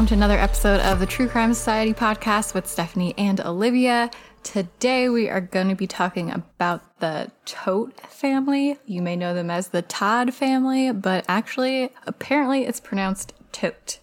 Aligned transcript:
What's 0.00 0.12
up, 0.12 0.16
guys? 0.16 0.18
Welcome 0.18 0.18
to 0.18 0.24
another 0.24 0.42
episode 0.42 0.80
of 0.80 0.98
the 0.98 1.04
True 1.04 1.28
Crime 1.28 1.52
Society 1.52 1.92
podcast 1.92 2.54
with 2.54 2.66
Stephanie 2.66 3.12
and 3.18 3.38
Olivia. 3.38 4.10
Today, 4.42 5.10
we 5.10 5.28
are 5.28 5.42
going 5.42 5.68
to 5.68 5.74
be 5.74 5.86
talking 5.86 6.30
about 6.30 6.80
the 7.00 7.30
Tote 7.44 8.00
family. 8.08 8.78
You 8.86 9.02
may 9.02 9.14
know 9.14 9.34
them 9.34 9.50
as 9.50 9.68
the 9.68 9.82
Todd 9.82 10.32
family, 10.32 10.90
but 10.90 11.26
actually, 11.28 11.90
apparently, 12.06 12.64
it's 12.64 12.80
pronounced 12.80 13.34
Tote. 13.52 13.98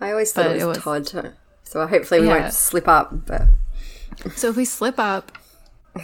I 0.00 0.10
always 0.10 0.32
thought 0.32 0.46
it 0.46 0.64
was, 0.64 0.78
it 0.78 0.86
was, 0.86 1.10
Todd, 1.10 1.34
so 1.64 1.86
hopefully 1.86 2.22
we 2.22 2.28
yeah. 2.28 2.40
won't 2.40 2.54
slip 2.54 2.88
up. 2.88 3.26
But 3.26 3.42
so 4.36 4.48
if 4.48 4.56
we 4.56 4.64
slip 4.64 4.98
up, 4.98 5.32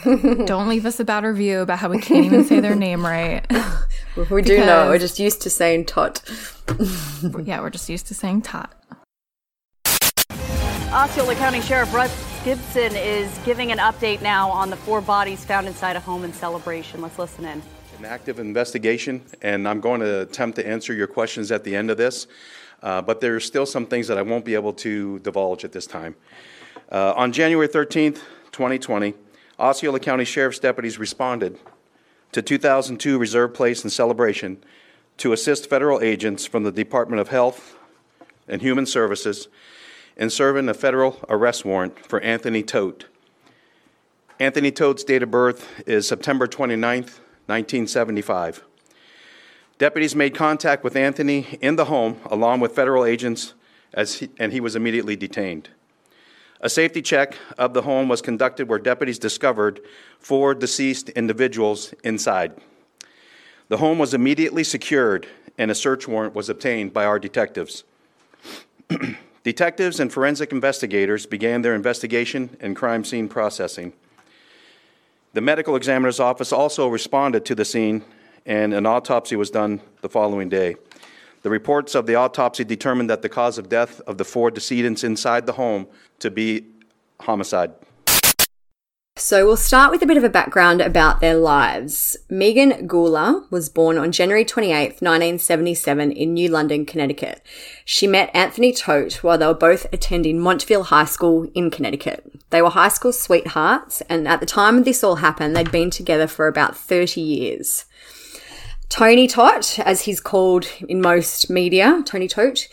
don't 0.05 0.69
leave 0.69 0.85
us 0.85 1.01
a 1.01 1.05
bad 1.07 1.25
review 1.25 1.61
about 1.61 1.79
how 1.79 1.89
we 1.89 1.99
can't 1.99 2.27
even 2.27 2.45
say 2.45 2.61
their 2.61 2.75
name 2.75 3.03
right. 3.03 3.47
we 4.31 4.43
do 4.43 4.59
know. 4.59 4.89
We're 4.89 4.99
just 4.99 5.19
used 5.19 5.41
to 5.43 5.49
saying 5.51 5.87
tot. 5.87 6.23
yeah, 7.45 7.63
we're 7.63 7.71
just 7.71 7.89
used 7.89 8.09
to 8.09 8.15
saying 8.15 8.43
tot. 8.43 8.75
Osceola 10.93 11.35
County 11.37 11.63
Sheriff 11.63 11.95
Russ 11.95 12.45
Gibson 12.45 12.95
is 12.95 13.39
giving 13.47 13.73
an 13.73 13.79
update 13.79 14.21
now 14.21 14.51
on 14.51 14.69
the 14.69 14.77
four 14.77 15.01
bodies 15.01 15.43
found 15.43 15.67
inside 15.67 15.97
a 15.97 16.01
home 16.01 16.23
in 16.23 16.35
celebration. 16.35 17.01
Let's 17.01 17.19
listen 17.19 17.47
in. 17.47 17.63
An 17.99 18.05
active 18.05 18.39
investigation, 18.39 19.23
and 19.41 19.67
I'm 19.67 19.81
going 19.81 20.01
to 20.01 20.21
attempt 20.21 20.57
to 20.57 20.67
answer 20.67 20.93
your 20.93 21.07
questions 21.07 21.51
at 21.51 21.65
the 21.65 21.75
end 21.75 21.91
of 21.91 21.97
this. 21.97 22.27
Uh, 22.83 23.01
but 23.01 23.23
there 23.23 23.35
are 23.35 23.41
still 23.41 23.65
some 23.65 23.87
things 23.87 24.07
that 24.09 24.19
I 24.19 24.23
won't 24.23 24.45
be 24.45 24.53
able 24.53 24.75
to 24.75 25.19
divulge 25.21 25.65
at 25.65 25.73
this 25.73 25.87
time. 25.87 26.15
Uh, 26.91 27.15
on 27.17 27.33
January 27.33 27.69
13th, 27.69 28.21
2020, 28.53 29.15
Osceola 29.59 29.99
County 29.99 30.27
Sheriff's 30.27 30.59
deputies 30.59 30.99
responded 30.99 31.59
to 32.33 32.43
2002 32.43 33.17
Reserve 33.17 33.55
Place 33.55 33.83
in 33.83 33.89
Celebration 33.89 34.63
to 35.17 35.33
assist 35.33 35.71
federal 35.71 36.03
agents 36.03 36.45
from 36.45 36.65
the 36.65 36.73
Department 36.73 37.19
of 37.19 37.29
Health 37.29 37.79
and 38.47 38.61
Human 38.61 38.85
Services 38.85 39.49
in 40.17 40.31
serving 40.31 40.69
a 40.69 40.75
federal 40.75 41.19
arrest 41.29 41.65
warrant 41.65 41.99
for 42.07 42.21
Anthony 42.21 42.63
Tote. 42.63 43.07
Anthony 44.39 44.71
Tote's 44.71 45.05
date 45.05 45.23
of 45.23 45.31
birth 45.31 45.69
is 45.87 46.09
September 46.09 46.47
29, 46.47 47.03
1975. 47.03 48.65
Deputies 49.79 50.15
made 50.15 50.35
contact 50.35 50.85
with 50.85 50.97
Anthony 50.97 51.59
in 51.61 51.77
the 51.77 51.87
home 51.87 52.19
along 52.27 52.61
with 52.61 52.75
federal 52.75 53.05
agents 53.05 53.55
he, 53.97 54.31
and 54.39 54.53
he 54.53 54.61
was 54.61 54.77
immediately 54.77 55.17
detained. 55.17 55.69
A 56.61 56.69
safety 56.69 57.03
check 57.03 57.37
of 57.59 57.75
the 57.75 57.83
home 57.83 58.09
was 58.09 58.23
conducted 58.23 58.69
where 58.69 58.79
deputies 58.79 59.19
discovered 59.19 59.81
four 60.19 60.55
deceased 60.55 61.09
individuals 61.11 61.93
inside. 62.05 62.53
The 63.69 63.79
home 63.79 63.99
was 63.99 64.15
immediately 64.15 64.65
secured 64.65 65.27
and 65.59 65.71
a 65.71 65.75
search 65.75 66.07
warrant 66.07 66.35
was 66.35 66.49
obtained 66.49 66.93
by 66.93 67.05
our 67.05 67.19
detectives. 67.19 67.85
detectives 69.43 70.01
and 70.01 70.13
forensic 70.13 70.53
investigators 70.53 71.27
began 71.27 71.63
their 71.63 71.75
investigation 71.75 72.57
and 72.61 72.77
crime 72.77 73.05
scene 73.05 73.29
processing. 73.29 73.93
The 75.35 75.41
medical 75.41 75.77
examiner's 75.77 76.21
office 76.21 76.53
also 76.53 76.89
responded 76.89 77.45
to 77.47 77.55
the 77.55 77.65
scene, 77.65 78.05
and 78.45 78.75
an 78.75 78.87
autopsy 78.87 79.37
was 79.37 79.51
done 79.51 79.81
the 80.03 80.09
following 80.09 80.49
day. 80.49 80.77
The 81.43 81.51
reports 81.51 81.95
of 81.95 82.07
the 82.07 82.15
autopsy 82.15 82.65
determined 82.65 83.11
that 83.11 83.23
the 83.23 83.29
cause 83.29 83.59
of 83.59 83.69
death 83.69 84.01
of 84.03 84.19
the 84.19 84.25
four 84.25 84.51
decedents 84.51 85.03
inside 85.03 85.47
the 85.47 85.55
home 85.55 85.89
to 86.21 86.31
be 86.31 86.67
homicide. 87.21 87.73
So 89.17 89.45
we'll 89.45 89.59
start 89.59 89.91
with 89.91 90.03
a 90.03 90.07
bit 90.07 90.17
of 90.17 90.25
a 90.25 90.31
background 90.31 90.81
about 90.81 91.21
their 91.21 91.35
lives. 91.35 92.17
Megan 92.31 92.87
Gula 92.87 93.47
was 93.51 93.69
born 93.69 93.99
on 93.99 94.11
January 94.11 94.45
28, 94.45 95.03
1977 95.03 96.13
in 96.13 96.33
New 96.33 96.49
London, 96.49 96.87
Connecticut. 96.87 97.43
She 97.85 98.07
met 98.07 98.31
Anthony 98.33 98.73
Tote 98.73 99.23
while 99.23 99.37
they 99.37 99.47
were 99.47 99.53
both 99.53 99.87
attending 99.93 100.41
Montville 100.41 100.85
High 100.85 101.05
School 101.05 101.47
in 101.55 101.71
Connecticut. 101.71 102.25
They 102.49 102.63
were 102.63 102.71
high 102.71 102.89
school 102.89 103.13
sweethearts 103.13 104.01
and 104.09 104.27
at 104.27 104.41
the 104.41 104.47
time 104.47 104.83
this 104.83 105.05
all 105.05 105.17
happened, 105.17 105.55
they'd 105.55 105.71
been 105.71 105.91
together 105.91 106.27
for 106.27 106.47
about 106.47 106.75
30 106.75 107.21
years. 107.21 107.85
Tony 108.89 109.27
Tot, 109.27 109.79
as 109.81 110.03
he's 110.03 110.21
called 110.21 110.67
in 110.89 111.03
most 111.03 111.51
media, 111.51 112.03
Tony 112.07 112.29
Tote, 112.29 112.67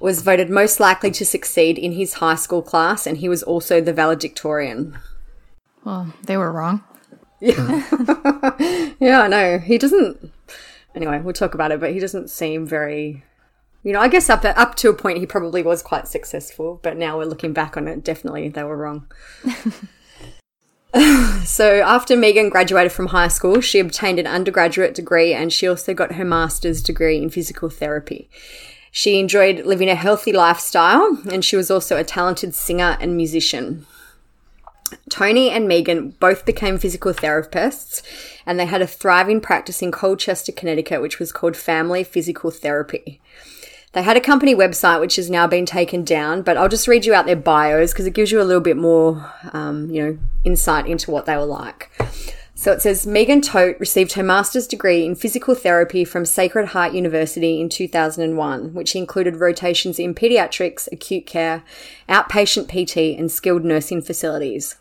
was 0.00 0.22
voted 0.22 0.50
most 0.50 0.80
likely 0.80 1.12
to 1.12 1.24
succeed 1.24 1.78
in 1.78 1.92
his 1.92 2.14
high 2.14 2.34
school 2.34 2.60
class, 2.60 3.06
and 3.06 3.18
he 3.18 3.28
was 3.28 3.42
also 3.42 3.80
the 3.80 3.92
valedictorian. 3.92 4.98
Well, 5.86 6.12
they 6.24 6.36
were 6.36 6.50
wrong. 6.50 6.82
Yeah, 7.38 7.54
yeah, 8.98 9.20
I 9.20 9.28
know. 9.28 9.58
He 9.60 9.78
doesn't. 9.78 10.32
Anyway, 10.96 11.20
we'll 11.20 11.32
talk 11.32 11.54
about 11.54 11.70
it, 11.70 11.78
but 11.78 11.92
he 11.92 12.00
doesn't 12.00 12.28
seem 12.28 12.66
very. 12.66 13.22
You 13.84 13.92
know, 13.92 14.00
I 14.00 14.08
guess 14.08 14.28
up 14.28 14.44
up 14.44 14.74
to 14.76 14.88
a 14.88 14.94
point, 14.94 15.18
he 15.18 15.26
probably 15.26 15.62
was 15.62 15.84
quite 15.84 16.08
successful, 16.08 16.80
but 16.82 16.96
now 16.96 17.16
we're 17.16 17.26
looking 17.26 17.52
back 17.52 17.76
on 17.76 17.86
it. 17.86 18.02
Definitely, 18.02 18.48
they 18.48 18.64
were 18.64 18.76
wrong. 18.76 19.06
so, 21.44 21.80
after 21.82 22.16
Megan 22.16 22.48
graduated 22.48 22.90
from 22.90 23.06
high 23.06 23.28
school, 23.28 23.60
she 23.60 23.78
obtained 23.78 24.18
an 24.18 24.26
undergraduate 24.26 24.92
degree 24.92 25.32
and 25.32 25.52
she 25.52 25.68
also 25.68 25.94
got 25.94 26.14
her 26.14 26.24
master's 26.24 26.82
degree 26.82 27.18
in 27.18 27.30
physical 27.30 27.70
therapy. 27.70 28.28
She 28.90 29.20
enjoyed 29.20 29.64
living 29.64 29.88
a 29.88 29.94
healthy 29.94 30.32
lifestyle 30.32 31.16
and 31.30 31.44
she 31.44 31.54
was 31.54 31.70
also 31.70 31.96
a 31.96 32.02
talented 32.02 32.56
singer 32.56 32.96
and 33.00 33.16
musician. 33.16 33.86
Tony 35.10 35.50
and 35.50 35.68
Megan 35.68 36.10
both 36.20 36.44
became 36.44 36.78
physical 36.78 37.12
therapists 37.12 38.02
and 38.44 38.58
they 38.58 38.66
had 38.66 38.82
a 38.82 38.86
thriving 38.86 39.40
practice 39.40 39.82
in 39.82 39.90
Colchester, 39.90 40.52
Connecticut, 40.52 41.02
which 41.02 41.18
was 41.18 41.32
called 41.32 41.56
Family 41.56 42.04
Physical 42.04 42.50
Therapy. 42.50 43.20
They 43.92 44.02
had 44.02 44.16
a 44.16 44.20
company 44.20 44.54
website 44.54 45.00
which 45.00 45.16
has 45.16 45.30
now 45.30 45.46
been 45.46 45.64
taken 45.64 46.04
down, 46.04 46.42
but 46.42 46.56
I'll 46.56 46.68
just 46.68 46.86
read 46.86 47.06
you 47.06 47.14
out 47.14 47.24
their 47.24 47.34
bios 47.34 47.92
because 47.92 48.06
it 48.06 48.12
gives 48.12 48.30
you 48.30 48.42
a 48.42 48.44
little 48.44 48.60
bit 48.60 48.76
more, 48.76 49.32
um, 49.52 49.90
you 49.90 50.02
know, 50.02 50.18
insight 50.44 50.86
into 50.86 51.10
what 51.10 51.24
they 51.24 51.36
were 51.36 51.46
like. 51.46 51.90
So 52.58 52.72
it 52.72 52.80
says 52.80 53.06
Megan 53.06 53.42
Tote 53.42 53.78
received 53.78 54.14
her 54.14 54.22
master's 54.22 54.66
degree 54.66 55.04
in 55.04 55.14
physical 55.14 55.54
therapy 55.54 56.06
from 56.06 56.24
Sacred 56.24 56.68
Heart 56.68 56.94
University 56.94 57.60
in 57.60 57.68
2001, 57.68 58.72
which 58.72 58.96
included 58.96 59.36
rotations 59.36 59.98
in 59.98 60.14
pediatrics, 60.14 60.90
acute 60.90 61.26
care, 61.26 61.62
outpatient 62.08 62.66
PT, 62.68 63.18
and 63.18 63.30
skilled 63.30 63.62
nursing 63.62 64.00
facilities. 64.00 64.76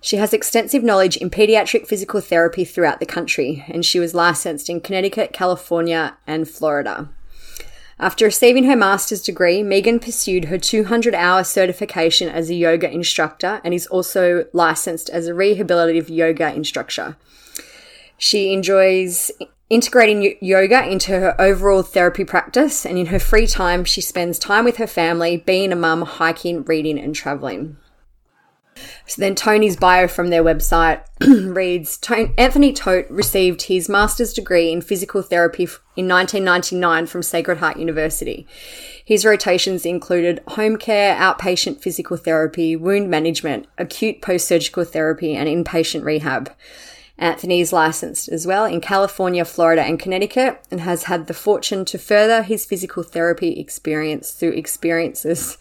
She 0.00 0.16
has 0.18 0.32
extensive 0.32 0.84
knowledge 0.84 1.16
in 1.16 1.28
pediatric 1.28 1.88
physical 1.88 2.20
therapy 2.20 2.64
throughout 2.64 3.00
the 3.00 3.04
country, 3.04 3.64
and 3.66 3.84
she 3.84 3.98
was 3.98 4.14
licensed 4.14 4.70
in 4.70 4.80
Connecticut, 4.80 5.32
California, 5.32 6.16
and 6.24 6.48
Florida. 6.48 7.08
After 8.00 8.26
receiving 8.26 8.64
her 8.64 8.76
master's 8.76 9.22
degree, 9.22 9.62
Megan 9.64 9.98
pursued 9.98 10.46
her 10.46 10.58
200 10.58 11.14
hour 11.14 11.42
certification 11.42 12.28
as 12.28 12.48
a 12.48 12.54
yoga 12.54 12.88
instructor 12.88 13.60
and 13.64 13.74
is 13.74 13.88
also 13.88 14.46
licensed 14.52 15.10
as 15.10 15.26
a 15.26 15.32
rehabilitative 15.32 16.08
yoga 16.08 16.54
instructor. 16.54 17.16
She 18.16 18.52
enjoys 18.52 19.32
integrating 19.68 20.36
yoga 20.40 20.88
into 20.88 21.18
her 21.18 21.40
overall 21.40 21.82
therapy 21.82 22.24
practice, 22.24 22.86
and 22.86 22.98
in 22.98 23.06
her 23.06 23.18
free 23.18 23.46
time, 23.46 23.84
she 23.84 24.00
spends 24.00 24.38
time 24.38 24.64
with 24.64 24.76
her 24.76 24.86
family, 24.86 25.36
being 25.36 25.72
a 25.72 25.76
mum, 25.76 26.02
hiking, 26.02 26.62
reading, 26.64 26.98
and 26.98 27.14
traveling. 27.14 27.76
So 29.06 29.20
then 29.20 29.34
Tony's 29.34 29.76
bio 29.76 30.06
from 30.06 30.28
their 30.28 30.44
website 30.44 31.02
reads 31.54 31.98
Anthony 32.36 32.72
Tote 32.72 33.08
received 33.08 33.62
his 33.62 33.88
master's 33.88 34.32
degree 34.32 34.70
in 34.70 34.82
physical 34.82 35.22
therapy 35.22 35.64
in 35.96 36.06
1999 36.06 37.06
from 37.06 37.22
Sacred 37.22 37.58
Heart 37.58 37.78
University. 37.78 38.46
His 39.04 39.24
rotations 39.24 39.86
included 39.86 40.42
home 40.48 40.76
care, 40.76 41.16
outpatient 41.16 41.80
physical 41.80 42.18
therapy, 42.18 42.76
wound 42.76 43.08
management, 43.08 43.66
acute 43.78 44.20
post 44.20 44.46
surgical 44.46 44.84
therapy, 44.84 45.34
and 45.34 45.48
inpatient 45.48 46.04
rehab. 46.04 46.50
Anthony 47.18 47.60
is 47.60 47.72
licensed 47.72 48.28
as 48.28 48.46
well 48.46 48.64
in 48.64 48.80
California, 48.80 49.44
Florida, 49.44 49.82
and 49.82 49.98
Connecticut, 49.98 50.60
and 50.70 50.80
has 50.80 51.04
had 51.04 51.26
the 51.26 51.34
fortune 51.34 51.84
to 51.86 51.98
further 51.98 52.42
his 52.42 52.64
physical 52.64 53.02
therapy 53.02 53.58
experience 53.58 54.30
through 54.30 54.52
experiences 54.52 55.58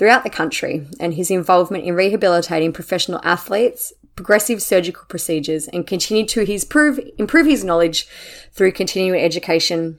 throughout 0.00 0.24
the 0.24 0.30
country 0.30 0.86
and 0.98 1.12
his 1.12 1.30
involvement 1.30 1.84
in 1.84 1.94
rehabilitating 1.94 2.72
professional 2.72 3.20
athletes, 3.22 3.92
progressive 4.16 4.62
surgical 4.62 5.04
procedures, 5.08 5.68
and 5.68 5.86
continued 5.86 6.26
to 6.26 6.42
his 6.42 6.64
prove, 6.64 6.98
improve 7.18 7.44
his 7.44 7.62
knowledge 7.62 8.08
through 8.50 8.72
continuing 8.72 9.20
education 9.20 9.98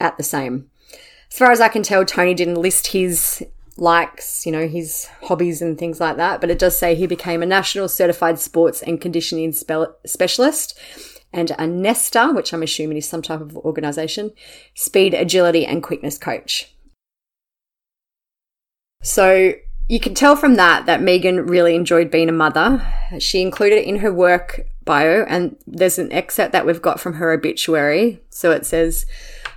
at 0.00 0.16
the 0.16 0.22
same. 0.22 0.70
As 1.30 1.36
far 1.36 1.50
as 1.50 1.60
I 1.60 1.68
can 1.68 1.82
tell, 1.82 2.06
Tony 2.06 2.32
didn't 2.32 2.54
list 2.54 2.86
his 2.86 3.44
likes, 3.76 4.46
you 4.46 4.52
know, 4.52 4.66
his 4.66 5.08
hobbies 5.24 5.60
and 5.60 5.76
things 5.76 6.00
like 6.00 6.16
that. 6.16 6.40
But 6.40 6.50
it 6.50 6.58
does 6.58 6.78
say 6.78 6.94
he 6.94 7.06
became 7.06 7.42
a 7.42 7.46
national 7.46 7.90
certified 7.90 8.38
sports 8.38 8.82
and 8.82 8.98
conditioning 8.98 9.52
spe- 9.52 9.92
specialist 10.06 10.78
and 11.34 11.50
a 11.50 11.66
NESTA, 11.66 12.34
which 12.34 12.54
I'm 12.54 12.62
assuming 12.62 12.96
is 12.96 13.06
some 13.06 13.20
type 13.20 13.42
of 13.42 13.58
organization, 13.58 14.32
speed, 14.72 15.12
agility, 15.12 15.66
and 15.66 15.82
quickness 15.82 16.16
coach. 16.16 16.73
So 19.04 19.52
you 19.86 20.00
can 20.00 20.14
tell 20.14 20.34
from 20.34 20.54
that 20.54 20.86
that 20.86 21.02
Megan 21.02 21.46
really 21.46 21.76
enjoyed 21.76 22.10
being 22.10 22.30
a 22.30 22.32
mother. 22.32 22.82
She 23.18 23.42
included 23.42 23.80
it 23.80 23.86
in 23.86 23.98
her 23.98 24.10
work 24.10 24.66
bio, 24.82 25.26
and 25.28 25.56
there's 25.66 25.98
an 25.98 26.10
excerpt 26.10 26.52
that 26.52 26.64
we've 26.64 26.80
got 26.80 26.98
from 26.98 27.14
her 27.14 27.30
obituary. 27.30 28.22
So 28.30 28.50
it 28.50 28.64
says, 28.64 29.04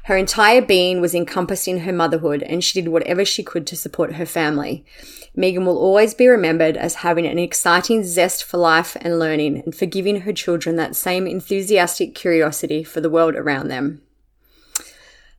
Her 0.04 0.18
entire 0.18 0.62
being 0.62 1.00
was 1.00 1.16
encompassed 1.16 1.66
in 1.66 1.80
her 1.80 1.94
motherhood, 1.94 2.44
and 2.44 2.62
she 2.62 2.82
did 2.82 2.90
whatever 2.90 3.24
she 3.24 3.42
could 3.42 3.66
to 3.68 3.78
support 3.78 4.16
her 4.16 4.26
family. 4.26 4.86
Megan 5.34 5.66
will 5.66 5.78
always 5.78 6.14
be 6.14 6.28
remembered 6.28 6.76
as 6.76 6.96
having 6.96 7.26
an 7.26 7.40
exciting 7.40 8.04
zest 8.04 8.44
for 8.44 8.58
life 8.58 8.98
and 9.00 9.18
learning, 9.18 9.64
and 9.64 9.74
for 9.74 9.86
giving 9.86 10.22
her 10.22 10.34
children 10.34 10.76
that 10.76 10.94
same 10.94 11.26
enthusiastic 11.26 12.16
curiosity 12.16 12.84
for 12.84 13.00
the 13.00 13.10
world 13.10 13.36
around 13.36 13.70
them. 13.70 14.02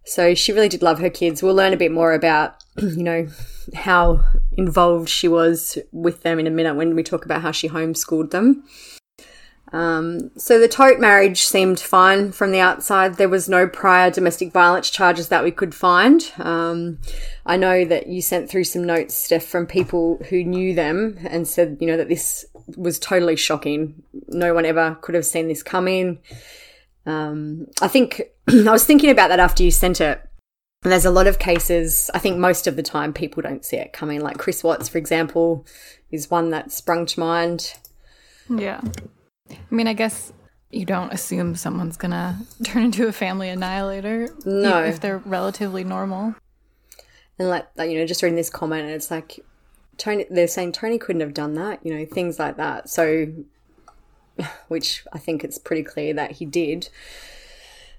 So 0.07 0.35
she 0.35 0.53
really 0.53 0.71
did 0.71 0.81
love 0.81 1.01
her 1.01 1.11
kids. 1.11 1.43
We'll 1.43 1.55
learn 1.55 1.75
a 1.75 1.77
bit 1.77 1.93
more 1.93 2.15
about, 2.15 2.65
you 2.79 3.03
know, 3.03 3.29
how 3.75 4.25
involved 4.57 5.09
she 5.09 5.29
was 5.29 5.79
with 5.93 6.23
them 6.23 6.39
in 6.39 6.47
a 6.47 6.51
minute 6.51 6.75
when 6.75 6.95
we 6.95 7.03
talk 7.03 7.25
about 7.25 7.43
how 7.43 7.53
she 7.53 7.69
homeschooled 7.69 8.31
them. 8.31 8.65
Um, 9.73 10.31
so 10.37 10.59
the 10.59 10.69
Tote 10.69 10.99
marriage 10.99 11.43
seemed 11.43 11.79
fine 11.79 12.33
from 12.33 12.53
the 12.53 12.61
outside. 12.61 13.17
There 13.17 13.29
was 13.29 13.49
no 13.49 13.69
prior 13.69 14.11
domestic 14.11 14.53
violence 14.53 14.89
charges 14.89 15.29
that 15.29 15.45
we 15.45 15.51
could 15.51 15.75
find. 15.75 16.31
Um, 16.39 16.99
I 17.45 17.57
know 17.57 17.85
that 17.85 18.07
you 18.07 18.23
sent 18.23 18.49
through 18.49 18.65
some 18.65 18.85
notes, 18.85 19.15
Steph, 19.15 19.45
from 19.45 19.67
people 19.67 20.19
who 20.31 20.43
knew 20.43 20.75
them 20.75 21.19
and 21.29 21.47
said, 21.47 21.79
you 21.81 21.87
know, 21.87 21.97
that 21.97 22.09
this 22.09 22.47
was 22.77 22.99
totally 22.99 23.37
shocking. 23.37 24.03
No 24.29 24.55
one 24.55 24.65
ever 24.65 24.97
could 25.01 25.15
have 25.15 25.27
seen 25.27 25.49
this 25.49 25.63
coming. 25.63 26.21
Um, 27.05 27.67
I 27.81 27.89
think 27.89 28.23
I 28.49 28.71
was 28.71 28.87
thinking 28.87 29.11
about 29.11 29.29
that 29.29 29.41
after 29.41 29.63
you 29.63 29.71
sent 29.71 30.01
it. 30.01 30.23
And 30.83 30.93
there's 30.93 31.05
a 31.05 31.11
lot 31.11 31.27
of 31.27 31.39
cases, 31.39 32.09
I 32.15 32.19
think 32.19 32.39
most 32.39 32.67
of 32.67 32.77
the 32.77 32.83
time 32.83 33.13
people 33.13 33.43
don't 33.43 33.65
see 33.65 33.77
it 33.77 33.93
coming. 33.93 34.21
Like 34.21 34.39
Chris 34.39 34.63
Watts, 34.63 34.89
for 34.89 34.99
example, 34.99 35.67
is 36.11 36.31
one 36.31 36.51
that 36.51 36.71
sprung 36.71 37.05
to 37.07 37.21
mind. 37.21 37.75
Yeah. 38.49 38.81
I 39.51 39.57
mean, 39.71 39.89
I 39.89 39.93
guess 39.93 40.33
you 40.71 40.85
don't 40.85 41.13
assume 41.13 41.57
someone's 41.57 41.97
gonna 41.97 42.39
turn 42.65 42.85
into 42.85 43.09
a 43.09 43.13
family 43.13 43.49
annihilator. 43.49 44.29
No. 44.45 44.85
If 44.85 45.01
they're 45.01 45.19
relatively 45.19 45.83
normal. 45.83 46.35
And 47.39 47.49
like, 47.49 47.67
like, 47.77 47.91
you 47.91 47.99
know, 47.99 48.07
just 48.07 48.23
reading 48.23 48.37
this 48.37 48.51
comment, 48.51 48.85
and 48.85 48.93
it's 48.93 49.11
like, 49.11 49.41
Tony, 49.97 50.27
they're 50.31 50.49
saying 50.49 50.73
Tony 50.73 50.99
couldn't 50.99 51.21
have 51.21 51.35
done 51.35 51.55
that, 51.55 51.85
you 51.85 51.95
know, 51.95 52.05
things 52.05 52.39
like 52.39 52.57
that. 52.57 52.89
So, 52.89 53.33
which 54.69 55.05
I 55.13 55.19
think 55.19 55.43
it's 55.43 55.59
pretty 55.59 55.83
clear 55.83 56.15
that 56.15 56.33
he 56.33 56.45
did. 56.45 56.89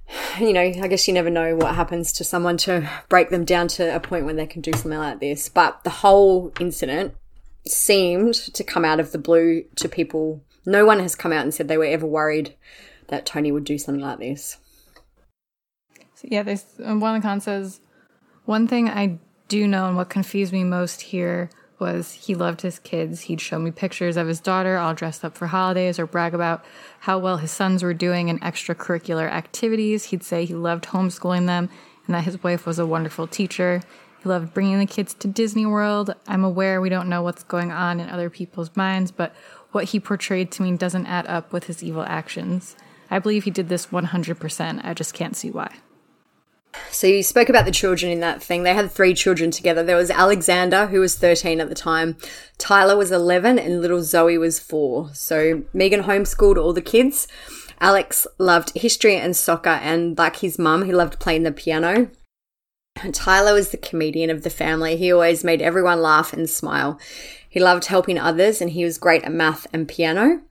You 0.40 0.54
know, 0.54 0.62
I 0.62 0.88
guess 0.88 1.06
you 1.06 1.14
never 1.14 1.30
know 1.30 1.56
what 1.58 1.76
happens 1.76 2.14
to 2.14 2.24
someone 2.24 2.56
to 2.58 2.90
break 3.10 3.30
them 3.30 3.44
down 3.44 3.68
to 3.70 3.94
a 3.94 4.00
point 4.00 4.26
when 4.26 4.38
they 4.38 4.48
can 4.48 4.62
do 4.62 4.72
something 4.72 4.98
like 4.98 5.20
this. 5.20 5.50
But 5.50 5.84
the 5.84 5.90
whole 5.90 6.54
incident 6.62 7.14
seemed 7.68 8.34
to 8.36 8.64
come 8.64 8.86
out 8.86 9.02
of 9.02 9.12
the 9.12 9.18
blue 9.18 9.66
to 9.76 9.90
people 9.90 10.42
no 10.66 10.86
one 10.86 11.00
has 11.00 11.16
come 11.16 11.34
out 11.34 11.44
and 11.44 11.54
said 11.54 11.68
they 11.68 11.78
were 11.78 11.86
ever 11.86 12.06
worried 12.06 12.56
that 13.08 13.26
Tony 13.26 13.52
would 13.52 13.64
do 13.64 13.78
something 13.78 14.04
like 14.04 14.20
this. 14.20 14.58
So 16.16 16.28
yeah, 16.30 16.44
there's 16.44 16.66
um, 16.84 17.00
the 17.00 17.20
cons 17.22 17.46
says 17.46 17.80
one 18.46 18.68
thing 18.68 18.90
I 18.90 19.20
do 19.48 19.68
know 19.68 19.88
and 19.88 19.98
what 19.98 20.10
confused 20.10 20.54
me 20.54 20.64
most 20.64 21.02
here 21.02 21.50
was 21.80 22.12
he 22.12 22.36
loved 22.36 22.62
his 22.62 22.80
kids. 22.80 23.22
He'd 23.22 23.42
show 23.42 23.60
me 23.60 23.72
pictures 23.72 24.18
of 24.18 24.28
his 24.28 24.40
daughter 24.40 24.78
all 24.78 24.94
dressed 24.94 25.24
up 25.24 25.38
for 25.38 25.48
holidays 25.48 26.00
or 26.00 26.06
brag 26.06 26.34
about 26.34 26.64
how 27.02 27.18
well 27.20 27.38
his 27.38 27.52
sons 27.52 27.84
were 27.84 27.94
doing 27.94 28.30
in 28.30 28.40
extracurricular 28.40 29.30
activities. 29.30 30.06
He'd 30.06 30.24
say 30.24 30.46
he 30.46 30.56
loved 30.56 30.86
homeschooling 30.86 31.46
them 31.46 31.70
and 32.06 32.16
that 32.16 32.26
his 32.26 32.44
wife 32.44 32.66
was 32.66 32.80
a 32.80 32.86
wonderful 32.86 33.28
teacher. 33.28 33.82
He 34.22 34.30
loved 34.30 34.54
bringing 34.54 34.80
the 34.80 34.86
kids 34.86 35.14
to 35.16 35.28
Disney 35.28 35.66
World. 35.66 36.14
I'm 36.28 36.44
aware 36.44 36.82
we 36.82 36.90
don't 36.90 37.10
know 37.10 37.22
what's 37.22 37.44
going 37.44 37.72
on 37.72 38.00
in 38.00 38.10
other 38.10 38.30
people's 38.30 38.76
minds, 38.76 39.12
but 39.12 39.34
what 39.72 39.86
he 39.86 40.00
portrayed 40.00 40.52
to 40.52 40.64
me 40.64 40.76
doesn't 40.76 41.06
add 41.06 41.28
up 41.28 41.54
with 41.54 41.66
his 41.66 41.82
evil 41.84 42.04
actions. 42.04 42.76
I 43.10 43.20
believe 43.20 43.46
he 43.46 43.52
did 43.52 43.70
this 43.70 43.88
100%. 43.88 44.84
I 44.84 44.94
just 44.94 45.14
can't 45.14 45.36
see 45.36 45.52
why. 45.52 45.74
So 46.92 47.08
you 47.08 47.24
spoke 47.24 47.50
about 47.50 47.66
the 47.66 47.72
children 47.72 48.12
in 48.12 48.20
that 48.20 48.44
thing. 48.44 48.64
They 48.64 48.74
had 48.74 48.92
three 48.92 49.14
children 49.14 49.52
together. 49.52 49.84
There 49.84 49.96
was 49.96 50.12
Alexander, 50.12 50.88
who 50.88 51.00
was 51.00 51.16
13 51.16 51.62
at 51.62 51.70
the 51.70 51.76
time. 51.76 52.18
Tyler 52.58 52.98
was 52.98 53.12
11 53.12 53.58
and 53.58 53.82
little 53.82 54.04
Zoe 54.04 54.38
was 54.38 54.60
four. 54.60 55.10
So 55.14 55.64
Megan 55.74 56.04
homeschooled 56.04 56.58
all 56.58 56.74
the 56.74 56.82
kids. 56.82 57.28
Alex 57.80 58.28
loved 58.38 58.72
history 58.76 59.16
and 59.16 59.36
soccer 59.36 59.70
and 59.70 60.18
like 60.18 60.38
his 60.38 60.60
mum, 60.60 60.86
he 60.86 60.92
loved 60.92 61.20
playing 61.20 61.44
the 61.44 61.52
piano. 61.52 62.10
Tyler 63.14 63.54
was 63.54 63.70
the 63.70 63.78
comedian 63.78 64.30
of 64.30 64.44
the 64.44 64.50
family. 64.50 64.98
He 64.98 65.12
always 65.12 65.44
made 65.44 65.62
everyone 65.62 66.02
laugh 66.02 66.34
and 66.34 66.50
smile. 66.50 67.00
He 67.48 67.60
loved 67.60 67.86
helping 67.86 68.20
others 68.20 68.62
and 68.62 68.72
he 68.72 68.84
was 68.84 68.98
great 68.98 69.24
at 69.24 69.32
math 69.32 69.66
and 69.72 69.88
piano. 69.88 70.42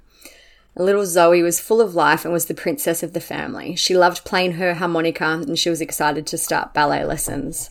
Little 0.78 1.06
Zoe 1.06 1.42
was 1.42 1.58
full 1.60 1.80
of 1.80 1.96
life 1.96 2.24
and 2.24 2.32
was 2.32 2.46
the 2.46 2.54
princess 2.54 3.02
of 3.02 3.12
the 3.12 3.20
family. 3.20 3.74
She 3.74 3.96
loved 3.96 4.24
playing 4.24 4.52
her 4.52 4.74
harmonica 4.74 5.24
and 5.24 5.58
she 5.58 5.70
was 5.70 5.80
excited 5.80 6.26
to 6.28 6.38
start 6.38 6.72
ballet 6.72 7.04
lessons. 7.04 7.70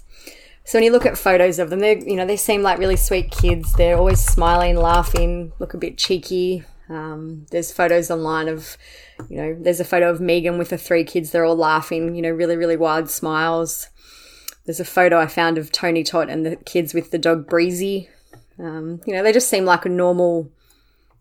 So 0.65 0.77
when 0.77 0.83
you 0.83 0.91
look 0.91 1.05
at 1.05 1.17
photos 1.17 1.59
of 1.59 1.69
them, 1.69 1.79
they 1.79 1.97
you 1.99 2.17
know 2.17 2.25
they 2.25 2.35
seem 2.35 2.61
like 2.61 2.77
really 2.77 2.97
sweet 2.97 3.31
kids. 3.31 3.71
They're 3.73 3.97
always 3.97 4.19
smiling, 4.19 4.75
laughing, 4.75 5.53
look 5.59 5.73
a 5.73 5.77
bit 5.77 5.97
cheeky. 5.97 6.65
Um, 6.89 7.45
there's 7.51 7.71
photos 7.71 8.11
online 8.11 8.49
of, 8.49 8.77
you 9.29 9.37
know, 9.37 9.57
there's 9.57 9.79
a 9.79 9.85
photo 9.85 10.09
of 10.09 10.19
Megan 10.19 10.57
with 10.57 10.69
the 10.69 10.77
three 10.77 11.05
kids. 11.05 11.31
They're 11.31 11.45
all 11.45 11.55
laughing, 11.55 12.15
you 12.15 12.21
know, 12.21 12.31
really 12.31 12.57
really 12.57 12.75
wide 12.75 13.09
smiles. 13.09 13.87
There's 14.65 14.81
a 14.81 14.85
photo 14.85 15.17
I 15.17 15.27
found 15.27 15.57
of 15.57 15.71
Tony 15.71 16.03
Tot 16.03 16.29
and 16.29 16.45
the 16.45 16.57
kids 16.57 16.93
with 16.93 17.11
the 17.11 17.17
dog 17.17 17.47
Breezy. 17.47 18.09
Um, 18.59 18.99
you 19.05 19.13
know, 19.13 19.23
they 19.23 19.31
just 19.31 19.49
seem 19.49 19.63
like 19.63 19.85
a 19.85 19.89
normal 19.89 20.51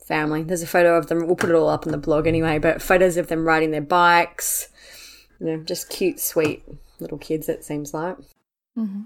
family. 0.06 0.42
There's 0.42 0.62
a 0.62 0.66
photo 0.66 0.96
of 0.96 1.08
them. 1.08 1.26
We'll 1.26 1.36
put 1.36 1.50
it 1.50 1.56
all 1.56 1.68
up 1.68 1.86
on 1.86 1.92
the 1.92 1.98
blog 1.98 2.26
anyway, 2.26 2.58
but 2.58 2.80
photos 2.80 3.16
of 3.16 3.26
them 3.26 3.46
riding 3.46 3.72
their 3.72 3.80
bikes. 3.80 4.68
You 5.40 5.46
know, 5.46 5.56
just 5.64 5.90
cute, 5.90 6.20
sweet 6.20 6.64
little 7.00 7.18
kids, 7.18 7.48
it 7.48 7.64
seems 7.64 7.92
like. 7.92 8.16
Mm-hmm. 8.78 9.02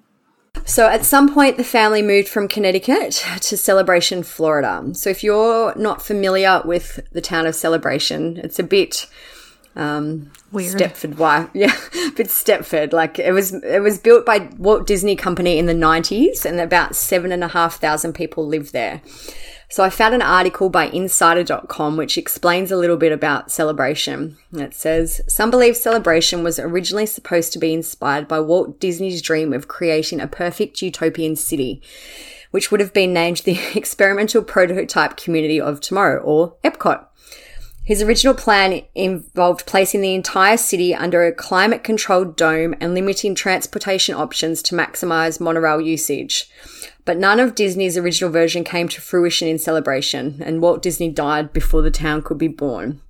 So 0.64 0.86
at 0.88 1.04
some 1.04 1.32
point, 1.32 1.56
the 1.56 1.64
family 1.64 2.02
moved 2.02 2.28
from 2.28 2.48
Connecticut 2.48 3.24
to 3.40 3.56
Celebration, 3.56 4.22
Florida. 4.22 4.90
So 4.92 5.10
if 5.10 5.24
you're 5.24 5.74
not 5.76 6.02
familiar 6.02 6.62
with 6.64 7.00
the 7.12 7.20
town 7.20 7.46
of 7.46 7.54
Celebration, 7.54 8.36
it's 8.36 8.58
a 8.58 8.62
bit 8.62 9.06
um, 9.76 10.30
Weird. 10.52 10.76
Stepford 10.76 11.16
wife, 11.16 11.48
yeah, 11.54 11.74
but 12.16 12.26
Stepford. 12.26 12.92
Like 12.92 13.18
it 13.18 13.32
was, 13.32 13.54
it 13.54 13.82
was 13.82 13.98
built 13.98 14.26
by 14.26 14.50
Walt 14.58 14.86
Disney 14.86 15.16
Company 15.16 15.58
in 15.58 15.66
the 15.66 15.74
nineties, 15.74 16.44
and 16.44 16.60
about 16.60 16.94
seven 16.94 17.32
and 17.32 17.42
a 17.42 17.48
half 17.48 17.76
thousand 17.80 18.14
people 18.14 18.46
live 18.46 18.72
there. 18.72 19.00
So 19.70 19.84
I 19.84 19.90
found 19.90 20.14
an 20.14 20.22
article 20.22 20.68
by 20.68 20.86
Insider.com 20.86 21.96
which 21.96 22.18
explains 22.18 22.72
a 22.72 22.76
little 22.76 22.96
bit 22.96 23.12
about 23.12 23.52
Celebration. 23.52 24.36
It 24.52 24.74
says 24.74 25.20
some 25.28 25.48
believe 25.48 25.76
Celebration 25.76 26.42
was 26.42 26.58
originally 26.58 27.06
supposed 27.06 27.52
to 27.52 27.60
be 27.60 27.72
inspired 27.72 28.26
by 28.26 28.40
Walt 28.40 28.80
Disney's 28.80 29.22
dream 29.22 29.52
of 29.52 29.68
creating 29.68 30.20
a 30.20 30.26
perfect 30.26 30.82
utopian 30.82 31.36
city, 31.36 31.80
which 32.50 32.72
would 32.72 32.80
have 32.80 32.92
been 32.92 33.12
named 33.12 33.38
the 33.38 33.60
Experimental 33.76 34.42
Prototype 34.42 35.16
Community 35.16 35.60
of 35.60 35.80
Tomorrow, 35.80 36.20
or 36.20 36.56
Epcot. 36.64 37.06
His 37.84 38.02
original 38.02 38.34
plan 38.34 38.82
involved 38.96 39.66
placing 39.66 40.00
the 40.00 40.14
entire 40.14 40.56
city 40.56 40.94
under 40.94 41.24
a 41.24 41.32
climate 41.32 41.84
controlled 41.84 42.36
dome 42.36 42.74
and 42.80 42.92
limiting 42.92 43.36
transportation 43.36 44.16
options 44.16 44.62
to 44.64 44.74
maximize 44.74 45.40
monorail 45.40 45.80
usage. 45.80 46.50
But 47.04 47.18
none 47.18 47.40
of 47.40 47.54
Disney's 47.54 47.96
original 47.96 48.30
version 48.30 48.64
came 48.64 48.88
to 48.88 49.00
fruition 49.00 49.48
in 49.48 49.58
celebration, 49.58 50.42
and 50.44 50.60
Walt 50.60 50.82
Disney 50.82 51.10
died 51.10 51.52
before 51.52 51.82
the 51.82 51.90
town 51.90 52.22
could 52.22 52.38
be 52.38 52.48
born. 52.48 53.00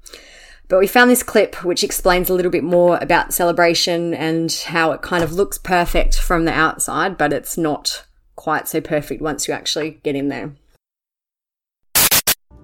But 0.68 0.78
we 0.78 0.86
found 0.86 1.10
this 1.10 1.24
clip 1.24 1.64
which 1.64 1.82
explains 1.82 2.30
a 2.30 2.34
little 2.34 2.52
bit 2.52 2.62
more 2.62 2.96
about 3.00 3.34
celebration 3.34 4.14
and 4.14 4.52
how 4.68 4.92
it 4.92 5.02
kind 5.02 5.24
of 5.24 5.32
looks 5.32 5.58
perfect 5.58 6.16
from 6.16 6.44
the 6.44 6.52
outside, 6.52 7.18
but 7.18 7.32
it's 7.32 7.58
not 7.58 8.06
quite 8.36 8.68
so 8.68 8.80
perfect 8.80 9.20
once 9.20 9.48
you 9.48 9.54
actually 9.54 9.98
get 10.04 10.14
in 10.14 10.28
there. 10.28 10.52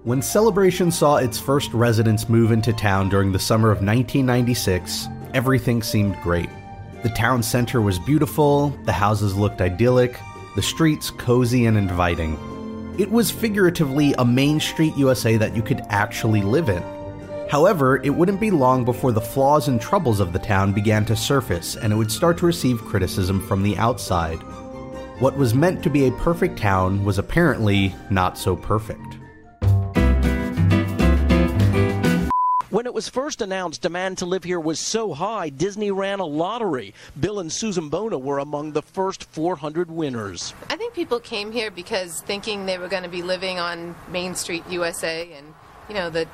When 0.03 0.21
Celebration 0.21 0.89
saw 0.89 1.17
its 1.17 1.37
first 1.37 1.73
residents 1.73 2.29
move 2.29 2.51
into 2.51 2.71
town 2.71 3.09
during 3.09 3.33
the 3.33 3.39
summer 3.39 3.71
of 3.71 3.79
1996, 3.79 5.09
everything 5.33 5.83
seemed 5.83 6.15
great. 6.21 6.49
The 7.03 7.09
town 7.09 7.43
center 7.43 7.81
was 7.81 7.99
beautiful, 7.99 8.69
the 8.85 8.93
houses 8.93 9.35
looked 9.35 9.59
idyllic, 9.59 10.17
the 10.57 10.63
streets 10.63 11.11
cozy 11.11 11.67
and 11.67 11.77
inviting. 11.77 12.35
It 12.97 13.11
was 13.11 13.29
figuratively 13.29 14.15
a 14.17 14.25
Main 14.25 14.59
Street 14.59 14.97
USA 14.97 15.37
that 15.37 15.55
you 15.55 15.61
could 15.61 15.83
actually 15.89 16.41
live 16.41 16.67
in. 16.69 16.81
However, 17.47 17.97
it 17.97 18.09
wouldn't 18.09 18.39
be 18.39 18.49
long 18.49 18.83
before 18.83 19.11
the 19.11 19.21
flaws 19.21 19.67
and 19.67 19.79
troubles 19.79 20.19
of 20.19 20.33
the 20.33 20.39
town 20.39 20.73
began 20.73 21.05
to 21.05 21.15
surface 21.15 21.75
and 21.75 21.93
it 21.93 21.95
would 21.95 22.11
start 22.11 22.39
to 22.39 22.47
receive 22.47 22.83
criticism 22.85 23.39
from 23.39 23.61
the 23.61 23.77
outside. 23.77 24.39
What 25.19 25.37
was 25.37 25.53
meant 25.53 25.83
to 25.83 25.91
be 25.91 26.07
a 26.07 26.11
perfect 26.13 26.57
town 26.57 27.05
was 27.05 27.19
apparently 27.19 27.93
not 28.09 28.35
so 28.35 28.55
perfect. 28.55 29.19
When 32.69 32.85
it 32.85 32.93
was 32.93 33.07
first 33.07 33.41
announced 33.41 33.81
demand 33.81 34.17
to 34.17 34.25
live 34.25 34.43
here 34.43 34.59
was 34.59 34.77
so 34.77 35.13
high, 35.13 35.47
Disney 35.47 35.89
ran 35.89 36.19
a 36.19 36.25
lottery. 36.25 36.93
Bill 37.17 37.39
and 37.39 37.49
Susan 37.49 37.87
Bona 37.87 38.17
were 38.17 38.39
among 38.39 38.73
the 38.73 38.81
first 38.81 39.23
400 39.23 39.89
winners. 39.89 40.53
I 40.69 40.75
think 40.75 40.93
people 40.93 41.21
came 41.21 41.53
here 41.53 41.71
because 41.71 42.19
thinking 42.23 42.65
they 42.65 42.77
were 42.77 42.89
going 42.89 43.03
to 43.03 43.09
be 43.09 43.21
living 43.21 43.57
on 43.57 43.95
Main 44.11 44.35
Street, 44.35 44.65
USA, 44.69 45.31
and, 45.31 45.53
you 45.87 45.95
know, 45.95 46.09
the 46.09 46.27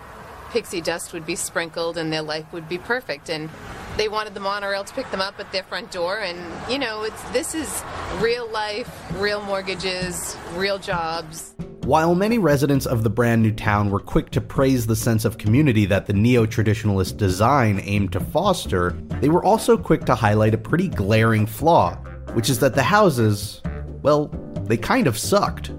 pixie 0.49 0.81
dust 0.81 1.13
would 1.13 1.27
be 1.27 1.35
sprinkled 1.35 1.99
and 1.99 2.11
their 2.11 2.23
life 2.23 2.51
would 2.51 2.67
be 2.67 2.79
perfect. 2.79 3.29
And 3.29 3.51
they 3.97 4.07
wanted 4.07 4.33
the 4.33 4.39
monorail 4.39 4.83
to 4.83 4.93
pick 4.93 5.09
them 5.11 5.21
up 5.21 5.39
at 5.39 5.51
their 5.51 5.63
front 5.63 5.91
door. 5.91 6.19
And, 6.19 6.39
you 6.71 6.79
know, 6.79 7.03
it's, 7.03 7.21
this 7.31 7.53
is 7.53 7.83
real 8.19 8.49
life, 8.49 8.89
real 9.19 9.41
mortgages, 9.43 10.37
real 10.55 10.79
jobs. 10.79 11.53
While 11.83 12.15
many 12.15 12.37
residents 12.37 12.85
of 12.85 13.03
the 13.03 13.09
brand 13.09 13.41
new 13.41 13.51
town 13.51 13.89
were 13.89 13.99
quick 13.99 14.29
to 14.31 14.41
praise 14.41 14.87
the 14.87 14.95
sense 14.95 15.25
of 15.25 15.37
community 15.37 15.85
that 15.87 16.05
the 16.05 16.13
neo 16.13 16.45
traditionalist 16.45 17.17
design 17.17 17.81
aimed 17.83 18.13
to 18.13 18.21
foster, 18.21 18.91
they 19.19 19.29
were 19.29 19.43
also 19.43 19.77
quick 19.77 20.05
to 20.05 20.15
highlight 20.15 20.53
a 20.53 20.57
pretty 20.57 20.87
glaring 20.87 21.45
flaw, 21.45 21.95
which 22.33 22.49
is 22.49 22.59
that 22.59 22.73
the 22.73 22.83
houses, 22.83 23.61
well, 24.01 24.27
they 24.63 24.77
kind 24.77 25.07
of 25.07 25.17
sucked. 25.17 25.71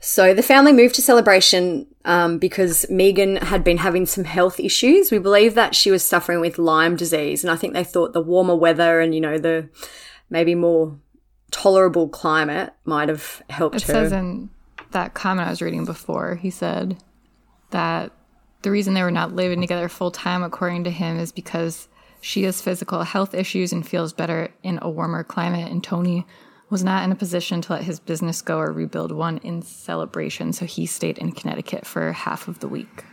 So 0.00 0.32
the 0.32 0.42
family 0.42 0.72
moved 0.72 0.94
to 0.94 1.02
Celebration 1.02 1.86
um, 2.04 2.38
because 2.38 2.88
Megan 2.88 3.36
had 3.36 3.62
been 3.62 3.78
having 3.78 4.06
some 4.06 4.24
health 4.24 4.58
issues. 4.58 5.10
We 5.10 5.18
believe 5.18 5.54
that 5.54 5.74
she 5.74 5.90
was 5.90 6.04
suffering 6.04 6.40
with 6.40 6.58
Lyme 6.58 6.96
disease, 6.96 7.44
and 7.44 7.50
I 7.50 7.56
think 7.56 7.74
they 7.74 7.84
thought 7.84 8.12
the 8.12 8.22
warmer 8.22 8.54
weather 8.56 9.00
and 9.00 9.14
you 9.14 9.20
know 9.20 9.38
the 9.38 9.68
maybe 10.30 10.54
more 10.54 10.98
tolerable 11.50 12.08
climate 12.08 12.72
might 12.84 13.08
have 13.08 13.42
helped 13.50 13.76
it 13.76 13.82
her. 13.82 13.92
It 13.92 13.94
says 13.94 14.12
in 14.12 14.50
that 14.92 15.14
comment 15.14 15.48
I 15.48 15.50
was 15.50 15.62
reading 15.62 15.84
before, 15.84 16.36
he 16.36 16.50
said 16.50 16.96
that 17.70 18.12
the 18.62 18.70
reason 18.70 18.94
they 18.94 19.02
were 19.02 19.10
not 19.10 19.34
living 19.34 19.60
together 19.60 19.88
full 19.88 20.10
time, 20.10 20.42
according 20.42 20.84
to 20.84 20.90
him, 20.90 21.18
is 21.18 21.32
because 21.32 21.88
she 22.20 22.42
has 22.44 22.60
physical 22.60 23.02
health 23.02 23.34
issues 23.34 23.72
and 23.72 23.86
feels 23.86 24.12
better 24.12 24.52
in 24.62 24.78
a 24.82 24.90
warmer 24.90 25.24
climate, 25.24 25.70
and 25.70 25.82
Tony 25.82 26.26
was 26.70 26.84
not 26.84 27.04
in 27.04 27.12
a 27.12 27.16
position 27.16 27.60
to 27.62 27.72
let 27.72 27.84
his 27.84 28.00
business 28.00 28.40
go 28.42 28.58
or 28.58 28.72
rebuild 28.72 29.12
one 29.12 29.38
in 29.38 29.62
celebration, 29.62 30.52
so 30.52 30.64
he 30.64 30.86
stayed 30.86 31.18
in 31.18 31.32
Connecticut 31.32 31.86
for 31.86 32.12
half 32.12 32.48
of 32.48 32.60
the 32.60 32.68
week. 32.68 33.04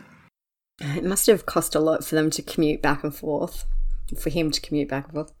It 0.80 1.04
must 1.04 1.26
have 1.26 1.44
cost 1.44 1.74
a 1.74 1.80
lot 1.80 2.04
for 2.04 2.14
them 2.14 2.30
to 2.30 2.42
commute 2.42 2.80
back 2.80 3.02
and 3.02 3.14
forth, 3.14 3.64
for 4.16 4.30
him 4.30 4.50
to 4.52 4.60
commute 4.60 4.88
back 4.88 5.06
and 5.06 5.14
forth. 5.14 5.32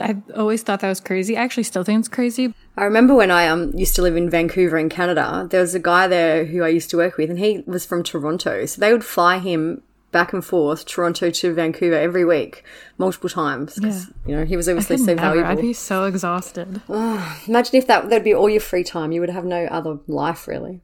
I 0.00 0.16
always 0.36 0.62
thought 0.62 0.80
that 0.80 0.88
was 0.88 1.00
crazy. 1.00 1.36
I 1.36 1.42
actually 1.42 1.64
still 1.64 1.82
think 1.82 1.98
it's 1.98 2.08
crazy. 2.08 2.54
I 2.76 2.84
remember 2.84 3.14
when 3.14 3.32
I 3.32 3.48
um, 3.48 3.76
used 3.76 3.96
to 3.96 4.02
live 4.02 4.16
in 4.16 4.30
Vancouver 4.30 4.78
in 4.78 4.88
Canada, 4.88 5.48
there 5.50 5.60
was 5.60 5.74
a 5.74 5.80
guy 5.80 6.06
there 6.06 6.44
who 6.44 6.62
I 6.62 6.68
used 6.68 6.90
to 6.90 6.96
work 6.96 7.16
with, 7.16 7.30
and 7.30 7.38
he 7.38 7.64
was 7.66 7.84
from 7.84 8.04
Toronto. 8.04 8.64
So 8.66 8.80
they 8.80 8.92
would 8.92 9.04
fly 9.04 9.38
him 9.38 9.82
back 10.18 10.32
and 10.32 10.44
forth, 10.44 10.84
Toronto 10.84 11.30
to 11.30 11.54
Vancouver 11.54 11.94
every 11.96 12.24
week, 12.24 12.64
multiple 12.98 13.30
times. 13.30 13.78
'cause, 13.78 14.06
You 14.26 14.34
know, 14.36 14.44
he 14.44 14.56
was 14.56 14.68
obviously 14.68 14.96
so 14.98 15.04
never. 15.14 15.20
valuable. 15.20 15.50
I'd 15.50 15.60
be 15.60 15.72
so 15.72 16.04
exhausted. 16.04 16.80
Imagine 16.88 17.76
if 17.76 17.86
that 17.86 18.08
that'd 18.08 18.24
be 18.24 18.34
all 18.34 18.50
your 18.50 18.60
free 18.60 18.82
time. 18.84 19.12
You 19.12 19.20
would 19.20 19.30
have 19.30 19.44
no 19.44 19.66
other 19.66 19.98
life 20.08 20.48
really. 20.48 20.80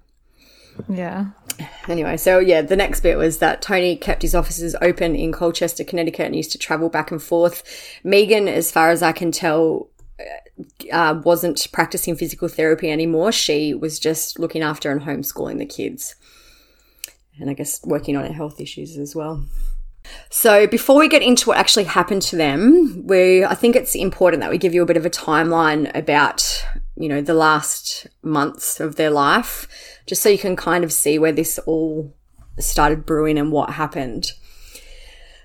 Yeah. 0.89 1.27
Anyway, 1.89 2.17
so 2.17 2.39
yeah, 2.39 2.63
the 2.63 2.77
next 2.77 3.01
bit 3.01 3.17
was 3.19 3.39
that 3.39 3.61
Tony 3.63 3.97
kept 3.97 4.23
his 4.23 4.35
offices 4.35 4.75
open 4.83 5.15
in 5.17 5.31
Colchester, 5.33 5.85
Connecticut, 5.85 6.27
and 6.27 6.37
used 6.37 6.53
to 6.53 6.59
travel 6.59 6.89
back 6.89 7.11
and 7.11 7.23
forth. 7.23 7.63
Megan, 8.03 8.47
as 8.49 8.71
far 8.73 8.91
as 8.91 9.03
I 9.03 9.13
can 9.13 9.31
tell, 9.33 9.89
uh, 10.93 11.21
wasn't 11.25 11.67
practicing 11.73 12.17
physical 12.17 12.49
therapy 12.49 12.91
anymore. 12.91 13.31
She 13.33 13.75
was 13.75 13.99
just 13.99 14.39
looking 14.39 14.63
after 14.63 14.91
and 14.91 15.01
homeschooling 15.03 15.59
the 15.59 15.67
kids, 15.67 16.15
and 17.41 17.51
I 17.51 17.55
guess 17.55 17.85
working 17.85 18.17
on 18.17 18.25
her 18.25 18.33
health 18.33 18.61
issues 18.61 18.97
as 18.97 19.15
well. 19.15 19.45
So 20.31 20.67
before 20.67 20.99
we 20.99 21.09
get 21.09 21.23
into 21.23 21.49
what 21.49 21.59
actually 21.59 21.85
happened 21.85 22.23
to 22.23 22.37
them, 22.37 23.07
we 23.07 23.45
I 23.45 23.55
think 23.55 23.77
it's 23.77 23.95
important 23.95 24.41
that 24.43 24.51
we 24.51 24.59
give 24.59 24.75
you 24.75 24.83
a 24.83 24.87
bit 24.87 24.97
of 24.97 25.07
a 25.07 25.11
timeline 25.11 25.91
about 25.95 26.65
you 26.97 27.09
know 27.09 27.23
the 27.23 27.35
last 27.35 28.07
months 28.23 28.81
of 28.81 28.97
their 28.97 29.11
life, 29.11 29.67
just 30.07 30.23
so 30.23 30.29
you 30.29 30.39
can 30.39 30.57
kind 30.57 30.85
of 30.85 30.93
see 30.93 31.19
where 31.19 31.33
this 31.33 31.59
all 31.61 32.15
started 32.59 33.07
brewing 33.07 33.39
and 33.39 33.51
what 33.51 33.71
happened. 33.71 34.33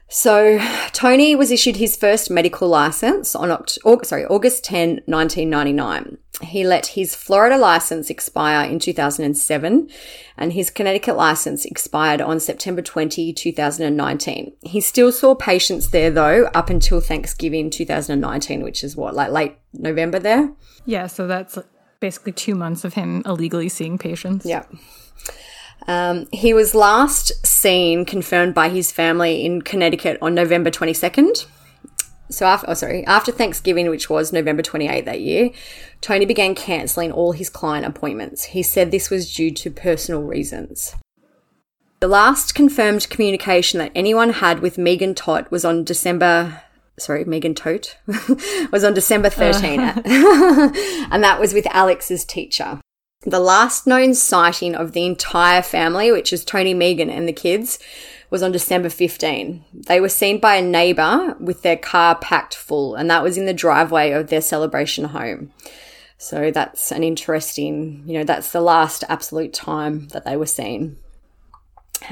So 0.10 0.58
Tony 0.92 1.36
was 1.36 1.52
issued 1.52 1.76
his 1.76 1.96
first 1.96 2.32
medical 2.32 2.68
license 2.68 3.36
on 3.36 3.50
Oct- 3.50 4.06
sorry, 4.06 4.26
August 4.26 4.64
10, 4.64 5.02
1999. 5.06 6.18
He 6.42 6.64
let 6.64 6.88
his 6.88 7.16
Florida 7.16 7.58
license 7.58 8.10
expire 8.10 8.68
in 8.68 8.80
2007 8.80 9.90
and 10.38 10.54
his 10.54 10.72
Connecticut 10.72 11.16
license 11.16 11.64
expired 11.64 12.22
on 12.22 12.40
September 12.40 12.82
20, 12.82 13.34
2019. 13.34 14.54
He 14.64 14.82
still 14.82 15.12
saw 15.12 15.36
patients 15.36 15.92
there 15.92 16.10
though 16.10 16.50
up 16.56 16.70
until 16.70 17.02
Thanksgiving 17.02 17.70
2019, 17.70 18.64
which 18.64 18.84
is 18.84 18.96
what, 18.96 19.14
like 19.14 19.32
late 19.32 19.58
November 19.74 20.18
there? 20.18 20.52
Yeah, 20.86 21.06
so 21.06 21.28
that's 21.28 21.60
basically 22.00 22.32
two 22.32 22.56
months 22.56 22.84
of 22.84 22.96
him 22.96 23.22
illegally 23.26 23.70
seeing 23.70 23.98
patients. 24.00 24.46
Yeah. 24.46 24.64
Um, 25.90 26.28
he 26.32 26.54
was 26.54 26.76
last 26.76 27.32
seen 27.44 28.06
confirmed 28.06 28.54
by 28.54 28.70
his 28.70 28.92
family 28.92 29.44
in 29.44 29.64
Connecticut 29.64 30.20
on 30.22 30.36
November 30.36 30.70
22nd. 30.70 31.48
So 32.30 32.46
after, 32.46 32.70
oh 32.70 32.76
sorry, 32.76 33.04
after 33.08 33.32
Thanksgiving, 33.32 33.90
which 33.90 34.08
was 34.08 34.32
November 34.32 34.62
28th 34.62 35.06
that 35.06 35.22
year, 35.22 35.50
Tony 36.00 36.28
began 36.28 36.54
cancelling 36.54 37.12
all 37.12 37.32
his 37.32 37.50
client 37.50 37.88
appointments. 37.88 38.44
He 38.44 38.62
said 38.62 38.92
this 38.92 39.10
was 39.10 39.34
due 39.34 39.50
to 39.50 39.72
personal 39.72 40.22
reasons. 40.22 40.96
The 42.02 42.08
last 42.08 42.54
confirmed 42.54 43.10
communication 43.10 43.80
that 43.80 43.92
anyone 43.96 44.30
had 44.30 44.60
with 44.60 44.78
Megan 44.78 45.16
Todt 45.16 45.50
was 45.50 45.66
on 45.66 45.84
December 45.84 46.62
sorry, 47.00 47.26
Megan 47.26 47.56
Tote 47.56 47.98
was 48.72 48.84
on 48.84 48.94
December 48.94 49.32
13. 49.32 49.80
and 49.80 51.24
that 51.24 51.38
was 51.40 51.54
with 51.54 51.66
Alex's 51.72 52.26
teacher. 52.26 52.80
The 53.24 53.42
last 53.42 53.86
known 53.86 54.14
sighting 54.14 54.76
of 54.76 54.94
the 54.94 55.06
entire 55.06 55.62
family, 55.62 56.10
which 56.10 56.32
is 56.32 56.46
Tony, 56.46 56.74
Megan, 56.74 57.10
and 57.10 57.28
the 57.28 57.34
kids, 57.34 57.78
was 58.30 58.42
on 58.42 58.54
December 58.54 58.88
15. 58.88 59.62
They 59.74 60.00
were 60.00 60.08
seen 60.08 60.40
by 60.40 60.56
a 60.56 60.62
neighbour 60.62 61.36
with 61.38 61.62
their 61.62 61.76
car 61.76 62.16
packed 62.16 62.56
full, 62.56 62.96
and 62.96 63.10
that 63.10 63.22
was 63.22 63.38
in 63.38 63.46
the 63.46 63.54
driveway 63.54 64.12
of 64.12 64.30
their 64.30 64.40
celebration 64.40 65.04
home. 65.04 65.52
So 66.18 66.50
that's 66.50 66.94
an 66.94 67.04
interesting, 67.04 68.04
you 68.06 68.14
know, 68.14 68.24
that's 68.24 68.54
the 68.54 68.62
last 68.62 69.04
absolute 69.10 69.54
time 69.54 70.08
that 70.10 70.24
they 70.24 70.38
were 70.38 70.46
seen. 70.46 70.96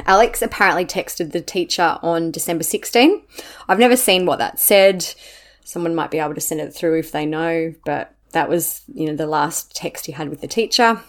Alex 0.05 0.41
apparently 0.41 0.85
texted 0.85 1.31
the 1.31 1.39
teacher 1.39 1.99
on 2.01 2.31
December 2.31 2.65
16. 2.65 3.21
I've 3.69 3.79
never 3.79 3.95
seen 3.95 4.25
what 4.25 4.39
that 4.39 4.59
said. 4.59 5.13
Someone 5.63 5.95
might 5.95 6.11
be 6.11 6.19
able 6.19 6.35
to 6.35 6.41
send 6.41 6.59
it 6.59 6.73
through 6.73 6.99
if 6.99 7.13
they 7.13 7.25
know, 7.25 7.73
but 7.85 8.13
that 8.31 8.49
was, 8.49 8.81
you 8.93 9.07
know, 9.07 9.15
the 9.15 9.27
last 9.27 9.75
text 9.75 10.05
he 10.05 10.11
had 10.11 10.29
with 10.29 10.41
the 10.41 10.47
teacher. 10.47 11.01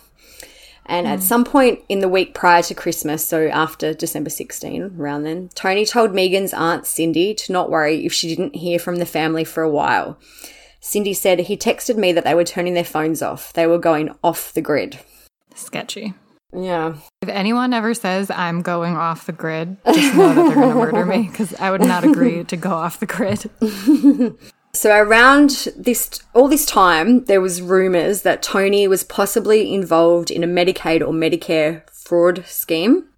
And 0.89 1.07
at 1.07 1.23
some 1.23 1.45
point 1.45 1.81
in 1.91 2.01
the 2.01 2.09
week 2.09 2.33
prior 2.33 2.63
to 2.63 2.75
Christmas, 2.75 3.23
so 3.23 3.47
after 3.49 3.93
December 3.93 4.31
16, 4.31 4.95
around 4.99 5.25
then, 5.25 5.51
Tony 5.55 5.85
told 5.85 6.15
Megan's 6.15 6.55
aunt 6.55 6.87
Cindy 6.87 7.35
to 7.35 7.53
not 7.53 7.71
worry 7.71 8.07
if 8.07 8.13
she 8.15 8.27
didn't 8.27 8.57
hear 8.57 8.79
from 8.79 8.97
the 8.97 9.05
family 9.05 9.45
for 9.45 9.63
a 9.63 9.71
while. 9.71 10.19
Cindy 10.81 11.13
said 11.13 11.41
he 11.41 11.59
texted 11.59 11.97
me 11.97 12.13
that 12.13 12.25
they 12.25 12.35
were 12.35 12.45
turning 12.45 12.73
their 12.73 12.85
phones 12.85 13.21
off. 13.21 13.53
They 13.53 13.67
were 13.67 13.79
going 13.79 14.15
off 14.25 14.55
the 14.55 14.63
grid. 14.63 14.99
Sketchy. 15.55 16.15
Yeah. 16.55 16.97
If 17.21 17.29
anyone 17.29 17.75
ever 17.75 17.93
says 17.93 18.31
I'm 18.31 18.63
going 18.63 18.97
off 18.97 19.27
the 19.27 19.33
grid, 19.33 19.77
just 19.93 20.15
know 20.15 20.29
that 20.29 20.35
they're 20.35 20.55
going 20.55 20.71
to 20.71 20.75
murder 20.75 21.05
me 21.05 21.29
because 21.29 21.55
I 21.57 21.71
would 21.71 21.83
not 21.83 22.05
agree 22.05 22.45
to 22.45 22.57
go 22.57 22.71
off 22.71 22.99
the 22.99 23.07
grid. 23.07 23.51
So 24.79 24.95
around 24.97 25.67
this 25.77 26.21
all 26.35 26.47
this 26.47 26.65
time, 26.65 27.25
there 27.25 27.41
was 27.41 27.61
rumors 27.61 28.23
that 28.23 28.45
Tony 28.45 28.87
was 28.87 29.03
possibly 29.03 29.75
involved 29.75 30.31
in 30.31 30.45
a 30.45 30.47
Medicaid 30.47 31.01
or 31.01 31.13
Medicare 31.13 31.83
fraud 31.91 32.45
scheme, 32.47 33.09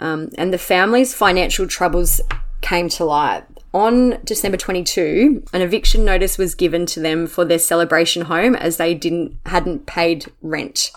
um, 0.00 0.30
and 0.38 0.50
the 0.50 0.56
family's 0.56 1.12
financial 1.12 1.66
troubles 1.66 2.22
came 2.62 2.88
to 2.88 3.04
light. 3.04 3.44
On 3.74 4.18
December 4.24 4.56
22, 4.56 5.44
an 5.52 5.60
eviction 5.60 6.06
notice 6.06 6.38
was 6.38 6.54
given 6.54 6.86
to 6.86 7.00
them 7.00 7.26
for 7.26 7.44
their 7.44 7.58
celebration 7.58 8.22
home 8.22 8.54
as 8.54 8.78
they 8.78 8.94
didn't 8.94 9.36
hadn't 9.44 9.84
paid 9.84 10.32
rent. 10.40 10.90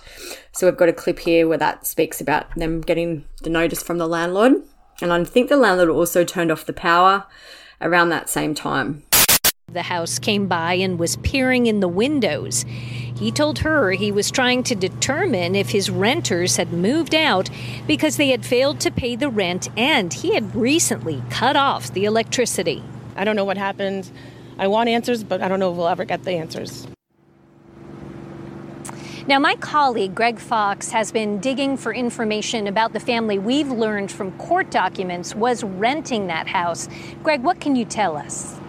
So 0.53 0.67
we've 0.67 0.77
got 0.77 0.87
a 0.87 0.93
clip 0.93 1.19
here 1.19 1.49
where 1.49 1.57
that 1.57 1.85
speaks 1.85 2.21
about 2.21 2.55
them 2.55 2.79
getting 2.79 3.25
the 3.43 3.49
notice 3.49 3.83
from 3.83 3.97
the 3.97 4.07
landlord, 4.07 4.53
and 5.01 5.11
I 5.11 5.21
think 5.25 5.49
the 5.49 5.57
landlord 5.57 5.89
also 5.89 6.23
turned 6.23 6.49
off 6.49 6.65
the 6.65 6.71
power 6.71 7.25
around 7.81 8.07
that 8.07 8.29
same 8.29 8.55
time. 8.55 9.03
The 9.73 9.83
house 9.83 10.19
came 10.19 10.47
by 10.47 10.73
and 10.73 10.99
was 10.99 11.15
peering 11.17 11.65
in 11.65 11.79
the 11.79 11.87
windows. 11.87 12.65
He 13.15 13.31
told 13.31 13.59
her 13.59 13.91
he 13.91 14.11
was 14.11 14.29
trying 14.29 14.63
to 14.63 14.75
determine 14.75 15.55
if 15.55 15.69
his 15.69 15.89
renters 15.89 16.57
had 16.57 16.73
moved 16.73 17.15
out 17.15 17.49
because 17.87 18.17
they 18.17 18.29
had 18.29 18.45
failed 18.45 18.81
to 18.81 18.91
pay 18.91 19.15
the 19.15 19.29
rent 19.29 19.69
and 19.77 20.13
he 20.13 20.33
had 20.33 20.53
recently 20.55 21.23
cut 21.29 21.55
off 21.55 21.93
the 21.93 22.03
electricity. 22.03 22.83
I 23.15 23.23
don't 23.23 23.37
know 23.37 23.45
what 23.45 23.57
happened. 23.57 24.11
I 24.57 24.67
want 24.67 24.89
answers, 24.89 25.23
but 25.23 25.41
I 25.41 25.47
don't 25.47 25.59
know 25.59 25.71
if 25.71 25.77
we'll 25.77 25.87
ever 25.87 26.03
get 26.03 26.23
the 26.23 26.31
answers. 26.31 26.87
Now, 29.27 29.39
my 29.39 29.55
colleague 29.55 30.15
Greg 30.15 30.39
Fox 30.39 30.89
has 30.91 31.11
been 31.11 31.39
digging 31.39 31.77
for 31.77 31.93
information 31.93 32.67
about 32.67 32.91
the 32.91 32.99
family 32.99 33.39
we've 33.39 33.71
learned 33.71 34.11
from 34.11 34.31
court 34.39 34.69
documents 34.69 35.33
was 35.33 35.63
renting 35.63 36.27
that 36.27 36.47
house. 36.47 36.89
Greg, 37.23 37.41
what 37.43 37.61
can 37.61 37.75
you 37.75 37.85
tell 37.85 38.17
us? 38.17 38.60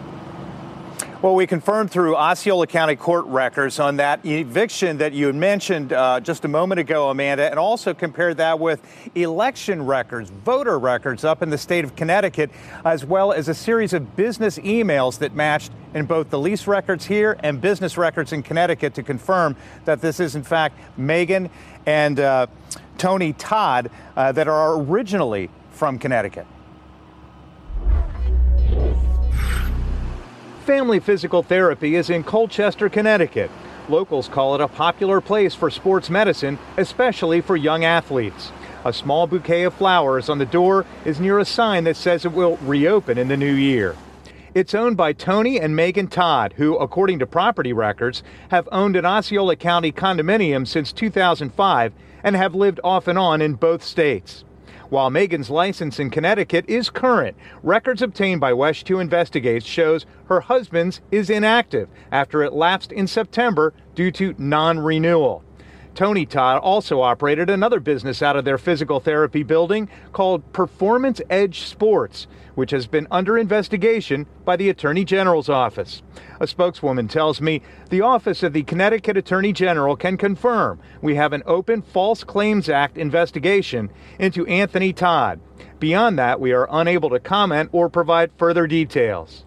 Well, 1.22 1.36
we 1.36 1.46
confirmed 1.46 1.92
through 1.92 2.16
Osceola 2.16 2.66
County 2.66 2.96
court 2.96 3.26
records 3.26 3.78
on 3.78 3.98
that 3.98 4.26
eviction 4.26 4.98
that 4.98 5.12
you 5.12 5.26
had 5.26 5.36
mentioned 5.36 5.92
uh, 5.92 6.18
just 6.18 6.44
a 6.44 6.48
moment 6.48 6.80
ago, 6.80 7.10
Amanda, 7.10 7.48
and 7.48 7.60
also 7.60 7.94
compared 7.94 8.38
that 8.38 8.58
with 8.58 8.80
election 9.14 9.86
records, 9.86 10.30
voter 10.30 10.80
records 10.80 11.22
up 11.22 11.40
in 11.40 11.48
the 11.48 11.58
state 11.58 11.84
of 11.84 11.94
Connecticut, 11.94 12.50
as 12.84 13.04
well 13.04 13.30
as 13.30 13.46
a 13.46 13.54
series 13.54 13.92
of 13.92 14.16
business 14.16 14.58
emails 14.58 15.20
that 15.20 15.32
matched 15.32 15.70
in 15.94 16.06
both 16.06 16.28
the 16.28 16.40
lease 16.40 16.66
records 16.66 17.06
here 17.06 17.36
and 17.44 17.60
business 17.60 17.96
records 17.96 18.32
in 18.32 18.42
Connecticut 18.42 18.92
to 18.94 19.04
confirm 19.04 19.54
that 19.84 20.00
this 20.00 20.18
is, 20.18 20.34
in 20.34 20.42
fact, 20.42 20.76
Megan 20.98 21.50
and 21.86 22.18
uh, 22.18 22.48
Tony 22.98 23.32
Todd 23.34 23.92
uh, 24.16 24.32
that 24.32 24.48
are 24.48 24.76
originally 24.76 25.50
from 25.70 26.00
Connecticut. 26.00 26.48
Family 30.62 31.00
Physical 31.00 31.42
Therapy 31.42 31.96
is 31.96 32.08
in 32.08 32.22
Colchester, 32.22 32.88
Connecticut. 32.88 33.50
Locals 33.88 34.28
call 34.28 34.54
it 34.54 34.60
a 34.60 34.68
popular 34.68 35.20
place 35.20 35.56
for 35.56 35.70
sports 35.70 36.08
medicine, 36.08 36.56
especially 36.76 37.40
for 37.40 37.56
young 37.56 37.84
athletes. 37.84 38.52
A 38.84 38.92
small 38.92 39.26
bouquet 39.26 39.64
of 39.64 39.74
flowers 39.74 40.28
on 40.28 40.38
the 40.38 40.46
door 40.46 40.86
is 41.04 41.18
near 41.18 41.40
a 41.40 41.44
sign 41.44 41.82
that 41.82 41.96
says 41.96 42.24
it 42.24 42.30
will 42.30 42.58
reopen 42.58 43.18
in 43.18 43.26
the 43.26 43.36
new 43.36 43.52
year. 43.52 43.96
It's 44.54 44.72
owned 44.72 44.96
by 44.96 45.14
Tony 45.14 45.58
and 45.58 45.74
Megan 45.74 46.06
Todd, 46.06 46.54
who, 46.56 46.76
according 46.76 47.18
to 47.18 47.26
property 47.26 47.72
records, 47.72 48.22
have 48.50 48.68
owned 48.70 48.94
an 48.94 49.04
Osceola 49.04 49.56
County 49.56 49.90
condominium 49.90 50.64
since 50.68 50.92
2005 50.92 51.92
and 52.22 52.36
have 52.36 52.54
lived 52.54 52.78
off 52.84 53.08
and 53.08 53.18
on 53.18 53.42
in 53.42 53.54
both 53.54 53.82
states. 53.82 54.44
While 54.92 55.08
Megan's 55.08 55.48
license 55.48 55.98
in 55.98 56.10
Connecticut 56.10 56.66
is 56.68 56.90
current, 56.90 57.34
records 57.62 58.02
obtained 58.02 58.42
by 58.42 58.52
WESH 58.52 58.84
2 58.84 59.00
Investigates 59.00 59.64
shows 59.64 60.04
her 60.26 60.42
husband's 60.42 61.00
is 61.10 61.30
inactive 61.30 61.88
after 62.10 62.42
it 62.42 62.52
lapsed 62.52 62.92
in 62.92 63.06
September 63.06 63.72
due 63.94 64.10
to 64.10 64.34
non-renewal. 64.36 65.44
Tony 65.94 66.24
Todd 66.24 66.58
also 66.60 67.02
operated 67.02 67.50
another 67.50 67.78
business 67.78 68.22
out 68.22 68.36
of 68.36 68.44
their 68.44 68.56
physical 68.56 68.98
therapy 68.98 69.42
building 69.42 69.90
called 70.12 70.52
Performance 70.52 71.20
Edge 71.28 71.62
Sports, 71.62 72.26
which 72.54 72.70
has 72.70 72.86
been 72.86 73.06
under 73.10 73.36
investigation 73.36 74.26
by 74.44 74.56
the 74.56 74.70
Attorney 74.70 75.04
General's 75.04 75.50
office. 75.50 76.02
A 76.40 76.46
spokeswoman 76.46 77.08
tells 77.08 77.40
me 77.40 77.60
the 77.90 78.00
Office 78.00 78.42
of 78.42 78.54
the 78.54 78.62
Connecticut 78.62 79.18
Attorney 79.18 79.52
General 79.52 79.94
can 79.96 80.16
confirm 80.16 80.80
we 81.02 81.14
have 81.14 81.34
an 81.34 81.42
open 81.44 81.82
False 81.82 82.24
Claims 82.24 82.68
Act 82.70 82.96
investigation 82.96 83.90
into 84.18 84.46
Anthony 84.46 84.92
Todd. 84.94 85.40
Beyond 85.78 86.18
that, 86.18 86.40
we 86.40 86.52
are 86.52 86.68
unable 86.70 87.10
to 87.10 87.20
comment 87.20 87.68
or 87.72 87.90
provide 87.90 88.30
further 88.38 88.66
details. 88.66 89.44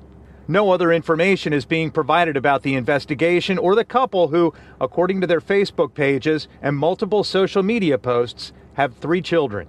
No 0.47 0.71
other 0.71 0.93
information 0.93 1.53
is 1.53 1.65
being 1.65 1.89
provided 1.89 2.37
about 2.37 2.61
the 2.61 2.75
investigation 2.75 3.57
or 3.57 3.73
the 3.73 3.83
couple 3.83 4.27
who, 4.27 4.53
according 4.79 5.21
to 5.21 5.27
their 5.27 5.41
Facebook 5.41 5.95
pages 5.95 6.47
and 6.61 6.77
multiple 6.77 7.23
social 7.23 7.63
media 7.63 7.97
posts, 7.97 8.53
have 8.73 8.95
three 8.97 9.21
children. 9.21 9.67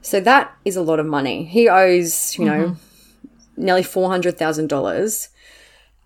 So 0.01 0.19
that 0.19 0.57
is 0.65 0.75
a 0.75 0.81
lot 0.81 0.99
of 0.99 1.05
money. 1.05 1.45
He 1.45 1.69
owes, 1.69 2.35
you 2.35 2.45
know, 2.45 2.69
mm-hmm. 2.69 3.63
nearly 3.63 3.83
$400,000 3.83 5.27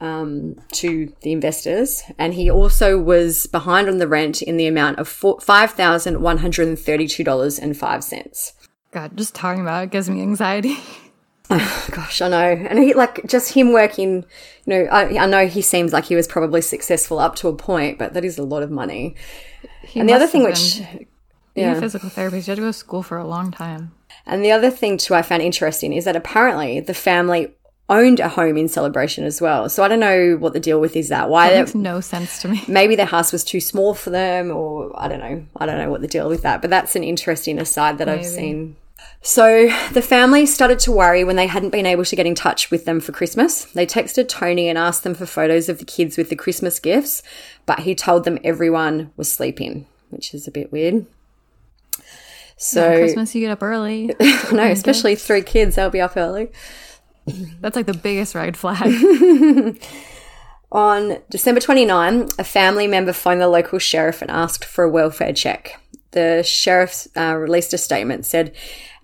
um, 0.02 0.56
to 0.74 1.14
the 1.22 1.32
investors, 1.32 2.04
and 2.18 2.34
he 2.34 2.50
also 2.50 2.98
was 2.98 3.48
behind 3.48 3.88
on 3.88 3.98
the 3.98 4.08
rent 4.08 4.42
in 4.42 4.58
the 4.58 4.68
amount 4.68 5.00
of 5.00 5.08
five 5.08 5.72
thousand 5.72 6.22
one 6.22 6.38
hundred 6.38 6.68
and 6.68 6.80
thirty-two 6.80 7.24
dollars 7.24 7.60
and 7.60 7.78
five 7.78 8.04
cents. 8.04 8.54
God, 8.92 9.16
just 9.18 9.36
talking 9.36 9.62
about 9.62 9.84
it 9.84 9.92
gives 9.92 10.10
me 10.10 10.22
anxiety. 10.22 10.78
Oh, 11.50 11.88
gosh, 11.92 12.22
I 12.22 12.30
know. 12.30 12.38
And 12.38 12.80
he, 12.80 12.94
like, 12.94 13.26
just 13.28 13.54
him 13.54 13.72
working, 13.72 14.26
you 14.66 14.74
know, 14.74 14.84
I, 14.86 15.18
I, 15.18 15.26
know 15.26 15.48
he 15.48 15.62
seems 15.62 15.94
like 15.94 16.06
he 16.06 16.16
was 16.16 16.28
probably 16.28 16.62
successful 16.62 17.20
up 17.20 17.36
to 17.38 17.48
a 17.48 17.56
point, 17.56 18.00
but 18.00 18.14
that 18.14 18.26
is 18.26 18.38
a 18.38 18.44
lot 18.44 18.64
of 18.64 18.72
money. 18.72 19.16
He 19.84 20.00
and 20.00 20.08
the 20.08 20.14
other 20.14 20.28
thing, 20.28 20.44
which, 20.44 20.82
yeah, 21.56 21.80
physical 21.80 22.10
therapist, 22.10 22.48
you 22.48 22.52
had 22.52 22.56
to 22.56 22.62
go 22.62 22.68
to 22.68 22.74
school 22.74 23.04
for 23.04 23.18
a 23.18 23.28
long 23.28 23.52
time. 23.52 23.94
And 24.26 24.44
the 24.44 24.52
other 24.52 24.70
thing, 24.70 24.98
too, 24.98 25.16
I 25.16 25.22
found 25.22 25.42
interesting 25.42 25.94
is 25.94 26.06
that 26.06 26.16
apparently 26.16 26.80
the 26.80 26.94
family 26.94 27.54
owned 27.90 28.20
a 28.20 28.30
home 28.30 28.58
in 28.58 28.70
celebration 28.70 29.26
as 29.26 29.42
well. 29.42 29.68
So 29.70 29.84
I 29.84 29.88
don't 29.88 30.00
know 30.00 30.38
what 30.38 30.54
the 30.54 30.60
deal 30.60 30.80
with 30.80 30.96
is 30.96 31.10
that. 31.10 31.30
Why 31.30 31.50
that 31.50 31.60
makes 31.60 31.76
no 31.76 32.02
sense 32.02 32.42
to 32.44 32.48
me. 32.48 32.64
Maybe 32.68 32.96
their 32.96 33.06
house 33.06 33.32
was 33.32 33.44
too 33.44 33.60
small 33.60 33.94
for 33.94 34.10
them, 34.10 34.52
or 34.52 34.92
I 34.96 35.08
don't 35.08 35.20
know. 35.20 35.46
I 35.58 35.66
don't 35.66 35.78
know 35.78 35.90
what 35.90 36.02
the 36.02 36.08
deal 36.08 36.30
with 36.30 36.44
that. 36.44 36.62
But 36.62 36.70
that's 36.70 36.96
an 36.96 37.04
interesting 37.04 37.60
aside 37.60 37.98
that 37.98 38.08
Maybe. 38.08 38.20
I've 38.20 38.26
seen 38.26 38.76
so 39.22 39.70
the 39.92 40.02
family 40.02 40.46
started 40.46 40.80
to 40.80 40.92
worry 40.92 41.24
when 41.24 41.36
they 41.36 41.48
hadn't 41.48 41.72
been 41.72 41.86
able 41.86 42.06
to 42.06 42.16
get 42.16 42.26
in 42.26 42.36
touch 42.36 42.72
with 42.72 42.86
them 42.86 43.02
for 43.02 43.12
Christmas. 43.12 43.66
They 43.66 43.86
texted 43.86 44.30
Tony 44.30 44.70
and 44.70 44.78
asked 44.78 45.04
them 45.04 45.14
for 45.14 45.26
photos 45.26 45.68
of 45.68 45.80
the 45.80 45.86
kids 45.86 46.18
with 46.18 46.30
the 46.30 46.36
Christmas 46.36 46.80
gifts, 46.80 47.22
but 47.66 47.80
he 47.80 47.96
told 47.96 48.24
them 48.24 48.40
everyone 48.44 49.12
was 49.18 49.30
sleeping, 49.30 49.88
which 50.10 50.34
is 50.34 50.48
a 50.48 50.52
bit 50.52 50.72
weird. 50.72 51.06
So 52.56 52.98
Christmas, 52.98 53.36
you 53.36 53.42
get 53.42 53.52
up 53.52 53.64
early. 53.64 54.16
no, 54.52 54.64
especially 54.64 55.14
gifts. 55.14 55.26
three 55.26 55.42
kids, 55.42 55.76
they'll 55.76 55.90
be 55.90 56.02
up 56.02 56.16
early. 56.16 56.50
That's 57.62 57.76
like 57.76 57.86
the 57.86 57.94
biggest 57.94 58.36
red 58.36 58.58
flag. 58.58 58.94
On 60.72 61.18
December 61.32 61.60
29, 61.60 62.30
a 62.38 62.44
family 62.44 62.86
member 62.86 63.12
phoned 63.14 63.42
the 63.42 63.48
local 63.48 63.80
sheriff 63.80 64.22
and 64.22 64.30
asked 64.30 64.64
for 64.64 64.84
a 64.84 64.90
welfare 64.90 65.34
check. 65.34 65.82
The 66.12 66.44
sheriff 66.44 67.08
uh, 67.18 67.36
released 67.36 67.74
a 67.74 67.78
statement 67.78 68.26
said, 68.26 68.54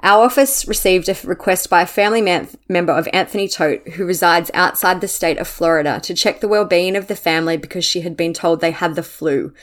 our 0.01 0.25
office 0.25 0.67
received 0.67 1.09
a 1.09 1.17
request 1.23 1.69
by 1.69 1.81
a 1.81 1.87
family 1.87 2.21
man- 2.21 2.49
member 2.67 2.93
of 2.93 3.07
Anthony 3.11 3.47
Tote, 3.47 3.87
who 3.89 4.05
resides 4.05 4.51
outside 4.53 5.01
the 5.01 5.07
state 5.07 5.39
of 5.39 5.47
Florida, 5.47 5.99
to 6.01 6.13
check 6.13 6.41
the 6.41 6.47
well-being 6.47 6.95
of 6.95 7.07
the 7.07 7.15
family 7.15 7.57
because 7.57 7.85
she 7.85 8.01
had 8.01 8.15
been 8.15 8.33
told 8.33 8.61
they 8.61 8.71
had 8.71 8.95
the 8.95 9.01
flu, 9.01 9.53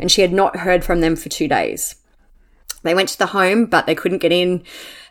and 0.00 0.10
she 0.10 0.22
had 0.22 0.32
not 0.32 0.56
heard 0.56 0.84
from 0.84 1.00
them 1.00 1.14
for 1.14 1.28
two 1.28 1.46
days. 1.46 1.94
They 2.82 2.94
went 2.94 3.10
to 3.10 3.18
the 3.18 3.26
home, 3.26 3.66
but 3.66 3.86
they 3.86 3.94
couldn't 3.94 4.18
get 4.18 4.32
in. 4.32 4.64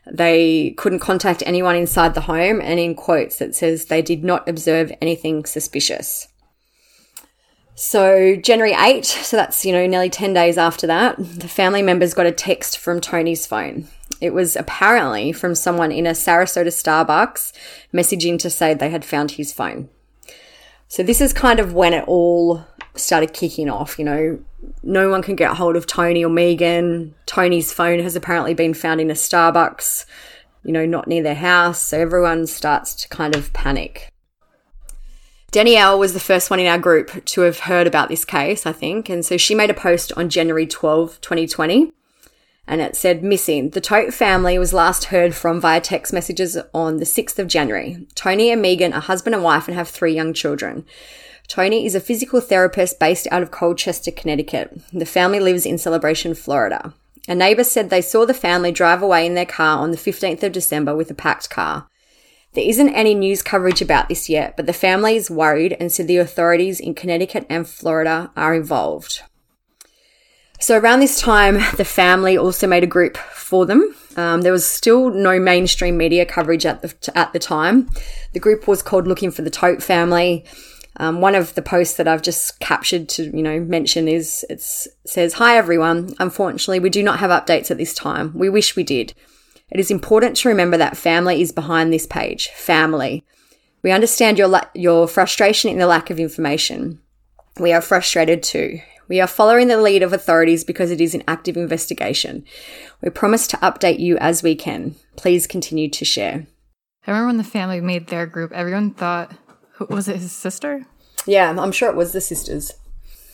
They 0.09 0.73
couldn't 0.77 0.99
contact 0.99 1.43
anyone 1.45 1.75
inside 1.75 2.13
the 2.13 2.21
home, 2.21 2.59
and 2.61 2.79
in 2.79 2.95
quotes 2.95 3.41
it 3.41 3.55
says 3.55 3.85
they 3.85 4.01
did 4.01 4.23
not 4.23 4.47
observe 4.47 4.91
anything 5.01 5.45
suspicious. 5.45 6.27
So, 7.75 8.35
January 8.35 8.73
8, 8.73 9.05
so 9.05 9.37
that's, 9.37 9.65
you 9.65 9.71
know, 9.71 9.87
nearly 9.87 10.09
10 10.09 10.33
days 10.33 10.57
after 10.57 10.85
that, 10.87 11.15
the 11.17 11.47
family 11.47 11.81
members 11.81 12.13
got 12.13 12.25
a 12.25 12.31
text 12.31 12.77
from 12.77 13.01
Tony's 13.01 13.47
phone. 13.47 13.87
It 14.19 14.33
was 14.33 14.55
apparently 14.55 15.31
from 15.31 15.55
someone 15.55 15.91
in 15.91 16.05
a 16.05 16.11
Sarasota 16.11 16.67
Starbucks 16.67 17.53
messaging 17.91 18.37
to 18.39 18.49
say 18.49 18.73
they 18.73 18.91
had 18.91 19.03
found 19.03 19.31
his 19.31 19.51
phone. 19.51 19.89
So 20.87 21.01
this 21.01 21.21
is 21.21 21.33
kind 21.33 21.59
of 21.59 21.73
when 21.73 21.93
it 21.93 22.03
all 22.07 22.65
started 22.93 23.33
kicking 23.33 23.69
off. 23.69 23.97
You 23.97 24.05
know, 24.05 24.39
no 24.83 25.09
one 25.09 25.21
can 25.21 25.35
get 25.35 25.57
hold 25.57 25.75
of 25.75 25.87
Tony 25.87 26.23
or 26.23 26.29
Megan. 26.29 27.15
Tony's 27.25 27.71
phone 27.71 27.99
has 27.99 28.15
apparently 28.15 28.53
been 28.53 28.73
found 28.73 29.01
in 29.01 29.11
a 29.11 29.15
Starbucks, 29.15 30.05
you 30.63 30.71
know, 30.71 30.85
not 30.85 31.07
near 31.07 31.23
their 31.23 31.35
house. 31.35 31.81
So 31.81 31.99
everyone 31.99 32.47
starts 32.47 32.95
to 32.95 33.09
kind 33.09 33.35
of 33.35 33.53
panic. 33.53 34.11
Danielle 35.51 35.99
was 35.99 36.13
the 36.13 36.19
first 36.19 36.49
one 36.49 36.59
in 36.59 36.67
our 36.67 36.79
group 36.79 37.25
to 37.25 37.41
have 37.41 37.59
heard 37.59 37.85
about 37.85 38.07
this 38.07 38.23
case, 38.23 38.65
I 38.65 38.71
think. 38.71 39.09
And 39.09 39.25
so 39.25 39.35
she 39.35 39.53
made 39.53 39.69
a 39.69 39.73
post 39.73 40.13
on 40.15 40.29
January 40.29 40.65
12, 40.65 41.19
2020 41.19 41.91
and 42.67 42.79
it 42.79 42.95
said 42.95 43.21
missing. 43.21 43.71
The 43.71 43.81
Tote 43.81 44.13
family 44.13 44.57
was 44.57 44.71
last 44.71 45.05
heard 45.05 45.35
from 45.35 45.59
via 45.59 45.81
text 45.81 46.13
messages 46.13 46.57
on 46.73 46.97
the 46.97 47.05
6th 47.05 47.37
of 47.37 47.47
January. 47.47 48.07
Tony 48.15 48.49
and 48.49 48.61
Megan 48.61 48.93
are 48.93 49.01
husband 49.01 49.35
and 49.35 49.43
wife 49.43 49.67
and 49.67 49.75
have 49.75 49.89
three 49.89 50.13
young 50.13 50.33
children. 50.33 50.85
Tony 51.51 51.85
is 51.85 51.95
a 51.95 51.99
physical 51.99 52.39
therapist 52.39 52.97
based 52.97 53.27
out 53.29 53.43
of 53.43 53.51
Colchester, 53.51 54.09
Connecticut. 54.09 54.71
The 54.93 55.05
family 55.05 55.41
lives 55.41 55.65
in 55.65 55.77
Celebration, 55.77 56.33
Florida. 56.33 56.93
A 57.27 57.35
neighbor 57.35 57.65
said 57.65 57.89
they 57.89 58.01
saw 58.01 58.25
the 58.25 58.33
family 58.33 58.71
drive 58.71 59.01
away 59.01 59.25
in 59.25 59.33
their 59.33 59.45
car 59.45 59.79
on 59.79 59.91
the 59.91 59.97
15th 59.97 60.43
of 60.43 60.53
December 60.53 60.95
with 60.95 61.11
a 61.11 61.13
packed 61.13 61.49
car. 61.49 61.89
There 62.53 62.63
isn't 62.63 62.95
any 62.95 63.13
news 63.13 63.41
coverage 63.41 63.81
about 63.81 64.07
this 64.07 64.29
yet, 64.29 64.55
but 64.55 64.65
the 64.65 64.71
family 64.71 65.17
is 65.17 65.29
worried 65.29 65.75
and 65.77 65.91
said 65.91 66.07
the 66.07 66.19
authorities 66.19 66.79
in 66.79 66.93
Connecticut 66.93 67.45
and 67.49 67.67
Florida 67.67 68.31
are 68.37 68.55
involved. 68.55 69.21
So 70.61 70.77
around 70.77 71.01
this 71.01 71.19
time, 71.19 71.55
the 71.75 71.83
family 71.83 72.37
also 72.37 72.65
made 72.65 72.85
a 72.85 72.87
group 72.87 73.17
for 73.17 73.65
them. 73.65 73.93
Um, 74.15 74.43
there 74.43 74.53
was 74.53 74.65
still 74.65 75.09
no 75.09 75.37
mainstream 75.37 75.97
media 75.97 76.25
coverage 76.25 76.65
at 76.65 76.81
the 76.81 77.11
at 77.13 77.33
the 77.33 77.39
time. 77.39 77.89
The 78.31 78.39
group 78.39 78.69
was 78.69 78.81
called 78.81 79.05
"Looking 79.05 79.31
for 79.31 79.41
the 79.41 79.49
Tote 79.49 79.83
Family." 79.83 80.45
Um, 80.97 81.21
one 81.21 81.35
of 81.35 81.55
the 81.55 81.61
posts 81.61 81.95
that 81.97 82.07
I've 82.07 82.21
just 82.21 82.59
captured 82.59 83.07
to 83.09 83.23
you 83.35 83.43
know 83.43 83.59
mention 83.59 84.07
is 84.07 84.45
it 84.49 84.61
says, 84.61 85.33
"Hi 85.33 85.57
everyone. 85.57 86.15
Unfortunately, 86.19 86.79
we 86.79 86.89
do 86.89 87.03
not 87.03 87.19
have 87.19 87.31
updates 87.31 87.71
at 87.71 87.77
this 87.77 87.93
time. 87.93 88.31
We 88.35 88.49
wish 88.49 88.75
we 88.75 88.83
did. 88.83 89.13
It 89.71 89.79
is 89.79 89.89
important 89.89 90.35
to 90.37 90.49
remember 90.49 90.77
that 90.77 90.97
family 90.97 91.41
is 91.41 91.53
behind 91.53 91.93
this 91.93 92.05
page. 92.05 92.49
Family. 92.49 93.23
We 93.83 93.91
understand 93.91 94.37
your 94.37 94.47
la- 94.47 94.69
your 94.75 95.07
frustration 95.07 95.71
in 95.71 95.79
the 95.79 95.87
lack 95.87 96.09
of 96.09 96.19
information. 96.19 96.99
We 97.59 97.71
are 97.73 97.81
frustrated 97.81 98.43
too. 98.43 98.81
We 99.07 99.19
are 99.19 99.27
following 99.27 99.67
the 99.67 99.81
lead 99.81 100.03
of 100.03 100.13
authorities 100.13 100.63
because 100.63 100.89
it 100.89 101.01
is 101.01 101.13
an 101.13 101.23
active 101.27 101.57
investigation. 101.57 102.45
We 103.01 103.09
promise 103.09 103.45
to 103.47 103.57
update 103.57 103.99
you 103.99 104.17
as 104.19 104.41
we 104.41 104.55
can. 104.55 104.95
Please 105.17 105.47
continue 105.47 105.89
to 105.89 106.05
share. 106.05 106.47
I 107.05 107.11
remember 107.11 107.27
when 107.27 107.37
the 107.37 107.43
family 107.43 107.81
made 107.81 108.07
their 108.07 108.25
group, 108.25 108.51
everyone 108.53 108.91
thought, 108.91 109.33
was 109.89 110.07
it 110.07 110.17
his 110.17 110.31
sister? 110.31 110.85
Yeah, 111.25 111.55
I'm 111.57 111.71
sure 111.71 111.89
it 111.89 111.95
was 111.95 112.13
the 112.13 112.21
sisters. 112.21 112.73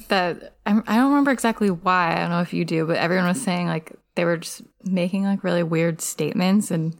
That 0.09 0.55
I 0.65 0.71
don't 0.73 1.09
remember 1.09 1.31
exactly 1.31 1.69
why. 1.69 2.13
I 2.13 2.19
don't 2.19 2.29
know 2.29 2.41
if 2.41 2.53
you 2.53 2.65
do, 2.65 2.85
but 2.85 2.97
everyone 2.97 3.27
was 3.27 3.41
saying 3.41 3.67
like 3.67 3.93
they 4.15 4.25
were 4.25 4.37
just 4.37 4.61
making 4.83 5.23
like 5.23 5.43
really 5.43 5.63
weird 5.63 6.01
statements. 6.01 6.71
And 6.71 6.99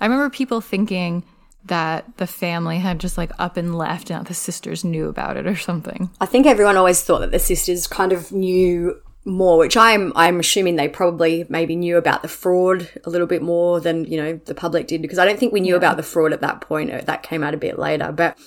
I 0.00 0.06
remember 0.06 0.30
people 0.30 0.60
thinking 0.60 1.24
that 1.64 2.16
the 2.16 2.26
family 2.26 2.78
had 2.78 3.00
just 3.00 3.18
like 3.18 3.32
up 3.38 3.56
and 3.56 3.76
left 3.76 4.10
and 4.10 4.26
the 4.26 4.34
sisters 4.34 4.84
knew 4.84 5.08
about 5.08 5.36
it 5.36 5.46
or 5.46 5.56
something. 5.56 6.10
I 6.20 6.26
think 6.26 6.46
everyone 6.46 6.76
always 6.76 7.02
thought 7.02 7.20
that 7.20 7.30
the 7.30 7.38
sisters 7.38 7.86
kind 7.86 8.12
of 8.12 8.32
knew 8.32 9.00
more, 9.24 9.58
which 9.58 9.76
I'm 9.76 10.12
I'm 10.16 10.40
assuming 10.40 10.76
they 10.76 10.88
probably 10.88 11.44
maybe 11.48 11.76
knew 11.76 11.96
about 11.96 12.22
the 12.22 12.28
fraud 12.28 12.88
a 13.04 13.10
little 13.10 13.26
bit 13.26 13.42
more 13.42 13.80
than 13.80 14.04
you 14.06 14.16
know 14.16 14.40
the 14.44 14.54
public 14.54 14.86
did 14.86 15.02
because 15.02 15.18
I 15.18 15.26
don't 15.26 15.38
think 15.38 15.52
we 15.52 15.60
knew 15.60 15.74
yeah. 15.74 15.78
about 15.78 15.96
the 15.96 16.02
fraud 16.02 16.32
at 16.32 16.40
that 16.40 16.60
point. 16.60 16.90
Uh, 16.90 17.02
that 17.02 17.22
came 17.22 17.44
out 17.44 17.54
a 17.54 17.58
bit 17.58 17.78
later, 17.78 18.12
but 18.12 18.38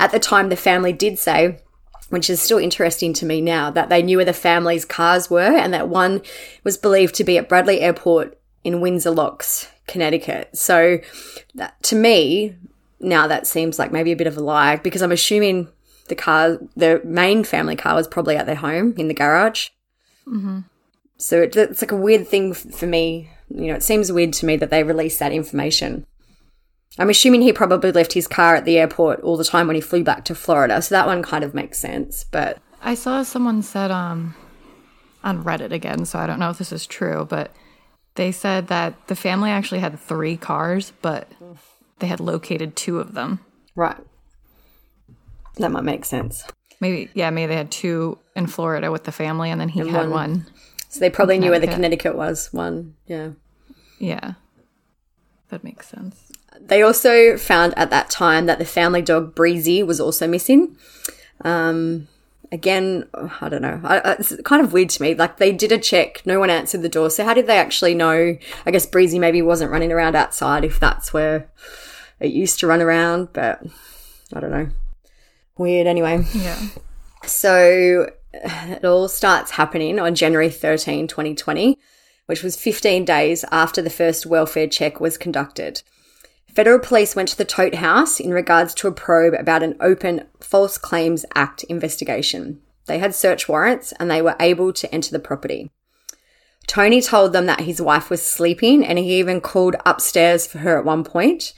at 0.00 0.10
the 0.10 0.18
time, 0.18 0.48
the 0.48 0.56
family 0.56 0.92
did 0.92 1.18
say. 1.18 1.60
Which 2.08 2.28
is 2.28 2.42
still 2.42 2.58
interesting 2.58 3.12
to 3.12 3.24
me 3.24 3.40
now 3.40 3.70
that 3.70 3.88
they 3.88 4.02
knew 4.02 4.16
where 4.16 4.24
the 4.24 4.32
family's 4.32 4.84
cars 4.84 5.30
were 5.30 5.56
and 5.56 5.72
that 5.72 5.88
one 5.88 6.22
was 6.64 6.76
believed 6.76 7.14
to 7.14 7.24
be 7.24 7.38
at 7.38 7.48
Bradley 7.48 7.80
Airport 7.80 8.36
in 8.64 8.80
Windsor 8.80 9.12
Locks, 9.12 9.68
Connecticut. 9.86 10.56
So 10.58 10.98
that, 11.54 11.80
to 11.84 11.94
me, 11.94 12.56
now 12.98 13.28
that 13.28 13.46
seems 13.46 13.78
like 13.78 13.92
maybe 13.92 14.10
a 14.10 14.16
bit 14.16 14.26
of 14.26 14.36
a 14.36 14.40
lie 14.40 14.74
because 14.74 15.02
I'm 15.02 15.12
assuming 15.12 15.68
the 16.08 16.16
car, 16.16 16.58
the 16.74 17.00
main 17.04 17.44
family 17.44 17.76
car 17.76 17.94
was 17.94 18.08
probably 18.08 18.36
at 18.36 18.46
their 18.46 18.56
home 18.56 18.94
in 18.98 19.06
the 19.06 19.14
garage. 19.14 19.68
Mm-hmm. 20.26 20.60
So 21.16 21.42
it, 21.42 21.54
it's 21.54 21.80
like 21.80 21.92
a 21.92 21.96
weird 21.96 22.26
thing 22.26 22.54
for 22.54 22.86
me. 22.86 23.30
You 23.48 23.68
know, 23.68 23.74
it 23.74 23.84
seems 23.84 24.10
weird 24.10 24.32
to 24.34 24.46
me 24.46 24.56
that 24.56 24.70
they 24.70 24.82
released 24.82 25.20
that 25.20 25.32
information. 25.32 26.06
I'm 26.98 27.10
assuming 27.10 27.42
he 27.42 27.52
probably 27.52 27.92
left 27.92 28.12
his 28.12 28.26
car 28.26 28.56
at 28.56 28.64
the 28.64 28.78
airport 28.78 29.20
all 29.20 29.36
the 29.36 29.44
time 29.44 29.66
when 29.66 29.76
he 29.76 29.80
flew 29.80 30.02
back 30.02 30.24
to 30.26 30.34
Florida. 30.34 30.82
So 30.82 30.94
that 30.94 31.06
one 31.06 31.22
kind 31.22 31.44
of 31.44 31.54
makes 31.54 31.78
sense. 31.78 32.24
But 32.24 32.58
I 32.82 32.94
saw 32.94 33.22
someone 33.22 33.62
said 33.62 33.90
um 33.90 34.34
on 35.22 35.44
Reddit 35.44 35.72
again, 35.72 36.04
so 36.04 36.18
I 36.18 36.26
don't 36.26 36.38
know 36.38 36.50
if 36.50 36.58
this 36.58 36.72
is 36.72 36.86
true, 36.86 37.26
but 37.28 37.54
they 38.14 38.32
said 38.32 38.68
that 38.68 39.06
the 39.06 39.14
family 39.14 39.50
actually 39.50 39.80
had 39.80 39.98
three 39.98 40.36
cars, 40.36 40.92
but 41.02 41.30
they 41.98 42.06
had 42.06 42.20
located 42.20 42.74
two 42.74 42.98
of 42.98 43.14
them. 43.14 43.40
Right. 43.76 43.96
That 45.56 45.70
might 45.70 45.84
make 45.84 46.04
sense. 46.04 46.44
Maybe, 46.80 47.10
yeah, 47.14 47.30
maybe 47.30 47.48
they 47.48 47.56
had 47.56 47.70
two 47.70 48.18
in 48.34 48.46
Florida 48.46 48.90
with 48.90 49.04
the 49.04 49.12
family, 49.12 49.50
and 49.50 49.60
then 49.60 49.68
he 49.68 49.80
and 49.80 49.90
had 49.90 50.08
one, 50.08 50.10
one. 50.10 50.46
So 50.88 51.00
they 51.00 51.10
probably 51.10 51.38
knew 51.38 51.50
where 51.50 51.60
the 51.60 51.66
Connecticut 51.66 52.16
was. 52.16 52.52
One, 52.52 52.94
yeah. 53.06 53.30
Yeah. 53.98 54.32
That 55.50 55.62
makes 55.62 55.88
sense. 55.88 56.29
They 56.60 56.82
also 56.82 57.36
found 57.36 57.76
at 57.76 57.90
that 57.90 58.10
time 58.10 58.46
that 58.46 58.58
the 58.58 58.64
family 58.64 59.02
dog 59.02 59.34
Breezy 59.34 59.82
was 59.82 60.00
also 60.00 60.28
missing. 60.28 60.76
Um, 61.42 62.08
again, 62.52 63.08
I 63.14 63.48
don't 63.48 63.62
know. 63.62 63.80
It's 64.18 64.36
kind 64.42 64.62
of 64.64 64.72
weird 64.72 64.90
to 64.90 65.02
me. 65.02 65.14
Like 65.14 65.38
they 65.38 65.52
did 65.52 65.72
a 65.72 65.78
check, 65.78 66.22
no 66.24 66.38
one 66.38 66.50
answered 66.50 66.82
the 66.82 66.88
door. 66.88 67.10
So 67.10 67.24
how 67.24 67.34
did 67.34 67.46
they 67.46 67.58
actually 67.58 67.94
know? 67.94 68.36
I 68.66 68.70
guess 68.70 68.86
Breezy 68.86 69.18
maybe 69.18 69.42
wasn't 69.42 69.70
running 69.70 69.92
around 69.92 70.16
outside 70.16 70.64
if 70.64 70.78
that's 70.78 71.12
where 71.12 71.50
it 72.18 72.32
used 72.32 72.60
to 72.60 72.66
run 72.66 72.82
around, 72.82 73.32
but 73.32 73.62
I 74.32 74.40
don't 74.40 74.50
know. 74.50 74.68
Weird 75.56 75.86
anyway. 75.86 76.24
Yeah. 76.34 76.58
So 77.24 78.10
it 78.32 78.84
all 78.84 79.08
starts 79.08 79.52
happening 79.52 79.98
on 79.98 80.14
January 80.14 80.50
13, 80.50 81.08
2020, 81.08 81.78
which 82.26 82.42
was 82.42 82.56
15 82.56 83.04
days 83.04 83.44
after 83.50 83.82
the 83.82 83.90
first 83.90 84.26
welfare 84.26 84.68
check 84.68 85.00
was 85.00 85.18
conducted. 85.18 85.82
Federal 86.54 86.80
police 86.80 87.14
went 87.14 87.28
to 87.28 87.38
the 87.38 87.44
Tote 87.44 87.76
House 87.76 88.18
in 88.18 88.32
regards 88.32 88.74
to 88.74 88.88
a 88.88 88.92
probe 88.92 89.34
about 89.34 89.62
an 89.62 89.76
open 89.80 90.26
False 90.40 90.78
Claims 90.78 91.24
Act 91.34 91.62
investigation. 91.64 92.60
They 92.86 92.98
had 92.98 93.14
search 93.14 93.48
warrants 93.48 93.92
and 94.00 94.10
they 94.10 94.20
were 94.20 94.36
able 94.40 94.72
to 94.72 94.92
enter 94.92 95.12
the 95.12 95.20
property. 95.20 95.70
Tony 96.66 97.00
told 97.00 97.32
them 97.32 97.46
that 97.46 97.60
his 97.60 97.80
wife 97.80 98.10
was 98.10 98.22
sleeping 98.22 98.84
and 98.84 98.98
he 98.98 99.18
even 99.18 99.40
called 99.40 99.76
upstairs 99.86 100.46
for 100.46 100.58
her 100.58 100.78
at 100.78 100.84
one 100.84 101.04
point 101.04 101.52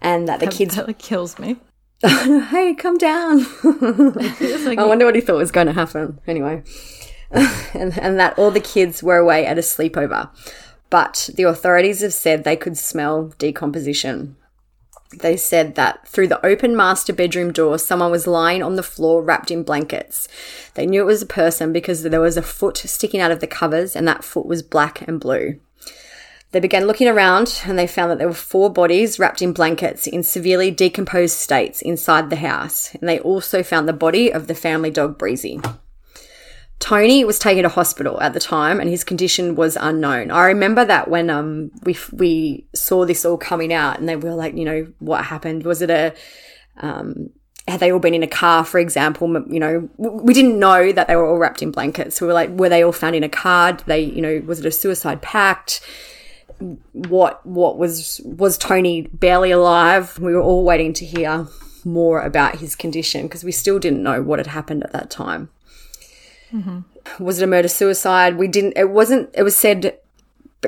and 0.00 0.26
that 0.28 0.40
the 0.40 0.46
that, 0.46 0.54
kids 0.54 0.76
that 0.76 0.98
kills 0.98 1.38
me. 1.38 1.56
hey, 2.02 2.74
come 2.74 2.96
down. 2.96 3.46
like, 3.62 4.78
I 4.78 4.86
wonder 4.86 5.04
what 5.04 5.14
he 5.14 5.20
thought 5.20 5.36
was 5.36 5.52
going 5.52 5.68
to 5.68 5.72
happen. 5.72 6.20
Anyway, 6.26 6.64
and, 7.30 7.96
and 7.98 8.18
that 8.18 8.38
all 8.38 8.50
the 8.50 8.60
kids 8.60 9.02
were 9.02 9.18
away 9.18 9.46
at 9.46 9.58
a 9.58 9.62
sleepover 9.62 10.30
but 10.92 11.30
the 11.36 11.44
authorities 11.44 12.02
have 12.02 12.12
said 12.12 12.44
they 12.44 12.54
could 12.54 12.76
smell 12.76 13.32
decomposition. 13.38 14.36
They 15.20 15.38
said 15.38 15.74
that 15.76 16.06
through 16.06 16.28
the 16.28 16.44
open 16.44 16.76
master 16.76 17.14
bedroom 17.14 17.50
door, 17.50 17.78
someone 17.78 18.10
was 18.10 18.26
lying 18.26 18.62
on 18.62 18.76
the 18.76 18.82
floor 18.82 19.22
wrapped 19.22 19.50
in 19.50 19.62
blankets. 19.62 20.28
They 20.74 20.84
knew 20.84 21.00
it 21.00 21.06
was 21.06 21.22
a 21.22 21.26
person 21.26 21.72
because 21.72 22.02
there 22.02 22.20
was 22.20 22.36
a 22.36 22.42
foot 22.42 22.76
sticking 22.76 23.20
out 23.20 23.30
of 23.30 23.40
the 23.40 23.46
covers, 23.46 23.96
and 23.96 24.06
that 24.06 24.22
foot 24.22 24.44
was 24.44 24.62
black 24.62 25.00
and 25.08 25.18
blue. 25.18 25.58
They 26.50 26.60
began 26.60 26.86
looking 26.86 27.08
around 27.08 27.62
and 27.64 27.78
they 27.78 27.86
found 27.86 28.10
that 28.10 28.18
there 28.18 28.28
were 28.28 28.34
four 28.34 28.68
bodies 28.68 29.18
wrapped 29.18 29.40
in 29.40 29.54
blankets 29.54 30.06
in 30.06 30.22
severely 30.22 30.70
decomposed 30.70 31.38
states 31.38 31.80
inside 31.80 32.28
the 32.28 32.36
house. 32.36 32.94
And 32.94 33.08
they 33.08 33.18
also 33.18 33.62
found 33.62 33.88
the 33.88 33.94
body 33.94 34.30
of 34.30 34.46
the 34.46 34.54
family 34.54 34.90
dog 34.90 35.16
Breezy. 35.16 35.62
Tony 36.82 37.24
was 37.24 37.38
taken 37.38 37.62
to 37.62 37.68
hospital 37.68 38.20
at 38.20 38.32
the 38.32 38.40
time 38.40 38.80
and 38.80 38.90
his 38.90 39.04
condition 39.04 39.54
was 39.54 39.76
unknown. 39.76 40.32
I 40.32 40.46
remember 40.46 40.84
that 40.84 41.08
when 41.08 41.30
um 41.30 41.70
we 41.84 41.96
we 42.12 42.66
saw 42.74 43.06
this 43.06 43.24
all 43.24 43.38
coming 43.38 43.72
out 43.72 44.00
and 44.00 44.08
they 44.08 44.16
were 44.16 44.34
like, 44.34 44.56
you 44.56 44.64
know, 44.64 44.92
what 44.98 45.26
happened? 45.26 45.64
Was 45.64 45.80
it 45.80 45.90
a 45.90 46.12
um 46.78 47.30
had 47.68 47.78
they 47.78 47.92
all 47.92 48.00
been 48.00 48.14
in 48.14 48.24
a 48.24 48.26
car, 48.26 48.64
for 48.64 48.80
example? 48.80 49.28
You 49.48 49.60
know, 49.60 49.88
we 49.96 50.34
didn't 50.34 50.58
know 50.58 50.90
that 50.90 51.06
they 51.06 51.14
were 51.14 51.24
all 51.24 51.38
wrapped 51.38 51.62
in 51.62 51.70
blankets. 51.70 52.20
We 52.20 52.26
were 52.26 52.32
like, 52.32 52.50
were 52.50 52.68
they 52.68 52.82
all 52.82 52.90
found 52.90 53.14
in 53.14 53.22
a 53.22 53.28
car? 53.28 53.74
Did 53.74 53.86
they, 53.86 54.00
you 54.00 54.20
know, 54.20 54.42
was 54.44 54.58
it 54.58 54.66
a 54.66 54.72
suicide 54.72 55.22
pact? 55.22 55.80
What 56.90 57.46
what 57.46 57.78
was 57.78 58.20
was 58.24 58.58
Tony 58.58 59.02
barely 59.02 59.52
alive? 59.52 60.18
We 60.18 60.34
were 60.34 60.42
all 60.42 60.64
waiting 60.64 60.94
to 60.94 61.06
hear 61.06 61.46
more 61.84 62.22
about 62.22 62.56
his 62.56 62.74
condition 62.74 63.28
because 63.28 63.44
we 63.44 63.52
still 63.52 63.78
didn't 63.78 64.02
know 64.02 64.20
what 64.20 64.40
had 64.40 64.48
happened 64.48 64.82
at 64.82 64.92
that 64.92 65.10
time. 65.10 65.48
Mm-hmm. 66.52 67.24
Was 67.24 67.40
it 67.40 67.44
a 67.44 67.48
murder 67.48 67.68
suicide? 67.68 68.36
We 68.36 68.48
didn't, 68.48 68.74
it 68.76 68.90
wasn't, 68.90 69.30
it 69.34 69.42
was 69.42 69.56
said 69.56 69.98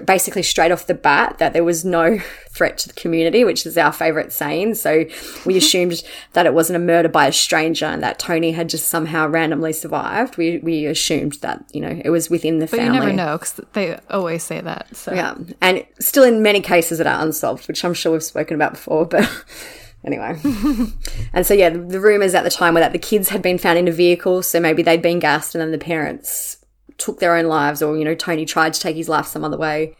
basically 0.01 0.42
straight 0.42 0.73
off 0.73 0.87
the 0.87 0.94
bat 0.94 1.38
that 1.38 1.53
there 1.53 1.62
was 1.62 1.85
no 1.85 2.18
threat 2.51 2.79
to 2.79 2.88
the 2.88 2.94
community, 2.94 3.44
which 3.44 3.64
is 3.64 3.79
our 3.79 3.92
favorite 3.92 4.33
saying. 4.33 4.75
So 4.75 5.05
we 5.47 5.57
assumed 5.57 6.03
that 6.33 6.47
it 6.47 6.55
wasn't 6.55 6.77
a 6.77 6.81
murder 6.81 7.09
by 7.09 7.27
a 7.27 7.33
stranger 7.33 7.87
and 7.87 8.03
that 8.03 8.18
Tony 8.18 8.53
had 8.53 8.68
just 8.68 8.88
somehow 8.88 9.29
randomly 9.29 9.73
survived. 9.73 10.37
We, 10.37 10.59
we 10.59 10.87
assumed 10.87 11.35
that, 11.35 11.64
you 11.73 11.81
know, 11.81 12.01
it 12.05 12.11
was 12.11 12.29
within 12.29 12.59
the 12.59 12.66
but 12.66 12.79
family. 12.79 12.99
But 12.99 13.05
you 13.05 13.12
never 13.12 13.16
know 13.16 13.38
because 13.38 13.61
they 13.73 13.99
always 14.11 14.42
say 14.42 14.61
that. 14.61 14.94
So. 14.97 15.14
Yeah. 15.14 15.37
And 15.61 15.85
still 16.01 16.25
in 16.25 16.42
many 16.42 16.61
cases 16.61 16.99
that 16.99 17.07
are 17.07 17.23
unsolved, 17.23 17.68
which 17.68 17.85
I'm 17.85 17.94
sure 17.94 18.12
we've 18.12 18.23
spoken 18.23 18.55
about 18.57 18.73
before, 18.73 19.07
but 19.07 19.31
Anyway. 20.05 20.38
and 21.33 21.47
so, 21.47 21.55
yeah, 21.55 21.71
the, 21.71 21.79
the 21.79 22.01
rumors 22.01 22.35
at 22.35 22.45
the 22.45 22.51
time 22.51 22.75
were 22.75 22.81
that 22.81 22.93
the 22.93 22.99
kids 22.99 23.31
had 23.31 23.43
been 23.43 23.59
found 23.59 23.79
in 23.79 23.88
a 23.88 23.93
vehicle, 23.93 24.43
so 24.43 24.61
maybe 24.61 24.83
they'd 24.83 25.03
been 25.03 25.19
gassed 25.19 25.55
and 25.55 25.62
then 25.62 25.71
the 25.71 25.79
parents 25.79 26.59
took 26.99 27.21
their 27.21 27.37
own 27.37 27.47
lives, 27.47 27.83
or, 27.83 27.97
you 27.97 28.05
know, 28.05 28.14
Tony 28.14 28.45
tried 28.45 28.75
to 28.75 28.81
take 28.81 28.97
his 28.97 29.09
life 29.09 29.27
some 29.27 29.45
other 29.45 29.57
way. 29.57 29.97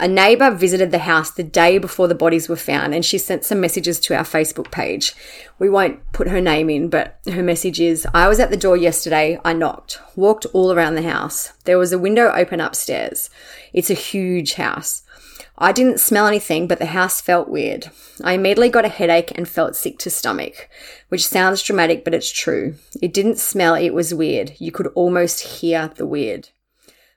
A 0.00 0.06
neighbour 0.06 0.52
visited 0.52 0.92
the 0.92 1.00
house 1.00 1.32
the 1.32 1.42
day 1.42 1.78
before 1.78 2.06
the 2.06 2.14
bodies 2.14 2.48
were 2.48 2.54
found 2.54 2.94
and 2.94 3.04
she 3.04 3.18
sent 3.18 3.44
some 3.44 3.60
messages 3.60 3.98
to 4.00 4.14
our 4.14 4.22
Facebook 4.22 4.70
page. 4.70 5.12
We 5.58 5.68
won't 5.68 6.12
put 6.12 6.28
her 6.28 6.40
name 6.40 6.70
in, 6.70 6.88
but 6.88 7.18
her 7.26 7.42
message 7.42 7.80
is 7.80 8.06
I 8.14 8.28
was 8.28 8.38
at 8.38 8.50
the 8.50 8.56
door 8.56 8.76
yesterday. 8.76 9.40
I 9.44 9.54
knocked, 9.54 9.98
walked 10.14 10.46
all 10.52 10.72
around 10.72 10.94
the 10.94 11.02
house. 11.02 11.52
There 11.64 11.78
was 11.78 11.92
a 11.92 11.98
window 11.98 12.30
open 12.32 12.60
upstairs. 12.60 13.28
It's 13.72 13.90
a 13.90 13.94
huge 13.94 14.54
house. 14.54 15.02
I 15.60 15.72
didn't 15.72 15.98
smell 15.98 16.28
anything, 16.28 16.68
but 16.68 16.78
the 16.78 16.86
house 16.86 17.20
felt 17.20 17.48
weird. 17.48 17.90
I 18.22 18.34
immediately 18.34 18.68
got 18.68 18.84
a 18.84 18.88
headache 18.88 19.32
and 19.34 19.48
felt 19.48 19.74
sick 19.74 19.98
to 19.98 20.10
stomach, 20.10 20.68
which 21.08 21.26
sounds 21.26 21.62
dramatic, 21.62 22.04
but 22.04 22.14
it's 22.14 22.30
true. 22.30 22.76
It 23.02 23.12
didn't 23.12 23.38
smell, 23.38 23.74
it 23.74 23.90
was 23.90 24.14
weird. 24.14 24.52
You 24.58 24.70
could 24.70 24.86
almost 24.94 25.40
hear 25.40 25.90
the 25.96 26.06
weird. 26.06 26.50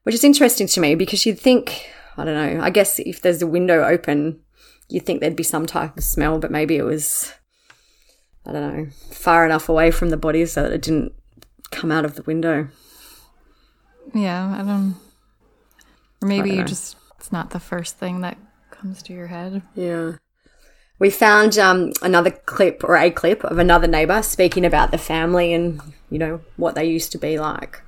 which 0.03 0.15
is 0.15 0.23
interesting 0.23 0.67
to 0.67 0.79
me 0.79 0.95
because 0.95 1.25
you'd 1.25 1.39
think, 1.39 1.89
I 2.17 2.25
don't 2.25 2.35
know, 2.55 2.63
I 2.63 2.69
guess 2.69 2.99
if 2.99 3.21
there's 3.21 3.41
a 3.41 3.47
window 3.47 3.83
open, 3.83 4.39
you'd 4.89 5.05
think 5.05 5.21
there'd 5.21 5.35
be 5.35 5.43
some 5.43 5.65
type 5.65 5.97
of 5.97 6.03
smell, 6.03 6.39
but 6.39 6.51
maybe 6.51 6.77
it 6.77 6.83
was, 6.83 7.33
I 8.45 8.51
don't 8.51 8.77
know, 8.77 8.87
far 9.11 9.45
enough 9.45 9.69
away 9.69 9.91
from 9.91 10.09
the 10.09 10.17
body 10.17 10.45
so 10.45 10.63
that 10.63 10.73
it 10.73 10.81
didn't 10.81 11.13
come 11.69 11.91
out 11.91 12.05
of 12.05 12.15
the 12.15 12.23
window. 12.23 12.69
Yeah, 14.13 14.55
I 14.59 14.63
don't. 14.63 14.95
Maybe 16.21 16.49
don't 16.49 16.57
you 16.59 16.63
just, 16.65 16.97
it's 17.21 17.31
not 17.31 17.51
the 17.51 17.59
first 17.59 17.97
thing 17.97 18.21
that 18.21 18.35
comes 18.71 19.03
to 19.03 19.13
your 19.13 19.27
head. 19.27 19.61
Yeah. 19.75 20.13
We 20.97 21.11
found 21.11 21.55
um, 21.59 21.91
another 22.01 22.31
clip 22.31 22.83
or 22.83 22.97
a 22.97 23.11
clip 23.11 23.43
of 23.43 23.59
another 23.59 23.85
neighbor 23.85 24.23
speaking 24.23 24.65
about 24.65 24.89
the 24.89 24.97
family 24.97 25.53
and, 25.53 25.79
you 26.09 26.17
know, 26.17 26.41
what 26.57 26.73
they 26.73 26.85
used 26.85 27.11
to 27.11 27.19
be 27.19 27.37
like. 27.37 27.83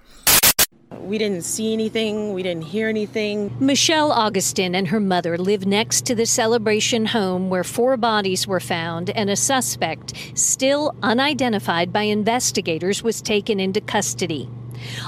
We 1.01 1.17
didn't 1.17 1.43
see 1.43 1.73
anything, 1.73 2.33
we 2.33 2.43
didn't 2.43 2.63
hear 2.63 2.87
anything. 2.89 3.55
Michelle 3.59 4.11
Augustin 4.11 4.75
and 4.75 4.87
her 4.87 4.99
mother 4.99 5.37
live 5.37 5.65
next 5.65 6.05
to 6.05 6.15
the 6.15 6.25
celebration 6.25 7.05
home 7.07 7.49
where 7.49 7.63
four 7.63 7.97
bodies 7.97 8.47
were 8.47 8.59
found 8.59 9.09
and 9.09 9.29
a 9.29 9.35
suspect, 9.35 10.13
still 10.33 10.95
unidentified 11.03 11.91
by 11.91 12.03
investigators, 12.03 13.03
was 13.03 13.21
taken 13.21 13.59
into 13.59 13.81
custody. 13.81 14.49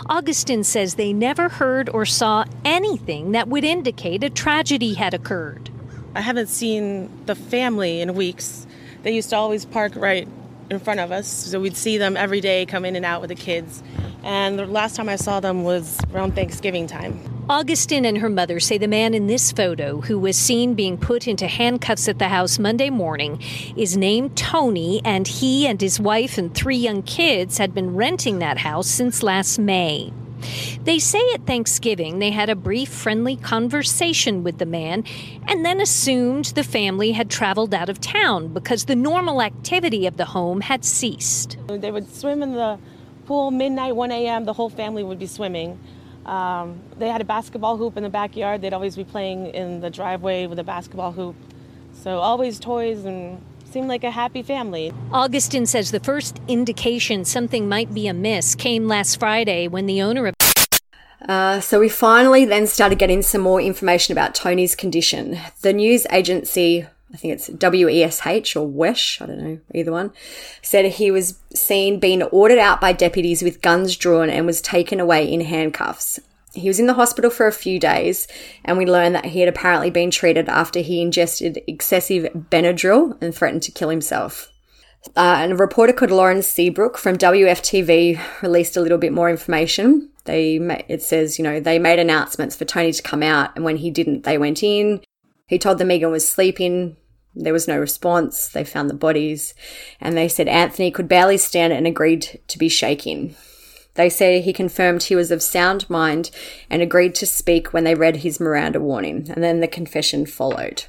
Augustin 0.09 0.63
says 0.63 0.95
they 0.95 1.13
never 1.13 1.49
heard 1.49 1.89
or 1.89 2.05
saw 2.05 2.45
anything 2.63 3.31
that 3.31 3.47
would 3.47 3.63
indicate 3.63 4.23
a 4.23 4.29
tragedy 4.29 4.93
had 4.93 5.13
occurred. 5.13 5.69
I 6.13 6.21
haven't 6.21 6.47
seen 6.47 7.09
the 7.25 7.35
family 7.35 8.01
in 8.01 8.13
weeks. 8.15 8.65
They 9.03 9.13
used 9.13 9.29
to 9.31 9.35
always 9.35 9.65
park 9.65 9.93
right 9.95 10.27
in 10.69 10.80
front 10.80 10.99
of 10.99 11.12
us, 11.12 11.28
so 11.28 11.60
we'd 11.60 11.78
see 11.78 11.97
them 11.97 12.17
every 12.17 12.41
day 12.41 12.65
come 12.65 12.86
in 12.86 12.95
and 12.95 13.06
out 13.06 13.21
with 13.21 13.30
the 13.30 13.36
kids. 13.36 13.84
And 14.23 14.58
the 14.58 14.65
last 14.65 14.95
time 14.95 15.08
I 15.08 15.17
saw 15.17 15.39
them 15.39 15.63
was 15.63 15.99
around 16.12 16.34
Thanksgiving 16.34 16.88
time. 16.88 17.19
Augustin 17.47 18.06
and 18.06 18.17
her 18.17 18.30
mother 18.30 18.60
say 18.60 18.80
the 18.80 18.88
man 18.88 19.13
in 19.13 19.28
this 19.28 19.51
photo, 19.51 20.01
who 20.01 20.17
was 20.17 20.36
seen 20.36 20.73
being 20.73 20.97
put 20.97 21.28
into 21.28 21.45
handcuffs 21.45 22.08
at 22.08 22.17
the 22.17 22.28
house 22.28 22.58
Monday 22.58 22.89
morning, 22.89 23.39
is 23.78 23.95
named 23.95 24.36
Tony, 24.36 24.99
and 25.06 25.28
he 25.28 25.67
and 25.67 25.80
his 25.80 25.99
wife 25.99 26.39
and 26.39 26.56
three 26.56 26.78
young 26.78 27.04
kids 27.04 27.60
had 27.60 27.75
been 27.75 27.95
renting 27.95 28.39
that 28.39 28.58
house 28.58 28.88
since 28.88 29.21
last 29.21 29.60
May. 29.60 30.12
They 30.84 30.99
say 30.99 31.21
at 31.34 31.45
Thanksgiving 31.45 32.19
they 32.19 32.31
had 32.31 32.49
a 32.49 32.55
brief, 32.55 32.89
friendly 32.89 33.36
conversation 33.36 34.43
with 34.43 34.58
the 34.58 34.65
man 34.65 35.03
and 35.47 35.65
then 35.65 35.81
assumed 35.81 36.45
the 36.45 36.63
family 36.63 37.12
had 37.12 37.29
traveled 37.29 37.73
out 37.73 37.89
of 37.89 37.99
town 38.01 38.49
because 38.49 38.86
the 38.86 38.95
normal 38.95 39.41
activity 39.41 40.05
of 40.08 40.17
the 40.17 40.25
home 40.25 40.62
had 40.62 40.86
ceased. 40.86 41.58
They 41.67 41.91
would 41.91 42.13
swim 42.13 42.43
in 42.43 42.53
the 42.53 42.79
pool 43.25 43.51
midnight, 43.51 43.95
1 43.95 44.12
a.m. 44.12 44.45
The 44.45 44.53
whole 44.53 44.69
family 44.69 45.03
would 45.03 45.19
be 45.19 45.27
swimming. 45.27 45.79
Um, 46.25 46.79
they 46.97 47.10
had 47.10 47.21
a 47.21 47.25
basketball 47.25 47.77
hoop 47.77 47.97
in 47.97 48.03
the 48.03 48.10
backyard. 48.10 48.62
They'd 48.62 48.73
always 48.73 48.95
be 48.95 49.03
playing 49.03 49.47
in 49.47 49.79
the 49.79 49.89
driveway 49.89 50.47
with 50.47 50.60
a 50.60 50.63
basketball 50.63 51.12
hoop. 51.12 51.36
So 51.93 52.19
always 52.19 52.60
toys 52.60 53.05
and 53.05 53.41
seemed 53.75 53.88
like 53.88 54.03
a 54.03 54.12
happy 54.12 54.41
family. 54.41 54.93
Augustin 55.12 55.65
says 55.65 55.91
the 55.91 55.99
first 55.99 56.39
indication 56.47 57.25
something 57.25 57.67
might 57.67 57.93
be 57.93 58.08
amiss 58.08 58.55
came 58.55 58.88
last 58.88 59.19
Friday 59.19 59.67
when 59.67 59.86
the 59.86 60.01
owner 60.01 60.27
of 60.27 60.34
Uh, 61.27 61.59
so 61.59 61.79
we 61.79 61.89
finally 61.89 62.45
then 62.45 62.67
started 62.67 62.99
getting 62.99 63.21
some 63.21 63.41
more 63.41 63.59
information 63.59 64.11
about 64.11 64.35
Tony's 64.35 64.75
condition. 64.75 65.39
The 65.61 65.73
news 65.73 66.05
agency, 66.11 66.85
I 67.13 67.17
think 67.17 67.33
it's 67.33 67.49
WESH 67.49 68.55
or 68.55 68.67
WESH, 68.67 69.21
I 69.21 69.25
don't 69.25 69.39
know, 69.39 69.59
either 69.73 69.91
one, 69.91 70.11
said 70.61 70.85
he 70.85 71.09
was 71.09 71.39
seen 71.53 71.99
being 71.99 72.21
ordered 72.23 72.59
out 72.59 72.79
by 72.79 72.93
deputies 72.93 73.41
with 73.41 73.61
guns 73.61 73.95
drawn 73.95 74.29
and 74.29 74.45
was 74.45 74.61
taken 74.61 74.99
away 74.99 75.31
in 75.31 75.41
handcuffs. 75.41 76.19
He 76.53 76.69
was 76.69 76.79
in 76.79 76.88
the 76.88 76.93
hospital 76.93 77.29
for 77.29 77.47
a 77.47 77.51
few 77.51 77.79
days, 77.79 78.27
and 78.63 78.77
we 78.77 78.85
learned 78.85 79.15
that 79.15 79.25
he 79.25 79.41
had 79.41 79.49
apparently 79.49 79.89
been 79.89 80.09
treated 80.09 80.47
after 80.47 80.79
he 80.79 81.01
ingested 81.01 81.61
excessive 81.67 82.31
Benadryl 82.33 83.21
and 83.21 83.35
threatened 83.35 83.63
to 83.63 83.71
kill 83.71 83.89
himself. 83.89 84.51
Uh, 85.17 85.35
and 85.39 85.51
a 85.51 85.55
reporter 85.55 85.91
called 85.91 86.11
Lauren 86.11 86.41
Seabrook 86.41 86.97
from 86.97 87.17
WFTV 87.17 88.19
released 88.41 88.77
a 88.77 88.81
little 88.81 88.97
bit 88.97 89.11
more 89.11 89.29
information. 89.29 90.09
They 90.25 90.57
it 90.88 91.01
says, 91.01 91.38
you 91.38 91.43
know, 91.43 91.59
they 91.59 91.79
made 91.79 91.99
announcements 91.99 92.55
for 92.55 92.65
Tony 92.65 92.91
to 92.91 93.03
come 93.03 93.23
out, 93.23 93.55
and 93.55 93.63
when 93.63 93.77
he 93.77 93.89
didn't, 93.89 94.23
they 94.23 94.38
went 94.38 94.63
in. 94.63 95.01
He 95.47 95.59
told 95.59 95.77
them 95.77 95.88
Megan 95.88 96.11
was 96.11 96.27
sleeping. 96.27 96.97
There 97.35 97.53
was 97.53 97.67
no 97.67 97.77
response. 97.77 98.47
They 98.47 98.63
found 98.63 98.89
the 98.89 98.95
bodies, 98.95 99.53
and 99.99 100.17
they 100.17 100.27
said 100.27 100.47
Anthony 100.47 100.89
could 100.89 101.07
barely 101.07 101.38
stand 101.38 101.73
and 101.73 101.85
agreed 101.85 102.39
to 102.47 102.57
be 102.57 102.69
shaking. 102.69 103.35
They 103.95 104.09
say 104.09 104.41
he 104.41 104.53
confirmed 104.53 105.03
he 105.03 105.15
was 105.15 105.31
of 105.31 105.41
sound 105.41 105.89
mind 105.89 106.31
and 106.69 106.81
agreed 106.81 107.15
to 107.15 107.25
speak 107.25 107.73
when 107.73 107.83
they 107.83 107.95
read 107.95 108.17
his 108.17 108.39
Miranda 108.39 108.79
warning, 108.79 109.29
and 109.33 109.43
then 109.43 109.59
the 109.59 109.67
confession 109.67 110.25
followed. 110.25 110.85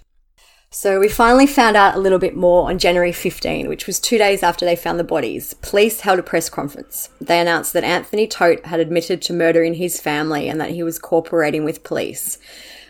So 0.71 1.01
we 1.01 1.09
finally 1.09 1.47
found 1.47 1.77
out 1.77 1.95
a 1.95 1.99
little 2.01 2.19
bit 2.19 2.37
more 2.37 2.69
on 2.69 2.79
January 2.79 3.13
15, 3.13 3.69
which 3.69 3.87
was 3.87 4.01
two 4.01 4.19
days 4.19 4.43
after 4.43 4.65
they 4.65 4.77
found 4.77 4.99
the 4.99 5.05
bodies. 5.05 5.55
Police 5.55 6.01
held 6.01 6.19
a 6.19 6.23
press 6.23 6.51
conference. 6.51 7.09
They 7.21 7.41
announced 7.41 7.73
that 7.73 7.85
Anthony 7.85 8.27
Tote 8.27 8.67
had 8.67 8.81
admitted 8.81 9.23
to 9.23 9.33
murdering 9.33 9.75
his 9.75 10.01
family 10.01 10.49
and 10.49 10.61
that 10.61 10.71
he 10.71 10.83
was 10.83 10.99
cooperating 10.99 11.65
with 11.65 11.85
police. 11.85 12.39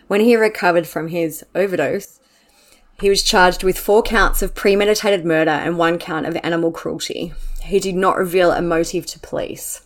When 0.09 0.21
he 0.21 0.37
recovered 0.37 0.87
from 0.87 1.09
his 1.09 1.45
overdose, 1.55 2.19
he 3.01 3.11
was 3.11 3.23
charged 3.23 3.63
with 3.63 3.79
four 3.79 4.03
counts 4.03 4.41
of 4.41 4.55
premeditated 4.55 5.25
murder 5.25 5.51
and 5.51 5.77
one 5.77 5.99
count 5.99 6.27
of 6.27 6.37
animal 6.37 6.73
cruelty. 6.73 7.35
He 7.63 7.79
did 7.79 7.95
not 7.95 8.17
reveal 8.17 8.53
a 8.53 8.63
motive 8.63 9.05
to 9.07 9.19
police. 9.19 9.83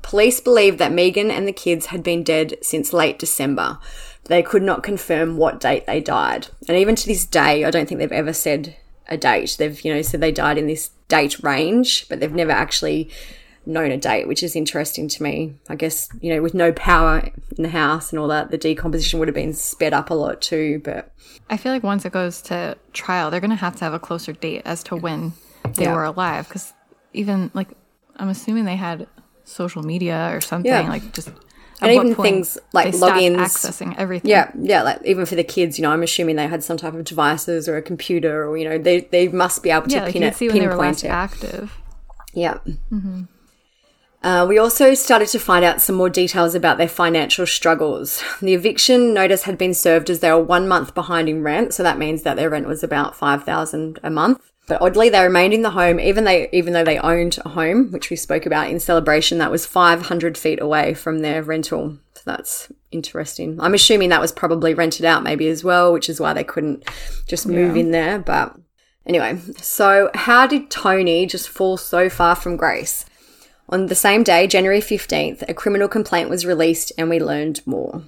Police 0.00 0.40
believed 0.40 0.78
that 0.78 0.92
Megan 0.92 1.30
and 1.30 1.46
the 1.46 1.52
kids 1.52 1.86
had 1.86 2.02
been 2.02 2.22
dead 2.22 2.56
since 2.62 2.92
late 2.92 3.18
December. 3.18 3.78
They 4.26 4.42
could 4.42 4.62
not 4.62 4.82
confirm 4.82 5.36
what 5.36 5.60
date 5.60 5.86
they 5.86 6.00
died. 6.00 6.48
And 6.68 6.76
even 6.76 6.94
to 6.96 7.06
this 7.06 7.26
day, 7.26 7.64
I 7.64 7.70
don't 7.70 7.88
think 7.88 7.98
they've 7.98 8.12
ever 8.12 8.32
said 8.32 8.76
a 9.08 9.16
date. 9.16 9.56
They've, 9.58 9.80
you 9.84 9.92
know, 9.92 10.02
said 10.02 10.20
they 10.20 10.32
died 10.32 10.58
in 10.58 10.66
this 10.68 10.90
date 11.08 11.42
range, 11.42 12.08
but 12.08 12.20
they've 12.20 12.32
never 12.32 12.52
actually 12.52 13.10
known 13.66 13.90
a 13.90 13.96
date, 13.96 14.26
which 14.26 14.42
is 14.42 14.56
interesting 14.56 15.08
to 15.08 15.22
me. 15.22 15.54
I 15.68 15.74
guess, 15.76 16.08
you 16.20 16.34
know, 16.34 16.40
with 16.42 16.54
no 16.54 16.72
power 16.72 17.30
in 17.56 17.62
the 17.62 17.68
house 17.68 18.10
and 18.10 18.18
all 18.18 18.28
that, 18.28 18.50
the 18.50 18.58
decomposition 18.58 19.18
would 19.18 19.28
have 19.28 19.34
been 19.34 19.52
sped 19.54 19.92
up 19.92 20.10
a 20.10 20.14
lot 20.14 20.40
too, 20.40 20.80
but 20.84 21.12
I 21.50 21.56
feel 21.56 21.72
like 21.72 21.82
once 21.82 22.04
it 22.04 22.12
goes 22.12 22.40
to 22.42 22.76
trial, 22.92 23.30
they're 23.30 23.40
going 23.40 23.50
to 23.50 23.56
have 23.56 23.76
to 23.76 23.84
have 23.84 23.92
a 23.92 23.98
closer 23.98 24.32
date 24.32 24.62
as 24.64 24.82
to 24.84 24.96
when 24.96 25.32
they 25.74 25.84
Yeah. 25.84 25.94
were 25.94 26.04
alive. 26.04 26.48
Because 26.48 26.72
even, 27.12 27.50
like, 27.54 27.68
I'm 28.16 28.28
assuming 28.28 28.64
they 28.64 28.76
had 28.76 29.06
social 29.44 29.82
media 29.82 30.30
or 30.32 30.40
something, 30.40 30.70
Yeah. 30.70 30.88
like, 30.88 31.12
just. 31.12 31.30
And 31.82 31.92
even 31.92 32.14
things 32.14 32.56
like 32.72 32.94
logins 32.94 33.36
accessing 33.36 33.94
everything. 33.98 34.30
yeah 34.30 34.50
yeah 34.58 34.82
like 34.82 35.00
even 35.04 35.26
for 35.26 35.34
the 35.34 35.44
kids 35.44 35.78
you 35.78 35.82
know 35.82 35.90
i'm 35.90 36.02
assuming 36.02 36.36
they 36.36 36.46
had 36.46 36.62
some 36.64 36.76
type 36.76 36.94
of 36.94 37.04
devices 37.04 37.68
or 37.68 37.76
a 37.76 37.82
computer 37.82 38.46
or 38.48 38.56
you 38.56 38.68
know 38.68 38.78
they 38.78 39.00
they 39.00 39.28
must 39.28 39.62
be 39.62 39.70
able 39.70 39.86
to 39.86 39.94
Yeah, 39.96 40.04
like 40.04 40.12
pin 40.12 40.22
you 40.22 40.28
it 40.28 40.30
could 40.30 40.38
see 40.38 40.48
when 40.48 40.58
they 40.58 40.66
were 40.66 40.72
pinpoint 40.72 41.04
it 41.04 41.08
active. 41.08 41.72
yeah 42.32 42.58
Uh, 44.22 44.46
we 44.48 44.56
also 44.56 44.94
started 44.94 45.26
to 45.26 45.38
find 45.38 45.64
out 45.64 45.82
some 45.82 45.96
more 45.96 46.08
details 46.08 46.54
about 46.54 46.78
their 46.78 46.86
financial 46.86 47.44
struggles. 47.44 48.22
The 48.40 48.54
eviction 48.54 49.12
notice 49.12 49.42
had 49.42 49.58
been 49.58 49.74
served 49.74 50.08
as 50.08 50.20
they 50.20 50.30
were 50.30 50.40
one 50.40 50.68
month 50.68 50.94
behind 50.94 51.28
in 51.28 51.42
rent, 51.42 51.74
so 51.74 51.82
that 51.82 51.98
means 51.98 52.22
that 52.22 52.36
their 52.36 52.48
rent 52.48 52.68
was 52.68 52.84
about 52.84 53.16
five 53.16 53.42
thousand 53.42 53.98
a 54.04 54.10
month. 54.10 54.51
But 54.68 54.80
oddly, 54.80 55.08
they 55.08 55.22
remained 55.22 55.54
in 55.54 55.62
the 55.62 55.70
home, 55.70 55.98
even 55.98 56.24
they 56.24 56.48
even 56.52 56.72
though 56.72 56.84
they 56.84 56.98
owned 56.98 57.38
a 57.44 57.48
home, 57.48 57.90
which 57.90 58.10
we 58.10 58.16
spoke 58.16 58.46
about 58.46 58.70
in 58.70 58.78
celebration, 58.78 59.38
that 59.38 59.50
was 59.50 59.66
five 59.66 60.02
hundred 60.02 60.38
feet 60.38 60.60
away 60.60 60.94
from 60.94 61.18
their 61.18 61.42
rental. 61.42 61.98
So 62.14 62.22
that's 62.24 62.72
interesting. 62.92 63.60
I'm 63.60 63.74
assuming 63.74 64.10
that 64.10 64.20
was 64.20 64.30
probably 64.30 64.74
rented 64.74 65.04
out 65.04 65.24
maybe 65.24 65.48
as 65.48 65.64
well, 65.64 65.92
which 65.92 66.08
is 66.08 66.20
why 66.20 66.32
they 66.32 66.44
couldn't 66.44 66.84
just 67.26 67.46
move 67.46 67.76
in 67.76 67.90
there. 67.90 68.20
But 68.20 68.56
anyway, 69.04 69.40
so 69.56 70.10
how 70.14 70.46
did 70.46 70.70
Tony 70.70 71.26
just 71.26 71.48
fall 71.48 71.76
so 71.76 72.08
far 72.08 72.36
from 72.36 72.56
grace? 72.56 73.04
On 73.68 73.86
the 73.86 73.94
same 73.94 74.22
day, 74.22 74.46
January 74.46 74.80
15th, 74.80 75.48
a 75.48 75.54
criminal 75.54 75.88
complaint 75.88 76.28
was 76.28 76.46
released 76.46 76.92
and 76.98 77.08
we 77.08 77.18
learned 77.18 77.66
more. 77.66 78.02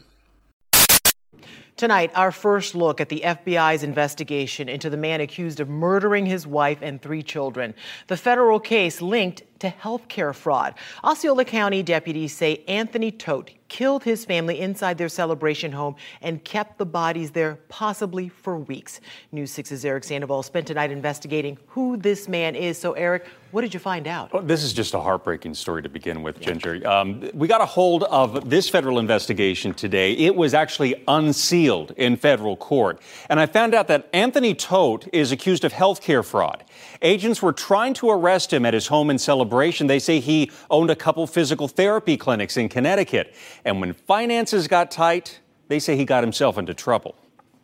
Tonight, 1.76 2.12
our 2.14 2.30
first 2.30 2.76
look 2.76 3.00
at 3.00 3.08
the 3.08 3.22
FBI's 3.24 3.82
investigation 3.82 4.68
into 4.68 4.88
the 4.88 4.96
man 4.96 5.20
accused 5.20 5.58
of 5.58 5.68
murdering 5.68 6.24
his 6.24 6.46
wife 6.46 6.78
and 6.82 7.02
three 7.02 7.22
children. 7.22 7.74
The 8.06 8.16
federal 8.16 8.60
case 8.60 9.02
linked 9.02 9.42
to 9.64 9.70
healthcare 9.70 10.34
fraud. 10.34 10.74
Osceola 11.02 11.44
County 11.44 11.82
deputies 11.82 12.34
say 12.34 12.62
Anthony 12.68 13.10
Tote 13.10 13.50
killed 13.68 14.04
his 14.04 14.24
family 14.24 14.60
inside 14.60 14.98
their 14.98 15.08
celebration 15.08 15.72
home 15.72 15.96
and 16.22 16.44
kept 16.44 16.78
the 16.78 16.86
bodies 16.86 17.32
there 17.32 17.56
possibly 17.68 18.28
for 18.28 18.56
weeks. 18.56 19.00
News 19.32 19.50
6's 19.52 19.84
Eric 19.84 20.04
Sandoval 20.04 20.42
spent 20.42 20.66
tonight 20.66 20.92
investigating 20.92 21.58
who 21.66 21.96
this 21.96 22.28
man 22.28 22.54
is. 22.54 22.78
So, 22.78 22.92
Eric, 22.92 23.26
what 23.50 23.62
did 23.62 23.74
you 23.74 23.80
find 23.80 24.06
out? 24.06 24.32
Well, 24.32 24.42
this 24.42 24.62
is 24.62 24.72
just 24.72 24.94
a 24.94 25.00
heartbreaking 25.00 25.54
story 25.54 25.82
to 25.82 25.88
begin 25.88 26.22
with, 26.22 26.40
Ginger. 26.40 26.86
Um, 26.88 27.28
we 27.34 27.48
got 27.48 27.60
a 27.60 27.66
hold 27.66 28.04
of 28.04 28.48
this 28.48 28.68
federal 28.68 28.98
investigation 28.98 29.74
today. 29.74 30.12
It 30.12 30.36
was 30.36 30.54
actually 30.54 31.02
unsealed 31.08 31.92
in 31.96 32.16
federal 32.16 32.56
court. 32.56 33.00
And 33.28 33.40
I 33.40 33.46
found 33.46 33.74
out 33.74 33.88
that 33.88 34.08
Anthony 34.12 34.54
Tote 34.54 35.08
is 35.12 35.32
accused 35.32 35.64
of 35.64 35.72
healthcare 35.72 36.24
fraud. 36.24 36.64
Agents 37.02 37.42
were 37.42 37.52
trying 37.52 37.94
to 37.94 38.10
arrest 38.10 38.52
him 38.52 38.64
at 38.64 38.74
his 38.74 38.86
home 38.86 39.10
in 39.10 39.18
Celebration 39.18 39.44
celebration. 39.44 39.86
They 39.86 39.98
say 39.98 40.20
he 40.20 40.50
owned 40.70 40.90
a 40.90 40.96
couple 40.96 41.26
physical 41.26 41.68
therapy 41.68 42.16
clinics 42.16 42.56
in 42.56 42.68
Connecticut. 42.68 43.34
And 43.64 43.80
when 43.80 43.92
finances 43.92 44.68
got 44.68 44.90
tight, 44.90 45.40
they 45.68 45.78
say 45.78 45.96
he 45.96 46.04
got 46.04 46.22
himself 46.22 46.58
into 46.58 46.74
trouble. 46.74 47.16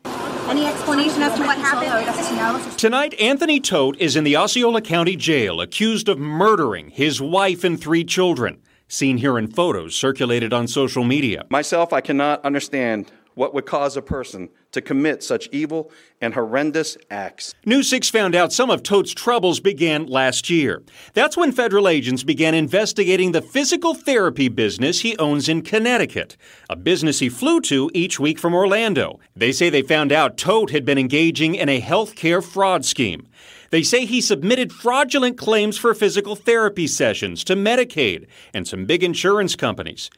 Any 0.05 0.65
explanation 0.65 1.21
as 1.21 1.37
to 1.37 1.43
what 1.45 1.57
happened? 1.57 2.77
Tonight, 2.77 3.13
Anthony 3.19 3.59
Todt 3.59 3.95
is 3.99 4.15
in 4.15 4.23
the 4.23 4.35
Osceola 4.35 4.81
County 4.81 5.15
Jail 5.15 5.61
accused 5.61 6.09
of 6.09 6.17
murdering 6.17 6.89
his 6.89 7.21
wife 7.21 7.63
and 7.63 7.79
three 7.79 8.03
children, 8.03 8.59
seen 8.87 9.17
here 9.17 9.37
in 9.37 9.47
photos 9.47 9.95
circulated 9.95 10.51
on 10.51 10.67
social 10.67 11.03
media. 11.03 11.45
Myself, 11.49 11.93
I 11.93 12.01
cannot 12.01 12.43
understand 12.43 13.11
what 13.41 13.55
would 13.55 13.65
cause 13.65 13.97
a 13.97 14.03
person 14.03 14.47
to 14.71 14.79
commit 14.79 15.23
such 15.23 15.49
evil 15.51 15.89
and 16.21 16.35
horrendous 16.35 16.95
acts. 17.09 17.55
News 17.65 17.89
6 17.89 18.07
found 18.11 18.35
out 18.35 18.53
some 18.53 18.69
of 18.69 18.83
Todt's 18.83 19.15
troubles 19.15 19.59
began 19.59 20.05
last 20.05 20.47
year. 20.47 20.83
That's 21.15 21.35
when 21.35 21.51
federal 21.51 21.87
agents 21.87 22.21
began 22.21 22.53
investigating 22.53 23.31
the 23.31 23.41
physical 23.41 23.95
therapy 23.95 24.47
business 24.47 24.99
he 24.99 25.17
owns 25.17 25.49
in 25.49 25.63
Connecticut, 25.63 26.37
a 26.69 26.75
business 26.75 27.17
he 27.17 27.29
flew 27.29 27.59
to 27.61 27.89
each 27.95 28.19
week 28.19 28.37
from 28.37 28.53
Orlando. 28.53 29.19
They 29.35 29.51
say 29.51 29.71
they 29.71 29.81
found 29.81 30.11
out 30.11 30.37
Todt 30.37 30.69
had 30.69 30.85
been 30.85 30.99
engaging 30.99 31.55
in 31.55 31.67
a 31.67 31.81
healthcare 31.81 32.43
fraud 32.43 32.85
scheme. 32.85 33.27
They 33.71 33.81
say 33.81 34.05
he 34.05 34.21
submitted 34.21 34.71
fraudulent 34.71 35.39
claims 35.39 35.79
for 35.79 35.95
physical 35.95 36.35
therapy 36.35 36.85
sessions 36.85 37.43
to 37.45 37.55
Medicaid 37.55 38.27
and 38.53 38.67
some 38.67 38.85
big 38.85 39.03
insurance 39.03 39.55
companies. 39.55 40.11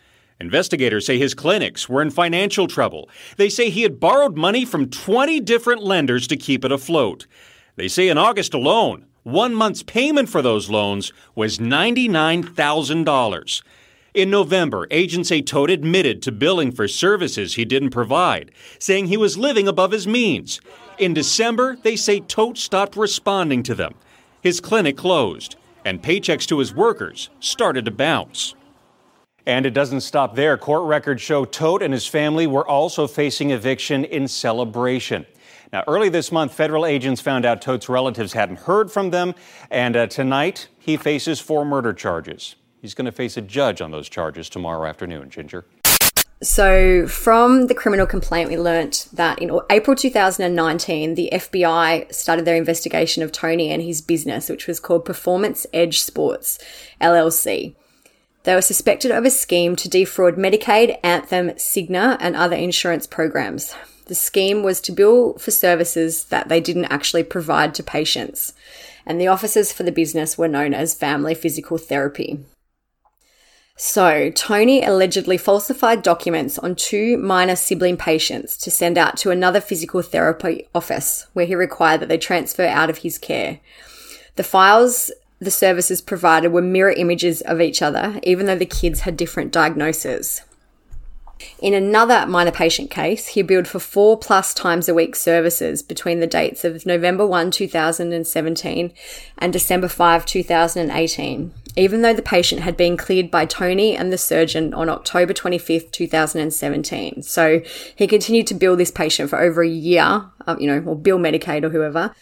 Investigators 0.43 1.06
say 1.06 1.17
his 1.17 1.34
clinics 1.34 1.88
were 1.88 2.01
in 2.01 2.12
financial 2.12 2.67
trouble. 2.67 3.10
They 3.38 3.47
say 3.47 3.69
he 3.69 3.84
had 3.84 4.01
borrowed 4.01 4.36
money 4.36 4.65
from 4.65 4.89
20 4.89 5.39
different 5.39 5.82
lenders 5.82 6.27
to 6.27 6.36
keep 6.36 6.65
it 6.65 6.71
afloat. 6.71 7.25
They 7.77 7.88
say 7.88 8.10
in 8.10 8.17
August 8.17 8.53
alone, 8.53 9.06
one 9.23 9.56
month's 9.56 9.84
payment 9.84 10.27
for 10.27 10.41
those 10.41 10.69
loans 10.69 11.13
was 11.34 11.60
$99,000. 11.60 13.62
In 14.13 14.29
November, 14.29 14.86
agents 14.91 15.29
say 15.29 15.41
Todt 15.41 15.69
admitted 15.69 16.21
to 16.21 16.34
billing 16.34 16.73
for 16.73 16.89
services 16.89 17.56
he 17.56 17.63
didn't 17.63 17.91
provide, 17.91 18.51
saying 18.79 19.08
he 19.08 19.15
was 19.15 19.38
living 19.38 19.69
above 19.69 19.91
his 19.91 20.06
means. 20.06 20.60
In 20.97 21.13
December, 21.13 21.77
they 21.84 21.95
say 21.95 22.19
Todt 22.19 22.58
stopped 22.58 22.97
responding 22.97 23.63
to 23.63 23.73
them. 23.73 23.95
His 24.41 24.60
clinic 24.60 24.97
closed, 24.97 25.56
and 25.86 26.03
paychecks 26.03 26.45
to 26.47 26.60
his 26.60 26.75
workers 26.75 27.29
started 27.39 27.86
to 27.86 27.91
bounce. 27.91 28.56
And 29.45 29.65
it 29.65 29.71
doesn't 29.71 30.01
stop 30.01 30.36
there. 30.36 30.58
Court 30.58 30.84
records 30.84 31.21
show 31.21 31.43
Todt 31.43 31.82
and 31.82 31.93
his 31.93 32.08
family 32.08 32.47
were 32.47 32.67
also 32.67 33.08
facing 33.08 33.51
eviction 33.51 34.06
in 34.06 34.27
celebration. 34.27 35.25
Now, 35.73 35.84
early 35.88 36.10
this 36.10 36.32
month, 36.32 36.53
federal 36.53 36.86
agents 36.86 37.19
found 37.19 37.45
out 37.45 37.62
Todt's 37.62 37.89
relatives 37.89 38.34
hadn't 38.34 38.60
heard 38.60 38.91
from 38.91 39.10
them, 39.10 39.34
and 39.71 39.95
uh, 39.95 40.08
tonight 40.08 40.69
he 40.77 40.97
faces 40.97 41.39
four 41.39 41.65
murder 41.65 41.93
charges. 41.93 42.56
He's 42.79 42.93
going 42.93 43.06
to 43.06 43.12
face 43.12 43.38
a 43.38 43.41
judge 43.41 43.82
on 43.82 43.91
those 43.91 44.08
charges 44.08 44.49
tomorrow 44.49 44.88
afternoon, 44.88 45.29
Ginger. 45.29 45.65
So, 46.43 47.08
from 47.08 47.67
the 47.67 47.73
criminal 47.73 48.06
complaint, 48.06 48.49
we 48.49 48.58
learnt 48.58 49.08
that 49.13 49.39
in 49.39 49.58
April 49.69 49.95
2019, 49.95 51.15
the 51.15 51.29
FBI 51.32 52.13
started 52.13 52.43
their 52.43 52.58
investigation 52.58 53.23
of 53.23 53.32
Tony 53.32 53.71
and 53.71 53.82
his 53.82 54.01
business, 54.01 54.49
which 54.49 54.67
was 54.67 54.79
called 54.82 55.06
Performance 55.06 55.65
Edge 55.73 56.01
Sports 56.01 56.60
LLC. 56.99 57.75
They 58.43 58.56
were 58.56 58.62
suspected 58.62 59.12
of 59.12 59.23
a 59.23 59.29
scheme 59.29 59.75
to 59.77 59.89
defraud 59.89 60.36
Medicaid, 60.36 60.99
Anthem, 61.01 61.51
Cigna, 61.51 62.17
and 62.19 62.36
other 62.36 62.56
insurance 62.56 63.08
programs. 63.08 63.73
The 64.08 64.15
scheme 64.15 64.63
was 64.63 64.82
to 64.82 64.91
bill 64.91 65.38
for 65.38 65.51
services 65.51 66.25
that 66.25 66.49
they 66.49 66.60
didn't 66.60 66.91
actually 66.91 67.23
provide 67.23 67.73
to 67.75 67.84
patients, 67.84 68.53
and 69.06 69.19
the 69.19 69.27
offices 69.27 69.71
for 69.71 69.84
the 69.84 69.93
business 69.93 70.38
were 70.38 70.49
known 70.49 70.73
as 70.73 70.93
Family 70.93 71.34
Physical 71.34 71.77
Therapy. 71.77 72.39
So, 73.75 74.29
Tony 74.29 74.84
allegedly 74.84 75.38
falsified 75.38 76.03
documents 76.03 76.60
on 76.60 76.75
two 76.75 77.17
minor 77.17 77.56
sibling 77.56 77.97
patients 77.97 78.56
to 78.58 78.69
send 78.69 78.97
out 78.97 79.17
to 79.17 79.32
another 79.32 79.60
physical 79.60 80.01
therapy 80.01 80.67
office 80.75 81.27
where 81.34 81.45
he 81.45 81.56
required 81.56 82.01
that 82.01 82.10
they 82.10 82.19
transfer 82.19 82.65
out 82.65 82.89
of 82.89 82.99
his 82.99 83.17
care. 83.17 83.62
The 84.36 84.43
files 84.43 85.12
the 85.43 85.51
services 85.51 86.01
provided 86.01 86.51
were 86.51 86.62
mirror 86.62 86.91
images 86.91 87.41
of 87.41 87.62
each 87.62 87.82
other, 87.82 88.19
even 88.23 88.45
though 88.45 88.58
the 88.58 88.65
kids 88.65 89.01
had 89.01 89.17
different 89.17 89.51
diagnoses. 89.51 90.41
In 91.60 91.73
another 91.73 92.25
minor 92.25 92.51
patient 92.51 92.89
case, 92.89 93.27
he 93.27 93.41
billed 93.41 93.67
for 93.67 93.79
four 93.79 94.17
plus 94.17 94.53
times 94.53 94.88
a 94.88 94.93
week 94.93 95.15
services 95.15 95.82
between 95.82 96.19
the 96.19 96.27
dates 96.27 96.63
of 96.63 96.86
November 96.86 97.25
1, 97.25 97.51
2017 97.51 98.93
and 99.38 99.53
December 99.53 99.88
5, 99.88 100.25
2018, 100.25 101.53
even 101.75 102.01
though 102.01 102.13
the 102.13 102.21
patient 102.21 102.62
had 102.62 102.77
been 102.77 102.97
cleared 102.97 103.32
by 103.32 103.45
Tony 103.45 103.95
and 103.95 104.12
the 104.12 104.17
surgeon 104.17 104.73
on 104.73 104.89
October 104.89 105.34
25th, 105.34 105.91
2017. 105.91 107.23
So 107.23 107.62
he 107.95 108.08
continued 108.08 108.47
to 108.47 108.53
bill 108.53 108.75
this 108.75 108.91
patient 108.91 109.29
for 109.29 109.39
over 109.39 109.63
a 109.63 109.67
year, 109.67 110.25
uh, 110.47 110.56
you 110.60 110.67
know, 110.67 110.84
or 110.89 110.95
bill 110.95 111.17
Medicaid 111.17 111.63
or 111.63 111.69
whoever, 111.69 112.13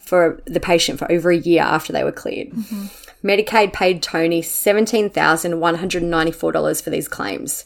for 0.00 0.40
the 0.46 0.60
patient 0.60 0.98
for 0.98 1.10
over 1.10 1.30
a 1.30 1.36
year 1.36 1.62
after 1.62 1.92
they 1.92 2.04
were 2.04 2.12
cleared. 2.12 2.50
Mm-hmm. 2.50 2.86
Medicaid 3.26 3.72
paid 3.72 4.02
Tony 4.02 4.42
$17,194 4.42 6.82
for 6.82 6.90
these 6.90 7.08
claims. 7.08 7.64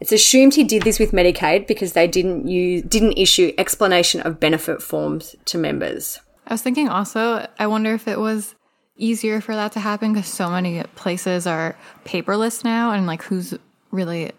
It's 0.00 0.12
assumed 0.12 0.54
he 0.54 0.64
did 0.64 0.82
this 0.82 0.98
with 0.98 1.12
Medicaid 1.12 1.66
because 1.66 1.92
they 1.92 2.08
didn't 2.08 2.48
use, 2.48 2.82
didn't 2.82 3.18
issue 3.18 3.52
explanation 3.56 4.20
of 4.20 4.40
benefit 4.40 4.82
forms 4.82 5.36
to 5.46 5.56
members. 5.58 6.18
I 6.46 6.54
was 6.54 6.62
thinking 6.62 6.88
also, 6.88 7.46
I 7.58 7.66
wonder 7.68 7.94
if 7.94 8.08
it 8.08 8.18
was 8.18 8.56
easier 8.96 9.40
for 9.40 9.54
that 9.54 9.72
to 9.72 9.80
happen 9.80 10.12
because 10.12 10.28
so 10.28 10.50
many 10.50 10.82
places 10.96 11.46
are 11.46 11.76
paperless 12.04 12.64
now 12.64 12.92
and 12.92 13.06
like 13.06 13.22
who's 13.22 13.54
really 13.90 14.32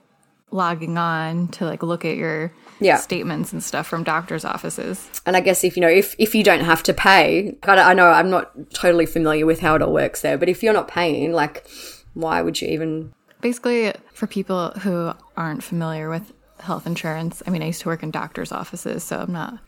logging 0.51 0.97
on 0.97 1.47
to 1.47 1.65
like 1.65 1.81
look 1.81 2.05
at 2.05 2.17
your 2.17 2.51
yeah. 2.83 2.97
statements 2.97 3.53
and 3.53 3.63
stuff 3.63 3.87
from 3.87 4.03
doctors' 4.03 4.45
offices. 4.45 5.09
And 5.25 5.35
I 5.35 5.41
guess 5.41 5.63
if 5.63 5.75
you 5.75 5.81
know 5.81 5.89
if 5.89 6.15
if 6.17 6.35
you 6.35 6.43
don't 6.43 6.61
have 6.61 6.83
to 6.83 6.93
pay, 6.93 7.57
I 7.63 7.93
know 7.93 8.07
I'm 8.07 8.29
not 8.29 8.73
totally 8.73 9.05
familiar 9.05 9.45
with 9.45 9.59
how 9.59 9.75
it 9.75 9.81
all 9.81 9.93
works 9.93 10.21
there, 10.21 10.37
but 10.37 10.49
if 10.49 10.63
you're 10.63 10.73
not 10.73 10.87
paying, 10.87 11.33
like, 11.33 11.67
why 12.13 12.41
would 12.41 12.61
you 12.61 12.67
even? 12.69 13.13
Basically, 13.41 13.93
for 14.13 14.27
people 14.27 14.71
who 14.81 15.13
aren't 15.35 15.63
familiar 15.63 16.09
with 16.09 16.33
health 16.59 16.87
insurance, 16.87 17.43
I 17.45 17.49
mean, 17.49 17.61
I 17.61 17.67
used 17.67 17.81
to 17.81 17.89
work 17.89 18.03
in 18.03 18.11
doctors' 18.11 18.51
offices, 18.51 19.03
so 19.03 19.19
I'm 19.19 19.33
not 19.33 19.59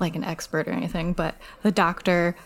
like 0.00 0.16
an 0.16 0.24
expert 0.24 0.68
or 0.68 0.72
anything, 0.72 1.12
but 1.12 1.36
the 1.62 1.72
doctor 1.72 2.36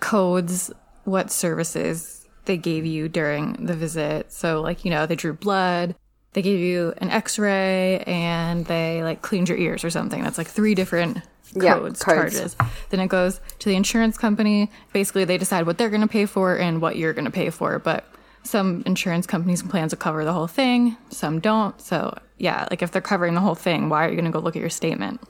codes 0.00 0.70
what 1.04 1.30
services 1.30 2.26
they 2.44 2.56
gave 2.56 2.84
you 2.84 3.08
during 3.08 3.52
the 3.64 3.74
visit. 3.74 4.32
So, 4.32 4.60
like, 4.60 4.84
you 4.84 4.90
know, 4.90 5.06
they 5.06 5.16
drew 5.16 5.32
blood, 5.32 5.94
they 6.38 6.42
gave 6.42 6.60
you 6.60 6.94
an 6.98 7.10
x-ray 7.10 7.98
and 8.06 8.64
they 8.66 9.02
like 9.02 9.22
cleaned 9.22 9.48
your 9.48 9.58
ears 9.58 9.82
or 9.82 9.90
something. 9.90 10.22
That's 10.22 10.38
like 10.38 10.46
three 10.46 10.76
different 10.76 11.16
codes, 11.58 12.00
yeah, 12.06 12.14
charges. 12.14 12.56
Then 12.90 13.00
it 13.00 13.08
goes 13.08 13.40
to 13.58 13.68
the 13.68 13.74
insurance 13.74 14.16
company. 14.16 14.70
Basically 14.92 15.24
they 15.24 15.36
decide 15.36 15.66
what 15.66 15.78
they're 15.78 15.90
going 15.90 16.02
to 16.02 16.06
pay 16.06 16.26
for 16.26 16.56
and 16.56 16.80
what 16.80 16.94
you're 16.94 17.12
going 17.12 17.24
to 17.24 17.32
pay 17.32 17.50
for. 17.50 17.80
But 17.80 18.04
some 18.44 18.84
insurance 18.86 19.26
companies 19.26 19.62
and 19.62 19.68
plans 19.68 19.90
to 19.90 19.96
cover 19.96 20.24
the 20.24 20.32
whole 20.32 20.46
thing. 20.46 20.96
Some 21.10 21.40
don't. 21.40 21.80
So 21.80 22.16
yeah 22.36 22.68
like 22.70 22.82
if 22.82 22.92
they're 22.92 23.02
covering 23.02 23.34
the 23.34 23.40
whole 23.40 23.56
thing 23.56 23.88
why 23.88 24.06
are 24.06 24.08
you 24.08 24.14
going 24.14 24.24
to 24.24 24.30
go 24.30 24.38
look 24.38 24.54
at 24.54 24.60
your 24.60 24.70
statement? 24.70 25.20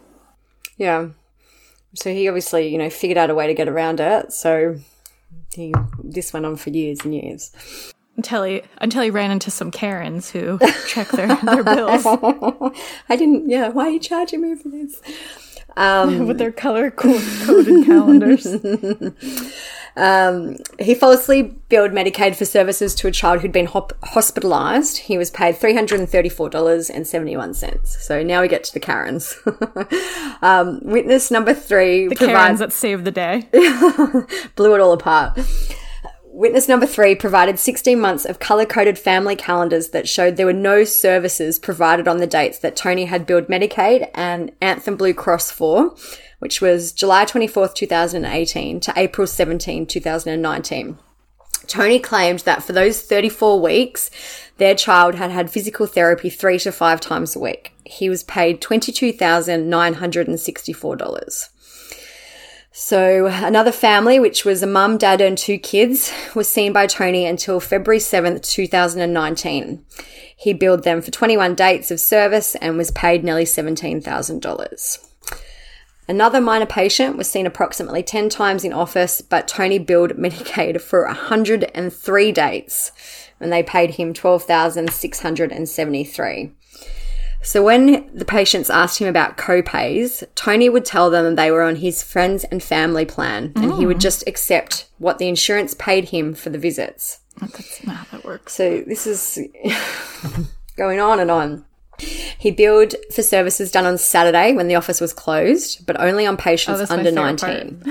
Yeah. 0.76 1.08
So 1.94 2.12
he 2.12 2.28
obviously 2.28 2.68
you 2.68 2.76
know 2.76 2.90
figured 2.90 3.16
out 3.16 3.30
a 3.30 3.34
way 3.34 3.46
to 3.46 3.54
get 3.54 3.66
around 3.66 3.98
it. 3.98 4.34
So 4.34 4.78
he 5.54 5.72
this 6.04 6.34
went 6.34 6.44
on 6.44 6.56
for 6.56 6.68
years 6.68 7.00
and 7.02 7.14
years 7.14 7.94
until 8.18 8.42
he 8.42 8.60
until 8.78 9.02
he 9.02 9.08
ran 9.10 9.30
into 9.30 9.50
some 9.50 9.70
Karens 9.70 10.28
who 10.30 10.58
check 10.86 11.08
their, 11.08 11.34
their 11.36 11.64
bills. 11.64 12.04
I 13.08 13.16
didn't. 13.16 13.48
Yeah, 13.48 13.68
why 13.68 13.86
are 13.86 13.90
you 13.90 14.00
charging 14.00 14.42
me 14.42 14.54
for 14.56 14.68
this? 14.68 15.00
Um, 15.76 16.26
With 16.28 16.38
their 16.38 16.52
color 16.52 16.90
coded 16.90 17.86
calendars. 17.86 18.46
Um, 19.96 20.56
he 20.78 20.94
falsely 20.94 21.42
billed 21.68 21.90
Medicaid 21.90 22.36
for 22.36 22.44
services 22.44 22.94
to 22.96 23.08
a 23.08 23.10
child 23.10 23.40
who'd 23.40 23.50
been 23.50 23.66
hop- 23.66 23.94
hospitalized. 24.04 24.98
He 24.98 25.18
was 25.18 25.28
paid 25.28 25.56
$334.71. 25.56 27.86
So 27.86 28.22
now 28.22 28.42
we 28.42 28.48
get 28.48 28.62
to 28.64 28.72
the 28.72 28.78
Karens. 28.78 29.36
um, 30.40 30.78
witness 30.84 31.32
number 31.32 31.52
three. 31.52 32.06
The 32.06 32.14
Karens 32.14 32.60
that 32.60 32.72
saved 32.72 33.04
the 33.04 33.10
day. 33.10 33.48
blew 34.54 34.74
it 34.74 34.80
all 34.80 34.92
apart. 34.92 35.36
Witness 36.38 36.68
number 36.68 36.86
three 36.86 37.16
provided 37.16 37.58
16 37.58 37.98
months 37.98 38.24
of 38.24 38.38
color 38.38 38.64
coded 38.64 38.96
family 38.96 39.34
calendars 39.34 39.88
that 39.88 40.08
showed 40.08 40.36
there 40.36 40.46
were 40.46 40.52
no 40.52 40.84
services 40.84 41.58
provided 41.58 42.06
on 42.06 42.18
the 42.18 42.28
dates 42.28 42.60
that 42.60 42.76
Tony 42.76 43.06
had 43.06 43.26
billed 43.26 43.48
Medicaid 43.48 44.08
and 44.14 44.52
Anthem 44.60 44.96
Blue 44.96 45.12
Cross 45.12 45.50
for, 45.50 45.96
which 46.38 46.60
was 46.60 46.92
July 46.92 47.24
24th, 47.24 47.74
2018 47.74 48.78
to 48.78 48.92
April 48.94 49.26
17, 49.26 49.84
2019. 49.84 50.98
Tony 51.66 51.98
claimed 51.98 52.38
that 52.40 52.62
for 52.62 52.72
those 52.72 53.02
34 53.02 53.60
weeks, 53.60 54.08
their 54.58 54.76
child 54.76 55.16
had 55.16 55.32
had 55.32 55.50
physical 55.50 55.88
therapy 55.88 56.30
three 56.30 56.60
to 56.60 56.70
five 56.70 57.00
times 57.00 57.34
a 57.34 57.40
week. 57.40 57.72
He 57.84 58.08
was 58.08 58.22
paid 58.22 58.60
$22,964. 58.60 61.48
So, 62.80 63.26
another 63.26 63.72
family, 63.72 64.20
which 64.20 64.44
was 64.44 64.62
a 64.62 64.66
mum, 64.66 64.98
dad, 64.98 65.20
and 65.20 65.36
two 65.36 65.58
kids, 65.58 66.12
was 66.36 66.48
seen 66.48 66.72
by 66.72 66.86
Tony 66.86 67.26
until 67.26 67.58
February 67.58 67.98
7th, 67.98 68.48
2019. 68.48 69.84
He 70.36 70.52
billed 70.52 70.84
them 70.84 71.02
for 71.02 71.10
21 71.10 71.56
dates 71.56 71.90
of 71.90 71.98
service 71.98 72.54
and 72.54 72.78
was 72.78 72.92
paid 72.92 73.24
nearly 73.24 73.42
$17,000. 73.42 75.08
Another 76.06 76.40
minor 76.40 76.66
patient 76.66 77.16
was 77.16 77.28
seen 77.28 77.46
approximately 77.46 78.04
10 78.04 78.28
times 78.28 78.62
in 78.62 78.72
office, 78.72 79.22
but 79.22 79.48
Tony 79.48 79.80
billed 79.80 80.12
Medicaid 80.12 80.80
for 80.80 81.04
103 81.04 82.32
dates 82.32 82.92
and 83.40 83.52
they 83.52 83.64
paid 83.64 83.96
him 83.96 84.14
12,673. 84.14 86.52
So 87.48 87.62
when 87.62 88.10
the 88.14 88.26
patients 88.26 88.68
asked 88.68 88.98
him 88.98 89.08
about 89.08 89.38
co-pays, 89.38 90.22
Tony 90.34 90.68
would 90.68 90.84
tell 90.84 91.08
them 91.08 91.34
they 91.34 91.50
were 91.50 91.62
on 91.62 91.76
his 91.76 92.02
friends 92.02 92.44
and 92.44 92.62
family 92.62 93.06
plan 93.06 93.54
and 93.56 93.72
he 93.72 93.86
would 93.86 93.96
mm. 93.96 94.02
just 94.02 94.22
accept 94.26 94.86
what 94.98 95.16
the 95.16 95.28
insurance 95.28 95.72
paid 95.72 96.10
him 96.10 96.34
for 96.34 96.50
the 96.50 96.58
visits. 96.58 97.20
That's 97.40 97.78
how 97.78 98.04
that 98.12 98.22
works. 98.22 98.52
So 98.52 98.82
this 98.86 99.06
is 99.06 99.38
going 100.76 101.00
on 101.00 101.20
and 101.20 101.30
on. 101.30 101.64
He 101.96 102.50
billed 102.50 102.94
for 103.14 103.22
services 103.22 103.72
done 103.72 103.86
on 103.86 103.96
Saturday 103.96 104.52
when 104.52 104.68
the 104.68 104.74
office 104.74 105.00
was 105.00 105.14
closed, 105.14 105.86
but 105.86 105.98
only 105.98 106.26
on 106.26 106.36
patients 106.36 106.82
Oh, 106.82 106.94
under 106.94 107.10
19. 107.10 107.82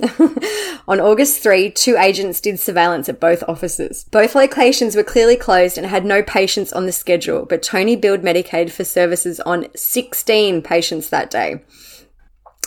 On 0.88 1.00
August 1.00 1.42
3, 1.42 1.70
two 1.70 1.96
agents 1.96 2.40
did 2.40 2.58
surveillance 2.58 3.08
at 3.08 3.20
both 3.20 3.42
offices. 3.46 4.04
Both 4.10 4.34
locations 4.34 4.96
were 4.96 5.02
clearly 5.02 5.36
closed 5.36 5.76
and 5.76 5.86
had 5.86 6.04
no 6.04 6.22
patients 6.22 6.72
on 6.72 6.86
the 6.86 6.92
schedule, 6.92 7.44
but 7.44 7.62
Tony 7.62 7.96
billed 7.96 8.22
Medicaid 8.22 8.70
for 8.70 8.84
services 8.84 9.40
on 9.40 9.66
16 9.76 10.62
patients 10.62 11.10
that 11.10 11.30
day. 11.30 11.62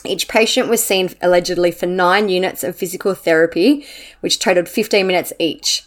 Each 0.06 0.28
patient 0.28 0.70
was 0.70 0.84
seen 0.84 1.10
allegedly 1.22 1.72
for 1.72 1.86
nine 1.86 2.30
units 2.30 2.64
of 2.64 2.76
physical 2.76 3.16
therapy, 3.16 3.86
which 4.20 4.40
totaled 4.40 4.68
15 4.68 5.08
minutes 5.08 5.34
each. 5.40 5.86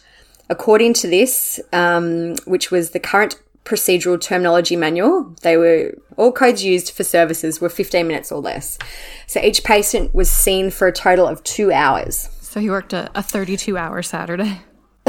According 0.49 0.93
to 0.95 1.07
this, 1.07 1.59
um, 1.73 2.35
which 2.45 2.71
was 2.71 2.91
the 2.91 2.99
current 2.99 3.39
procedural 3.67 4.19
terminology 4.19 4.75
manual, 4.77 5.35
they 5.41 5.57
were 5.57 5.93
all 6.15 6.31
codes 6.31 6.63
used 6.63 6.91
for 6.91 7.03
services 7.03 7.59
were 7.59 7.69
15 7.69 8.07
minutes 8.07 8.31
or 8.31 8.41
less. 8.41 8.79
So 9.27 9.41
each 9.41 9.63
patient 9.63 10.15
was 10.15 10.31
seen 10.31 10.71
for 10.71 10.87
a 10.87 10.93
total 10.93 11.27
of 11.27 11.43
two 11.43 11.71
hours. 11.71 12.29
So 12.41 12.61
he 12.61 12.69
worked 12.69 12.93
a, 12.93 13.11
a 13.13 13.21
32 13.21 13.77
hour 13.77 14.01
Saturday. 14.01 14.61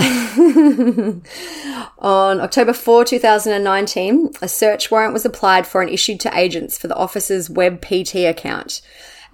On 1.98 2.40
October 2.40 2.72
4, 2.72 3.04
2019, 3.04 4.32
a 4.42 4.48
search 4.48 4.90
warrant 4.90 5.12
was 5.12 5.24
applied 5.24 5.66
for 5.66 5.80
and 5.80 5.90
issued 5.90 6.20
to 6.20 6.38
agents 6.38 6.76
for 6.76 6.88
the 6.88 6.96
office's 6.96 7.48
WebPT 7.48 8.28
account. 8.28 8.80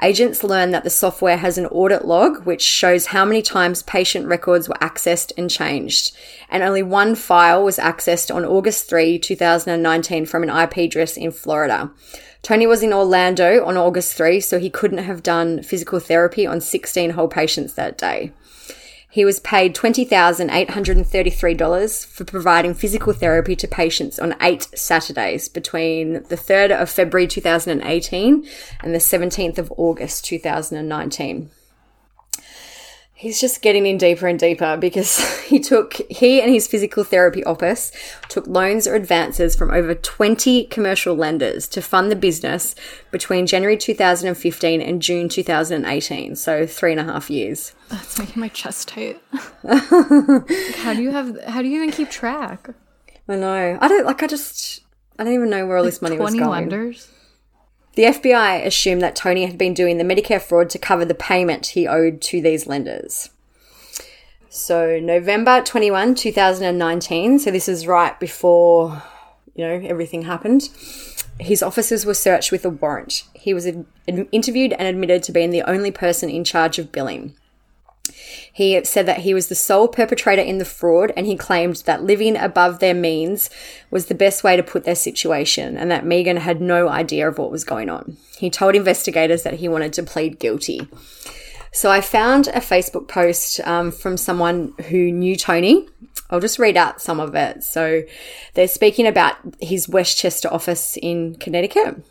Agents 0.03 0.43
learned 0.43 0.75
that 0.75 0.85
the 0.85 0.91
software 0.91 1.37
has 1.37 1.57
an 1.57 1.67
audit 1.67 2.05
log 2.05 2.45
which 2.45 2.63
shows 2.63 3.07
how 3.07 3.25
many 3.25 3.43
times 3.43 3.83
patient 3.85 4.27
records 4.27 4.69
were 4.69 4.75
accessed 4.81 5.33
and 5.39 5.51
changed. 5.51 6.15
And 6.49 6.63
only 6.63 6.83
one 6.83 7.15
file 7.15 7.65
was 7.65 7.79
accessed 7.79 8.35
on 8.35 8.45
August 8.45 8.89
3, 8.89 9.19
2019 9.19 10.27
from 10.27 10.43
an 10.43 10.51
IP 10.51 10.79
address 10.79 11.17
in 11.17 11.31
Florida. 11.31 11.91
Tony 12.43 12.67
was 12.67 12.83
in 12.83 12.93
Orlando 12.93 13.65
on 13.65 13.77
August 13.77 14.17
3, 14.17 14.39
so 14.41 14.59
he 14.59 14.69
couldn't 14.69 14.99
have 14.99 15.23
done 15.23 15.63
physical 15.63 15.99
therapy 15.99 16.47
on 16.47 16.61
16 16.61 17.11
whole 17.11 17.29
patients 17.29 17.73
that 17.75 17.97
day. 17.97 18.33
He 19.15 19.25
was 19.25 19.39
paid 19.39 19.77
$20,833 19.77 22.05
for 22.05 22.25
providing 22.25 22.75
physical 22.75 23.13
therapy 23.13 23.55
to 23.55 23.69
patients 23.69 24.19
on 24.19 24.35
eight 24.41 24.67
Saturdays 24.75 25.49
between 25.49 26.25
the 26.25 26.37
3rd 26.37 26.83
of 26.83 26.91
February 26.91 27.29
2018 27.29 28.45
and 28.83 28.93
the 28.93 28.99
17th 28.99 29.59
of 29.59 29.73
August 29.77 30.25
2019. 30.25 31.49
He's 33.17 33.41
just 33.41 33.63
getting 33.63 33.87
in 33.87 33.97
deeper 33.97 34.27
and 34.27 34.39
deeper 34.39 34.77
because 34.77 35.41
he 35.45 35.61
took, 35.61 35.95
he 36.11 36.43
and 36.43 36.53
his 36.53 36.67
physical 36.67 37.05
therapy 37.05 37.45
office 37.45 37.93
took 38.29 38.47
loans 38.47 38.89
or 38.89 38.97
advances 38.97 39.55
from 39.55 39.71
over 39.71 39.95
20 39.95 40.65
commercial 40.65 41.15
lenders 41.15 41.69
to 41.69 41.81
fund 41.81 42.11
the 42.11 42.17
business 42.17 42.75
between 43.13 43.47
January 43.47 43.77
2015 43.77 44.81
and 44.81 45.01
June 45.01 45.29
2018. 45.29 46.35
So 46.35 46.67
three 46.67 46.91
and 46.91 47.01
a 47.01 47.05
half 47.05 47.31
years. 47.31 47.73
That's 47.89 48.19
making 48.19 48.41
my 48.41 48.49
chest 48.49 48.89
tight. 48.89 49.21
how 49.63 50.93
do 50.93 51.01
you 51.03 51.13
have? 51.13 51.41
How 51.45 51.63
do 51.63 51.69
you 51.69 51.77
even 51.83 51.93
keep 51.93 52.11
track? 52.11 52.69
I 53.29 53.37
know. 53.37 53.79
I 53.81 53.89
don't 53.89 54.05
like. 54.05 54.23
I 54.23 54.27
just. 54.27 54.81
I 55.19 55.25
don't 55.25 55.35
even 55.35 55.51
know 55.51 55.65
where 55.67 55.77
all 55.77 55.85
this 55.85 56.03
money 56.03 56.19
was 56.19 56.33
Twenty 56.33 56.39
going. 56.41 56.69
lenders. 56.69 57.09
The 57.97 58.05
FBI 58.05 58.67
assumed 58.67 59.03
that 59.03 59.15
Tony 59.15 59.47
had 59.47 59.57
been 59.57 59.73
doing 59.73 59.99
the 59.99 60.05
Medicare 60.05 60.43
fraud 60.43 60.69
to 60.71 60.79
cover 60.79 61.05
the 61.05 61.15
payment 61.15 61.69
he 61.69 61.87
owed 61.87 62.21
to 62.23 62.43
these 62.43 62.67
lenders. 62.67 63.31
So 64.49 64.99
November 65.01 65.63
21, 65.63 66.15
2019, 66.15 67.39
so 67.39 67.51
this 67.51 67.69
is 67.69 67.87
right 67.87 68.19
before, 68.19 69.03
you 69.55 69.65
know, 69.65 69.87
everything 69.87 70.23
happened. 70.23 70.71
His 71.39 71.63
offices 71.63 72.07
were 72.07 72.15
searched 72.15 72.53
with 72.53 72.65
a 72.65 72.71
warrant. 72.71 73.25
He 73.35 73.55
was 73.55 73.67
ad- 73.67 73.87
interviewed 74.07 74.73
and 74.73 74.87
admitted 74.87 75.23
to 75.25 75.33
being 75.33 75.51
the 75.51 75.63
only 75.63 75.91
person 75.91 76.31
in 76.31 76.45
charge 76.45 76.79
of 76.79 76.93
billing. 76.93 77.35
He 78.53 78.83
said 78.85 79.07
that 79.07 79.21
he 79.21 79.35
was 79.35 79.49
the 79.49 79.55
sole 79.55 79.89
perpetrator 79.89 80.43
in 80.43 80.59
the 80.59 80.65
fraud 80.65 81.13
and 81.17 81.27
he 81.27 81.37
claimed 81.37 81.77
that 81.87 82.05
living 82.05 82.37
above 82.37 82.79
their 82.79 82.95
means 82.95 83.51
was 83.91 84.07
the 84.07 84.15
best 84.15 84.45
way 84.45 84.57
to 84.57 84.63
put 84.63 84.85
their 84.85 84.95
situation 84.95 85.77
and 85.77 85.91
that 85.91 86.07
Megan 86.07 86.37
had 86.37 86.61
no 86.61 86.89
idea 86.89 87.29
of 87.29 87.39
what 87.39 87.51
was 87.51 87.65
going 87.65 87.91
on. 87.91 88.17
He 88.39 88.51
told 88.51 88.75
investigators 88.75 89.43
that 89.43 89.55
he 89.55 89.69
wanted 89.69 89.93
to 89.95 90.03
plead 90.03 90.39
guilty. 90.39 90.89
So 91.73 91.91
I 91.91 92.01
found 92.01 92.47
a 92.49 92.61
Facebook 92.61 93.09
post 93.09 93.61
um, 93.67 93.91
from 93.91 94.17
someone 94.17 94.75
who 94.89 95.11
knew 95.11 95.35
Tony. 95.35 95.89
I'll 96.31 96.41
just 96.41 96.61
read 96.61 96.77
out 96.77 97.03
some 97.03 97.19
of 97.19 97.35
it. 97.35 97.65
So 97.65 98.03
they're 98.55 98.69
speaking 98.69 99.09
about 99.09 99.37
his 99.61 99.89
Westchester 99.89 100.49
office 100.53 100.97
in 101.03 101.35
Connecticut. 101.37 102.05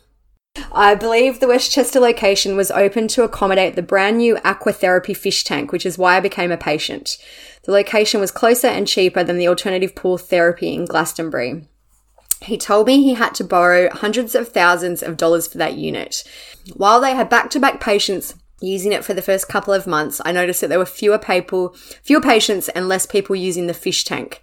I 0.76 0.96
believe 0.96 1.38
the 1.38 1.46
Westchester 1.46 2.00
location 2.00 2.56
was 2.56 2.72
open 2.72 3.06
to 3.08 3.22
accommodate 3.22 3.76
the 3.76 3.82
brand 3.82 4.18
new 4.18 4.34
aquatherapy 4.38 5.16
fish 5.16 5.44
tank, 5.44 5.70
which 5.70 5.86
is 5.86 5.96
why 5.96 6.16
I 6.16 6.20
became 6.20 6.50
a 6.50 6.56
patient. 6.56 7.16
The 7.62 7.70
location 7.70 8.20
was 8.20 8.32
closer 8.32 8.66
and 8.66 8.84
cheaper 8.86 9.22
than 9.22 9.38
the 9.38 9.46
alternative 9.46 9.94
pool 9.94 10.18
therapy 10.18 10.74
in 10.74 10.84
Glastonbury. 10.84 11.68
He 12.42 12.58
told 12.58 12.88
me 12.88 13.04
he 13.04 13.14
had 13.14 13.36
to 13.36 13.44
borrow 13.44 13.88
hundreds 13.88 14.34
of 14.34 14.48
thousands 14.48 15.00
of 15.00 15.16
dollars 15.16 15.46
for 15.46 15.58
that 15.58 15.74
unit. 15.74 16.24
While 16.74 17.00
they 17.00 17.14
had 17.14 17.28
back 17.28 17.50
to 17.50 17.60
back 17.60 17.80
patients 17.80 18.34
using 18.60 18.90
it 18.92 19.04
for 19.04 19.14
the 19.14 19.22
first 19.22 19.48
couple 19.48 19.72
of 19.72 19.86
months, 19.86 20.20
I 20.24 20.32
noticed 20.32 20.60
that 20.60 20.70
there 20.70 20.78
were 20.80 20.86
fewer 20.86 21.18
people, 21.18 21.74
fewer 22.02 22.20
patients 22.20 22.68
and 22.70 22.88
less 22.88 23.06
people 23.06 23.36
using 23.36 23.68
the 23.68 23.74
fish 23.74 24.02
tank. 24.02 24.42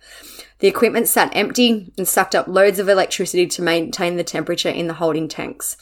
The 0.60 0.70
equipment 0.70 1.10
sat 1.10 1.36
empty 1.36 1.92
and 1.98 2.08
sucked 2.08 2.36
up 2.36 2.48
loads 2.48 2.80
of 2.80 2.88
electricity 2.88 3.48
to 3.48 3.62
maintain 3.62 4.16
the 4.16 4.24
temperature 4.24 4.70
in 4.70 4.88
the 4.88 4.94
holding 4.94 5.28
tanks. 5.28 5.76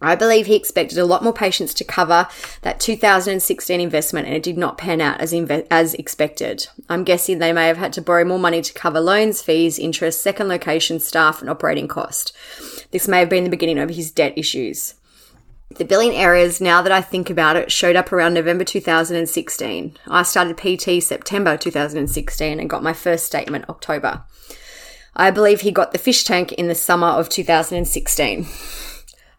I 0.00 0.14
believe 0.14 0.46
he 0.46 0.54
expected 0.54 0.96
a 0.98 1.04
lot 1.04 1.24
more 1.24 1.32
patients 1.32 1.74
to 1.74 1.84
cover 1.84 2.28
that 2.62 2.78
2016 2.78 3.80
investment 3.80 4.28
and 4.28 4.36
it 4.36 4.44
did 4.44 4.56
not 4.56 4.78
pan 4.78 5.00
out 5.00 5.20
as, 5.20 5.32
inve- 5.32 5.66
as 5.70 5.94
expected. 5.94 6.68
I'm 6.88 7.02
guessing 7.02 7.38
they 7.38 7.52
may 7.52 7.66
have 7.66 7.78
had 7.78 7.92
to 7.94 8.02
borrow 8.02 8.24
more 8.24 8.38
money 8.38 8.62
to 8.62 8.72
cover 8.72 9.00
loans, 9.00 9.42
fees, 9.42 9.78
interest, 9.78 10.22
second 10.22 10.46
location, 10.46 11.00
staff, 11.00 11.40
and 11.40 11.50
operating 11.50 11.88
cost. 11.88 12.32
This 12.92 13.08
may 13.08 13.18
have 13.18 13.28
been 13.28 13.44
the 13.44 13.50
beginning 13.50 13.78
of 13.78 13.90
his 13.90 14.12
debt 14.12 14.34
issues. 14.36 14.94
The 15.76 15.84
billing 15.84 16.14
errors, 16.14 16.60
now 16.60 16.80
that 16.80 16.92
I 16.92 17.02
think 17.02 17.28
about 17.28 17.56
it, 17.56 17.70
showed 17.70 17.96
up 17.96 18.12
around 18.12 18.34
November 18.34 18.64
2016. 18.64 19.98
I 20.06 20.22
started 20.22 20.56
PT 20.56 21.02
September 21.02 21.56
2016 21.56 22.60
and 22.60 22.70
got 22.70 22.82
my 22.82 22.94
first 22.94 23.26
statement 23.26 23.68
October. 23.68 24.22
I 25.14 25.30
believe 25.30 25.62
he 25.62 25.72
got 25.72 25.90
the 25.92 25.98
fish 25.98 26.24
tank 26.24 26.52
in 26.52 26.68
the 26.68 26.74
summer 26.74 27.08
of 27.08 27.28
2016. 27.28 28.46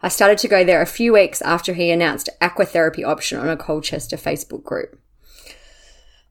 I 0.02 0.08
started 0.08 0.38
to 0.38 0.48
go 0.48 0.64
there 0.64 0.80
a 0.80 0.86
few 0.86 1.12
weeks 1.12 1.42
after 1.42 1.74
he 1.74 1.90
announced 1.90 2.30
aquatherapy 2.40 3.04
option 3.04 3.38
on 3.38 3.48
a 3.48 3.56
Colchester 3.56 4.16
Facebook 4.16 4.64
group. 4.64 4.98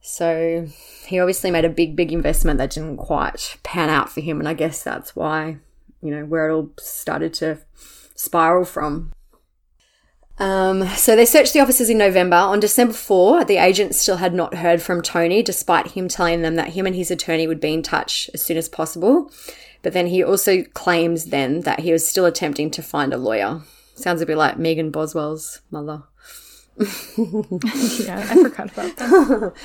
So 0.01 0.67
he 1.05 1.19
obviously 1.19 1.51
made 1.51 1.65
a 1.65 1.69
big, 1.69 1.95
big 1.95 2.11
investment 2.11 2.57
that 2.57 2.71
didn't 2.71 2.97
quite 2.97 3.57
pan 3.63 3.89
out 3.89 4.09
for 4.09 4.21
him, 4.21 4.39
and 4.39 4.47
I 4.49 4.53
guess 4.53 4.81
that's 4.81 5.15
why, 5.15 5.57
you 6.01 6.09
know, 6.09 6.25
where 6.25 6.49
it 6.49 6.53
all 6.53 6.71
started 6.79 7.33
to 7.35 7.59
spiral 8.15 8.65
from. 8.65 9.11
Um, 10.39 10.87
so 10.89 11.15
they 11.15 11.25
searched 11.25 11.53
the 11.53 11.59
offices 11.59 11.89
in 11.89 11.97
November. 11.97 12.37
On 12.37 12.59
December 12.61 12.93
4, 12.93 13.43
the 13.43 13.57
agents 13.57 13.99
still 13.99 14.17
had 14.17 14.33
not 14.33 14.55
heard 14.55 14.81
from 14.81 15.01
Tony, 15.01 15.43
despite 15.43 15.91
him 15.91 16.07
telling 16.07 16.41
them 16.41 16.55
that 16.55 16.69
him 16.69 16.87
and 16.87 16.95
his 16.95 17.11
attorney 17.11 17.45
would 17.45 17.59
be 17.59 17.73
in 17.73 17.83
touch 17.83 18.29
as 18.33 18.41
soon 18.41 18.57
as 18.57 18.69
possible. 18.69 19.31
But 19.81 19.93
then 19.93 20.07
he 20.07 20.23
also 20.23 20.63
claims 20.63 21.25
then 21.25 21.61
that 21.61 21.81
he 21.81 21.91
was 21.91 22.07
still 22.07 22.25
attempting 22.25 22.71
to 22.71 22.83
find 22.83 23.13
a 23.13 23.17
lawyer. 23.17 23.61
Sounds 23.95 24.21
a 24.21 24.25
bit 24.25 24.37
like 24.37 24.57
Megan 24.57 24.91
Boswell's 24.91 25.61
mother. 25.71 26.03
yeah, 26.77 28.25
I 28.29 28.43
forgot 28.43 28.71
about 28.71 28.97
that. 28.97 29.53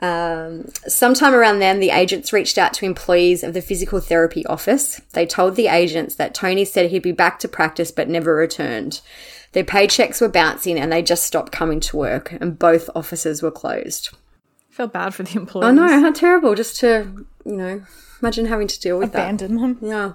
Um, 0.00 0.68
sometime 0.86 1.34
around 1.34 1.58
then, 1.58 1.80
the 1.80 1.90
agents 1.90 2.32
reached 2.32 2.56
out 2.56 2.72
to 2.74 2.86
employees 2.86 3.42
of 3.42 3.52
the 3.52 3.62
physical 3.62 4.00
therapy 4.00 4.46
office. 4.46 5.00
They 5.12 5.26
told 5.26 5.56
the 5.56 5.66
agents 5.66 6.14
that 6.14 6.34
Tony 6.34 6.64
said 6.64 6.90
he'd 6.90 7.02
be 7.02 7.12
back 7.12 7.40
to 7.40 7.48
practice 7.48 7.90
but 7.90 8.08
never 8.08 8.34
returned. 8.34 9.00
Their 9.52 9.64
paychecks 9.64 10.20
were 10.20 10.28
bouncing 10.28 10.78
and 10.78 10.92
they 10.92 11.02
just 11.02 11.24
stopped 11.24 11.52
coming 11.52 11.80
to 11.80 11.96
work, 11.96 12.32
and 12.32 12.58
both 12.58 12.88
offices 12.94 13.42
were 13.42 13.50
closed. 13.50 14.10
Feel 14.78 14.86
bad 14.86 15.12
for 15.12 15.24
the 15.24 15.36
employees. 15.36 15.66
I 15.66 15.72
know, 15.72 15.88
how 15.88 16.12
terrible 16.12 16.54
just 16.54 16.78
to, 16.78 17.26
you 17.44 17.56
know, 17.56 17.82
imagine 18.22 18.46
having 18.46 18.68
to 18.68 18.78
deal 18.78 18.96
with 18.96 19.08
Abandon 19.08 19.56
that. 19.56 19.60
them. 19.60 19.78
Yeah. 19.82 20.12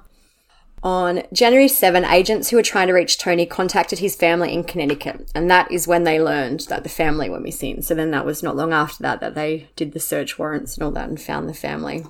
On 0.81 1.23
January 1.33 1.67
7, 1.67 2.05
agents 2.05 2.49
who 2.49 2.55
were 2.55 2.63
trying 2.63 2.87
to 2.87 2.93
reach 2.93 3.17
Tony 3.17 3.45
contacted 3.45 3.99
his 3.99 4.15
family 4.15 4.53
in 4.53 4.63
Connecticut, 4.63 5.29
and 5.35 5.51
that 5.51 5.69
is 5.69 5.85
when 5.85 6.05
they 6.05 6.17
learned 6.17 6.61
that 6.69 6.83
the 6.83 6.89
family 6.89 7.29
were 7.29 7.41
missing. 7.41 7.81
So 7.81 7.93
then 7.93 8.11
that 8.11 8.25
was 8.25 8.41
not 8.41 8.55
long 8.55 8.71
after 8.71 9.03
that 9.03 9.19
that 9.19 9.35
they 9.35 9.67
did 9.75 9.91
the 9.91 9.99
search 9.99 10.39
warrants 10.39 10.77
and 10.77 10.83
all 10.85 10.91
that 10.91 11.09
and 11.09 11.21
found 11.21 11.49
the 11.49 11.53
family. 11.53 12.05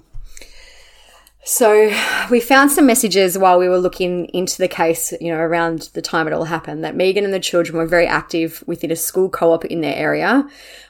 So 1.45 1.91
we 2.31 2.39
found 2.39 2.71
some 2.71 2.85
messages 2.85 3.37
while 3.37 3.59
we 3.59 3.67
were 3.67 3.77
looking 3.77 4.25
into 4.27 4.57
the 4.57 4.69
case, 4.69 5.13
you 5.19 5.29
know, 5.29 5.39
around 5.39 5.89
the 5.93 6.01
time 6.01 6.25
it 6.25 6.33
all 6.33 6.45
happened, 6.45 6.85
that 6.85 6.95
Megan 6.95 7.25
and 7.25 7.33
the 7.33 7.39
children 7.39 7.77
were 7.77 7.85
very 7.85 8.07
active 8.07 8.63
within 8.65 8.91
a 8.91 8.95
school 8.95 9.29
co-op 9.29 9.65
in 9.65 9.81
their 9.81 9.95
area. 9.95 10.47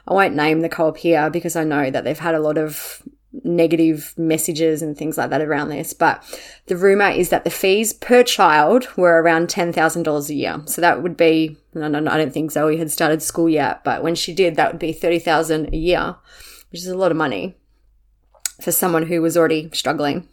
I 0.08 0.14
won't 0.14 0.36
name 0.36 0.62
the 0.62 0.70
co-op 0.70 0.98
here 0.98 1.32
because 1.32 1.56
I 1.56 1.64
know 1.64 1.90
that 1.90 2.04
they've 2.04 2.20
had 2.20 2.36
a 2.36 2.40
lot 2.40 2.60
of 2.60 3.02
negative 3.44 4.14
messages 4.16 4.84
and 4.84 4.96
things 4.96 5.18
like 5.18 5.32
that 5.32 5.42
around 5.42 5.70
this. 5.70 5.92
But 5.92 6.24
the 6.68 6.78
rumor 6.78 7.10
is 7.10 7.30
that 7.30 7.46
the 7.46 7.50
fees 7.50 7.92
per 7.92 8.22
child 8.22 8.88
were 8.96 9.24
around 9.24 9.48
$10,000 9.48 10.30
a 10.30 10.34
year. 10.36 10.62
So 10.66 10.82
that 10.82 11.02
would 11.02 11.18
be, 11.18 11.58
no, 11.74 11.88
no, 11.88 12.12
I 12.12 12.18
don't 12.18 12.32
think 12.32 12.52
Zoe 12.52 12.78
had 12.78 12.92
started 12.92 13.24
school 13.24 13.50
yet, 13.50 13.84
but 13.84 14.04
when 14.04 14.14
she 14.14 14.36
did, 14.36 14.56
that 14.58 14.72
would 14.72 14.80
be 14.80 14.94
30,000 14.94 15.74
a 15.74 15.78
year, 15.78 16.16
which 16.72 16.82
is 16.82 16.88
a 16.88 16.98
lot 16.98 17.10
of 17.10 17.18
money 17.18 17.56
for 18.62 18.72
someone 18.72 19.08
who 19.08 19.20
was 19.20 19.36
already 19.36 19.72
struggling. 19.74 20.28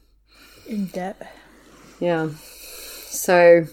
In 0.71 0.87
debt. 0.87 1.31
Yeah. 1.99 2.31
So, 2.39 3.67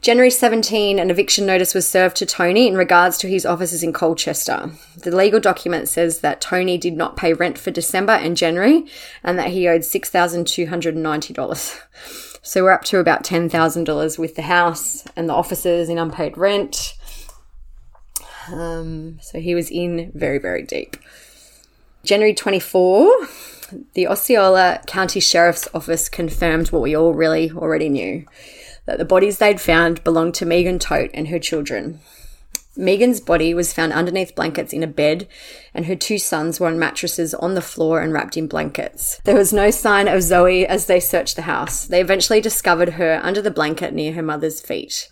January 0.00 0.30
17, 0.30 1.00
an 1.00 1.10
eviction 1.10 1.44
notice 1.44 1.74
was 1.74 1.88
served 1.88 2.16
to 2.18 2.24
Tony 2.24 2.68
in 2.68 2.76
regards 2.76 3.18
to 3.18 3.28
his 3.28 3.44
offices 3.44 3.82
in 3.82 3.92
Colchester. 3.92 4.70
The 4.96 5.10
legal 5.10 5.40
document 5.40 5.88
says 5.88 6.20
that 6.20 6.40
Tony 6.40 6.78
did 6.78 6.96
not 6.96 7.16
pay 7.16 7.32
rent 7.32 7.58
for 7.58 7.72
December 7.72 8.12
and 8.12 8.36
January 8.36 8.84
and 9.24 9.36
that 9.40 9.48
he 9.48 9.66
owed 9.66 9.80
$6,290. 9.80 11.80
So, 12.42 12.62
we're 12.62 12.70
up 12.70 12.84
to 12.84 13.00
about 13.00 13.24
$10,000 13.24 14.18
with 14.18 14.36
the 14.36 14.42
house 14.42 15.04
and 15.16 15.28
the 15.28 15.34
offices 15.34 15.88
in 15.88 15.98
unpaid 15.98 16.38
rent. 16.38 16.94
Um, 18.52 19.18
so, 19.20 19.40
he 19.40 19.56
was 19.56 19.68
in 19.68 20.12
very, 20.14 20.38
very 20.38 20.62
deep. 20.62 20.96
January 22.04 22.34
24, 22.34 23.26
the 23.94 24.08
Osceola 24.08 24.80
County 24.86 25.20
Sheriff's 25.20 25.68
Office 25.74 26.08
confirmed 26.08 26.72
what 26.72 26.82
we 26.82 26.96
all 26.96 27.14
really 27.14 27.50
already 27.50 27.88
knew 27.88 28.26
that 28.86 28.98
the 28.98 29.04
bodies 29.04 29.38
they'd 29.38 29.60
found 29.60 30.02
belonged 30.02 30.34
to 30.34 30.46
Megan 30.46 30.78
Todt 30.78 31.10
and 31.14 31.28
her 31.28 31.38
children. 31.38 32.00
Megan's 32.76 33.20
body 33.20 33.52
was 33.52 33.72
found 33.72 33.92
underneath 33.92 34.34
blankets 34.34 34.72
in 34.72 34.82
a 34.82 34.86
bed, 34.86 35.28
and 35.74 35.86
her 35.86 35.96
two 35.96 36.18
sons 36.18 36.58
were 36.58 36.66
on 36.66 36.78
mattresses 36.78 37.34
on 37.34 37.54
the 37.54 37.60
floor 37.60 38.00
and 38.00 38.12
wrapped 38.12 38.36
in 38.36 38.46
blankets. 38.46 39.20
There 39.24 39.36
was 39.36 39.52
no 39.52 39.70
sign 39.70 40.08
of 40.08 40.22
Zoe 40.22 40.66
as 40.66 40.86
they 40.86 41.00
searched 41.00 41.36
the 41.36 41.42
house. 41.42 41.86
They 41.86 42.00
eventually 42.00 42.40
discovered 42.40 42.90
her 42.90 43.20
under 43.22 43.42
the 43.42 43.50
blanket 43.50 43.92
near 43.92 44.12
her 44.14 44.22
mother's 44.22 44.60
feet. 44.60 45.08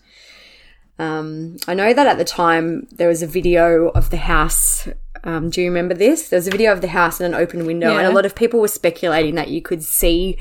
Um, 0.99 1.57
I 1.69 1.75
know 1.75 1.93
that 1.93 2.07
at 2.07 2.19
the 2.19 2.25
time 2.25 2.89
there 2.91 3.09
was 3.09 3.23
a 3.23 3.27
video 3.27 3.89
of 3.89 4.11
the 4.11 4.17
house 4.17 4.89
um, 5.25 5.51
do 5.51 5.61
you 5.61 5.69
remember 5.69 5.95
this? 5.95 6.29
There 6.29 6.37
was 6.39 6.47
a 6.49 6.51
video 6.51 6.73
of 6.73 6.81
the 6.81 6.89
house 6.89 7.21
and 7.21 7.35
an 7.35 7.41
open 7.41 7.67
window, 7.67 7.89
and 7.99 8.07
a 8.07 8.11
lot 8.15 8.27
of 8.27 8.35
people 8.35 8.61
were 8.61 8.69
speculating 8.69 9.35
that 9.37 9.49
you 9.49 9.63
could 9.63 9.83
see 9.83 10.39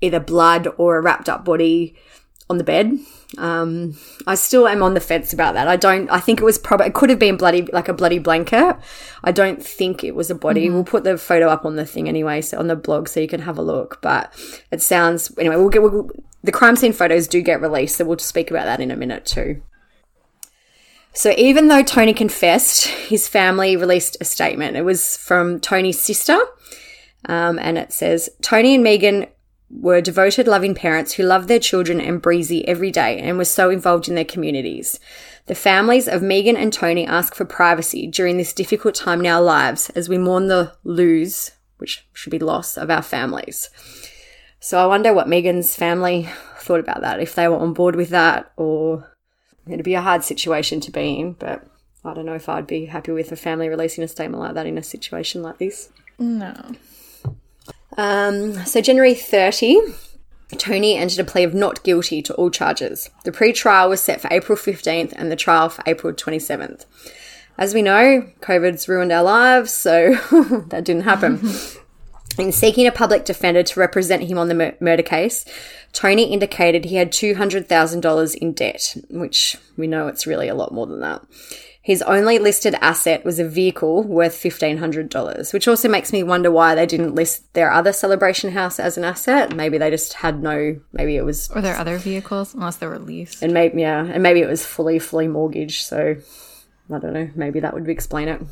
either 0.00 0.20
blood 0.20 0.68
or 0.76 0.96
a 0.96 1.00
wrapped 1.02 1.28
up 1.28 1.44
body 1.44 1.94
on 2.48 2.58
the 2.58 2.64
bed. 2.64 2.98
Um, 3.38 3.96
I 4.26 4.36
still 4.36 4.68
am 4.68 4.82
on 4.82 4.94
the 4.94 5.00
fence 5.00 5.32
about 5.32 5.54
that. 5.54 5.66
I 5.68 5.76
don't. 5.76 6.08
I 6.10 6.20
think 6.20 6.40
it 6.40 6.44
was 6.44 6.58
probably 6.58 6.86
it 6.86 6.94
could 6.94 7.10
have 7.10 7.18
been 7.18 7.36
bloody 7.36 7.62
like 7.62 7.88
a 7.88 7.92
bloody 7.94 8.18
blanket. 8.20 8.76
I 9.24 9.32
don't 9.32 9.62
think 9.62 10.04
it 10.04 10.14
was 10.14 10.30
a 10.30 10.34
body. 10.34 10.68
Mhm. 10.68 10.72
We'll 10.72 10.84
put 10.84 11.04
the 11.04 11.18
photo 11.18 11.48
up 11.48 11.64
on 11.64 11.76
the 11.76 11.84
thing 11.84 12.08
anyway, 12.08 12.40
so 12.40 12.58
on 12.58 12.68
the 12.68 12.76
blog, 12.76 13.08
so 13.08 13.20
you 13.20 13.28
can 13.28 13.42
have 13.42 13.58
a 13.58 13.62
look. 13.62 13.98
But 14.00 14.32
it 14.70 14.80
sounds 14.80 15.32
anyway. 15.38 15.56
We'll 15.56 15.70
get 15.70 15.82
we'll, 15.82 16.08
the 16.44 16.52
crime 16.52 16.76
scene 16.76 16.92
photos 16.92 17.26
do 17.26 17.42
get 17.42 17.60
released, 17.60 17.96
so 17.96 18.04
we'll 18.04 18.18
speak 18.18 18.50
about 18.50 18.66
that 18.66 18.80
in 18.80 18.92
a 18.92 18.96
minute 18.96 19.26
too. 19.26 19.60
So 21.16 21.32
even 21.38 21.68
though 21.68 21.82
Tony 21.82 22.12
confessed, 22.12 22.86
his 22.86 23.26
family 23.26 23.74
released 23.74 24.18
a 24.20 24.24
statement. 24.26 24.76
It 24.76 24.84
was 24.84 25.16
from 25.16 25.60
Tony's 25.60 25.98
sister, 25.98 26.38
um, 27.24 27.58
and 27.58 27.78
it 27.78 27.90
says 27.90 28.28
Tony 28.42 28.74
and 28.74 28.84
Megan 28.84 29.26
were 29.70 30.02
devoted, 30.02 30.46
loving 30.46 30.74
parents 30.74 31.14
who 31.14 31.22
loved 31.22 31.48
their 31.48 31.58
children 31.58 32.02
and 32.02 32.20
Breezy 32.20 32.68
every 32.68 32.90
day 32.90 33.18
and 33.18 33.38
were 33.38 33.46
so 33.46 33.70
involved 33.70 34.08
in 34.08 34.14
their 34.14 34.26
communities. 34.26 35.00
The 35.46 35.54
families 35.54 36.06
of 36.06 36.20
Megan 36.20 36.54
and 36.54 36.70
Tony 36.70 37.06
ask 37.06 37.34
for 37.34 37.46
privacy 37.46 38.06
during 38.06 38.36
this 38.36 38.52
difficult 38.52 38.94
time 38.94 39.20
in 39.20 39.26
our 39.26 39.40
lives 39.40 39.88
as 39.90 40.10
we 40.10 40.18
mourn 40.18 40.48
the 40.48 40.74
lose, 40.84 41.50
which 41.78 42.06
should 42.12 42.30
be 42.30 42.38
loss, 42.38 42.76
of 42.76 42.90
our 42.90 43.02
families. 43.02 43.70
So 44.60 44.78
I 44.78 44.86
wonder 44.86 45.14
what 45.14 45.30
Megan's 45.30 45.74
family 45.74 46.28
thought 46.58 46.80
about 46.80 47.00
that, 47.00 47.20
if 47.20 47.34
they 47.34 47.48
were 47.48 47.56
on 47.56 47.72
board 47.72 47.96
with 47.96 48.10
that 48.10 48.52
or 48.58 49.15
It'd 49.68 49.84
be 49.84 49.94
a 49.94 50.00
hard 50.00 50.22
situation 50.24 50.80
to 50.80 50.90
be 50.90 51.18
in, 51.18 51.32
but 51.32 51.66
I 52.04 52.14
don't 52.14 52.26
know 52.26 52.34
if 52.34 52.48
I'd 52.48 52.66
be 52.66 52.86
happy 52.86 53.12
with 53.12 53.32
a 53.32 53.36
family 53.36 53.68
releasing 53.68 54.04
a 54.04 54.08
statement 54.08 54.42
like 54.42 54.54
that 54.54 54.66
in 54.66 54.78
a 54.78 54.82
situation 54.82 55.42
like 55.42 55.58
this. 55.58 55.90
No. 56.18 56.54
Um, 57.96 58.64
so, 58.64 58.80
January 58.80 59.14
30, 59.14 59.80
Tony 60.56 60.96
entered 60.96 61.18
a 61.18 61.24
plea 61.24 61.44
of 61.44 61.54
not 61.54 61.82
guilty 61.82 62.22
to 62.22 62.34
all 62.34 62.50
charges. 62.50 63.10
The 63.24 63.32
pre 63.32 63.52
trial 63.52 63.88
was 63.88 64.00
set 64.00 64.20
for 64.20 64.28
April 64.30 64.56
15th 64.56 65.12
and 65.16 65.30
the 65.32 65.36
trial 65.36 65.68
for 65.68 65.82
April 65.86 66.12
27th. 66.12 66.84
As 67.58 67.74
we 67.74 67.82
know, 67.82 68.30
COVID's 68.40 68.88
ruined 68.88 69.12
our 69.12 69.22
lives, 69.22 69.72
so 69.72 70.14
that 70.68 70.84
didn't 70.84 71.02
happen. 71.02 71.40
In 72.38 72.52
seeking 72.52 72.86
a 72.86 72.92
public 72.92 73.24
defender 73.24 73.62
to 73.62 73.80
represent 73.80 74.24
him 74.24 74.36
on 74.36 74.48
the 74.48 74.54
mur- 74.54 74.76
murder 74.78 75.02
case, 75.02 75.44
Tony 75.92 76.24
indicated 76.24 76.84
he 76.84 76.96
had 76.96 77.10
$200,000 77.10 78.34
in 78.34 78.52
debt, 78.52 78.96
which 79.08 79.56
we 79.76 79.86
know 79.86 80.06
it's 80.08 80.26
really 80.26 80.48
a 80.48 80.54
lot 80.54 80.72
more 80.72 80.86
than 80.86 81.00
that. 81.00 81.22
His 81.80 82.02
only 82.02 82.40
listed 82.40 82.74
asset 82.80 83.24
was 83.24 83.38
a 83.38 83.48
vehicle 83.48 84.02
worth 84.02 84.34
$1,500, 84.34 85.52
which 85.52 85.68
also 85.68 85.88
makes 85.88 86.12
me 86.12 86.24
wonder 86.24 86.50
why 86.50 86.74
they 86.74 86.84
didn't 86.84 87.14
list 87.14 87.54
their 87.54 87.70
other 87.70 87.92
celebration 87.92 88.50
house 88.50 88.80
as 88.80 88.98
an 88.98 89.04
asset. 89.04 89.54
Maybe 89.54 89.78
they 89.78 89.88
just 89.88 90.14
had 90.14 90.42
no, 90.42 90.80
maybe 90.92 91.16
it 91.16 91.24
was. 91.24 91.48
Or 91.54 91.60
their 91.60 91.76
other 91.76 91.96
vehicles, 91.96 92.54
unless 92.54 92.76
they 92.76 92.88
were 92.88 92.98
leased. 92.98 93.40
And 93.40 93.54
maybe, 93.54 93.82
yeah, 93.82 94.04
and 94.04 94.20
maybe 94.20 94.40
it 94.40 94.48
was 94.48 94.66
fully, 94.66 94.98
fully 94.98 95.28
mortgaged. 95.28 95.86
So 95.86 96.16
I 96.92 96.98
don't 96.98 97.12
know, 97.12 97.30
maybe 97.36 97.60
that 97.60 97.72
would 97.72 97.88
explain 97.88 98.26
it. 98.28 98.42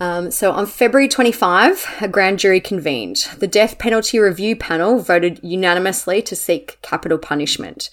Um, 0.00 0.30
so 0.30 0.52
on 0.52 0.66
February 0.66 1.08
25, 1.08 1.98
a 2.00 2.08
grand 2.08 2.38
jury 2.38 2.60
convened. 2.60 3.28
The 3.38 3.46
death 3.46 3.78
penalty 3.78 4.18
review 4.18 4.56
panel 4.56 4.98
voted 4.98 5.38
unanimously 5.42 6.22
to 6.22 6.34
seek 6.34 6.78
capital 6.82 7.18
punishment. 7.18 7.90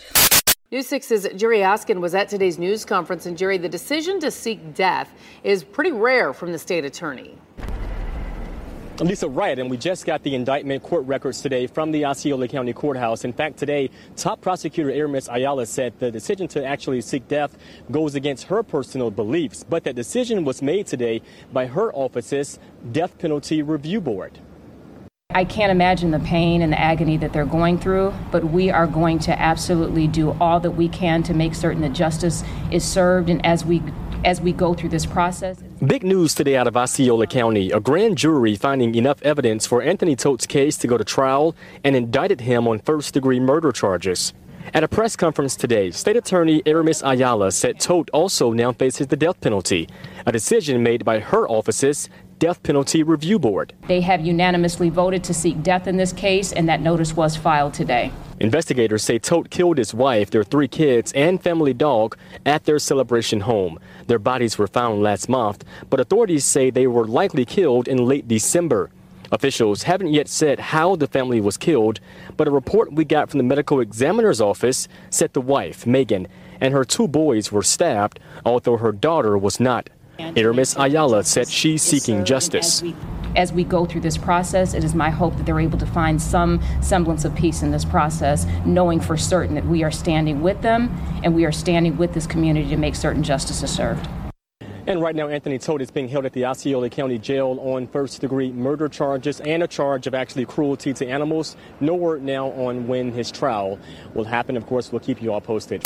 News 0.71 0.89
6's 0.89 1.35
Jerry 1.39 1.61
Askin 1.61 1.99
was 1.99 2.13
at 2.13 2.29
today's 2.29 2.59
news 2.59 2.85
conference, 2.85 3.25
and 3.25 3.37
Jerry, 3.37 3.57
the 3.57 3.69
decision 3.69 4.19
to 4.19 4.29
seek 4.29 4.75
death 4.75 5.11
is 5.43 5.63
pretty 5.63 5.91
rare 5.91 6.31
from 6.31 6.51
the 6.51 6.59
state 6.59 6.85
attorney. 6.85 7.37
Lisa, 9.01 9.29
right, 9.29 9.57
and 9.57 9.69
we 9.69 9.77
just 9.77 10.05
got 10.05 10.23
the 10.23 10.35
indictment 10.35 10.83
court 10.83 11.05
records 11.05 11.41
today 11.41 11.67
from 11.67 11.91
the 11.91 12.05
Osceola 12.05 12.49
County 12.49 12.73
Courthouse. 12.73 13.23
In 13.23 13.31
fact, 13.31 13.57
today, 13.57 13.89
top 14.17 14.41
prosecutor 14.41 14.91
Aramis 14.91 15.29
Ayala 15.31 15.65
said 15.67 15.97
the 15.99 16.11
decision 16.11 16.49
to 16.49 16.65
actually 16.65 16.99
seek 16.99 17.25
death 17.29 17.57
goes 17.91 18.15
against 18.15 18.45
her 18.45 18.61
personal 18.61 19.09
beliefs, 19.09 19.63
but 19.63 19.85
that 19.85 19.95
decision 19.95 20.43
was 20.43 20.61
made 20.61 20.85
today 20.85 21.21
by 21.53 21.65
her 21.67 21.93
office's 21.93 22.59
Death 22.91 23.17
Penalty 23.17 23.61
Review 23.61 24.01
Board. 24.01 24.37
I 25.29 25.45
can't 25.45 25.71
imagine 25.71 26.11
the 26.11 26.19
pain 26.19 26.61
and 26.61 26.73
the 26.73 26.79
agony 26.79 27.15
that 27.17 27.31
they're 27.31 27.45
going 27.45 27.79
through, 27.79 28.13
but 28.31 28.45
we 28.45 28.69
are 28.69 28.87
going 28.87 29.19
to 29.19 29.39
absolutely 29.39 30.07
do 30.07 30.35
all 30.41 30.59
that 30.59 30.71
we 30.71 30.89
can 30.89 31.23
to 31.23 31.33
make 31.33 31.55
certain 31.55 31.81
that 31.83 31.93
justice 31.93 32.43
is 32.69 32.83
served 32.83 33.29
and 33.29 33.45
as 33.45 33.63
we 33.63 33.81
as 34.25 34.41
we 34.41 34.51
go 34.51 34.73
through 34.73 34.89
this 34.89 35.05
process. 35.05 35.61
Big 35.85 36.03
news 36.03 36.35
today 36.35 36.57
out 36.57 36.67
of 36.67 36.75
Osceola 36.75 37.27
County. 37.27 37.71
A 37.71 37.79
grand 37.79 38.17
jury 38.17 38.55
finding 38.55 38.95
enough 38.95 39.21
evidence 39.23 39.65
for 39.65 39.81
Anthony 39.81 40.15
Todt's 40.15 40.45
case 40.45 40.77
to 40.77 40.87
go 40.87 40.97
to 40.97 41.03
trial 41.03 41.55
and 41.83 41.95
indicted 41.95 42.41
him 42.41 42.67
on 42.67 42.79
first 42.79 43.13
degree 43.13 43.39
murder 43.39 43.71
charges. 43.71 44.33
At 44.73 44.83
a 44.83 44.87
press 44.87 45.15
conference 45.15 45.55
today, 45.55 45.89
State 45.89 46.17
Attorney 46.17 46.61
Aramis 46.65 47.01
Ayala 47.03 47.51
said 47.51 47.79
Todt 47.79 48.09
also 48.11 48.51
now 48.51 48.71
faces 48.71 49.07
the 49.07 49.15
death 49.15 49.41
penalty, 49.41 49.87
a 50.27 50.31
decision 50.31 50.83
made 50.83 51.03
by 51.03 51.19
her 51.19 51.47
office's 51.49 52.07
Death 52.39 52.63
Penalty 52.63 53.03
Review 53.03 53.37
Board. 53.37 53.73
They 53.89 53.99
have 53.99 54.25
unanimously 54.25 54.89
voted 54.89 55.25
to 55.25 55.33
seek 55.33 55.61
death 55.61 55.87
in 55.87 55.97
this 55.97 56.13
case, 56.13 56.53
and 56.53 56.69
that 56.69 56.79
notice 56.79 57.13
was 57.13 57.35
filed 57.35 57.73
today. 57.73 58.13
Investigators 58.39 59.03
say 59.03 59.19
Todt 59.19 59.49
killed 59.49 59.77
his 59.77 59.93
wife, 59.93 60.31
their 60.31 60.45
three 60.45 60.69
kids, 60.69 61.11
and 61.11 61.43
family 61.43 61.73
dog 61.73 62.17
at 62.45 62.63
their 62.63 62.79
celebration 62.79 63.41
home. 63.41 63.77
Their 64.07 64.19
bodies 64.19 64.57
were 64.57 64.67
found 64.67 65.03
last 65.03 65.27
month, 65.27 65.65
but 65.89 65.99
authorities 65.99 66.45
say 66.45 66.69
they 66.69 66.87
were 66.87 67.05
likely 67.05 67.43
killed 67.43 67.89
in 67.89 68.05
late 68.05 68.29
December. 68.29 68.89
Officials 69.33 69.83
haven't 69.83 70.13
yet 70.13 70.29
said 70.29 70.59
how 70.59 70.95
the 70.95 71.07
family 71.07 71.41
was 71.41 71.57
killed, 71.57 71.99
but 72.37 72.47
a 72.47 72.51
report 72.51 72.93
we 72.93 73.03
got 73.03 73.29
from 73.29 73.39
the 73.39 73.43
medical 73.43 73.81
examiner's 73.81 74.39
office 74.39 74.87
said 75.09 75.33
the 75.33 75.41
wife, 75.41 75.85
Megan, 75.85 76.25
and 76.61 76.73
her 76.73 76.85
two 76.85 77.07
boys 77.07 77.51
were 77.51 77.61
stabbed, 77.61 78.17
although 78.45 78.77
her 78.77 78.93
daughter 78.93 79.37
was 79.37 79.59
not. 79.59 79.89
Aramis 80.19 80.75
Ayala 80.77 81.23
said 81.23 81.47
she's 81.47 81.81
seeking 81.81 82.25
justice. 82.25 82.83
As 83.35 83.53
we 83.53 83.63
go 83.63 83.85
through 83.85 84.01
this 84.01 84.17
process, 84.17 84.73
it 84.73 84.83
is 84.83 84.93
my 84.95 85.09
hope 85.09 85.37
that 85.37 85.45
they're 85.45 85.59
able 85.59 85.77
to 85.77 85.85
find 85.85 86.21
some 86.21 86.61
semblance 86.81 87.25
of 87.25 87.35
peace 87.35 87.61
in 87.61 87.71
this 87.71 87.85
process, 87.85 88.45
knowing 88.65 88.99
for 88.99 89.15
certain 89.15 89.55
that 89.55 89.65
we 89.65 89.83
are 89.83 89.91
standing 89.91 90.41
with 90.41 90.61
them 90.61 90.89
and 91.23 91.33
we 91.35 91.45
are 91.45 91.51
standing 91.51 91.95
with 91.97 92.13
this 92.13 92.25
community 92.27 92.67
to 92.69 92.77
make 92.77 92.95
certain 92.95 93.23
justice 93.23 93.63
is 93.63 93.71
served. 93.71 94.07
And 94.87 95.01
right 95.01 95.15
now, 95.15 95.27
Anthony 95.27 95.59
Todt 95.59 95.83
is 95.83 95.91
being 95.91 96.07
held 96.07 96.25
at 96.25 96.33
the 96.33 96.45
Osceola 96.47 96.89
County 96.89 97.19
Jail 97.19 97.59
on 97.61 97.85
first 97.85 98.21
degree 98.21 98.51
murder 98.51 98.89
charges 98.89 99.39
and 99.41 99.61
a 99.61 99.67
charge 99.67 100.07
of 100.07 100.15
actually 100.15 100.45
cruelty 100.45 100.93
to 100.93 101.07
animals. 101.07 101.55
No 101.79 101.93
word 101.93 102.23
now 102.23 102.47
on 102.47 102.87
when 102.87 103.11
his 103.11 103.31
trial 103.31 103.77
will 104.15 104.25
happen. 104.25 104.57
Of 104.57 104.65
course, 104.65 104.91
we'll 104.91 105.01
keep 105.01 105.21
you 105.21 105.31
all 105.31 105.41
posted. 105.41 105.83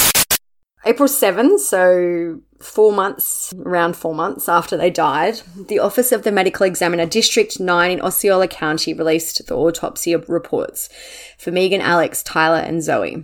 April 0.86 1.08
7, 1.08 1.60
so 1.60 2.42
four 2.60 2.92
months, 2.92 3.54
around 3.66 3.96
four 3.96 4.14
months 4.14 4.50
after 4.50 4.76
they 4.76 4.90
died, 4.90 5.42
the 5.68 5.80
Office 5.80 6.12
of 6.12 6.24
the 6.24 6.32
Medical 6.32 6.66
Examiner 6.66 7.06
District 7.06 7.60
9 7.60 7.92
in 7.92 8.02
Osceola 8.02 8.48
County 8.48 8.94
released 8.94 9.46
the 9.48 9.56
autopsy 9.56 10.16
reports 10.16 10.90
for 11.38 11.52
Megan, 11.52 11.82
Alex, 11.82 12.24
Tyler, 12.24 12.60
and 12.60 12.84
Zoe. 12.84 13.24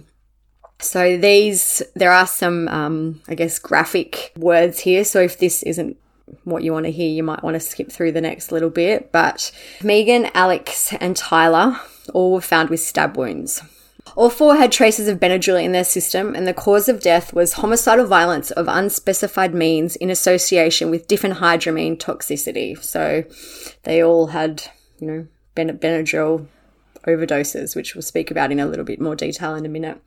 So 0.79 1.17
these, 1.17 1.81
there 1.95 2.11
are 2.11 2.27
some, 2.27 2.67
um, 2.69 3.21
I 3.27 3.35
guess, 3.35 3.59
graphic 3.59 4.31
words 4.37 4.79
here. 4.79 5.03
So 5.03 5.19
if 5.19 5.37
this 5.37 5.61
isn't 5.63 5.97
what 6.45 6.63
you 6.63 6.71
want 6.71 6.85
to 6.85 6.91
hear, 6.91 7.09
you 7.09 7.23
might 7.23 7.43
want 7.43 7.55
to 7.55 7.59
skip 7.59 7.91
through 7.91 8.13
the 8.13 8.21
next 8.21 8.51
little 8.51 8.69
bit. 8.69 9.11
But 9.11 9.51
Megan, 9.83 10.29
Alex, 10.33 10.93
and 10.93 11.17
Tyler 11.17 11.79
all 12.13 12.31
were 12.31 12.41
found 12.41 12.69
with 12.69 12.79
stab 12.79 13.17
wounds. 13.17 13.61
All 14.19 14.29
four 14.29 14.57
had 14.57 14.73
traces 14.73 15.07
of 15.07 15.17
Benadryl 15.17 15.63
in 15.63 15.71
their 15.71 15.85
system, 15.85 16.35
and 16.35 16.45
the 16.45 16.53
cause 16.53 16.89
of 16.89 16.99
death 16.99 17.31
was 17.31 17.53
homicidal 17.53 18.05
violence 18.05 18.51
of 18.51 18.67
unspecified 18.67 19.53
means 19.53 19.95
in 19.95 20.09
association 20.09 20.91
with 20.91 21.07
diphenhydramine 21.07 21.97
toxicity. 21.97 22.77
So 22.83 23.23
they 23.83 24.03
all 24.03 24.27
had, 24.27 24.63
you 24.99 25.07
know, 25.07 25.27
ben- 25.55 25.79
Benadryl 25.79 26.47
overdoses, 27.07 27.77
which 27.77 27.95
we'll 27.95 28.01
speak 28.01 28.29
about 28.29 28.51
in 28.51 28.59
a 28.59 28.65
little 28.65 28.83
bit 28.83 28.99
more 28.99 29.15
detail 29.15 29.55
in 29.55 29.65
a 29.65 29.69
minute. 29.69 30.01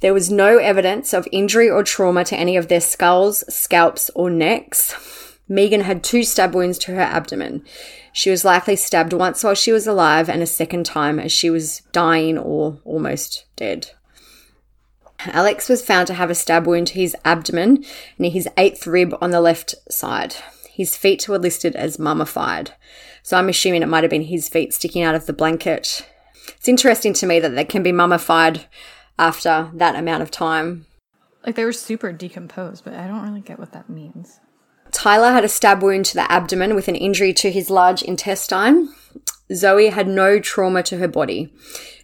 There 0.00 0.14
was 0.14 0.30
no 0.30 0.56
evidence 0.56 1.12
of 1.12 1.28
injury 1.30 1.68
or 1.68 1.84
trauma 1.84 2.24
to 2.24 2.36
any 2.38 2.56
of 2.56 2.68
their 2.68 2.80
skulls, 2.80 3.44
scalps, 3.54 4.10
or 4.14 4.30
necks. 4.30 5.29
Megan 5.50 5.80
had 5.80 6.04
two 6.04 6.22
stab 6.22 6.54
wounds 6.54 6.78
to 6.78 6.94
her 6.94 7.00
abdomen. 7.00 7.64
She 8.12 8.30
was 8.30 8.44
likely 8.44 8.76
stabbed 8.76 9.12
once 9.12 9.42
while 9.42 9.56
she 9.56 9.72
was 9.72 9.84
alive 9.84 10.28
and 10.28 10.42
a 10.42 10.46
second 10.46 10.86
time 10.86 11.18
as 11.18 11.32
she 11.32 11.50
was 11.50 11.80
dying 11.90 12.38
or 12.38 12.78
almost 12.84 13.46
dead. 13.56 13.90
Alex 15.26 15.68
was 15.68 15.84
found 15.84 16.06
to 16.06 16.14
have 16.14 16.30
a 16.30 16.36
stab 16.36 16.68
wound 16.68 16.86
to 16.86 16.94
his 16.94 17.16
abdomen 17.24 17.84
near 18.16 18.30
his 18.30 18.48
eighth 18.56 18.86
rib 18.86 19.12
on 19.20 19.32
the 19.32 19.40
left 19.40 19.74
side. 19.90 20.36
His 20.70 20.96
feet 20.96 21.28
were 21.28 21.36
listed 21.36 21.74
as 21.74 21.98
mummified. 21.98 22.70
So 23.24 23.36
I'm 23.36 23.48
assuming 23.48 23.82
it 23.82 23.88
might 23.88 24.04
have 24.04 24.10
been 24.10 24.22
his 24.22 24.48
feet 24.48 24.72
sticking 24.72 25.02
out 25.02 25.16
of 25.16 25.26
the 25.26 25.32
blanket. 25.32 26.08
It's 26.46 26.68
interesting 26.68 27.12
to 27.14 27.26
me 27.26 27.40
that 27.40 27.56
they 27.56 27.64
can 27.64 27.82
be 27.82 27.90
mummified 27.90 28.66
after 29.18 29.68
that 29.74 29.96
amount 29.96 30.22
of 30.22 30.30
time. 30.30 30.86
Like 31.44 31.56
they 31.56 31.64
were 31.64 31.72
super 31.72 32.12
decomposed, 32.12 32.84
but 32.84 32.94
I 32.94 33.08
don't 33.08 33.26
really 33.26 33.40
get 33.40 33.58
what 33.58 33.72
that 33.72 33.90
means. 33.90 34.38
Tyler 34.92 35.32
had 35.32 35.44
a 35.44 35.48
stab 35.48 35.82
wound 35.82 36.06
to 36.06 36.14
the 36.14 36.30
abdomen 36.30 36.74
with 36.74 36.88
an 36.88 36.96
injury 36.96 37.32
to 37.34 37.50
his 37.50 37.70
large 37.70 38.02
intestine. 38.02 38.92
Zoe 39.52 39.88
had 39.88 40.06
no 40.06 40.38
trauma 40.38 40.82
to 40.84 40.98
her 40.98 41.08
body. 41.08 41.52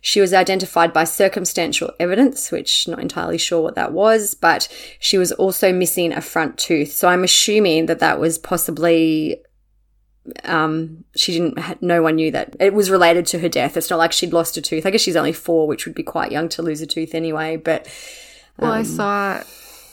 She 0.01 0.21
was 0.21 0.35
identified 0.35 0.93
by 0.93 1.05
circumstantial 1.05 1.93
evidence, 1.99 2.51
which 2.51 2.89
not 2.89 3.01
entirely 3.01 3.39
sure 3.39 3.63
what 3.63 3.77
that 3.77 3.93
was, 3.93 4.35
but 4.35 4.69
she 4.99 5.19
was 5.19 5.33
also 5.33 5.73
missing 5.73 6.13
a 6.13 6.21
front 6.21 6.59
tooth. 6.59 6.93
So 6.93 7.09
I'm 7.09 7.25
assuming 7.25 7.87
that 7.87 8.01
that 8.01 8.19
was 8.19 8.39
possibly 8.39 9.43
um, 10.45 11.05
she 11.15 11.33
didn't 11.33 11.83
no 11.83 12.03
one 12.03 12.17
knew 12.17 12.31
that 12.33 12.57
it 12.59 12.75
was 12.75 12.91
related 12.91 13.27
to 13.27 13.39
her 13.39 13.49
death. 13.49 13.77
It's 13.77 13.91
not 13.91 13.99
like 13.99 14.13
she'd 14.13 14.33
lost 14.33 14.57
a 14.57 14.63
tooth. 14.63 14.85
I 14.87 14.91
guess 14.91 15.01
she's 15.01 15.17
only 15.17 15.33
4, 15.33 15.67
which 15.69 15.87
would 15.87 15.95
be 15.95 16.03
quite 16.03 16.33
young 16.33 16.49
to 16.51 16.63
lose 16.63 16.81
a 16.81 16.87
tooth 16.87 17.15
anyway, 17.15 17.57
but 17.57 17.87
um, 18.59 18.69
Well, 18.69 18.73
I 18.73 18.83
saw 18.83 19.43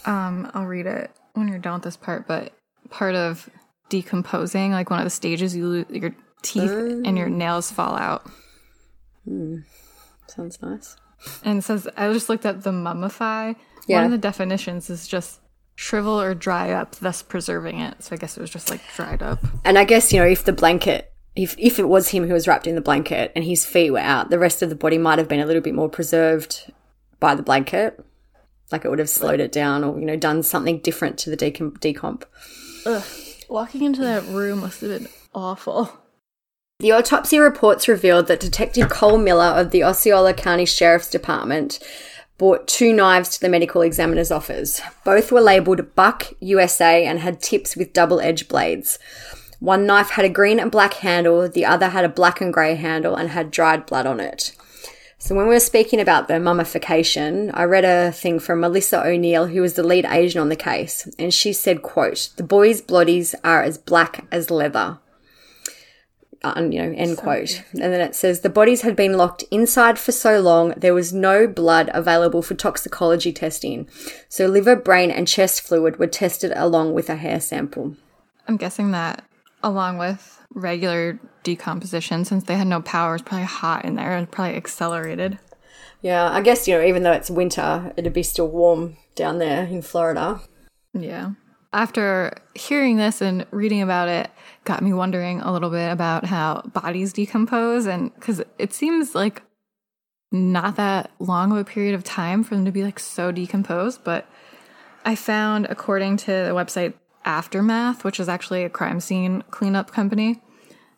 um 0.06 0.50
I'll 0.54 0.66
read 0.66 0.86
it 0.88 1.12
when 1.34 1.48
you're 1.48 1.60
done 1.60 1.76
with 1.76 1.84
this 1.84 1.98
part, 1.98 2.28
but 2.28 2.54
part 2.94 3.16
of 3.16 3.50
decomposing, 3.90 4.72
like 4.72 4.90
one 4.90 5.00
of 5.00 5.06
the 5.06 5.10
stages, 5.10 5.56
you 5.56 5.68
lose 5.68 5.86
your 5.90 6.16
teeth 6.44 6.70
and 6.70 7.18
your 7.18 7.28
nails 7.28 7.72
fall 7.72 7.96
out. 7.96 8.30
Hmm. 9.26 9.62
Sounds 10.28 10.62
nice. 10.62 10.96
And 11.44 11.60
it 11.60 11.62
says, 11.64 11.88
I 11.98 12.12
just 12.14 12.30
looked 12.30 12.46
at 12.46 12.64
the 12.64 12.72
mummify. 12.72 13.56
Yeah. 13.88 13.98
One 13.98 14.06
of 14.06 14.12
the 14.12 14.18
definitions 14.18 14.90
is 14.90 15.08
just 15.08 15.40
shrivel 15.76 16.22
or 16.22 16.36
dry 16.36 16.72
up, 16.72 16.96
thus 16.98 17.24
preserving 17.24 17.80
it. 17.80 18.04
So 18.04 18.14
I 18.14 18.18
guess 18.18 18.38
it 18.38 18.42
was 18.42 18.52
just 18.52 18.70
like 18.70 18.82
dried 18.96 19.24
up. 19.24 19.40
And 19.66 19.78
I 19.78 19.86
guess, 19.86 20.14
you 20.14 20.20
know, 20.20 20.28
if 20.28 20.46
the 20.46 20.54
blanket, 20.54 21.12
if, 21.36 21.56
if 21.58 21.80
it 21.80 21.88
was 21.88 22.10
him 22.10 22.28
who 22.28 22.34
was 22.34 22.48
wrapped 22.48 22.68
in 22.68 22.76
the 22.76 22.82
blanket 22.82 23.32
and 23.36 23.44
his 23.44 23.66
feet 23.66 23.92
were 23.92 24.00
out, 24.00 24.30
the 24.30 24.40
rest 24.40 24.62
of 24.62 24.70
the 24.70 24.76
body 24.76 24.98
might 24.98 25.18
have 25.18 25.28
been 25.28 25.40
a 25.40 25.46
little 25.46 25.62
bit 25.62 25.74
more 25.74 25.90
preserved 25.90 26.72
by 27.20 27.34
the 27.34 27.44
blanket. 27.44 28.06
Like 28.72 28.86
it 28.86 28.90
would 28.90 29.00
have 29.00 29.10
slowed 29.10 29.40
it 29.40 29.52
down 29.52 29.84
or, 29.84 30.00
you 30.00 30.06
know, 30.06 30.16
done 30.16 30.44
something 30.44 30.80
different 30.80 31.18
to 31.20 31.30
the 31.30 31.38
decomp. 31.38 31.80
decomp. 31.80 32.24
Ugh. 32.86 33.04
Walking 33.50 33.84
into 33.84 34.02
that 34.02 34.26
room 34.26 34.62
must 34.62 34.82
have 34.82 34.90
been 34.90 35.08
awful. 35.34 35.92
The 36.80 36.92
autopsy 36.92 37.40
reports 37.40 37.88
revealed 37.88 38.28
that 38.28 38.40
Detective 38.40 38.90
Cole 38.90 39.18
Miller 39.18 39.46
of 39.46 39.72
the 39.72 39.84
Osceola 39.84 40.34
County 40.34 40.66
Sheriff's 40.66 41.10
Department 41.10 41.80
brought 42.38 42.68
two 42.68 42.92
knives 42.92 43.30
to 43.30 43.40
the 43.40 43.48
medical 43.48 43.82
examiner's 43.82 44.32
office. 44.32 44.82
Both 45.06 45.32
were 45.32 45.40
labeled 45.40 45.96
Buck 45.96 46.34
USA 46.40 47.06
and 47.06 47.20
had 47.20 47.42
tips 47.42 47.76
with 47.76 47.94
double 47.94 48.20
edged 48.20 48.48
blades. 48.48 49.00
One 49.60 49.86
knife 49.86 50.10
had 50.10 50.26
a 50.26 50.30
green 50.30 50.60
and 50.60 50.72
black 50.72 50.96
handle, 50.96 51.48
the 51.48 51.66
other 51.66 51.90
had 51.90 52.04
a 52.04 52.10
black 52.10 52.42
and 52.42 52.54
grey 52.54 52.76
handle 52.76 53.16
and 53.16 53.30
had 53.30 53.52
dried 53.52 53.86
blood 53.86 54.06
on 54.06 54.20
it. 54.20 54.54
So 55.24 55.36
when 55.36 55.48
we 55.48 55.54
were 55.54 55.62
speaking 55.62 56.02
about 56.02 56.28
the 56.28 56.38
mummification, 56.38 57.50
I 57.54 57.64
read 57.64 57.86
a 57.86 58.12
thing 58.12 58.40
from 58.40 58.60
Melissa 58.60 59.08
O'Neill, 59.08 59.48
who 59.48 59.62
was 59.62 59.76
the 59.76 59.82
lead 59.82 60.04
agent 60.04 60.42
on 60.42 60.50
the 60.50 60.58
case, 60.58 61.08
and 61.18 61.34
she 61.34 61.54
said, 61.54 61.82
quote, 61.82 62.32
the 62.36 62.44
boys' 62.44 62.82
bodies 62.82 63.34
are 63.42 63.64
as 63.64 63.78
black 63.78 64.26
as 64.34 64.52
leather. 64.52 65.00
Uh, 66.44 66.68
you 66.70 66.78
know, 66.78 66.94
end 66.98 67.16
So 67.16 67.24
quote. 67.24 67.64
And 67.72 67.94
then 67.94 68.02
it 68.02 68.16
says 68.16 68.42
the 68.42 68.50
bodies 68.50 68.82
had 68.82 68.98
been 68.98 69.14
locked 69.14 69.46
inside 69.50 69.98
for 69.98 70.12
so 70.12 70.42
long 70.42 70.74
there 70.76 70.94
was 70.94 71.14
no 71.14 71.48
blood 71.48 71.90
available 71.94 72.42
for 72.42 72.56
toxicology 72.56 73.32
testing. 73.32 73.88
So 74.28 74.48
liver, 74.48 74.76
brain, 74.76 75.10
and 75.10 75.26
chest 75.26 75.62
fluid 75.62 76.00
were 76.00 76.08
tested 76.08 76.52
along 76.54 76.96
with 76.96 77.10
a 77.10 77.16
hair 77.16 77.40
sample. 77.40 77.96
I'm 78.46 78.58
guessing 78.58 78.92
that 78.92 79.24
along 79.64 79.98
with 79.98 80.42
regular 80.54 81.20
decomposition, 81.44 82.26
since 82.26 82.44
they 82.44 82.56
had 82.56 82.68
no 82.68 82.82
power, 82.82 83.16
it's 83.16 83.24
probably 83.24 83.46
hot 83.46 83.86
in 83.86 83.96
there 83.96 84.16
and 84.16 84.30
probably 84.30 84.56
accelerated. 84.56 85.40
Yeah, 86.02 86.30
I 86.30 86.42
guess, 86.42 86.68
you 86.68 86.78
know, 86.78 86.84
even 86.84 87.04
though 87.04 87.14
it's 87.14 87.30
winter, 87.30 87.94
it'd 87.96 88.14
be 88.14 88.24
still 88.24 88.50
warm 88.50 88.98
down 89.16 89.40
there 89.40 89.64
in 89.64 89.82
Florida. 89.82 90.42
Yeah. 90.94 91.32
After 91.72 92.38
hearing 92.54 92.98
this 92.98 93.22
and 93.22 93.48
reading 93.52 93.82
about 93.82 94.10
it, 94.10 94.30
got 94.64 94.84
me 94.84 94.94
wondering 94.94 95.42
a 95.42 95.52
little 95.52 95.70
bit 95.70 95.92
about 95.92 96.26
how 96.26 96.62
bodies 96.74 97.14
decompose. 97.14 97.88
And 97.88 98.14
because 98.14 98.44
it 98.60 98.74
seems 98.74 99.16
like 99.16 99.42
not 100.32 100.76
that 100.76 101.10
long 101.20 101.52
of 101.52 101.58
a 101.58 101.64
period 101.64 101.96
of 101.96 102.04
time 102.04 102.44
for 102.44 102.56
them 102.56 102.66
to 102.66 102.72
be 102.72 102.84
like 102.84 103.00
so 103.00 103.32
decomposed. 103.32 104.04
But 104.04 104.28
I 105.06 105.16
found, 105.16 105.68
according 105.70 106.18
to 106.18 106.32
the 106.32 106.54
website 106.54 106.94
Aftermath, 107.26 108.04
which 108.04 108.20
is 108.20 108.30
actually 108.30 108.64
a 108.64 108.70
crime 108.70 109.00
scene 109.00 109.44
cleanup 109.50 109.92
company, 109.92 110.42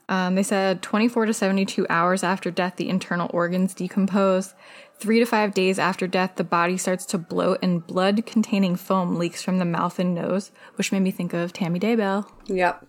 um, 0.08 0.36
they 0.36 0.44
said 0.44 0.82
24 0.82 1.26
to 1.26 1.34
72 1.34 1.86
hours 1.90 2.24
after 2.24 2.52
death, 2.52 2.76
the 2.76 2.90
internal 2.90 3.30
organs 3.34 3.74
decompose. 3.74 4.54
Three 4.98 5.20
to 5.20 5.26
five 5.26 5.54
days 5.54 5.80
after 5.80 6.08
death, 6.08 6.36
the 6.36 6.44
body 6.44 6.78
starts 6.78 7.06
to 7.08 7.18
bloat 7.18 7.60
and 7.62 7.86
blood 7.86 8.26
containing 8.26 8.76
foam 8.76 9.16
leaks 9.16 9.42
from 9.42 9.58
the 9.58 9.66
mouth 9.66 10.00
and 10.00 10.14
nose, 10.14 10.52
which 10.76 10.92
made 10.92 11.02
me 11.02 11.12
think 11.12 11.34
of 11.34 11.54
Tammy 11.54 11.80
Daybell. 11.80 12.30
Yep. 12.46 12.86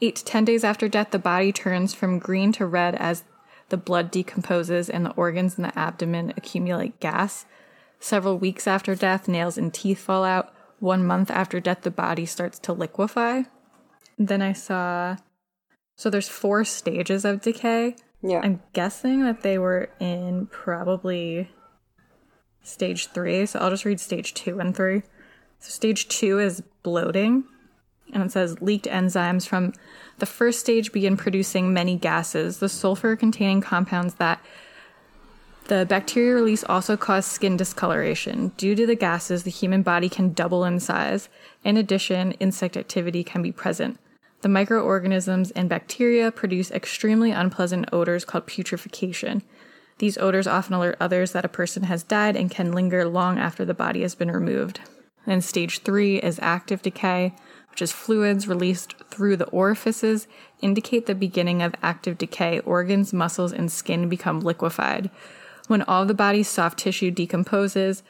Eight 0.00 0.16
to 0.16 0.24
10 0.24 0.44
days 0.44 0.62
after 0.62 0.88
death, 0.88 1.10
the 1.10 1.18
body 1.18 1.52
turns 1.52 1.94
from 1.94 2.18
green 2.18 2.52
to 2.52 2.66
red 2.66 2.94
as 2.94 3.24
the 3.70 3.76
blood 3.76 4.10
decomposes 4.10 4.88
and 4.88 5.04
the 5.04 5.12
organs 5.12 5.56
in 5.56 5.62
the 5.62 5.76
abdomen 5.78 6.32
accumulate 6.36 7.00
gas. 7.00 7.46
Several 7.98 8.38
weeks 8.38 8.66
after 8.66 8.94
death, 8.94 9.26
nails 9.26 9.58
and 9.58 9.74
teeth 9.74 9.98
fall 9.98 10.24
out. 10.24 10.52
One 10.80 11.04
month 11.04 11.30
after 11.30 11.60
death, 11.60 11.82
the 11.82 11.90
body 11.90 12.26
starts 12.26 12.58
to 12.60 12.72
liquefy. 12.72 13.42
Then 14.18 14.42
I 14.42 14.52
saw 14.52 15.16
So 15.96 16.10
there's 16.10 16.28
four 16.28 16.64
stages 16.64 17.24
of 17.24 17.40
decay. 17.40 17.96
Yeah. 18.22 18.40
I'm 18.42 18.62
guessing 18.72 19.24
that 19.24 19.42
they 19.42 19.58
were 19.58 19.90
in 19.98 20.46
probably 20.46 21.50
stage 22.62 23.08
three. 23.08 23.46
So 23.46 23.58
I'll 23.58 23.70
just 23.70 23.84
read 23.84 23.98
stage 23.98 24.34
two 24.34 24.60
and 24.60 24.76
three. 24.76 25.02
So 25.58 25.70
stage 25.70 26.06
two 26.08 26.38
is 26.38 26.62
bloating. 26.84 27.44
And 28.12 28.22
it 28.22 28.32
says 28.32 28.62
leaked 28.62 28.86
enzymes 28.86 29.46
from 29.46 29.72
the 30.18 30.26
first 30.26 30.60
stage 30.60 30.92
begin 30.92 31.16
producing 31.16 31.72
many 31.72 31.96
gases. 31.96 32.58
The 32.58 32.68
sulfur 32.68 33.16
containing 33.16 33.60
compounds 33.60 34.14
that 34.14 34.40
the 35.68 35.86
bacteria 35.86 36.34
release 36.34 36.64
also 36.64 36.96
cause 36.96 37.26
skin 37.26 37.56
discoloration. 37.56 38.52
Due 38.56 38.74
to 38.74 38.86
the 38.86 38.94
gases, 38.94 39.42
the 39.42 39.50
human 39.50 39.82
body 39.82 40.08
can 40.08 40.32
double 40.32 40.64
in 40.64 40.80
size. 40.80 41.28
In 41.62 41.76
addition, 41.76 42.32
insect 42.32 42.76
activity 42.76 43.22
can 43.22 43.42
be 43.42 43.52
present. 43.52 43.98
The 44.40 44.48
microorganisms 44.48 45.50
and 45.50 45.68
bacteria 45.68 46.30
produce 46.30 46.70
extremely 46.70 47.32
unpleasant 47.32 47.88
odors 47.92 48.24
called 48.24 48.46
putrefaction. 48.46 49.42
These 49.98 50.16
odors 50.18 50.46
often 50.46 50.74
alert 50.74 50.96
others 51.00 51.32
that 51.32 51.44
a 51.44 51.48
person 51.48 51.82
has 51.84 52.02
died 52.02 52.36
and 52.36 52.50
can 52.50 52.72
linger 52.72 53.04
long 53.06 53.38
after 53.38 53.64
the 53.64 53.74
body 53.74 54.02
has 54.02 54.14
been 54.14 54.30
removed. 54.30 54.80
And 55.26 55.44
stage 55.44 55.80
three 55.80 56.16
is 56.18 56.38
active 56.40 56.82
decay, 56.82 57.34
which 57.70 57.82
is 57.82 57.92
fluids 57.92 58.48
released 58.48 58.94
through 59.10 59.36
the 59.36 59.48
orifices 59.48 60.26
indicate 60.62 61.06
the 61.06 61.14
beginning 61.14 61.60
of 61.62 61.74
active 61.82 62.16
decay. 62.16 62.60
Organs, 62.60 63.12
muscles, 63.12 63.52
and 63.52 63.70
skin 63.70 64.08
become 64.08 64.40
liquefied. 64.40 65.10
When 65.68 65.82
all 65.82 66.04
the 66.04 66.14
body's 66.14 66.48
soft 66.48 66.78
tissue 66.78 67.10
decomposes, 67.10 68.02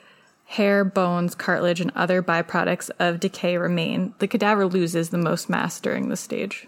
hair, 0.46 0.84
bones, 0.84 1.34
cartilage, 1.34 1.80
and 1.80 1.92
other 1.94 2.22
byproducts 2.22 2.90
of 2.98 3.20
decay 3.20 3.58
remain. 3.58 4.14
The 4.18 4.26
cadaver 4.26 4.66
loses 4.66 5.10
the 5.10 5.18
most 5.18 5.50
mass 5.50 5.78
during 5.78 6.08
this 6.08 6.20
stage. 6.20 6.66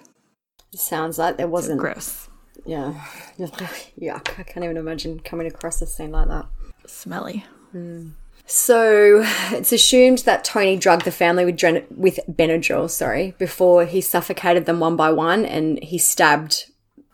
Sounds 0.74 1.18
like 1.18 1.38
there 1.38 1.48
wasn't. 1.48 1.80
gross. 1.80 2.28
Yeah. 2.66 2.92
Yuck. 3.38 4.38
I 4.38 4.42
can't 4.42 4.64
even 4.64 4.76
imagine 4.76 5.20
coming 5.20 5.46
across 5.46 5.80
a 5.80 5.86
scene 5.86 6.12
like 6.12 6.28
that. 6.28 6.46
Smelly. 6.86 7.44
Hmm. 7.72 8.10
So 8.46 9.22
it's 9.52 9.72
assumed 9.72 10.18
that 10.18 10.44
Tony 10.44 10.76
drugged 10.76 11.04
the 11.04 11.12
family 11.12 11.44
with, 11.44 11.56
dren- 11.56 11.86
with 11.88 12.18
Benadryl, 12.28 12.90
sorry, 12.90 13.34
before 13.38 13.84
he 13.84 14.00
suffocated 14.00 14.66
them 14.66 14.80
one 14.80 14.96
by 14.96 15.10
one 15.12 15.46
and 15.46 15.82
he 15.82 15.98
stabbed 15.98 16.66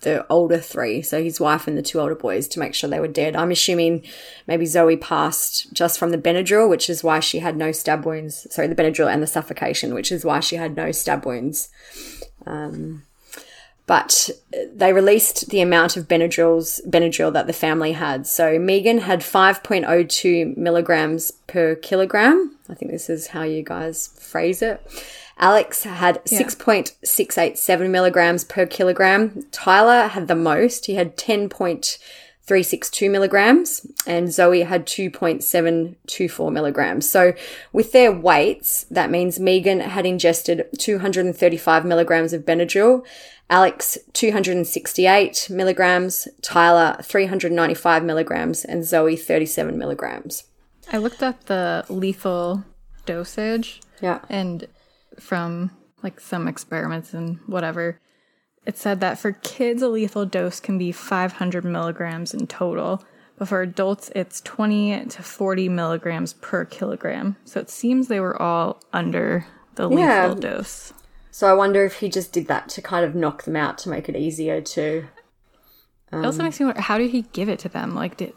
the 0.03 0.26
older 0.28 0.59
three, 0.59 1.03
so 1.03 1.22
his 1.22 1.40
wife 1.40 1.66
and 1.66 1.76
the 1.76 1.82
two 1.82 2.01
older 2.01 2.14
boys, 2.14 2.47
to 2.49 2.59
make 2.59 2.74
sure 2.74 2.88
they 2.88 3.01
were 3.01 3.09
dead. 3.09 3.34
I'm 3.34 3.51
assuming 3.51 4.05
maybe 4.47 4.66
Zoe 4.66 4.97
passed 4.97 5.72
just 5.72 5.99
from 5.99 6.11
the 6.11 6.18
Benadryl, 6.18 6.68
which 6.68 6.90
is 6.90 7.03
why 7.03 7.20
she 7.20 7.38
had 7.38 7.57
no 7.57 7.72
stab 7.72 8.05
wounds. 8.05 8.47
Sorry, 8.53 8.68
the 8.68 8.74
Benadryl 8.74 9.12
and 9.12 9.22
the 9.22 9.26
suffocation, 9.26 9.94
which 9.94 10.12
is 10.12 10.24
why 10.24 10.40
she 10.40 10.57
had 10.57 10.76
no 10.76 10.92
stab 10.92 11.24
wounds. 11.24 11.70
Um, 12.47 13.03
but 13.86 14.30
they 14.72 14.92
released 14.92 15.51
the 15.51 15.61
amount 15.61 15.97
of 15.97 16.09
Benadryls, 16.09 16.84
Benadryl 16.88 17.32
that 17.32 17.47
the 17.47 17.53
family 17.53 17.92
had. 17.92 18.26
So 18.26 18.59
Megan 18.59 18.99
had 18.99 19.20
5.02 19.20 20.57
milligrams 20.57 21.30
per 21.47 21.76
kilogram. 21.76 22.57
I 22.68 22.74
think 22.74 22.90
this 22.90 23.09
is 23.09 23.28
how 23.28 23.42
you 23.42 23.62
guys 23.62 24.09
phrase 24.18 24.61
it. 24.61 24.80
Alex 25.39 25.82
had 25.82 26.20
Yeah. 26.26 26.39
6.687 26.39 27.91
milligrams 27.91 28.45
per 28.45 28.64
kilogram. 28.66 29.45
Tyler 29.53 30.09
had 30.09 30.28
the 30.28 30.34
most. 30.34 30.87
He 30.87 30.95
had 30.95 31.16
10.362 31.16 33.11
milligrams 33.11 33.87
and 34.07 34.32
Zoe 34.32 34.62
had 34.62 34.87
2.724 34.87 36.51
milligrams. 36.51 37.09
So 37.09 37.34
with 37.72 37.93
their 37.93 38.12
weights, 38.12 38.87
that 38.91 39.11
means 39.11 39.39
Megan 39.39 39.80
had 39.80 40.07
ingested 40.07 40.66
235 40.78 41.84
milligrams 41.84 42.32
of 42.32 42.47
Benadryl, 42.47 43.05
Alex 43.51 43.99
268 44.12 45.49
milligrams, 45.51 46.26
Tyler 46.43 46.97
395 47.03 48.03
milligrams, 48.05 48.64
and 48.64 48.84
Zoe 48.84 49.16
37 49.16 49.76
milligrams. 49.78 50.45
I 50.93 50.97
looked 50.99 51.22
up 51.22 51.45
the 51.45 51.84
lethal 51.89 52.64
dosage. 53.05 53.80
Yeah. 54.01 54.20
And 54.28 54.66
from 55.20 55.70
like 56.02 56.20
some 56.20 56.46
experiments 56.48 57.14
and 57.14 57.38
whatever, 57.46 58.00
it 58.64 58.76
said 58.76 59.00
that 59.00 59.18
for 59.18 59.32
kids, 59.32 59.82
a 59.82 59.88
lethal 59.88 60.26
dose 60.26 60.60
can 60.60 60.76
be 60.78 60.92
500 60.92 61.64
milligrams 61.64 62.34
in 62.34 62.46
total. 62.46 63.04
But 63.38 63.48
for 63.48 63.60
adults, 63.62 64.10
it's 64.14 64.40
20 64.40 65.06
to 65.06 65.22
40 65.22 65.68
milligrams 65.68 66.32
per 66.34 66.64
kilogram. 66.64 67.36
So 67.44 67.60
it 67.60 67.68
seems 67.70 68.08
they 68.08 68.20
were 68.20 68.40
all 68.40 68.80
under 68.92 69.46
the 69.74 69.88
lethal 69.88 70.00
Yeah. 70.00 70.34
dose. 70.34 70.92
So 71.30 71.46
I 71.46 71.52
wonder 71.52 71.84
if 71.84 71.96
he 71.96 72.08
just 72.08 72.32
did 72.32 72.48
that 72.48 72.70
to 72.70 72.82
kind 72.82 73.04
of 73.04 73.14
knock 73.14 73.44
them 73.44 73.56
out 73.56 73.76
to 73.78 73.90
make 73.90 74.08
it 74.08 74.16
easier 74.16 74.62
to. 74.62 75.06
it 76.12 76.16
also 76.24 76.38
um, 76.38 76.46
makes 76.46 76.58
me 76.58 76.64
wonder 76.66 76.80
how 76.80 76.96
did 76.96 77.10
he 77.10 77.22
give 77.32 77.50
it 77.50 77.58
to 77.60 77.68
them? 77.68 77.94
Like, 77.94 78.16
did 78.16 78.32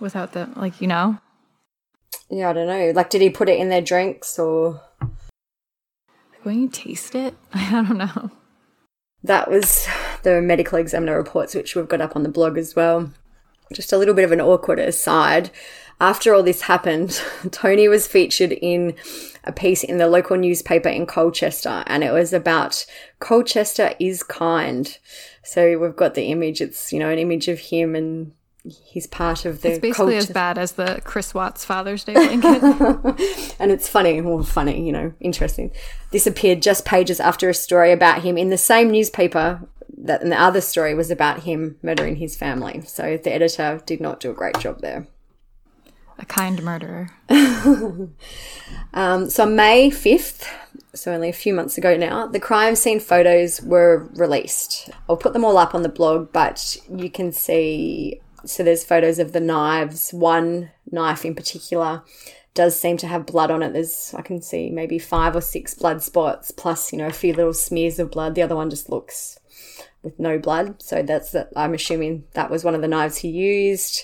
without 0.00 0.32
the 0.32 0.48
like 0.56 0.80
you 0.80 0.88
know? 0.88 1.18
Yeah, 2.30 2.48
I 2.48 2.52
don't 2.54 2.66
know. 2.66 2.90
Like, 2.94 3.10
did 3.10 3.20
he 3.20 3.28
put 3.28 3.50
it 3.50 3.58
in 3.60 3.68
their 3.68 3.82
drinks 3.82 4.38
or? 4.38 4.80
When 6.42 6.60
you 6.60 6.68
taste 6.68 7.14
it, 7.14 7.34
I 7.54 7.70
don't 7.70 7.98
know. 7.98 8.30
That 9.24 9.50
was 9.50 9.86
the 10.24 10.42
medical 10.42 10.78
examiner 10.78 11.16
reports, 11.16 11.54
which 11.54 11.76
we've 11.76 11.88
got 11.88 12.00
up 12.00 12.16
on 12.16 12.24
the 12.24 12.28
blog 12.28 12.58
as 12.58 12.74
well. 12.74 13.12
Just 13.72 13.92
a 13.92 13.98
little 13.98 14.14
bit 14.14 14.24
of 14.24 14.32
an 14.32 14.40
awkward 14.40 14.80
aside. 14.80 15.50
After 16.00 16.34
all 16.34 16.42
this 16.42 16.62
happened, 16.62 17.22
Tony 17.52 17.86
was 17.86 18.08
featured 18.08 18.52
in 18.52 18.96
a 19.44 19.52
piece 19.52 19.84
in 19.84 19.98
the 19.98 20.08
local 20.08 20.36
newspaper 20.36 20.88
in 20.88 21.06
Colchester, 21.06 21.84
and 21.86 22.02
it 22.02 22.12
was 22.12 22.32
about 22.32 22.84
Colchester 23.20 23.94
is 24.00 24.24
kind. 24.24 24.98
So 25.44 25.78
we've 25.78 25.96
got 25.96 26.14
the 26.14 26.24
image. 26.24 26.60
It's 26.60 26.92
you 26.92 26.98
know 26.98 27.08
an 27.08 27.18
image 27.20 27.46
of 27.46 27.60
him, 27.60 27.94
and 27.94 28.32
he's 28.64 29.06
part 29.06 29.44
of 29.44 29.62
the. 29.62 29.70
It's 29.70 29.78
basically 29.78 30.16
as 30.16 30.30
bad 30.30 30.58
as 30.58 30.72
the 30.72 31.00
Chris 31.04 31.34
Watts 31.34 31.64
Father's 31.64 32.04
Day 32.04 32.14
blanket. 32.14 32.62
and 33.58 33.72
it's 33.72 33.88
funny, 33.88 34.20
well, 34.20 34.42
funny, 34.42 34.84
you 34.84 34.92
know, 34.92 35.12
interesting. 35.20 35.72
This 36.10 36.26
appeared 36.26 36.62
just 36.62 36.84
pages 36.84 37.20
after 37.20 37.48
a 37.48 37.54
story 37.54 37.92
about 37.92 38.22
him 38.22 38.38
in 38.38 38.50
the 38.50 38.58
same 38.58 38.90
newspaper 38.90 39.60
that, 39.98 40.22
and 40.22 40.32
the 40.32 40.40
other 40.40 40.60
story 40.60 40.94
was 40.94 41.10
about 41.10 41.44
him 41.44 41.76
murdering 41.82 42.16
his 42.16 42.36
family. 42.36 42.82
So 42.86 43.16
the 43.16 43.32
editor 43.32 43.80
did 43.86 44.00
not 44.00 44.20
do 44.20 44.30
a 44.30 44.34
great 44.34 44.58
job 44.58 44.80
there. 44.80 45.06
a 46.18 46.26
kind 46.26 46.62
murderer. 46.62 47.10
Um, 48.94 49.30
so 49.30 49.44
on 49.44 49.56
May 49.56 49.90
5th, 49.90 50.46
so 50.94 51.12
only 51.12 51.30
a 51.30 51.32
few 51.32 51.54
months 51.54 51.78
ago 51.78 51.96
now, 51.96 52.26
the 52.26 52.40
crime 52.40 52.76
scene 52.76 53.00
photos 53.00 53.62
were 53.62 54.08
released. 54.14 54.90
I'll 55.08 55.16
put 55.16 55.32
them 55.32 55.44
all 55.44 55.56
up 55.56 55.74
on 55.74 55.82
the 55.82 55.88
blog, 55.88 56.32
but 56.32 56.76
you 56.94 57.10
can 57.10 57.32
see, 57.32 58.20
so 58.44 58.62
there's 58.62 58.84
photos 58.84 59.18
of 59.18 59.32
the 59.32 59.40
knives. 59.40 60.10
One 60.12 60.70
knife 60.90 61.24
in 61.24 61.34
particular 61.34 62.02
does 62.54 62.78
seem 62.78 62.96
to 62.98 63.06
have 63.06 63.26
blood 63.26 63.50
on 63.50 63.62
it. 63.62 63.72
There's, 63.72 64.14
I 64.16 64.22
can 64.22 64.42
see 64.42 64.70
maybe 64.70 64.98
five 64.98 65.34
or 65.34 65.40
six 65.40 65.74
blood 65.74 66.02
spots, 66.02 66.50
plus, 66.50 66.92
you 66.92 66.98
know, 66.98 67.06
a 67.06 67.12
few 67.12 67.32
little 67.32 67.54
smears 67.54 67.98
of 67.98 68.10
blood. 68.10 68.34
The 68.34 68.42
other 68.42 68.56
one 68.56 68.70
just 68.70 68.90
looks 68.90 69.38
with 70.02 70.18
no 70.18 70.38
blood. 70.38 70.82
So 70.82 71.02
that's 71.02 71.30
that. 71.30 71.50
I'm 71.56 71.74
assuming 71.74 72.24
that 72.34 72.50
was 72.50 72.64
one 72.64 72.74
of 72.74 72.82
the 72.82 72.88
knives 72.88 73.18
he 73.18 73.28
used. 73.28 74.02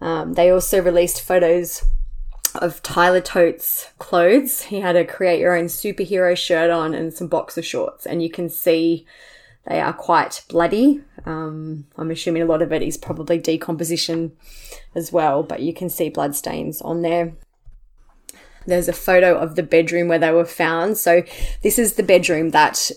Um, 0.00 0.34
they 0.34 0.50
also 0.50 0.80
released 0.80 1.22
photos 1.22 1.84
of 2.54 2.82
Tyler 2.82 3.20
Todt's 3.20 3.90
clothes. 3.98 4.62
He 4.62 4.80
had 4.80 4.96
a 4.96 5.04
create 5.04 5.40
your 5.40 5.56
own 5.56 5.66
superhero 5.66 6.36
shirt 6.36 6.70
on 6.70 6.94
and 6.94 7.12
some 7.12 7.26
boxer 7.26 7.62
shorts, 7.62 8.06
and 8.06 8.22
you 8.22 8.30
can 8.30 8.48
see 8.48 9.06
they 9.68 9.80
are 9.80 9.92
quite 9.92 10.44
bloody. 10.48 11.02
Um, 11.26 11.86
I'm 11.96 12.10
assuming 12.10 12.42
a 12.42 12.46
lot 12.46 12.62
of 12.62 12.72
it 12.72 12.82
is 12.82 12.96
probably 12.96 13.38
decomposition 13.38 14.32
as 14.94 15.12
well, 15.12 15.42
but 15.42 15.60
you 15.60 15.74
can 15.74 15.90
see 15.90 16.08
blood 16.08 16.34
stains 16.34 16.80
on 16.80 17.02
there. 17.02 17.32
There's 18.66 18.88
a 18.88 18.94
photo 18.94 19.36
of 19.36 19.54
the 19.54 19.62
bedroom 19.62 20.08
where 20.08 20.18
they 20.18 20.30
were 20.30 20.44
found. 20.44 20.96
So 20.96 21.22
this 21.62 21.78
is 21.78 21.94
the 21.94 22.02
bedroom 22.02 22.50
that 22.50 22.90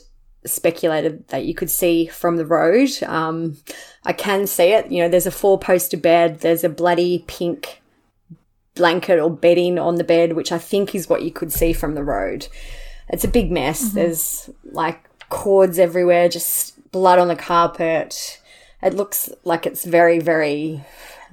speculated 0.46 1.28
that 1.28 1.46
you 1.46 1.54
could 1.54 1.70
see 1.70 2.08
from 2.08 2.38
the 2.38 2.46
road. 2.46 2.90
Um, 3.06 3.58
I 4.06 4.14
can 4.14 4.48
see 4.48 4.72
it. 4.72 4.92
You 4.92 5.04
know, 5.04 5.10
there's 5.10 5.28
a 5.28 5.32
four 5.32 5.60
poster 5.60 5.98
bed. 5.98 6.40
There's 6.40 6.64
a 6.64 6.70
bloody 6.70 7.26
pink 7.28 7.82
blanket 8.76 9.20
or 9.20 9.30
bedding 9.30 9.78
on 9.78 9.96
the 9.96 10.04
bed, 10.04 10.34
which 10.34 10.52
I 10.52 10.58
think 10.58 10.96
is 10.96 11.10
what 11.10 11.24
you 11.24 11.32
could 11.32 11.52
see 11.52 11.74
from 11.74 11.96
the 11.96 12.04
road. 12.04 12.48
It's 13.10 13.26
a 13.26 13.30
big 13.30 13.52
mess. 13.52 13.92
There's 13.92 14.50
like 14.64 15.04
cords 15.32 15.80
everywhere, 15.80 16.30
just 16.30 16.92
blood 16.92 17.18
on 17.18 17.28
the 17.28 17.36
carpet. 17.36 18.40
It 18.84 18.94
looks 18.94 19.30
like 19.44 19.66
it's 19.66 19.86
very, 19.86 20.20
very. 20.20 20.84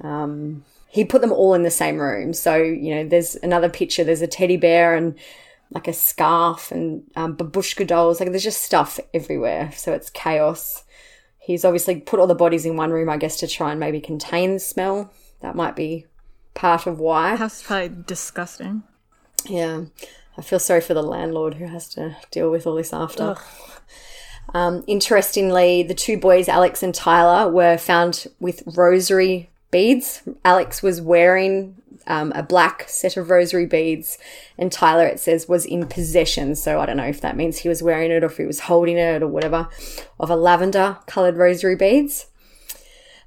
Um, 0.01 0.63
he 0.87 1.05
put 1.05 1.21
them 1.21 1.31
all 1.31 1.53
in 1.53 1.61
the 1.61 1.69
same 1.69 1.97
room. 1.97 2.33
So, 2.33 2.55
you 2.55 2.95
know, 2.95 3.07
there's 3.07 3.35
another 3.35 3.69
picture, 3.69 4.03
there's 4.03 4.23
a 4.23 4.27
teddy 4.27 4.57
bear 4.57 4.95
and 4.95 5.15
like 5.71 5.87
a 5.87 5.93
scarf 5.93 6.71
and 6.71 7.03
um, 7.15 7.37
babushka 7.37 7.85
dolls. 7.85 8.19
Like 8.19 8.29
there's 8.29 8.43
just 8.43 8.63
stuff 8.63 8.99
everywhere. 9.13 9.71
So 9.75 9.93
it's 9.93 10.09
chaos. 10.09 10.83
He's 11.37 11.65
obviously 11.65 11.99
put 12.01 12.19
all 12.19 12.27
the 12.27 12.35
bodies 12.35 12.65
in 12.65 12.75
one 12.75 12.91
room, 12.91 13.09
I 13.09 13.17
guess, 13.17 13.37
to 13.37 13.47
try 13.47 13.71
and 13.71 13.79
maybe 13.79 14.01
contain 14.01 14.53
the 14.53 14.59
smell. 14.59 15.13
That 15.41 15.55
might 15.55 15.75
be 15.75 16.05
part 16.53 16.87
of 16.87 16.99
why. 16.99 17.35
That's 17.35 17.61
probably 17.61 18.03
disgusting. 18.05 18.83
Yeah. 19.45 19.85
I 20.39 20.41
feel 20.41 20.57
sorry 20.57 20.79
for 20.79 20.93
the 20.93 21.03
landlord 21.03 21.55
who 21.55 21.65
has 21.65 21.89
to 21.89 22.15
deal 22.31 22.49
with 22.49 22.65
all 22.65 22.75
this 22.75 22.93
after. 22.93 23.35
Um, 24.53 24.85
interestingly, 24.87 25.83
the 25.83 25.93
two 25.93 26.17
boys, 26.17 26.47
Alex 26.47 26.81
and 26.81 26.95
Tyler, 26.95 27.51
were 27.51 27.77
found 27.77 28.25
with 28.39 28.63
rosary 28.65 29.49
beads. 29.69 30.21
Alex 30.45 30.81
was 30.81 31.01
wearing 31.01 31.75
um, 32.07 32.31
a 32.35 32.41
black 32.41 32.87
set 32.87 33.17
of 33.17 33.29
rosary 33.29 33.65
beads, 33.65 34.17
and 34.57 34.71
Tyler, 34.71 35.05
it 35.05 35.19
says, 35.19 35.49
was 35.49 35.65
in 35.65 35.87
possession. 35.87 36.55
So 36.55 36.79
I 36.79 36.85
don't 36.85 36.95
know 36.95 37.03
if 37.03 37.19
that 37.19 37.35
means 37.35 37.57
he 37.57 37.67
was 37.67 37.83
wearing 37.83 38.09
it 38.09 38.23
or 38.23 38.27
if 38.27 38.37
he 38.37 38.45
was 38.45 38.61
holding 38.61 38.97
it 38.97 39.21
or 39.21 39.27
whatever, 39.27 39.67
of 40.21 40.29
a 40.29 40.37
lavender 40.37 40.99
colored 41.05 41.35
rosary 41.35 41.75
beads. 41.75 42.27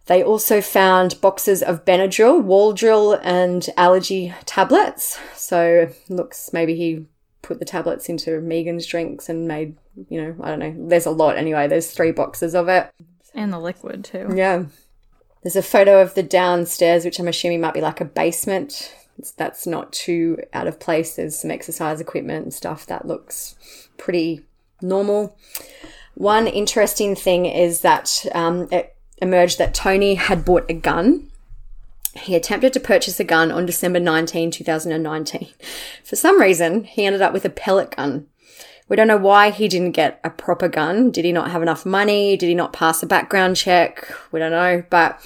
They 0.07 0.23
also 0.23 0.61
found 0.61 1.21
boxes 1.21 1.63
of 1.63 1.85
Benadryl, 1.85 2.43
Wal-Dryl, 2.43 3.21
and 3.23 3.69
allergy 3.77 4.35
tablets. 4.47 5.19
So 5.37 5.91
looks 6.09 6.53
maybe 6.53 6.75
he 6.75 7.07
put 7.43 7.59
the 7.59 7.65
tablets 7.65 8.09
into 8.09 8.41
Megan's 8.41 8.87
drinks 8.87 9.29
and 9.29 9.47
made, 9.47 9.77
you 10.09 10.21
know, 10.21 10.37
I 10.43 10.49
don't 10.49 10.59
know. 10.59 10.75
There's 10.89 11.07
a 11.07 11.11
lot 11.11 11.37
anyway. 11.37 11.69
There's 11.69 11.91
three 11.91 12.13
boxes 12.13 12.55
of 12.55 12.69
it. 12.69 12.91
And 13.35 13.53
the 13.53 13.59
liquid 13.59 14.05
too. 14.05 14.33
Yeah. 14.35 14.65
There's 15.43 15.57
a 15.57 15.63
photo 15.63 16.01
of 16.01 16.15
the 16.15 16.23
downstairs, 16.23 17.05
which 17.05 17.19
I'm 17.19 17.29
assuming 17.29 17.61
might 17.61 17.75
be 17.75 17.81
like 17.81 18.01
a 18.01 18.05
basement. 18.05 18.95
That's 19.37 19.67
not 19.67 19.93
too 19.93 20.39
out 20.53 20.67
of 20.67 20.81
place. 20.81 21.17
There's 21.17 21.41
some 21.41 21.51
exercise 21.51 22.01
equipment 22.01 22.45
and 22.45 22.55
stuff 22.55 22.87
that 22.87 23.07
looks 23.07 23.89
pretty 23.99 24.45
normal. 24.81 25.37
One 26.15 26.47
interesting 26.47 27.15
thing 27.15 27.47
is 27.47 27.81
that 27.81 28.25
um, 28.35 28.69
it 28.71 28.97
emerged 29.23 29.57
that 29.59 29.73
Tony 29.73 30.17
had 30.17 30.45
bought 30.45 30.67
a 30.69 30.75
gun. 30.75 31.31
He 32.15 32.35
attempted 32.35 32.75
to 32.75 32.81
purchase 32.81 33.19
a 33.19 33.25
gun 33.25 33.51
on 33.51 33.65
December 33.65 34.01
19, 34.01 34.51
2019. 34.51 35.49
For 36.05 36.17
some 36.17 36.39
reason, 36.39 36.85
he 36.85 37.07
ended 37.07 37.23
up 37.23 37.33
with 37.33 37.47
a 37.47 37.51
pellet 37.51 37.97
gun. 37.97 38.27
We 38.89 38.97
don't 38.97 39.09
know 39.09 39.17
why 39.17 39.51
he 39.51 39.69
didn't 39.69 39.93
get 39.93 40.21
a 40.23 40.29
proper 40.29 40.69
gun. 40.69 41.11
Did 41.11 41.25
he 41.25 41.33
not 41.33 41.51
have 41.51 41.63
enough 41.63 41.87
money? 41.87 42.37
Did 42.37 42.49
he 42.49 42.55
not 42.55 42.75
pass 42.75 43.03
a 43.03 43.07
background 43.07 43.57
check? 43.57 44.13
We 44.33 44.41
don't 44.41 44.51
know, 44.51 44.85
but 44.91 45.19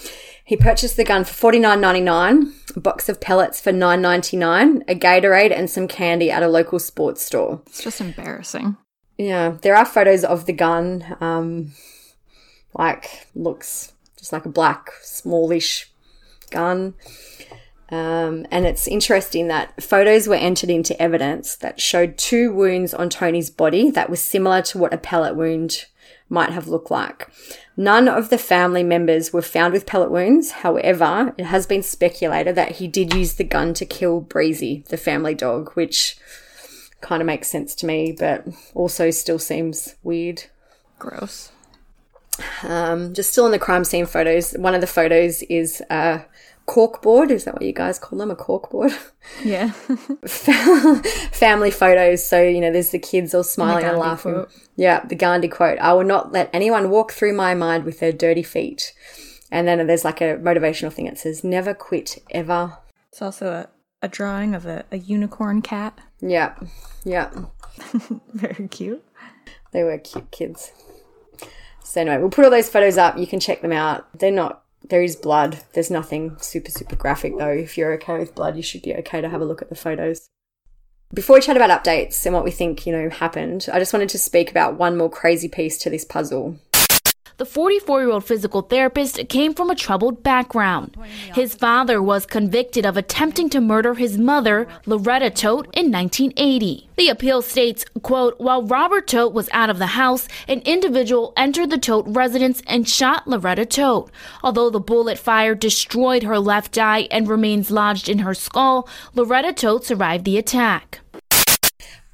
he 0.45 0.57
purchased 0.57 0.97
the 0.97 1.03
gun 1.05 1.25
for 1.25 1.33
forty 1.33 1.59
nine 1.59 1.81
ninety 1.81 2.03
nine, 2.03 2.53
a 2.77 2.81
box 2.81 3.09
of 3.09 3.21
pellets 3.21 3.61
for 3.61 3.73
nine 3.73 4.01
ninety 4.01 4.37
nine, 4.37 4.85
a 4.87 4.95
Gatorade, 4.95 5.51
and 5.51 5.69
some 5.69 5.89
candy 5.89 6.31
at 6.31 6.45
a 6.45 6.49
local 6.49 6.79
sports 6.79 7.25
store. 7.25 7.63
It's 7.67 7.83
just 7.83 8.01
embarrassing. 8.01 8.77
Yeah, 9.19 9.57
there 9.63 9.75
are 9.75 9.85
photos 9.85 10.23
of 10.23 10.47
the 10.47 10.53
gun. 10.53 11.17
Um, 11.21 11.73
like 12.79 13.29
looks 13.35 13.93
just 14.17 14.33
like 14.33 14.47
a 14.47 14.51
black, 14.51 14.91
smallish 15.03 15.91
gun. 16.51 16.95
Um, 17.89 18.47
and 18.51 18.67
it's 18.67 18.89
interesting 18.89 19.47
that 19.49 19.81
photos 19.83 20.27
were 20.27 20.35
entered 20.35 20.71
into 20.71 21.01
evidence 21.01 21.55
that 21.57 21.81
showed 21.81 22.19
two 22.19 22.53
wounds 22.53 22.93
on 22.93 23.09
Tony's 23.09 23.51
body 23.51 23.91
that 23.91 24.11
was 24.11 24.21
similar 24.21 24.61
to 24.63 24.79
what 24.79 24.93
a 24.93 24.99
pellet 24.99 25.37
wound 25.37 25.87
might 26.29 26.51
have 26.51 26.67
looked 26.67 26.91
like. 26.91 27.29
None 27.77 28.09
of 28.09 28.31
the 28.31 28.39
family 28.39 28.83
members 28.83 29.33
were 29.33 29.43
found 29.43 29.73
with 29.73 29.87
pellet 29.87 30.11
wounds. 30.11 30.51
However, 30.51 31.35
it 31.39 31.45
has 31.45 31.67
been 31.67 31.83
speculated 31.83 32.57
that 32.57 32.73
he 32.73 32.89
did 32.89 33.15
use 33.15 33.35
the 33.35 33.45
gun 33.45 33.75
to 33.75 33.85
kill 33.85 34.21
Breezy, 34.21 34.85
the 34.89 34.97
family 34.97 35.35
dog, 35.35 35.71
which 35.75 36.19
kind 37.01 37.23
of 37.23 37.27
makes 37.27 37.49
sense 37.49 37.75
to 37.77 37.87
me, 37.87 38.17
but 38.19 38.47
also 38.75 39.11
still 39.11 39.39
seems 39.39 39.95
weird. 40.03 40.45
Gross. 40.99 41.53
Um, 42.63 43.15
just 43.15 43.33
still 43.33 43.47
in 43.47 43.53
the 43.53 43.59
crime 43.59 43.85
scene 43.85 44.07
photos. 44.07 44.53
One 44.53 44.75
of 44.75 44.81
the 44.81 44.87
photos 44.87 45.43
is 45.45 45.83
a 45.91 46.25
corkboard. 46.67 47.31
Is 47.31 47.45
that 47.45 47.55
what 47.55 47.63
you 47.63 47.73
guys 47.73 47.99
call 47.99 48.19
them? 48.19 48.31
A 48.31 48.37
corkboard? 48.37 48.97
Yeah. 49.45 49.71
Family 51.33 51.71
photos. 51.71 52.27
So, 52.27 52.43
you 52.43 52.61
know, 52.61 52.73
there's 52.73 52.91
the 52.91 52.99
kids 52.99 53.35
all 53.35 53.45
smiling 53.45 53.85
and, 53.85 53.95
Gandhi 53.95 54.01
laughing. 54.01 54.33
quote. 54.35 54.51
Yeah, 54.77 55.05
the 55.05 55.15
Gandhi 55.15 55.49
quote 55.49 55.79
I 55.79 55.93
will 55.93 56.05
not 56.05 56.33
let 56.33 56.51
anyone 56.53 56.91
walk 56.91 57.13
through 57.13 57.35
my 57.35 57.55
mind 57.55 57.85
with 57.85 58.01
their 58.01 58.13
dirty 58.13 58.43
feet. 58.43 58.93
And 59.51 59.67
then 59.69 59.87
there's 59.87 60.05
like 60.05 60.21
a 60.21 60.37
motivational 60.39 60.93
thing 60.93 61.07
that 61.07 61.19
says, 61.19 61.45
never 61.45 61.73
quit, 61.73 62.23
ever. 62.31 62.79
It's 63.11 63.23
also 63.23 63.53
a, 63.53 63.69
a 64.03 64.09
drawing 64.09 64.55
of 64.55 64.67
a, 64.67 64.85
a 64.91 64.99
unicorn 64.99 65.63
cat. 65.63 65.99
Yeah, 66.21 66.57
yeah. 67.05 67.31
Very 68.35 68.69
cute. 68.69 69.05
They 69.73 69.85
were 69.85 69.99
cute 69.99 70.31
kids. 70.31 70.73
So 71.87 72.01
anyway, 72.01 72.19
we'll 72.19 72.31
put 72.31 72.45
all 72.45 72.51
those 72.51 72.69
photos 72.69 72.99
up. 72.99 73.17
You 73.17 73.29
can 73.29 73.39
check 73.39 73.63
them 73.63 73.73
out. 73.73 74.07
They're 74.19 74.33
not. 74.33 74.65
There 74.89 75.05
is 75.05 75.15
blood. 75.15 75.63
There's 75.73 75.91
nothing 75.91 76.37
super 76.41 76.71
super 76.71 76.97
graphic 76.97 77.39
though. 77.39 77.49
If 77.49 77.79
you're 77.79 77.95
okay 77.95 78.19
with 78.19 78.35
blood, 78.35 78.57
you 78.57 78.63
should 78.63 78.83
be 78.83 78.95
okay 78.97 79.21
to 79.21 79.29
have 79.29 79.41
a 79.41 79.45
look 79.45 79.63
at 79.63 79.69
the 79.69 79.77
photos. 79.77 80.29
Before 81.15 81.37
we 81.37 81.41
chat 81.41 81.57
about 81.57 81.71
updates 81.71 82.27
and 82.27 82.35
what 82.35 82.43
we 82.43 82.51
think 82.51 82.87
you 82.87 82.93
know 82.93 83.09
happened, 83.09 83.69
I 83.73 83.79
just 83.79 83.93
wanted 83.93 84.09
to 84.11 84.19
speak 84.19 84.51
about 84.51 84.77
one 84.77 84.97
more 84.97 85.09
crazy 85.09 85.49
piece 85.49 85.79
to 85.79 85.91
this 85.91 86.05
puzzle. 86.05 86.59
The 87.39 87.45
44 87.45 88.01
year 88.01 88.11
old 88.11 88.25
physical 88.25 88.63
therapist 88.63 89.29
came 89.29 89.53
from 89.53 89.69
a 89.69 89.75
troubled 89.75 90.23
background. 90.23 90.97
His 91.35 91.55
father 91.55 92.01
was 92.01 92.25
convicted 92.25 92.87
of 92.87 92.97
attempting 92.97 93.51
to 93.51 93.61
murder 93.61 93.93
his 93.93 94.17
mother, 94.17 94.67
Loretta 94.87 95.29
Todt, 95.29 95.67
in 95.75 95.93
1980. 95.93 96.89
The 96.97 97.11
appeal 97.11 97.43
states, 97.43 97.85
quote, 98.03 98.41
while 98.41 98.63
Robert 98.63 99.07
Todt 99.09 99.35
was 99.35 99.51
out 99.53 99.69
of 99.69 99.79
the 99.79 99.89
house, 99.89 100.29
an 100.49 100.61
individual 100.61 101.35
entered 101.37 101.69
the 101.69 101.77
Todt 101.77 102.07
residence 102.09 102.63
and 102.67 102.89
shot 102.89 103.29
Loretta 103.29 103.67
Todt. 103.67 104.11
Although 104.43 104.71
the 104.71 104.81
bullet 104.81 105.19
fire 105.19 105.55
destroyed 105.55 106.23
her 106.23 106.39
left 106.39 106.79
eye 106.79 107.07
and 107.11 107.29
remains 107.29 107.71
lodged 107.71 108.09
in 108.09 108.21
her 108.21 108.33
skull, 108.33 108.89
Loretta 109.15 109.53
Todt 109.53 109.85
survived 109.85 110.25
the 110.25 110.39
attack. 110.39 111.01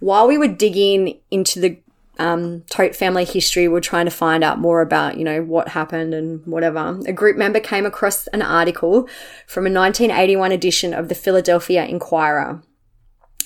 While 0.00 0.26
we 0.26 0.36
were 0.36 0.48
digging 0.48 1.20
into 1.30 1.60
the 1.60 1.78
um, 2.22 2.62
Todt 2.70 2.94
family 2.94 3.24
history, 3.24 3.66
we 3.66 3.74
we're 3.74 3.80
trying 3.80 4.04
to 4.04 4.10
find 4.10 4.44
out 4.44 4.60
more 4.60 4.80
about, 4.80 5.18
you 5.18 5.24
know, 5.24 5.42
what 5.42 5.68
happened 5.68 6.14
and 6.14 6.46
whatever. 6.46 7.00
A 7.06 7.12
group 7.12 7.36
member 7.36 7.58
came 7.58 7.84
across 7.84 8.28
an 8.28 8.42
article 8.42 9.08
from 9.46 9.66
a 9.66 9.72
1981 9.72 10.52
edition 10.52 10.94
of 10.94 11.08
the 11.08 11.16
Philadelphia 11.16 11.84
Inquirer. 11.84 12.62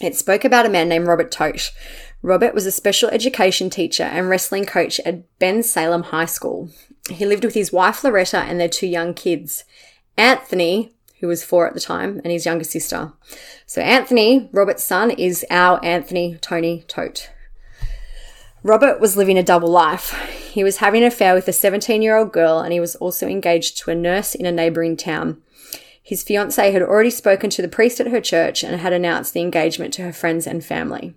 It 0.01 0.14
spoke 0.14 0.45
about 0.45 0.66
a 0.66 0.68
man 0.68 0.91
named 0.91 1.07
Robert 1.07 1.31
Todt. 1.31 1.72
Robert 2.20 2.55
was 2.55 2.66
a 2.66 2.70
special 2.70 3.09
education 3.09 3.70
teacher 3.70 4.03
and 4.03 4.29
wrestling 4.29 4.66
coach 4.66 5.01
at 5.01 5.24
Bensalem 5.39 6.05
High 6.05 6.27
School. 6.27 6.68
He 7.09 7.24
lived 7.24 7.45
with 7.45 7.55
his 7.55 7.72
wife 7.72 8.05
Loretta 8.05 8.41
and 8.41 8.61
their 8.61 8.68
two 8.68 8.87
young 8.87 9.14
kids, 9.14 9.64
Anthony, 10.18 10.93
who 11.20 11.29
was 11.29 11.45
four 11.45 11.66
at 11.66 11.72
the 11.72 11.81
time, 11.81 12.20
and 12.24 12.31
his 12.31 12.45
younger 12.45 12.64
sister. 12.64 13.14
So 13.64 13.81
Anthony, 13.81 14.51
Robert's 14.53 14.85
son, 14.85 15.12
is 15.12 15.47
our 15.51 15.83
Anthony 15.83 16.37
Tony 16.43 16.85
Todt. 16.89 17.31
Robert 18.67 18.99
was 18.99 19.17
living 19.17 19.39
a 19.39 19.45
double 19.45 19.69
life. 19.69 20.11
He 20.53 20.64
was 20.64 20.79
having 20.79 21.03
an 21.03 21.07
affair 21.07 21.35
with 21.35 21.47
a 21.47 21.53
17 21.53 22.03
year 22.03 22.17
old 22.17 22.33
girl 22.33 22.59
and 22.59 22.73
he 22.73 22.81
was 22.81 22.97
also 22.97 23.29
engaged 23.29 23.79
to 23.79 23.93
a 23.93 23.95
nurse 23.95 24.35
in 24.35 24.45
a 24.45 24.51
neighbouring 24.51 24.97
town. 24.97 25.41
His 26.03 26.25
fiancee 26.25 26.73
had 26.73 26.83
already 26.83 27.11
spoken 27.11 27.49
to 27.51 27.62
the 27.62 27.69
priest 27.69 28.01
at 28.01 28.09
her 28.09 28.21
church 28.21 28.64
and 28.64 28.81
had 28.81 28.93
announced 28.93 29.35
the 29.35 29.41
engagement 29.41 29.95
to 29.95 30.03
her 30.03 30.12
friends 30.12 30.49
and 30.49 30.64
family. 30.64 31.14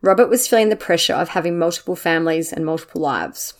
Robert 0.00 0.28
was 0.28 0.48
feeling 0.48 0.70
the 0.70 0.76
pressure 0.76 1.14
of 1.14 1.28
having 1.28 1.56
multiple 1.56 1.94
families 1.94 2.52
and 2.52 2.66
multiple 2.66 3.00
lives. 3.00 3.54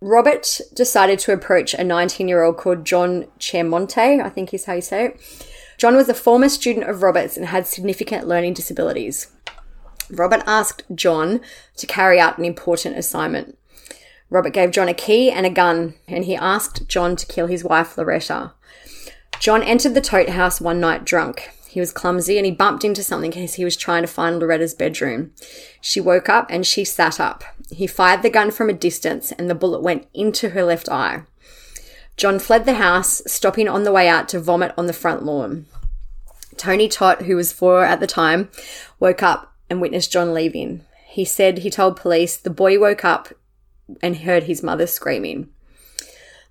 Robert 0.00 0.60
decided 0.74 1.20
to 1.20 1.32
approach 1.32 1.74
a 1.74 1.84
19 1.84 2.26
year 2.26 2.42
old 2.42 2.56
called 2.56 2.84
John 2.84 3.26
Chermonte, 3.38 4.20
I 4.20 4.28
think 4.30 4.52
is 4.52 4.64
how 4.64 4.72
you 4.72 4.80
say 4.80 5.04
it. 5.04 5.48
John 5.78 5.94
was 5.94 6.08
a 6.08 6.14
former 6.14 6.48
student 6.48 6.90
of 6.90 7.04
Robert's 7.04 7.36
and 7.36 7.46
had 7.46 7.68
significant 7.68 8.26
learning 8.26 8.54
disabilities. 8.54 9.28
Robert 10.10 10.42
asked 10.46 10.82
John 10.94 11.40
to 11.76 11.86
carry 11.86 12.20
out 12.20 12.38
an 12.38 12.44
important 12.44 12.96
assignment. 12.96 13.58
Robert 14.30 14.52
gave 14.52 14.70
John 14.70 14.88
a 14.88 14.94
key 14.94 15.30
and 15.30 15.46
a 15.46 15.50
gun, 15.50 15.94
and 16.08 16.24
he 16.24 16.34
asked 16.34 16.88
John 16.88 17.16
to 17.16 17.26
kill 17.26 17.46
his 17.46 17.64
wife, 17.64 17.96
Loretta. 17.96 18.52
John 19.38 19.62
entered 19.62 19.94
the 19.94 20.00
Todt 20.00 20.30
house 20.30 20.60
one 20.60 20.80
night 20.80 21.04
drunk. 21.04 21.50
He 21.68 21.80
was 21.80 21.92
clumsy 21.92 22.38
and 22.38 22.46
he 22.46 22.52
bumped 22.52 22.84
into 22.84 23.02
something 23.02 23.36
as 23.36 23.54
he 23.54 23.64
was 23.64 23.76
trying 23.76 24.02
to 24.02 24.08
find 24.08 24.38
Loretta's 24.38 24.74
bedroom. 24.74 25.32
She 25.80 26.00
woke 26.00 26.28
up 26.28 26.46
and 26.48 26.64
she 26.64 26.84
sat 26.84 27.18
up. 27.18 27.42
He 27.70 27.88
fired 27.88 28.22
the 28.22 28.30
gun 28.30 28.52
from 28.52 28.70
a 28.70 28.74
distance 28.74 29.32
and 29.32 29.50
the 29.50 29.56
bullet 29.56 29.82
went 29.82 30.06
into 30.14 30.50
her 30.50 30.62
left 30.62 30.88
eye. 30.88 31.22
John 32.16 32.38
fled 32.38 32.64
the 32.64 32.74
house, 32.74 33.22
stopping 33.26 33.68
on 33.68 33.82
the 33.82 33.92
way 33.92 34.08
out 34.08 34.28
to 34.28 34.40
vomit 34.40 34.72
on 34.78 34.86
the 34.86 34.92
front 34.92 35.24
lawn. 35.24 35.66
Tony 36.56 36.88
Todt, 36.88 37.22
who 37.22 37.34
was 37.34 37.52
four 37.52 37.84
at 37.84 37.98
the 37.98 38.06
time, 38.06 38.50
woke 39.00 39.22
up 39.22 39.53
and 39.68 39.80
witnessed 39.80 40.12
John 40.12 40.34
leaving. 40.34 40.82
He 41.06 41.24
said 41.24 41.58
he 41.58 41.70
told 41.70 41.96
police 41.96 42.36
the 42.36 42.50
boy 42.50 42.78
woke 42.78 43.04
up 43.04 43.32
and 44.02 44.18
heard 44.18 44.44
his 44.44 44.62
mother 44.62 44.86
screaming. 44.86 45.48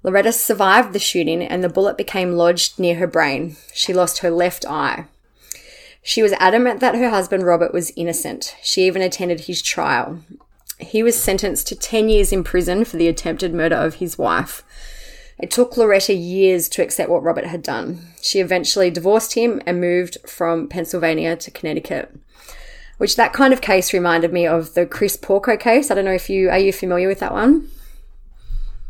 Loretta 0.03 0.33
survived 0.33 0.93
the 0.93 0.99
shooting 0.99 1.41
and 1.41 1.63
the 1.63 1.69
bullet 1.69 1.97
became 1.97 2.33
lodged 2.33 2.77
near 2.77 2.95
her 2.95 3.07
brain. 3.07 3.55
She 3.73 3.93
lost 3.93 4.19
her 4.19 4.29
left 4.29 4.65
eye. 4.65 5.05
She 6.01 6.21
was 6.21 6.33
adamant 6.33 6.81
that 6.81 6.95
her 6.95 7.09
husband 7.09 7.43
Robert 7.43 7.73
was 7.73 7.93
innocent. 7.95 8.55
She 8.61 8.85
even 8.85 9.01
attended 9.01 9.41
his 9.41 9.61
trial. 9.61 10.19
He 10.77 11.01
was 11.01 11.21
sentenced 11.21 11.67
to 11.67 11.75
10 11.75 12.09
years 12.09 12.33
in 12.33 12.43
prison 12.43 12.83
for 12.83 12.97
the 12.97 13.07
attempted 13.07 13.53
murder 13.53 13.77
of 13.77 13.95
his 13.95 14.17
wife. 14.17 14.63
It 15.39 15.49
took 15.49 15.77
Loretta 15.77 16.13
years 16.13 16.67
to 16.69 16.81
accept 16.83 17.09
what 17.09 17.23
Robert 17.23 17.45
had 17.45 17.63
done. 17.63 17.99
She 18.21 18.39
eventually 18.39 18.91
divorced 18.91 19.33
him 19.33 19.61
and 19.65 19.79
moved 19.79 20.17
from 20.27 20.67
Pennsylvania 20.67 21.37
to 21.37 21.51
Connecticut 21.51 22.13
which 23.03 23.17
that 23.17 23.33
kind 23.33 23.51
of 23.51 23.59
case 23.59 23.91
reminded 23.91 24.31
me 24.31 24.47
of 24.47 24.75
the 24.75 24.85
Chris 24.85 25.17
Porco 25.17 25.57
case. 25.57 25.91
I 25.91 25.93
don't 25.95 26.05
know 26.05 26.13
if 26.13 26.29
you 26.29 26.49
are 26.49 26.57
you 26.57 26.71
familiar 26.71 27.09
with 27.09 27.19
that 27.19 27.33
one? 27.33 27.67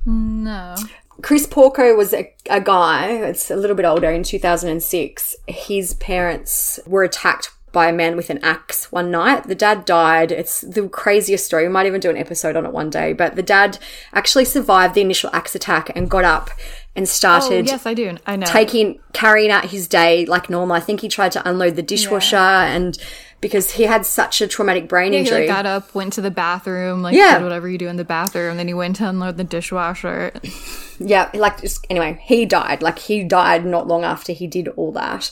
No. 0.06 0.76
Chris 1.24 1.48
Porco 1.48 1.96
was 1.96 2.14
a, 2.14 2.32
a 2.48 2.62
guy, 2.62 3.08
it's 3.08 3.50
a 3.50 3.56
little 3.56 3.76
bit 3.76 3.86
older, 3.86 4.12
in 4.12 4.22
2006. 4.22 5.36
His 5.48 5.96
parents 5.96 6.80
were 6.86 7.04
attacked 7.04 7.50
by 7.72 7.90
a 7.90 7.92
man 7.92 8.16
with 8.16 8.30
an 8.30 8.38
axe 8.44 8.92
one 8.92 9.10
night. 9.10 9.48
The 9.48 9.56
dad 9.56 9.84
died. 9.84 10.32
It's 10.32 10.62
the 10.62 10.88
craziest 10.88 11.48
story. 11.48 11.64
We 11.64 11.74
might 11.74 11.88
even 11.88 12.00
do 12.00 12.12
an 12.12 12.18
episode 12.18 12.56
on 12.56 12.68
it 12.68 12.72
one 12.72 12.92
day. 12.92 13.14
But 13.14 13.36
the 13.36 13.42
dad 13.42 13.80
actually 14.14 14.46
survived 14.46 14.94
the 14.94 15.02
initial 15.02 15.32
axe 15.34 15.56
attack 15.56 15.92
and 15.96 16.08
got 16.08 16.24
up 16.24 16.52
and 16.96 17.10
started. 17.10 17.68
Oh, 17.68 17.72
yes, 17.72 17.86
I 17.88 17.96
do. 17.96 18.16
I 18.28 18.36
know. 18.36 18.46
Taking, 18.46 19.00
carrying 19.14 19.50
out 19.50 19.66
his 19.66 19.88
day 19.88 20.28
like 20.28 20.52
normal. 20.52 20.76
I 20.76 20.82
think 20.82 21.02
he 21.02 21.10
tried 21.10 21.32
to 21.32 21.50
unload 21.50 21.76
the 21.76 21.82
dishwasher 21.82 22.36
and 22.36 22.96
because 23.44 23.70
he 23.72 23.84
had 23.84 24.06
such 24.06 24.42
a 24.42 24.48
traumatic 24.48 24.88
brain 24.88 25.14
yeah, 25.14 25.20
injury. 25.20 25.42
He 25.44 25.48
like, 25.48 25.56
got 25.56 25.66
up, 25.68 25.94
went 25.94 26.14
to 26.14 26.22
the 26.22 26.32
bathroom, 26.32 27.04
like 27.04 27.16
Yeah. 27.16 27.38
did 27.38 27.44
whatever 27.44 27.70
you 27.70 27.78
do 27.78 27.88
in 27.88 27.98
the 27.98 28.06
bathroom. 28.06 28.58
Then 28.58 28.68
he 28.68 28.74
went 28.74 28.96
to 28.96 29.08
unload 29.08 29.38
the 29.38 29.44
dishwasher. 29.44 30.32
yeah, 31.00 31.30
like 31.36 31.62
just, 31.62 31.86
anyway, 31.92 32.20
he 32.24 32.46
died. 32.46 32.82
Like 32.82 32.98
he 32.98 33.24
died 33.24 33.66
not 33.66 33.88
long 33.88 34.04
after 34.04 34.34
he 34.34 34.48
did 34.48 34.70
all 34.70 34.92
that. 34.94 35.30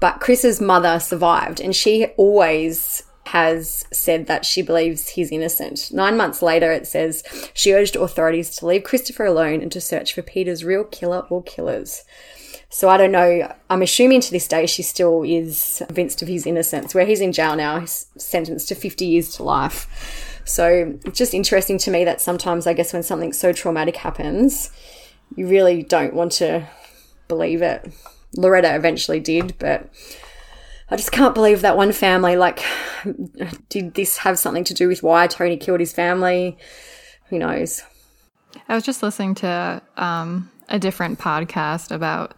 But 0.00 0.18
Chris's 0.18 0.60
mother 0.60 0.98
survived, 0.98 1.60
and 1.60 1.76
she 1.76 2.06
always 2.16 3.04
has 3.26 3.84
said 3.92 4.26
that 4.26 4.44
she 4.44 4.62
believes 4.62 5.10
he's 5.10 5.30
innocent. 5.30 5.90
Nine 5.92 6.16
months 6.16 6.42
later, 6.42 6.72
it 6.72 6.86
says 6.86 7.22
she 7.54 7.72
urged 7.74 7.94
authorities 7.94 8.56
to 8.56 8.66
leave 8.66 8.82
Christopher 8.82 9.26
alone 9.26 9.60
and 9.60 9.70
to 9.70 9.80
search 9.80 10.14
for 10.14 10.22
Peter's 10.22 10.64
real 10.64 10.84
killer 10.84 11.26
or 11.28 11.42
killers. 11.42 12.02
So 12.72 12.88
I 12.88 12.96
don't 12.96 13.10
know. 13.10 13.52
I'm 13.68 13.82
assuming 13.82 14.20
to 14.20 14.30
this 14.30 14.46
day 14.46 14.64
she 14.66 14.82
still 14.82 15.24
is 15.24 15.82
convinced 15.86 16.22
of 16.22 16.28
his 16.28 16.46
innocence. 16.46 16.94
Where 16.94 17.04
he's 17.04 17.20
in 17.20 17.32
jail 17.32 17.56
now, 17.56 17.80
he's 17.80 18.06
sentenced 18.16 18.68
to 18.68 18.76
50 18.76 19.04
years 19.04 19.34
to 19.36 19.42
life. 19.42 20.40
So 20.44 20.96
it's 21.04 21.18
just 21.18 21.34
interesting 21.34 21.78
to 21.78 21.90
me 21.90 22.04
that 22.04 22.20
sometimes 22.20 22.68
I 22.68 22.72
guess 22.72 22.92
when 22.92 23.02
something 23.02 23.32
so 23.32 23.52
traumatic 23.52 23.96
happens, 23.96 24.70
you 25.36 25.48
really 25.48 25.82
don't 25.82 26.14
want 26.14 26.32
to 26.32 26.66
believe 27.26 27.60
it. 27.60 27.92
Loretta 28.36 28.74
eventually 28.76 29.18
did, 29.18 29.58
but 29.58 29.90
I 30.90 30.96
just 30.96 31.10
can't 31.10 31.34
believe 31.34 31.62
that 31.62 31.76
one 31.76 31.90
family. 31.90 32.36
Like, 32.36 32.64
did 33.68 33.94
this 33.94 34.18
have 34.18 34.38
something 34.38 34.64
to 34.64 34.74
do 34.74 34.86
with 34.86 35.02
why 35.02 35.26
Tony 35.26 35.56
killed 35.56 35.80
his 35.80 35.92
family? 35.92 36.56
Who 37.30 37.38
knows? 37.38 37.82
I 38.68 38.76
was 38.76 38.84
just 38.84 39.02
listening 39.02 39.34
to 39.36 39.82
um, 39.96 40.50
a 40.68 40.78
different 40.78 41.18
podcast 41.18 41.90
about 41.90 42.34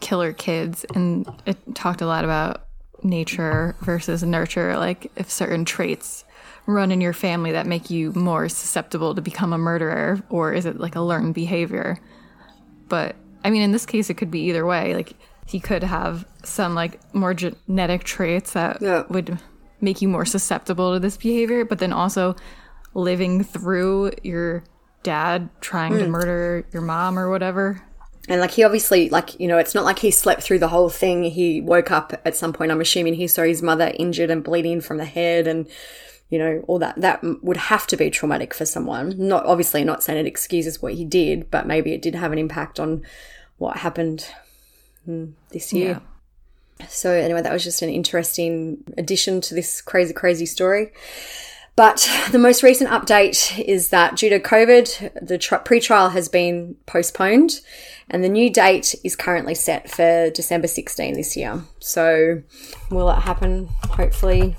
killer 0.00 0.32
kids, 0.32 0.84
and 0.94 1.26
it 1.46 1.56
talked 1.74 2.00
a 2.00 2.06
lot 2.06 2.24
about 2.24 2.66
nature 3.02 3.76
versus 3.80 4.22
nurture. 4.22 4.76
Like, 4.76 5.10
if 5.16 5.30
certain 5.30 5.64
traits 5.64 6.24
run 6.66 6.92
in 6.92 7.00
your 7.00 7.12
family 7.12 7.52
that 7.52 7.66
make 7.66 7.90
you 7.90 8.12
more 8.12 8.48
susceptible 8.48 9.14
to 9.14 9.22
become 9.22 9.52
a 9.52 9.58
murderer, 9.58 10.22
or 10.30 10.52
is 10.52 10.66
it 10.66 10.78
like 10.78 10.96
a 10.96 11.00
learned 11.00 11.34
behavior? 11.34 11.98
But 12.88 13.16
I 13.44 13.50
mean, 13.50 13.62
in 13.62 13.72
this 13.72 13.86
case, 13.86 14.10
it 14.10 14.14
could 14.14 14.30
be 14.30 14.40
either 14.42 14.66
way. 14.66 14.94
Like, 14.94 15.14
he 15.46 15.58
could 15.60 15.82
have 15.82 16.26
some 16.44 16.74
like 16.74 17.00
more 17.14 17.34
genetic 17.34 18.04
traits 18.04 18.52
that 18.52 18.80
would 19.10 19.38
make 19.80 20.00
you 20.02 20.08
more 20.08 20.24
susceptible 20.26 20.92
to 20.92 21.00
this 21.00 21.16
behavior, 21.16 21.64
but 21.64 21.78
then 21.78 21.92
also 21.92 22.36
living 22.94 23.42
through 23.42 24.12
your 24.22 24.62
dad 25.02 25.48
trying 25.60 25.94
to 25.98 26.04
Mm. 26.04 26.10
murder 26.10 26.64
your 26.72 26.82
mom 26.82 27.18
or 27.18 27.30
whatever. 27.30 27.82
And 28.28 28.40
like 28.40 28.52
he 28.52 28.64
obviously 28.64 29.08
like 29.08 29.38
you 29.40 29.48
know 29.48 29.58
it's 29.58 29.74
not 29.74 29.84
like 29.84 29.98
he 29.98 30.10
slept 30.10 30.42
through 30.42 30.58
the 30.58 30.68
whole 30.68 30.88
thing. 30.88 31.24
He 31.24 31.60
woke 31.60 31.90
up 31.90 32.20
at 32.24 32.36
some 32.36 32.52
point. 32.52 32.70
I'm 32.70 32.80
assuming 32.80 33.14
he 33.14 33.26
saw 33.26 33.42
his 33.42 33.62
mother 33.62 33.92
injured 33.98 34.30
and 34.30 34.44
bleeding 34.44 34.80
from 34.80 34.98
the 34.98 35.04
head, 35.04 35.46
and 35.46 35.66
you 36.28 36.38
know 36.38 36.64
all 36.68 36.78
that. 36.78 37.00
That 37.00 37.22
would 37.42 37.56
have 37.56 37.86
to 37.88 37.96
be 37.96 38.10
traumatic 38.10 38.54
for 38.54 38.66
someone. 38.66 39.14
Not 39.16 39.46
obviously 39.46 39.84
not 39.84 40.02
saying 40.02 40.18
it 40.18 40.28
excuses 40.28 40.82
what 40.82 40.94
he 40.94 41.04
did, 41.04 41.50
but 41.50 41.66
maybe 41.66 41.92
it 41.92 42.02
did 42.02 42.14
have 42.14 42.32
an 42.32 42.38
impact 42.38 42.78
on 42.78 43.02
what 43.58 43.78
happened 43.78 44.26
mm, 45.08 45.32
this 45.50 45.72
year. 45.72 46.00
So 46.88 47.10
anyway, 47.10 47.42
that 47.42 47.52
was 47.52 47.64
just 47.64 47.82
an 47.82 47.90
interesting 47.90 48.82
addition 48.96 49.40
to 49.42 49.54
this 49.54 49.80
crazy, 49.80 50.14
crazy 50.14 50.46
story. 50.46 50.92
But 51.76 52.10
the 52.30 52.38
most 52.38 52.62
recent 52.62 52.90
update 52.90 53.58
is 53.64 53.90
that 53.90 54.16
due 54.16 54.30
to 54.30 54.40
COVID, 54.40 55.26
the 55.26 55.38
tr- 55.38 55.56
pre-trial 55.56 56.10
has 56.10 56.28
been 56.28 56.76
postponed, 56.86 57.60
and 58.10 58.22
the 58.24 58.28
new 58.28 58.50
date 58.50 58.94
is 59.04 59.16
currently 59.16 59.54
set 59.54 59.90
for 59.90 60.30
December 60.30 60.66
16 60.66 61.14
this 61.14 61.36
year. 61.36 61.62
So, 61.78 62.42
will 62.90 63.10
it 63.10 63.20
happen? 63.20 63.68
Hopefully, 63.90 64.56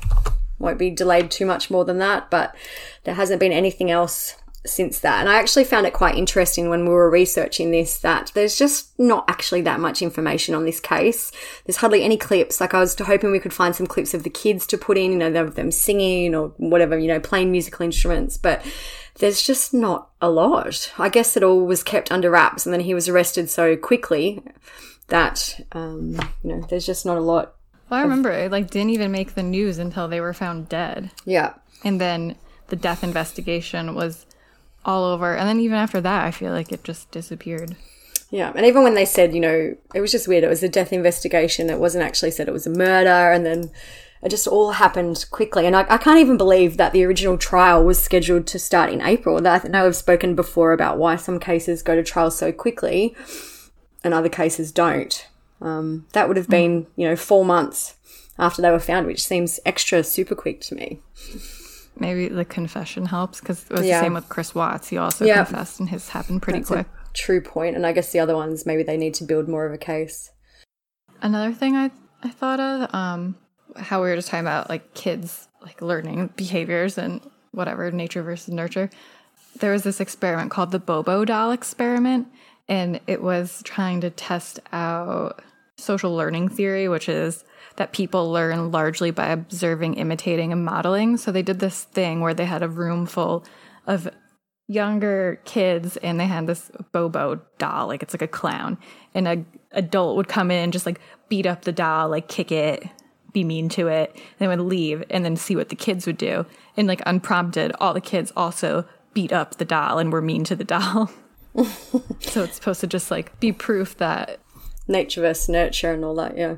won't 0.58 0.80
be 0.80 0.90
delayed 0.90 1.30
too 1.30 1.46
much 1.46 1.70
more 1.70 1.86
than 1.86 2.00
that. 2.00 2.32
But 2.32 2.56
there 3.04 3.16
hasn't 3.16 3.40
been 3.40 3.52
anything 3.52 3.92
else 3.92 4.36
since 4.66 5.00
that. 5.00 5.22
And 5.22 5.30
I 5.30 5.40
actually 5.40 5.64
found 5.64 5.88
it 5.88 5.94
quite 5.94 6.16
interesting 6.16 6.70
when 6.70 6.84
we 6.86 6.94
were 6.94 7.10
researching 7.10 7.72
this 7.72 7.98
that 8.00 8.32
there's 8.36 8.58
just 8.58 8.98
not 9.00 9.26
actually 9.28 9.62
that 9.62 9.80
much 9.80 10.02
information 10.02 10.54
on 10.54 10.66
this 10.66 10.80
case. 10.80 11.32
There's 11.66 11.78
hardly 11.78 12.04
any 12.04 12.18
clips. 12.18 12.62
Like 12.62 12.74
I 12.74 12.80
was 12.80 12.98
hoping 12.98 13.32
we 13.32 13.40
could 13.40 13.54
find 13.54 13.76
some 13.76 13.88
clips 13.88 14.14
of 14.14 14.24
the 14.24 14.30
kids 14.30 14.68
to 14.68 14.78
put 14.78 14.98
in, 14.98 15.12
you 15.12 15.18
know, 15.18 15.42
of 15.42 15.56
them 15.56 15.72
singing 15.72 16.36
or 16.36 16.50
whatever, 16.58 16.98
you 16.98 17.08
know, 17.08 17.20
playing 17.20 17.52
musical 17.52 17.84
instruments, 17.84 18.38
but 18.38 18.64
there's 19.16 19.42
just 19.42 19.74
not 19.74 20.10
a 20.22 20.30
lot. 20.30 20.94
I 20.98 21.10
guess 21.10 21.36
it 21.36 21.44
all 21.44 21.66
was 21.66 21.84
kept 21.84 22.12
under 22.12 22.30
wraps 22.30 22.66
and 22.66 22.74
then 22.74 22.82
he 22.82 22.94
was 22.94 23.10
arrested 23.10 23.50
so 23.50 23.76
quickly 23.76 24.44
that, 25.08 25.60
um, 25.72 26.14
you 26.44 26.56
know, 26.56 26.66
there's 26.70 26.86
just 26.86 27.06
not 27.06 27.18
a 27.18 27.22
lot. 27.22 27.56
Well, 27.90 28.00
I 28.00 28.04
remember 28.04 28.32
it 28.32 28.52
like 28.52 28.70
didn't 28.70 28.92
even 28.92 29.12
make 29.12 29.34
the 29.34 29.44
news 29.44 29.80
until 29.80 30.08
they 30.08 30.22
were 30.22 30.34
found 30.34 30.70
dead. 30.70 31.12
Yeah. 31.26 31.56
And 31.84 32.00
then 32.00 32.36
the 32.68 32.76
death 32.76 33.04
investigation 33.04 33.96
was 33.96 34.26
all 34.86 35.04
over. 35.04 35.36
And 35.36 35.48
then 35.48 35.60
even 35.60 35.78
after 35.78 36.02
that, 36.02 36.26
I 36.26 36.32
feel 36.32 36.52
like 36.52 36.72
it 36.72 36.84
just 36.84 37.12
disappeared. 37.12 37.76
Yeah, 38.30 38.54
and 38.56 38.66
even 38.66 38.84
when 38.84 38.96
they 38.96 39.06
said, 39.06 39.34
you 39.34 39.42
know, 39.42 39.76
it 39.94 40.00
was 40.00 40.12
just 40.12 40.28
weird. 40.28 40.46
It 40.46 40.50
was 40.50 40.64
a 40.64 40.70
death 40.70 40.94
investigation. 40.94 41.70
It 41.70 41.80
wasn't 41.80 42.06
actually 42.06 42.32
said 42.32 42.48
it 42.48 42.54
was 42.54 42.66
a 42.66 42.70
murder, 42.70 43.10
and 43.10 43.46
then 43.46 43.72
it 44.24 44.30
just 44.30 44.48
all 44.48 44.72
happened 44.72 45.26
quickly. 45.32 45.68
And 45.68 45.76
I, 45.76 45.86
I 45.90 45.98
can't 45.98 46.20
even 46.20 46.38
believe 46.38 46.78
that 46.78 46.94
the 46.94 47.04
original 47.04 47.38
trial 47.38 47.84
was 47.84 48.02
scheduled 48.02 48.48
to 48.48 48.58
start 48.58 48.90
in 48.90 49.02
April. 49.02 49.42
That 49.42 49.66
I 49.66 49.68
know 49.68 49.86
I've 49.86 49.98
spoken 49.98 50.34
before 50.34 50.72
about 50.72 50.98
why 50.98 51.18
some 51.18 51.40
cases 51.42 51.84
go 51.84 51.96
to 51.96 52.04
trial 52.04 52.32
so 52.32 52.54
quickly, 52.54 53.14
and 54.02 54.14
other 54.14 54.30
cases 54.30 54.72
don't. 54.72 55.28
Um, 55.60 56.08
that 56.14 56.30
would 56.30 56.38
have 56.38 56.50
been, 56.50 56.88
you 56.96 57.08
know, 57.08 57.18
four 57.18 57.44
months 57.44 57.96
after 58.40 58.62
they 58.62 58.72
were 58.72 58.80
found, 58.80 59.08
which 59.08 59.24
seems 59.24 59.60
extra 59.66 60.04
super 60.06 60.36
quick 60.36 60.62
to 60.62 60.76
me. 60.76 61.02
Maybe 62.02 62.28
the 62.30 62.44
confession 62.44 63.06
helps 63.06 63.40
because 63.40 63.64
it 63.70 63.74
was 63.74 63.86
Yeah. 63.86 64.00
the 64.00 64.06
same 64.06 64.14
with 64.16 64.28
Chris 64.28 64.56
Watts. 64.56 64.88
He 64.90 64.98
also 64.98 65.24
Yeah. 65.24 65.44
confessed, 65.46 65.80
and 65.80 65.88
his 65.88 66.10
happened 66.10 66.42
pretty 66.42 66.60
That's 66.60 66.68
quick. 66.70 66.88
true 67.14 67.42
point, 67.42 67.76
and 67.76 67.86
I 67.86 67.92
guess 67.92 68.12
the 68.12 68.20
other 68.20 68.36
ones 68.36 68.66
maybe 68.66 68.82
they 68.82 68.98
need 68.98 69.14
to 69.16 69.24
build 69.24 69.48
more 69.48 69.68
of 69.68 69.72
a 69.72 69.78
case. 69.78 70.32
Another 71.22 71.54
thing 71.54 71.76
I 71.78 71.92
I 72.24 72.30
thought 72.30 72.60
of, 72.60 72.94
um, 72.94 73.36
how 73.78 74.02
we 74.04 74.10
were 74.10 74.16
just 74.16 74.28
talking 74.30 74.46
about 74.46 74.70
like 74.70 74.94
kids 74.94 75.48
like 75.64 75.82
learning 75.82 76.30
behaviors 76.36 76.98
and 76.98 77.20
whatever 77.52 77.90
nature 77.92 78.22
versus 78.24 78.54
nurture. 78.54 78.90
There 79.60 79.72
was 79.72 79.84
this 79.84 80.00
experiment 80.00 80.50
called 80.52 80.72
the 80.72 80.78
Bobo 80.80 81.24
doll 81.26 81.52
experiment, 81.52 82.28
and 82.68 83.00
it 83.08 83.22
was 83.24 83.62
trying 83.64 84.02
to 84.02 84.10
test 84.12 84.60
out 84.72 85.42
social 85.78 86.16
learning 86.16 86.50
theory, 86.50 86.88
which 86.88 87.08
is 87.10 87.44
that 87.78 87.94
people 87.94 88.32
learn 88.32 88.72
largely 88.72 89.12
by 89.12 89.28
observing, 89.28 89.96
imitating, 89.96 90.52
and 90.52 90.66
modeling. 90.66 91.18
So 91.18 91.32
they 91.32 91.42
did 91.42 91.60
this 91.60 91.84
thing 91.84 92.22
where 92.22 92.34
they 92.34 92.46
had 92.46 92.64
a 92.64 92.70
room 92.70 93.06
full 93.06 93.46
of 93.88 94.10
younger 94.68 95.42
kids 95.44 95.98
and 95.98 96.20
they 96.20 96.28
had 96.28 96.48
this 96.48 96.72
bobo 96.94 97.42
doll 97.58 97.88
like 97.88 98.04
it's 98.04 98.14
like 98.14 98.22
a 98.22 98.28
clown. 98.28 98.78
And 99.14 99.28
a 99.28 99.46
adult 99.72 100.18
would 100.18 100.28
come 100.28 100.52
in 100.52 100.64
and 100.64 100.74
just 100.74 100.86
like 100.86 101.00
beat 101.30 101.46
up 101.46 101.64
the 101.64 101.72
doll 101.72 102.10
like 102.10 102.28
kick 102.28 102.52
it 102.52 102.84
be 103.34 103.44
mean 103.44 103.70
to 103.70 103.88
it 103.88 104.12
and 104.14 104.24
then 104.40 104.50
would 104.50 104.60
leave 104.60 105.04
and 105.10 105.24
then 105.24 105.38
see 105.38 105.56
what 105.56 105.70
the 105.70 105.76
kids 105.76 106.06
would 106.06 106.18
do. 106.18 106.46
And 106.78 106.88
like 106.88 107.02
unprompted 107.06 107.72
all 107.80 107.94
the 107.94 108.02
kids 108.02 108.32
also 108.36 108.86
beat 109.14 109.34
up 109.34 109.58
the 109.58 109.66
doll 109.66 109.98
and 109.98 110.12
were 110.12 110.22
mean 110.22 110.44
to 110.46 110.56
the 110.56 110.64
doll. 110.64 111.12
So 112.22 112.44
it's 112.44 112.56
supposed 112.56 112.80
to 112.80 112.88
just 112.88 113.12
like 113.12 113.38
be 113.42 113.52
proof 113.52 113.98
that 113.98 114.40
nature 114.88 115.22
versus 115.22 115.50
nurture 115.50 115.92
and 115.92 116.06
all 116.06 116.16
that 116.16 116.38
yeah 116.38 116.56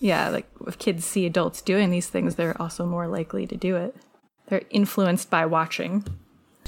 yeah 0.00 0.28
like 0.28 0.46
if 0.66 0.78
kids 0.78 1.04
see 1.04 1.24
adults 1.24 1.62
doing 1.62 1.90
these 1.90 2.08
things 2.08 2.34
they're 2.34 2.60
also 2.60 2.84
more 2.84 3.06
likely 3.06 3.46
to 3.46 3.56
do 3.56 3.76
it 3.76 3.94
they're 4.48 4.62
influenced 4.70 5.30
by 5.30 5.46
watching 5.46 6.04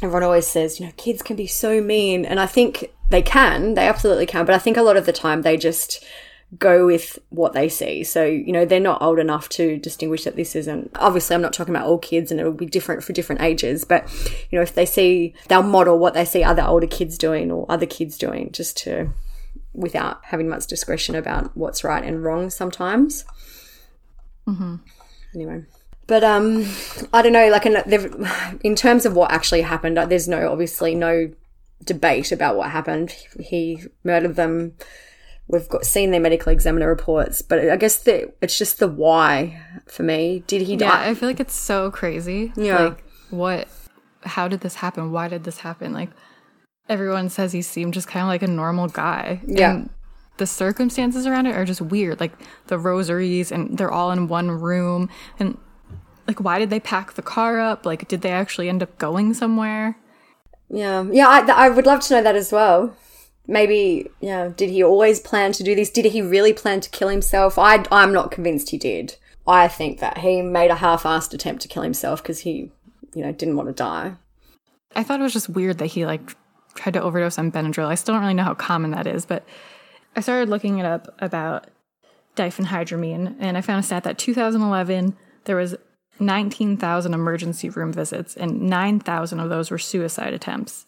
everyone 0.03 0.23
always 0.25 0.47
says, 0.47 0.81
you 0.81 0.87
know, 0.87 0.93
kids 0.97 1.23
can 1.23 1.37
be 1.37 1.47
so 1.47 1.81
mean. 1.81 2.25
And 2.25 2.41
I 2.41 2.47
think 2.47 2.93
they 3.11 3.23
can, 3.23 3.75
they 3.75 3.87
absolutely 3.87 4.27
can. 4.27 4.45
But 4.45 4.55
I 4.55 4.59
think 4.59 4.77
a 4.77 4.83
lot 4.83 4.97
of 4.97 5.07
the 5.07 5.13
time 5.13 5.43
they 5.43 5.57
just 5.57 6.05
go 6.59 6.85
with 6.85 7.19
what 7.31 7.55
they 7.55 7.69
see. 7.69 8.05
So, 8.05 8.25
you 8.25 8.53
know, 8.53 8.65
they're 8.65 8.81
not 8.81 9.01
old 9.01 9.19
enough 9.19 9.49
to 9.51 9.79
distinguish 9.79 10.25
that 10.25 10.37
this 10.37 10.55
isn't, 10.55 10.91
obviously, 10.97 11.35
I'm 11.35 11.41
not 11.43 11.53
talking 11.53 11.75
about 11.75 11.87
all 11.87 11.99
kids 11.99 12.31
and 12.31 12.41
it'll 12.41 12.53
be 12.53 12.67
different 12.67 13.03
for 13.03 13.13
different 13.13 13.41
ages. 13.41 13.85
But, 13.85 14.11
you 14.51 14.59
know, 14.59 14.63
if 14.63 14.75
they 14.75 14.85
see, 14.85 15.35
they'll 15.49 15.63
model 15.63 15.99
what 15.99 16.15
they 16.15 16.25
see 16.25 16.43
other 16.43 16.63
older 16.63 16.87
kids 16.87 17.17
doing 17.17 17.51
or 17.51 17.65
other 17.71 17.87
kids 17.87 18.19
doing 18.19 18.51
just 18.53 18.77
to, 18.79 19.11
without 19.75 20.25
having 20.27 20.49
much 20.49 20.67
discretion 20.67 21.15
about 21.15 21.57
what's 21.57 21.83
right 21.85 22.05
and 22.05 22.23
wrong 22.23 22.51
sometimes. 22.51 23.25
mm-hmm. 24.47 24.77
Anyway. 25.35 25.65
But 26.07 26.25
um, 26.25 26.67
I 27.13 27.23
don't 27.23 27.33
know. 27.33 27.49
Like 27.49 27.65
in, 27.65 28.27
in 28.63 28.75
terms 28.75 29.07
of 29.07 29.15
what 29.15 29.31
actually 29.33 29.63
happened, 29.63 29.99
uh, 29.99 30.07
there's 30.07 30.29
no 30.29 30.51
obviously 30.51 30.95
no 30.95 31.33
debate 31.85 32.33
about 32.33 32.57
what 32.57 32.71
happened. 32.71 33.15
He 33.41 33.83
murdered 34.05 34.37
them. 34.37 34.75
We've 35.49 35.69
got 35.69 35.85
seen 35.85 36.11
their 36.11 36.21
medical 36.21 36.53
examiner 36.53 36.89
reports, 36.89 37.43
but 37.43 37.69
I 37.69 37.77
guess 37.77 38.03
the, 38.03 38.33
it's 38.41 38.59
just 38.59 38.79
the 38.79 38.89
why 38.89 39.61
for 39.87 40.03
me. 40.03 40.45
Did 40.47 40.63
he 40.63 40.75
Yeah, 40.75 40.89
die? 40.89 41.09
I 41.11 41.15
feel 41.15 41.29
like 41.29 41.41
it's 41.41 41.55
so 41.55 41.91
crazy. 41.91 42.53
Yeah. 42.57 42.79
Like, 42.85 43.05
what, 43.31 43.69
how 44.23 44.49
did 44.49 44.61
this 44.61 44.77
happen? 44.77 45.13
Why 45.13 45.29
did 45.29 45.45
this 45.45 45.59
happen? 45.59 45.93
Like, 45.93 46.11
everyone 46.93 47.29
says 47.29 47.53
he 47.53 47.63
seemed 47.63 47.95
just 47.95 48.07
kind 48.07 48.23
of 48.23 48.29
like 48.29 48.43
a 48.43 48.47
normal 48.47 48.89
guy. 48.89 49.41
Yeah. 49.47 49.73
And 49.73 49.91
the 50.37 50.47
circumstances 50.47 51.27
around 51.27 51.47
it 51.47 51.57
are 51.57 51.65
just 51.65 51.81
weird. 51.81 52.21
Like, 52.21 52.33
the 52.69 52.79
rosaries, 52.79 53.51
and 53.51 53.77
they're 53.77 53.91
all 53.91 54.13
in 54.13 54.29
one 54.29 54.51
room. 54.51 55.09
And, 55.39 55.59
like, 56.29 56.41
why 56.41 56.59
did 56.59 56.71
they 56.71 56.81
pack 56.81 57.15
the 57.15 57.23
car 57.23 57.59
up? 57.59 57.85
Like, 57.85 58.07
did 58.09 58.23
they 58.23 58.31
actually 58.31 58.69
end 58.69 58.83
up 58.83 58.97
going 58.99 59.35
somewhere? 59.35 59.99
Yeah, 60.71 61.05
yeah, 61.11 61.29
I, 61.29 61.67
I 61.67 61.69
would 61.69 61.87
love 61.87 62.01
to 62.01 62.15
know 62.15 62.23
that 62.23 62.37
as 62.37 62.53
well. 62.53 62.97
Maybe, 63.47 64.09
yeah, 64.21 64.51
did 64.57 64.71
he 64.71 64.83
always 64.83 65.19
plan 65.19 65.53
to 65.53 65.65
do 65.65 65.75
this? 65.75 65.91
Did 65.91 66.07
he 66.07 66.23
really 66.23 66.53
plan 66.53 66.81
to 66.81 66.91
kill 66.91 67.09
himself? 67.09 67.59
I, 67.59 67.85
I'm 67.91 68.13
not 68.13 68.31
convinced 68.31 68.71
he 68.71 68.79
did. 68.79 69.17
I 69.47 69.67
think 69.67 69.99
that 69.99 70.19
he 70.19 70.41
made 70.43 70.71
a 70.71 70.77
half-assed 70.77 71.35
attempt 71.35 71.63
to 71.63 71.69
kill 71.69 71.83
himself 71.83 72.23
because 72.23 72.41
he, 72.41 72.71
you 73.15 73.23
know, 73.23 73.33
didn't 73.33 73.57
want 73.57 73.69
to 73.69 73.75
die. 73.75 74.15
I 74.95 75.03
thought 75.03 75.19
it 75.19 75.25
was 75.25 75.33
just 75.33 75.49
weird 75.49 75.79
that 75.79 75.87
he 75.87 76.07
like 76.07 76.37
tried 76.75 76.93
to 76.93 77.03
overdose 77.03 77.39
on 77.39 77.53
Benadryl. 77.53 77.87
I 77.87 77.95
still 77.95 78.15
don't 78.15 78.23
really 78.23 78.35
know 78.35 78.45
how 78.45 78.55
common 78.55 78.91
that 78.93 79.07
is, 79.07 79.27
but 79.27 79.45
I 80.17 80.21
started 80.21 80.49
looking 80.49 80.79
it 80.79 80.87
up 80.87 81.15
about 81.19 81.69
diphenhydramine, 82.37 83.37
and 83.39 83.57
I 83.57 83.61
found 83.61 83.81
a 83.81 83.83
stat 83.83 84.05
that 84.05 84.19
2011 84.19 85.17
there 85.45 85.57
was 85.57 85.75
19,000 86.21 87.15
emergency 87.15 87.69
room 87.69 87.93
visits, 87.93 88.37
and 88.37 88.63
9,000 88.63 89.41
of 89.41 89.49
those 89.49 89.71
were 89.71 89.79
suicide 89.79 90.33
attempts. 90.33 90.87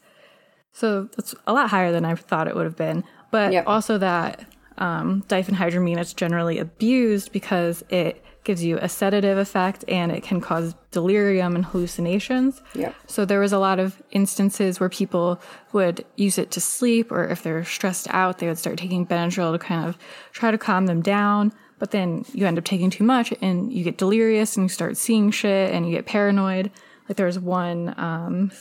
So 0.73 1.09
that's 1.17 1.35
a 1.47 1.53
lot 1.53 1.71
higher 1.71 1.93
than 1.93 2.05
I 2.05 2.15
thought 2.15 2.49
it 2.49 2.55
would 2.55 2.65
have 2.65 2.77
been. 2.77 3.05
But 3.31 3.53
also 3.67 3.99
that 3.99 4.45
um, 4.79 5.23
diphenhydramine 5.29 5.99
is 5.99 6.15
generally 6.15 6.59
abused 6.59 7.33
because 7.33 7.85
it 7.89 8.25
gives 8.45 8.63
you 8.63 8.79
a 8.81 8.89
sedative 8.89 9.39
effect 9.39 9.85
and 9.89 10.13
it 10.13 10.23
can 10.23 10.41
cause 10.41 10.75
delirium 10.91 11.57
and 11.57 11.65
hallucinations. 11.65 12.63
Yep. 12.75 12.95
So 13.07 13.25
there 13.25 13.41
was 13.41 13.53
a 13.53 13.59
lot 13.59 13.79
of 13.79 14.03
instances 14.11 14.79
where 14.79 14.89
people 14.89 15.41
would 15.73 16.05
use 16.17 16.39
it 16.39 16.51
to 16.53 16.61
sleep, 16.61 17.11
or 17.11 17.27
if 17.27 17.43
they're 17.43 17.65
stressed 17.65 18.07
out, 18.11 18.39
they 18.39 18.47
would 18.47 18.59
start 18.59 18.79
taking 18.79 19.07
Benadryl 19.07 19.53
to 19.53 19.59
kind 19.59 19.89
of 19.89 19.99
try 20.33 20.51
to 20.51 20.59
calm 20.59 20.87
them 20.87 21.03
down. 21.03 21.53
But 21.79 21.91
then 21.91 22.25
you 22.33 22.47
end 22.47 22.59
up 22.59 22.65
taking 22.65 22.91
too 22.91 23.05
much 23.05 23.33
and 23.41 23.73
you 23.73 23.83
get 23.83 23.99
delirious 23.99 24.57
and 24.57 24.65
you 24.65 24.69
start 24.69 24.97
seeing 24.97 25.31
shit 25.31 25.73
and 25.73 25.87
you 25.87 25.93
get 25.93 26.07
paranoid. 26.07 26.71
Like 27.09 27.17
there 27.17 27.27
was 27.27 27.39
one 27.39 27.95
um, 27.99 28.53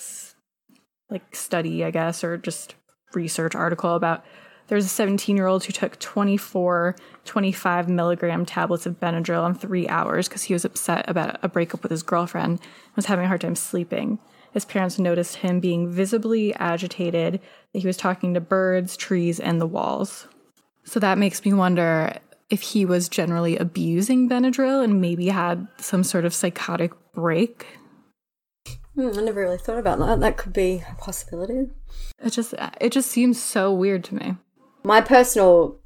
like 1.10 1.36
study, 1.36 1.86
I 1.86 1.92
guess, 1.92 2.24
or 2.24 2.38
just 2.38 2.76
research 3.14 3.56
article 3.56 3.96
about 3.96 4.26
there 4.68 4.76
was 4.76 4.86
a 4.86 4.90
17 4.90 5.36
year 5.36 5.48
old 5.48 5.64
who 5.64 5.74
took 5.74 6.00
24 6.00 6.96
25 7.26 7.90
milligram 7.90 8.46
tablets 8.46 8.86
of 8.86 9.00
benadryl 9.00 9.48
in 9.48 9.56
three 9.56 9.88
hours 9.88 10.28
because 10.28 10.44
he 10.44 10.54
was 10.54 10.66
upset 10.66 11.10
about 11.10 11.38
a 11.44 11.50
breakup 11.50 11.84
with 11.84 11.92
his 11.92 12.04
girlfriend 12.04 12.60
and 12.60 12.96
was 12.96 13.06
having 13.06 13.26
a 13.26 13.28
hard 13.28 13.42
time 13.42 13.56
sleeping 13.56 14.20
his 14.52 14.66
parents 14.66 15.00
noticed 15.00 15.38
him 15.38 15.60
being 15.60 15.90
visibly 15.90 16.54
agitated 16.56 17.40
that 17.74 17.80
he 17.80 17.88
was 17.88 17.98
talking 17.98 18.34
to 18.34 18.42
birds 18.42 18.96
trees 18.98 19.40
and 19.40 19.60
the 19.60 19.68
walls 19.68 20.28
so 20.84 21.00
that 21.00 21.18
makes 21.18 21.44
me 21.46 21.54
wonder 21.54 22.18
if 22.50 22.62
he 22.62 22.86
was 22.86 23.10
generally 23.10 23.58
abusing 23.58 24.30
benadryl 24.30 24.84
and 24.84 25.02
maybe 25.02 25.30
had 25.30 25.68
some 25.78 26.04
sort 26.04 26.26
of 26.26 26.34
psychotic 26.34 26.92
break 27.14 27.66
Hmm, 28.96 29.10
I 29.18 29.22
never 29.22 29.42
really 29.42 29.58
thought 29.58 29.80
about 29.80 29.98
that. 30.00 30.20
That 30.20 30.38
could 30.38 30.54
be 30.54 30.84
a 30.88 30.96
possibility. 30.96 31.72
it 32.24 32.30
just 32.30 32.54
it 32.80 32.92
just 32.92 33.10
seems 33.10 33.42
so 33.42 33.74
weird 33.74 34.04
to 34.06 34.16
me 34.16 34.36
My 34.84 35.02
personal, 35.02 35.78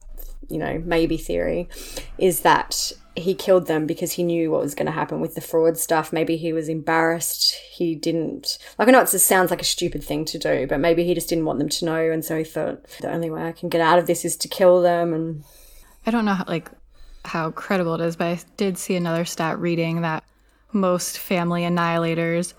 you 0.49 0.57
know, 0.57 0.81
maybe 0.85 1.17
theory 1.17 1.69
is 2.17 2.41
that 2.41 2.91
he 3.15 3.33
killed 3.33 3.67
them 3.67 3.87
because 3.87 4.13
he 4.13 4.23
knew 4.23 4.51
what 4.51 4.61
was 4.61 4.75
going 4.75 4.85
to 4.85 4.91
happen 4.91 5.19
with 5.19 5.35
the 5.35 5.41
fraud 5.41 5.77
stuff. 5.77 6.13
Maybe 6.13 6.37
he 6.37 6.53
was 6.53 6.69
embarrassed. 6.69 7.55
He 7.71 7.95
didn't, 7.95 8.57
like, 8.77 8.87
I 8.87 8.91
know 8.91 9.01
it 9.01 9.09
sounds 9.09 9.49
like 9.49 9.61
a 9.61 9.65
stupid 9.65 10.03
thing 10.03 10.23
to 10.25 10.37
do, 10.37 10.67
but 10.67 10.79
maybe 10.79 11.03
he 11.03 11.13
just 11.15 11.29
didn't 11.29 11.45
want 11.45 11.59
them 11.59 11.69
to 11.69 11.85
know. 11.85 12.11
And 12.11 12.23
so 12.23 12.37
he 12.37 12.43
thought 12.43 12.83
the 13.01 13.11
only 13.11 13.29
way 13.29 13.43
I 13.43 13.51
can 13.51 13.69
get 13.69 13.81
out 13.81 13.99
of 13.99 14.07
this 14.07 14.23
is 14.23 14.37
to 14.37 14.47
kill 14.47 14.81
them. 14.81 15.13
And 15.13 15.43
I 16.05 16.11
don't 16.11 16.25
know 16.25 16.35
how, 16.35 16.45
like 16.47 16.69
how 17.25 17.51
credible 17.51 17.95
it 17.95 18.01
is, 18.01 18.15
but 18.15 18.27
I 18.27 18.39
did 18.55 18.77
see 18.77 18.95
another 18.95 19.25
stat 19.25 19.59
reading 19.59 20.01
that 20.01 20.23
most 20.71 21.17
family 21.17 21.63
annihilators 21.63 22.53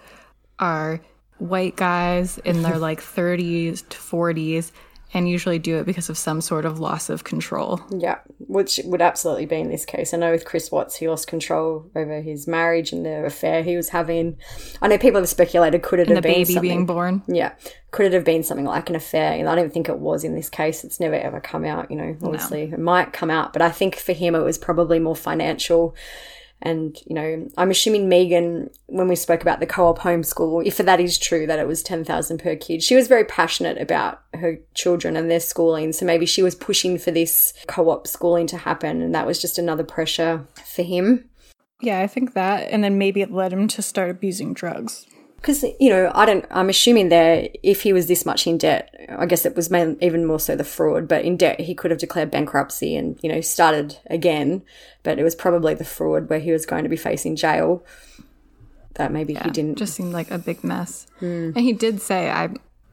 are 0.58 1.00
white 1.38 1.76
guys 1.76 2.38
in 2.38 2.62
their 2.62 2.78
like 2.78 3.00
30s 3.00 3.88
to 3.88 3.98
40s 3.98 4.72
and 5.14 5.28
usually 5.28 5.58
do 5.58 5.78
it 5.78 5.86
because 5.86 6.08
of 6.10 6.18
some 6.18 6.40
sort 6.40 6.64
of 6.64 6.78
loss 6.80 7.08
of 7.08 7.24
control. 7.24 7.80
yeah, 7.90 8.18
which 8.40 8.78
would 8.84 9.00
absolutely 9.00 9.46
be 9.46 9.56
in 9.56 9.70
this 9.70 9.84
case. 9.84 10.12
I 10.12 10.18
know 10.18 10.30
with 10.32 10.44
Chris 10.44 10.70
Watts, 10.70 10.96
he 10.96 11.08
lost 11.08 11.26
control 11.26 11.90
over 11.96 12.20
his 12.20 12.46
marriage 12.46 12.92
and 12.92 13.04
the 13.06 13.24
affair 13.24 13.62
he 13.62 13.76
was 13.76 13.88
having. 13.90 14.36
I 14.82 14.88
know 14.88 14.98
people 14.98 15.20
have 15.20 15.28
speculated 15.28 15.82
could 15.82 15.98
it 16.00 16.08
And 16.08 16.16
have 16.16 16.22
the 16.22 16.28
been 16.28 16.34
baby 16.34 16.54
something- 16.54 16.68
being 16.68 16.86
born. 16.86 17.22
Yeah. 17.26 17.52
Could 17.90 18.06
it 18.06 18.12
have 18.12 18.24
been 18.24 18.42
something 18.42 18.66
like 18.66 18.90
an 18.90 18.96
affair? 18.96 19.32
And 19.32 19.48
I 19.48 19.54
don't 19.54 19.72
think 19.72 19.88
it 19.88 19.98
was 19.98 20.22
in 20.24 20.34
this 20.34 20.50
case. 20.50 20.84
It's 20.84 21.00
never 21.00 21.14
ever 21.14 21.40
come 21.40 21.64
out, 21.64 21.90
you 21.90 21.96
know. 21.96 22.16
Obviously, 22.22 22.64
it 22.64 22.78
might 22.78 23.14
come 23.14 23.30
out, 23.30 23.54
but 23.54 23.62
I 23.62 23.70
think 23.70 23.96
for 23.96 24.12
him 24.12 24.34
it 24.34 24.42
was 24.44 24.58
probably 24.58 24.98
more 24.98 25.16
financial. 25.16 25.94
And, 26.60 26.98
you 27.06 27.14
know, 27.14 27.48
I'm 27.56 27.70
assuming 27.70 28.08
Megan, 28.08 28.70
when 28.86 29.08
we 29.08 29.14
spoke 29.14 29.42
about 29.42 29.60
the 29.60 29.66
co 29.66 29.88
op 29.88 30.00
homeschool, 30.00 30.66
if 30.66 30.78
that 30.78 31.00
is 31.00 31.18
true 31.18 31.46
that 31.46 31.58
it 31.58 31.68
was 31.68 31.82
10,000 31.82 32.38
per 32.38 32.56
kid, 32.56 32.82
she 32.82 32.96
was 32.96 33.06
very 33.06 33.24
passionate 33.24 33.80
about 33.80 34.22
her 34.34 34.58
children 34.74 35.16
and 35.16 35.30
their 35.30 35.40
schooling. 35.40 35.92
So 35.92 36.04
maybe 36.04 36.26
she 36.26 36.42
was 36.42 36.54
pushing 36.54 36.98
for 36.98 37.10
this 37.10 37.52
co 37.66 37.90
op 37.90 38.06
schooling 38.06 38.46
to 38.48 38.56
happen. 38.56 39.02
And 39.02 39.14
that 39.14 39.26
was 39.26 39.40
just 39.40 39.58
another 39.58 39.84
pressure 39.84 40.46
for 40.64 40.82
him. 40.82 41.28
Yeah, 41.80 42.00
I 42.00 42.08
think 42.08 42.34
that 42.34 42.68
and 42.70 42.82
then 42.82 42.98
maybe 42.98 43.20
it 43.20 43.30
led 43.30 43.52
him 43.52 43.68
to 43.68 43.82
start 43.82 44.10
abusing 44.10 44.52
drugs. 44.52 45.06
Because 45.40 45.62
you 45.78 45.88
know, 45.88 46.10
I 46.14 46.26
don't. 46.26 46.44
I'm 46.50 46.68
assuming 46.68 47.08
there, 47.10 47.48
if 47.62 47.82
he 47.82 47.92
was 47.92 48.06
this 48.08 48.26
much 48.26 48.46
in 48.46 48.58
debt, 48.58 48.92
I 49.08 49.24
guess 49.24 49.46
it 49.46 49.54
was 49.54 49.72
even 49.72 50.24
more 50.26 50.40
so 50.40 50.56
the 50.56 50.64
fraud. 50.64 51.06
But 51.06 51.24
in 51.24 51.36
debt, 51.36 51.60
he 51.60 51.74
could 51.74 51.90
have 51.92 52.00
declared 52.00 52.30
bankruptcy 52.30 52.96
and 52.96 53.18
you 53.22 53.28
know 53.32 53.40
started 53.40 53.98
again. 54.10 54.62
But 55.04 55.18
it 55.18 55.22
was 55.22 55.34
probably 55.36 55.74
the 55.74 55.84
fraud 55.84 56.28
where 56.28 56.40
he 56.40 56.50
was 56.50 56.66
going 56.66 56.82
to 56.82 56.88
be 56.90 56.96
facing 56.96 57.36
jail. 57.36 57.84
That 58.94 59.12
maybe 59.12 59.34
he 59.34 59.50
didn't. 59.50 59.78
Just 59.78 59.94
seemed 59.94 60.12
like 60.12 60.30
a 60.32 60.38
big 60.38 60.64
mess. 60.64 61.06
Hmm. 61.20 61.52
And 61.54 61.58
he 61.60 61.72
did 61.72 62.00
say 62.00 62.30
I 62.30 62.48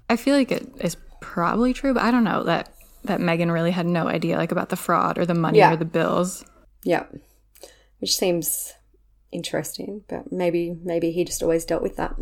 I 0.08 0.16
feel 0.16 0.36
like 0.36 0.52
it 0.52 0.68
is 0.80 0.98
probably 1.22 1.74
true, 1.74 1.96
but 1.96 2.04
I 2.04 2.12
don't 2.12 2.24
know 2.24 2.44
that 2.44 2.70
that 3.06 3.20
Megan 3.22 3.50
really 3.52 3.72
had 3.72 3.88
no 3.88 4.08
idea 4.08 4.38
like 4.38 4.52
about 4.52 4.70
the 4.70 4.76
fraud 4.76 5.18
or 5.18 5.26
the 5.26 5.34
money 5.34 5.58
Yeah. 5.58 5.74
or 5.74 5.78
the 5.78 5.86
bills. 5.86 6.46
Yeah, 6.84 7.06
which 8.00 8.16
seems 8.16 8.74
interesting. 9.36 10.04
But 10.08 10.32
maybe 10.32 10.78
maybe 10.84 11.12
he 11.12 11.24
just 11.26 11.44
always 11.44 11.66
dealt 11.66 11.84
with 11.84 11.96
that. 11.98 12.16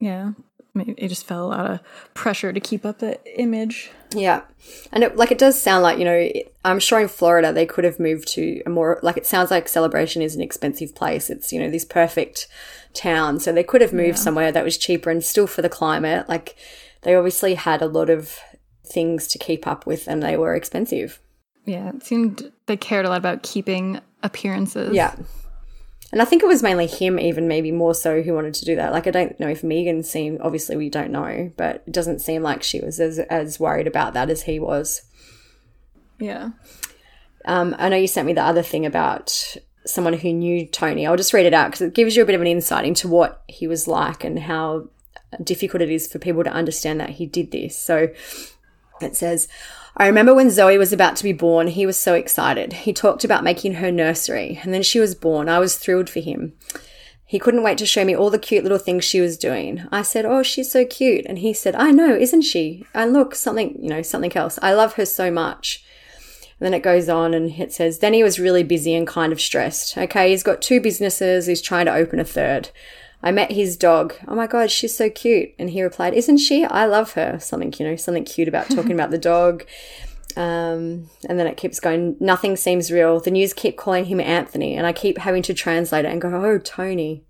Yeah. 0.00 0.32
Maybe 0.74 0.94
it 0.96 1.08
just 1.08 1.26
felt 1.26 1.52
a 1.52 1.56
lot 1.56 1.70
of 1.70 1.80
pressure 2.14 2.52
to 2.52 2.60
keep 2.60 2.84
up 2.84 2.98
the 3.00 3.18
image. 3.40 3.90
Yeah. 4.14 4.42
And 4.92 5.02
it, 5.02 5.16
like 5.16 5.32
it 5.32 5.38
does 5.38 5.60
sound 5.60 5.82
like, 5.82 5.98
you 5.98 6.04
know, 6.04 6.12
it- 6.14 6.54
I'm 6.64 6.78
sure 6.78 7.00
in 7.00 7.08
Florida 7.08 7.52
they 7.52 7.66
could 7.66 7.84
have 7.84 7.98
moved 7.98 8.28
to 8.34 8.62
a 8.66 8.70
more, 8.70 9.00
like 9.02 9.16
it 9.16 9.26
sounds 9.26 9.50
like 9.50 9.66
Celebration 9.68 10.22
is 10.22 10.36
an 10.36 10.42
expensive 10.42 10.94
place. 10.94 11.30
It's, 11.30 11.52
you 11.52 11.58
know, 11.60 11.70
this 11.70 11.84
perfect 11.84 12.46
town. 12.94 13.40
So 13.40 13.50
they 13.52 13.64
could 13.64 13.80
have 13.80 13.92
moved 13.92 14.18
Yeah. 14.18 14.24
somewhere 14.24 14.52
that 14.52 14.64
was 14.64 14.76
cheaper 14.78 15.10
and 15.10 15.24
still 15.24 15.46
for 15.48 15.62
the 15.62 15.68
climate. 15.68 16.28
Like 16.28 16.54
they 17.02 17.14
obviously 17.16 17.54
had 17.54 17.82
a 17.82 17.86
lot 17.86 18.08
of 18.10 18.38
things 18.86 19.26
to 19.28 19.38
keep 19.38 19.66
up 19.66 19.84
with 19.86 20.06
and 20.06 20.22
they 20.22 20.36
were 20.36 20.54
expensive. 20.54 21.18
Yeah, 21.64 21.88
it 21.90 22.02
seemed 22.04 22.52
they 22.66 22.76
cared 22.76 23.04
a 23.04 23.08
lot 23.08 23.18
about 23.18 23.42
keeping 23.42 24.00
appearances. 24.22 24.94
Yeah. 24.94 25.14
And 26.10 26.22
I 26.22 26.24
think 26.24 26.42
it 26.42 26.46
was 26.46 26.62
mainly 26.62 26.86
him, 26.86 27.18
even 27.20 27.48
maybe 27.48 27.70
more 27.70 27.94
so, 27.94 28.22
who 28.22 28.32
wanted 28.32 28.54
to 28.54 28.64
do 28.64 28.76
that. 28.76 28.92
Like, 28.92 29.06
I 29.06 29.10
don't 29.10 29.38
know 29.38 29.48
if 29.48 29.62
Megan 29.62 30.02
seemed, 30.02 30.40
obviously, 30.40 30.74
we 30.74 30.88
don't 30.88 31.10
know, 31.10 31.52
but 31.56 31.82
it 31.86 31.92
doesn't 31.92 32.20
seem 32.20 32.42
like 32.42 32.62
she 32.62 32.80
was 32.80 32.98
as, 32.98 33.18
as 33.18 33.60
worried 33.60 33.86
about 33.86 34.14
that 34.14 34.30
as 34.30 34.42
he 34.42 34.58
was. 34.58 35.02
Yeah. 36.18 36.50
Um, 37.44 37.76
I 37.78 37.90
know 37.90 37.96
you 37.96 38.06
sent 38.06 38.26
me 38.26 38.32
the 38.32 38.42
other 38.42 38.62
thing 38.62 38.86
about 38.86 39.56
someone 39.84 40.14
who 40.14 40.32
knew 40.32 40.66
Tony. 40.66 41.06
I'll 41.06 41.16
just 41.16 41.34
read 41.34 41.46
it 41.46 41.54
out 41.54 41.68
because 41.68 41.82
it 41.82 41.94
gives 41.94 42.16
you 42.16 42.22
a 42.22 42.26
bit 42.26 42.34
of 42.34 42.40
an 42.40 42.46
insight 42.46 42.86
into 42.86 43.06
what 43.06 43.42
he 43.46 43.66
was 43.66 43.86
like 43.86 44.24
and 44.24 44.38
how 44.38 44.88
difficult 45.42 45.82
it 45.82 45.90
is 45.90 46.10
for 46.10 46.18
people 46.18 46.42
to 46.42 46.50
understand 46.50 47.00
that 47.00 47.10
he 47.10 47.26
did 47.26 47.50
this. 47.50 47.78
So 47.78 48.08
it 49.00 49.14
says, 49.14 49.46
I 50.00 50.06
remember 50.06 50.32
when 50.32 50.50
Zoe 50.50 50.78
was 50.78 50.92
about 50.92 51.16
to 51.16 51.24
be 51.24 51.32
born, 51.32 51.66
he 51.66 51.84
was 51.84 51.98
so 51.98 52.14
excited. 52.14 52.72
He 52.72 52.92
talked 52.92 53.24
about 53.24 53.42
making 53.42 53.74
her 53.74 53.90
nursery, 53.90 54.60
and 54.62 54.72
then 54.72 54.84
she 54.84 55.00
was 55.00 55.16
born. 55.16 55.48
I 55.48 55.58
was 55.58 55.76
thrilled 55.76 56.08
for 56.08 56.20
him. 56.20 56.52
He 57.26 57.40
couldn't 57.40 57.64
wait 57.64 57.78
to 57.78 57.86
show 57.86 58.04
me 58.04 58.14
all 58.14 58.30
the 58.30 58.38
cute 58.38 58.62
little 58.62 58.78
things 58.78 59.04
she 59.04 59.20
was 59.20 59.36
doing. 59.36 59.86
I 59.90 60.02
said, 60.02 60.24
Oh, 60.24 60.42
she's 60.44 60.70
so 60.70 60.86
cute. 60.86 61.26
And 61.26 61.38
he 61.38 61.52
said, 61.52 61.74
I 61.74 61.90
know, 61.90 62.14
isn't 62.14 62.42
she? 62.42 62.86
And 62.94 63.12
look, 63.12 63.34
something, 63.34 63.76
you 63.82 63.90
know, 63.90 64.00
something 64.00 64.34
else. 64.34 64.58
I 64.62 64.72
love 64.72 64.94
her 64.94 65.04
so 65.04 65.30
much. 65.30 65.84
And 66.60 66.66
then 66.66 66.74
it 66.74 66.82
goes 66.82 67.08
on 67.08 67.34
and 67.34 67.50
it 67.58 67.72
says, 67.72 67.98
then 67.98 68.14
he 68.14 68.22
was 68.22 68.40
really 68.40 68.64
busy 68.64 68.94
and 68.94 69.06
kind 69.06 69.32
of 69.32 69.40
stressed. 69.40 69.96
Okay, 69.96 70.30
he's 70.30 70.42
got 70.42 70.62
two 70.62 70.80
businesses, 70.80 71.46
he's 71.46 71.62
trying 71.62 71.86
to 71.86 71.94
open 71.94 72.18
a 72.18 72.24
third. 72.24 72.70
I 73.22 73.32
met 73.32 73.52
his 73.52 73.76
dog. 73.76 74.14
Oh 74.28 74.34
my 74.34 74.46
God, 74.46 74.70
she's 74.70 74.96
so 74.96 75.10
cute. 75.10 75.50
And 75.58 75.70
he 75.70 75.82
replied, 75.82 76.14
Isn't 76.14 76.38
she? 76.38 76.64
I 76.64 76.86
love 76.86 77.12
her. 77.12 77.38
Something, 77.40 77.74
you 77.78 77.86
know, 77.86 77.96
something 77.96 78.24
cute 78.24 78.48
about 78.48 78.70
talking 78.70 78.92
about 78.92 79.10
the 79.10 79.18
dog. 79.18 79.64
Um, 80.36 81.10
and 81.28 81.38
then 81.38 81.48
it 81.48 81.56
keeps 81.56 81.80
going, 81.80 82.16
Nothing 82.20 82.54
seems 82.54 82.92
real. 82.92 83.18
The 83.18 83.30
news 83.30 83.52
keep 83.52 83.76
calling 83.76 84.04
him 84.04 84.20
Anthony, 84.20 84.76
and 84.76 84.86
I 84.86 84.92
keep 84.92 85.18
having 85.18 85.42
to 85.44 85.54
translate 85.54 86.04
it 86.04 86.12
and 86.12 86.20
go, 86.20 86.28
Oh, 86.32 86.58
Tony. 86.58 87.24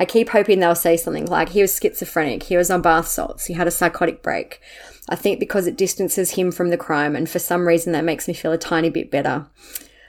I 0.00 0.04
keep 0.04 0.28
hoping 0.30 0.60
they'll 0.60 0.74
say 0.74 0.96
something 0.96 1.26
like, 1.26 1.50
He 1.50 1.60
was 1.60 1.78
schizophrenic, 1.78 2.44
he 2.44 2.56
was 2.56 2.70
on 2.70 2.80
bath 2.80 3.08
salts, 3.08 3.46
he 3.46 3.54
had 3.54 3.66
a 3.66 3.72
psychotic 3.72 4.22
break. 4.22 4.60
I 5.10 5.16
think 5.16 5.40
because 5.40 5.66
it 5.66 5.76
distances 5.76 6.32
him 6.32 6.50
from 6.52 6.70
the 6.70 6.76
crime, 6.76 7.14
and 7.16 7.28
for 7.28 7.38
some 7.38 7.66
reason 7.66 7.92
that 7.92 8.04
makes 8.04 8.28
me 8.28 8.34
feel 8.34 8.52
a 8.52 8.58
tiny 8.58 8.88
bit 8.90 9.10
better. 9.10 9.46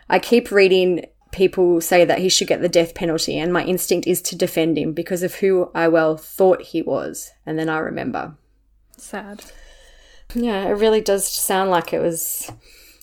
I 0.09 0.19
keep 0.19 0.51
reading 0.51 1.05
people 1.31 1.79
say 1.81 2.05
that 2.05 2.19
he 2.19 2.29
should 2.29 2.47
get 2.47 2.61
the 2.61 2.69
death 2.69 2.95
penalty, 2.95 3.37
and 3.37 3.53
my 3.53 3.63
instinct 3.63 4.07
is 4.07 4.21
to 4.23 4.35
defend 4.35 4.77
him 4.77 4.93
because 4.93 5.23
of 5.23 5.35
who 5.35 5.69
I 5.75 5.87
well 5.87 6.17
thought 6.17 6.61
he 6.61 6.81
was. 6.81 7.31
And 7.45 7.57
then 7.59 7.69
I 7.69 7.77
remember. 7.79 8.35
Sad. 8.97 9.43
Yeah, 10.33 10.65
it 10.67 10.73
really 10.73 11.01
does 11.01 11.27
sound 11.27 11.69
like 11.71 11.93
it 11.93 11.99
was 11.99 12.51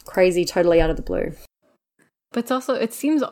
crazy, 0.04 0.44
totally 0.44 0.80
out 0.80 0.90
of 0.90 0.96
the 0.96 1.02
blue. 1.02 1.32
But 2.32 2.40
it's 2.40 2.50
also, 2.50 2.74
it 2.74 2.92
seems 2.92 3.22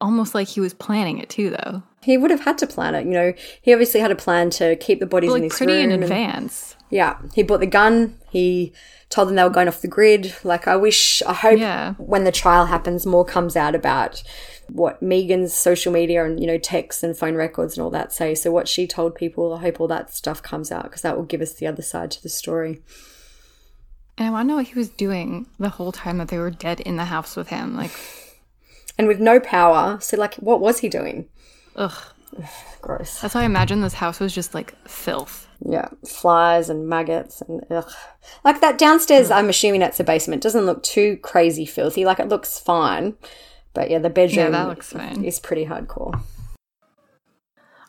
almost 0.00 0.34
like 0.34 0.48
he 0.48 0.60
was 0.60 0.74
planning 0.74 1.18
it 1.18 1.28
too, 1.28 1.50
though. 1.50 1.82
He 2.02 2.16
would 2.18 2.30
have 2.30 2.44
had 2.44 2.58
to 2.58 2.66
plan 2.66 2.94
it. 2.94 3.06
You 3.06 3.12
know, 3.12 3.32
he 3.62 3.72
obviously 3.72 4.00
had 4.00 4.10
a 4.10 4.16
plan 4.16 4.50
to 4.50 4.76
keep 4.76 5.00
the 5.00 5.06
bodies 5.06 5.28
But, 5.28 5.34
like, 5.34 5.42
in 5.42 5.48
this 5.48 5.58
pretty 5.58 5.72
in 5.80 5.86
room 5.90 5.94
and- 5.94 6.02
advance. 6.04 6.76
yeah, 6.90 7.18
he 7.34 7.42
bought 7.42 7.60
the 7.60 7.66
gun. 7.66 8.18
He 8.30 8.72
told 9.14 9.28
them 9.28 9.36
they 9.36 9.44
were 9.44 9.50
going 9.50 9.68
off 9.68 9.80
the 9.80 9.86
grid. 9.86 10.34
Like, 10.42 10.66
I 10.66 10.74
wish, 10.74 11.22
I 11.22 11.34
hope 11.34 11.58
when 11.98 12.24
the 12.24 12.32
trial 12.32 12.66
happens, 12.66 13.06
more 13.06 13.24
comes 13.24 13.54
out 13.54 13.76
about 13.76 14.22
what 14.68 15.00
Megan's 15.00 15.54
social 15.54 15.92
media 15.92 16.24
and, 16.24 16.40
you 16.40 16.48
know, 16.48 16.58
texts 16.58 17.04
and 17.04 17.16
phone 17.16 17.36
records 17.36 17.76
and 17.76 17.84
all 17.84 17.90
that 17.90 18.12
say. 18.12 18.34
So, 18.34 18.50
what 18.50 18.66
she 18.66 18.88
told 18.88 19.14
people, 19.14 19.54
I 19.54 19.60
hope 19.60 19.80
all 19.80 19.86
that 19.86 20.12
stuff 20.12 20.42
comes 20.42 20.72
out 20.72 20.84
because 20.84 21.02
that 21.02 21.16
will 21.16 21.24
give 21.24 21.40
us 21.40 21.52
the 21.52 21.66
other 21.68 21.82
side 21.82 22.10
to 22.10 22.22
the 22.22 22.28
story. 22.28 22.82
And 24.18 24.26
I 24.26 24.30
want 24.30 24.46
to 24.46 24.48
know 24.48 24.56
what 24.56 24.66
he 24.66 24.74
was 24.74 24.88
doing 24.88 25.46
the 25.60 25.68
whole 25.68 25.92
time 25.92 26.18
that 26.18 26.28
they 26.28 26.38
were 26.38 26.50
dead 26.50 26.80
in 26.80 26.96
the 26.96 27.04
house 27.04 27.36
with 27.36 27.48
him. 27.48 27.76
Like, 27.76 27.92
And 28.98 29.06
with 29.06 29.20
no 29.20 29.38
power. 29.38 29.98
So, 30.00 30.16
like, 30.16 30.34
what 30.36 30.60
was 30.60 30.80
he 30.80 30.88
doing? 30.88 31.28
ugh. 31.76 31.94
Gross. 32.80 33.20
That's 33.20 33.34
why 33.34 33.42
I 33.42 33.44
imagine 33.44 33.80
this 33.80 33.94
house 33.94 34.18
was 34.18 34.34
just 34.34 34.54
like 34.54 34.74
filth. 34.88 35.46
Yeah, 35.66 35.88
flies 36.06 36.68
and 36.68 36.88
maggots 36.88 37.40
and 37.40 37.64
ugh. 37.70 37.90
Like 38.44 38.60
that 38.60 38.76
downstairs, 38.76 39.30
I'm 39.30 39.48
assuming 39.48 39.80
that's 39.80 39.98
a 39.98 40.04
basement. 40.04 40.42
Doesn't 40.42 40.66
look 40.66 40.82
too 40.82 41.16
crazy 41.18 41.64
filthy. 41.64 42.04
Like 42.04 42.18
it 42.18 42.28
looks 42.28 42.58
fine. 42.58 43.14
But 43.72 43.90
yeah, 43.90 43.98
the 43.98 44.10
bedroom 44.10 44.46
yeah, 44.46 44.50
that 44.50 44.68
looks 44.68 44.92
fine. 44.92 45.24
is 45.24 45.40
pretty 45.40 45.66
hardcore. 45.66 46.20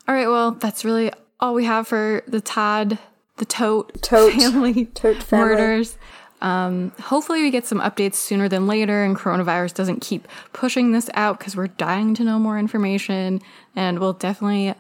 All 0.08 0.14
right, 0.16 0.28
well, 0.28 0.52
that's 0.52 0.86
really 0.86 1.12
all 1.40 1.54
we 1.54 1.66
have 1.66 1.88
for 1.88 2.24
the 2.28 2.42
Todd, 2.42 2.98
the 3.38 3.46
Tote, 3.46 4.02
Tote. 4.02 4.34
family, 4.34 4.86
Tote 4.86 5.22
family. 5.22 5.46
murders. 5.46 5.98
Um, 6.42 6.92
hopefully, 7.02 7.42
we 7.42 7.50
get 7.50 7.66
some 7.66 7.80
updates 7.82 8.16
sooner 8.16 8.48
than 8.48 8.68
later, 8.68 9.04
and 9.04 9.16
coronavirus 9.16 9.74
doesn't 9.74 10.02
keep 10.02 10.28
pushing 10.54 10.92
this 10.92 11.10
out 11.14 11.40
because 11.40 11.56
we're 11.56 11.68
dying 11.68 12.14
to 12.16 12.24
know 12.24 12.40
more 12.40 12.60
information. 12.60 13.42
And 13.76 14.00
we'll 14.00 14.14
definitely 14.14 14.76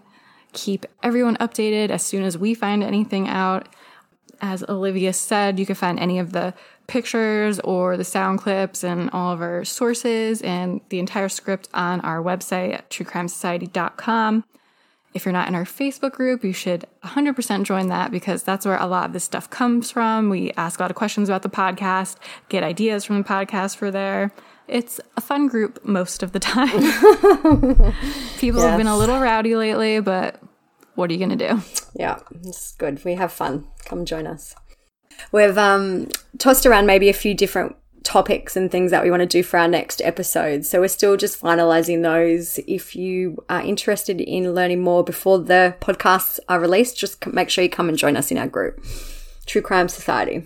keep 0.55 0.85
everyone 1.03 1.37
updated 1.37 1.91
as 1.91 2.03
soon 2.03 2.23
as 2.23 2.37
we 2.37 2.55
find 2.55 2.83
anything 2.83 3.27
out. 3.27 3.67
As 4.41 4.63
Olivia 4.67 5.13
said, 5.13 5.59
you 5.59 5.65
can 5.65 5.75
find 5.75 5.99
any 5.99 6.17
of 6.17 6.31
the 6.31 6.53
pictures 6.87 7.59
or 7.59 7.97
the 7.97 8.03
sound 8.03 8.39
clips 8.39 8.83
and 8.83 9.09
all 9.11 9.31
of 9.31 9.41
our 9.41 9.63
sources 9.63 10.41
and 10.41 10.81
the 10.89 10.99
entire 10.99 11.29
script 11.29 11.69
on 11.73 12.01
our 12.01 12.21
website 12.21 12.73
at 12.73 12.89
truecrimesociety.com. 12.89 14.43
If 15.13 15.23
you're 15.23 15.31
not 15.31 15.47
in 15.47 15.55
our 15.55 15.63
Facebook 15.63 16.11
group, 16.11 16.43
you 16.43 16.51
should 16.51 16.85
100% 17.03 17.63
join 17.63 17.87
that 17.87 18.11
because 18.11 18.43
that's 18.43 18.65
where 18.65 18.77
a 18.77 18.85
lot 18.85 19.05
of 19.05 19.13
this 19.13 19.23
stuff 19.23 19.49
comes 19.49 19.89
from. 19.89 20.29
We 20.29 20.51
ask 20.57 20.79
a 20.79 20.83
lot 20.83 20.91
of 20.91 20.97
questions 20.97 21.29
about 21.29 21.41
the 21.41 21.49
podcast, 21.49 22.17
get 22.49 22.63
ideas 22.63 23.05
from 23.05 23.19
the 23.19 23.27
podcast 23.27 23.77
for 23.77 23.91
there. 23.91 24.33
It's 24.67 24.99
a 25.15 25.21
fun 25.21 25.47
group 25.47 25.85
most 25.85 26.23
of 26.23 26.31
the 26.31 26.39
time. 26.39 26.81
People 28.39 28.61
have 28.61 28.77
been 28.77 28.87
a 28.87 28.97
little 28.97 29.19
rowdy 29.19 29.55
lately, 29.55 29.99
but 29.99 30.41
what 30.95 31.09
are 31.09 31.13
you 31.13 31.19
going 31.19 31.37
to 31.37 31.47
do? 31.47 31.61
Yeah, 31.93 32.19
it's 32.43 32.73
good. 32.73 33.03
We 33.05 33.15
have 33.15 33.31
fun. 33.31 33.67
Come 33.85 34.05
join 34.05 34.25
us. 34.25 34.55
We've 35.31 35.57
um, 35.57 36.09
tossed 36.37 36.65
around 36.65 36.87
maybe 36.87 37.09
a 37.09 37.13
few 37.13 37.33
different 37.33 37.75
topics 38.03 38.55
and 38.55 38.71
things 38.71 38.91
that 38.91 39.03
we 39.03 39.09
want 39.09 39.21
to 39.21 39.25
do 39.25 39.43
for 39.43 39.57
our 39.57 39.67
next 39.67 40.01
episode. 40.01 40.65
So 40.65 40.79
we're 40.79 40.87
still 40.87 41.17
just 41.17 41.41
finalizing 41.41 42.03
those. 42.03 42.59
If 42.67 42.95
you 42.95 43.43
are 43.49 43.61
interested 43.61 44.21
in 44.21 44.53
learning 44.53 44.81
more 44.81 45.03
before 45.03 45.39
the 45.39 45.75
podcasts 45.81 46.39
are 46.47 46.59
released, 46.59 46.97
just 46.97 47.25
make 47.27 47.49
sure 47.49 47.63
you 47.63 47.69
come 47.69 47.89
and 47.89 47.97
join 47.97 48.15
us 48.15 48.31
in 48.31 48.37
our 48.37 48.47
group, 48.47 48.83
True 49.45 49.61
Crime 49.61 49.89
Society. 49.89 50.43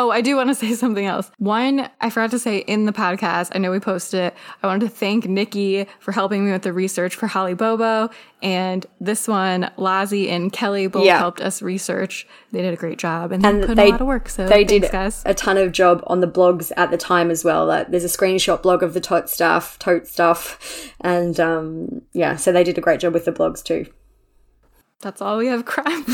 Oh, 0.00 0.10
I 0.10 0.20
do 0.20 0.36
want 0.36 0.48
to 0.48 0.54
say 0.54 0.72
something 0.74 1.04
else. 1.06 1.30
One, 1.38 1.90
I 2.00 2.08
forgot 2.08 2.30
to 2.30 2.38
say 2.38 2.58
in 2.58 2.86
the 2.86 2.92
podcast, 2.92 3.50
I 3.54 3.58
know 3.58 3.70
we 3.72 3.80
posted 3.80 4.20
it. 4.20 4.34
I 4.62 4.66
wanted 4.68 4.86
to 4.86 4.88
thank 4.94 5.26
Nikki 5.26 5.86
for 5.98 6.12
helping 6.12 6.46
me 6.46 6.52
with 6.52 6.62
the 6.62 6.72
research 6.72 7.16
for 7.16 7.26
Holly 7.26 7.54
Bobo. 7.54 8.08
And 8.40 8.86
this 9.00 9.26
one, 9.26 9.68
Lazzie 9.76 10.30
and 10.30 10.52
Kelly 10.52 10.86
both 10.86 11.04
Yeah. 11.04 11.18
helped 11.18 11.40
us 11.40 11.60
research. 11.60 12.28
They 12.52 12.62
did 12.62 12.72
a 12.72 12.76
great 12.76 12.98
job 12.98 13.32
and, 13.32 13.42
they 13.44 13.66
put 13.66 13.74
they 13.76 13.88
a 13.88 13.90
lot 13.90 14.00
of 14.00 14.06
work. 14.06 14.28
So 14.28 14.44
they 14.46 14.64
thanks, 14.64 14.72
did 14.86 14.92
guys. 14.92 15.22
a 15.26 15.34
ton 15.34 15.58
of 15.58 15.72
job 15.72 16.04
on 16.06 16.20
the 16.20 16.28
blogs 16.28 16.70
at 16.76 16.92
the 16.92 16.96
time 16.96 17.30
as 17.32 17.44
well. 17.44 17.66
Like, 17.66 17.88
there's 17.90 18.04
a 18.04 18.06
screenshot 18.06 18.62
blog 18.62 18.84
of 18.84 18.94
the 18.94 19.00
Todt 19.00 19.28
stuff, 19.28 19.76
Todt 19.80 20.06
stuff, 20.06 20.92
and 21.00 21.40
um, 21.40 22.02
yeah, 22.12 22.36
so 22.36 22.52
they 22.52 22.62
did 22.62 22.78
a 22.78 22.80
great 22.80 23.00
job 23.00 23.12
with 23.14 23.24
the 23.24 23.32
blogs 23.32 23.62
too. 23.64 23.86
That's 25.00 25.22
all 25.22 25.38
we 25.38 25.46
have 25.46 25.64
crime. 25.64 26.04
Do 26.04 26.12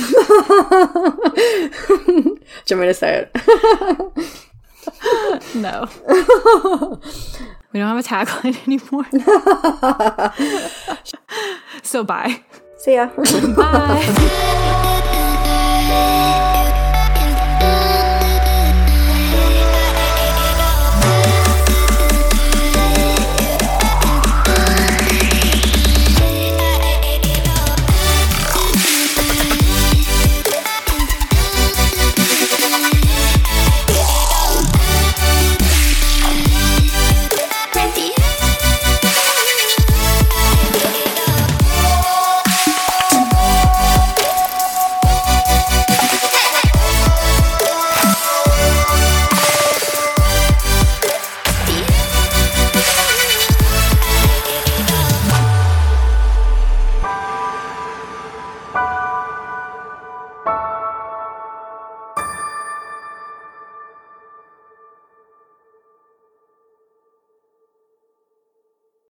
you 2.68 2.76
want 2.76 2.80
me 2.80 2.86
to 2.88 2.94
say 2.94 3.26
it? 3.26 3.30
no. 5.54 5.88
we 7.72 7.80
don't 7.80 7.88
have 7.88 7.98
a 7.98 8.02
tagline 8.02 8.58
anymore. 8.66 9.06
so 11.82 12.04
bye. 12.04 12.42
See 12.76 12.94
ya. 12.94 13.08
Bye. 13.56 14.50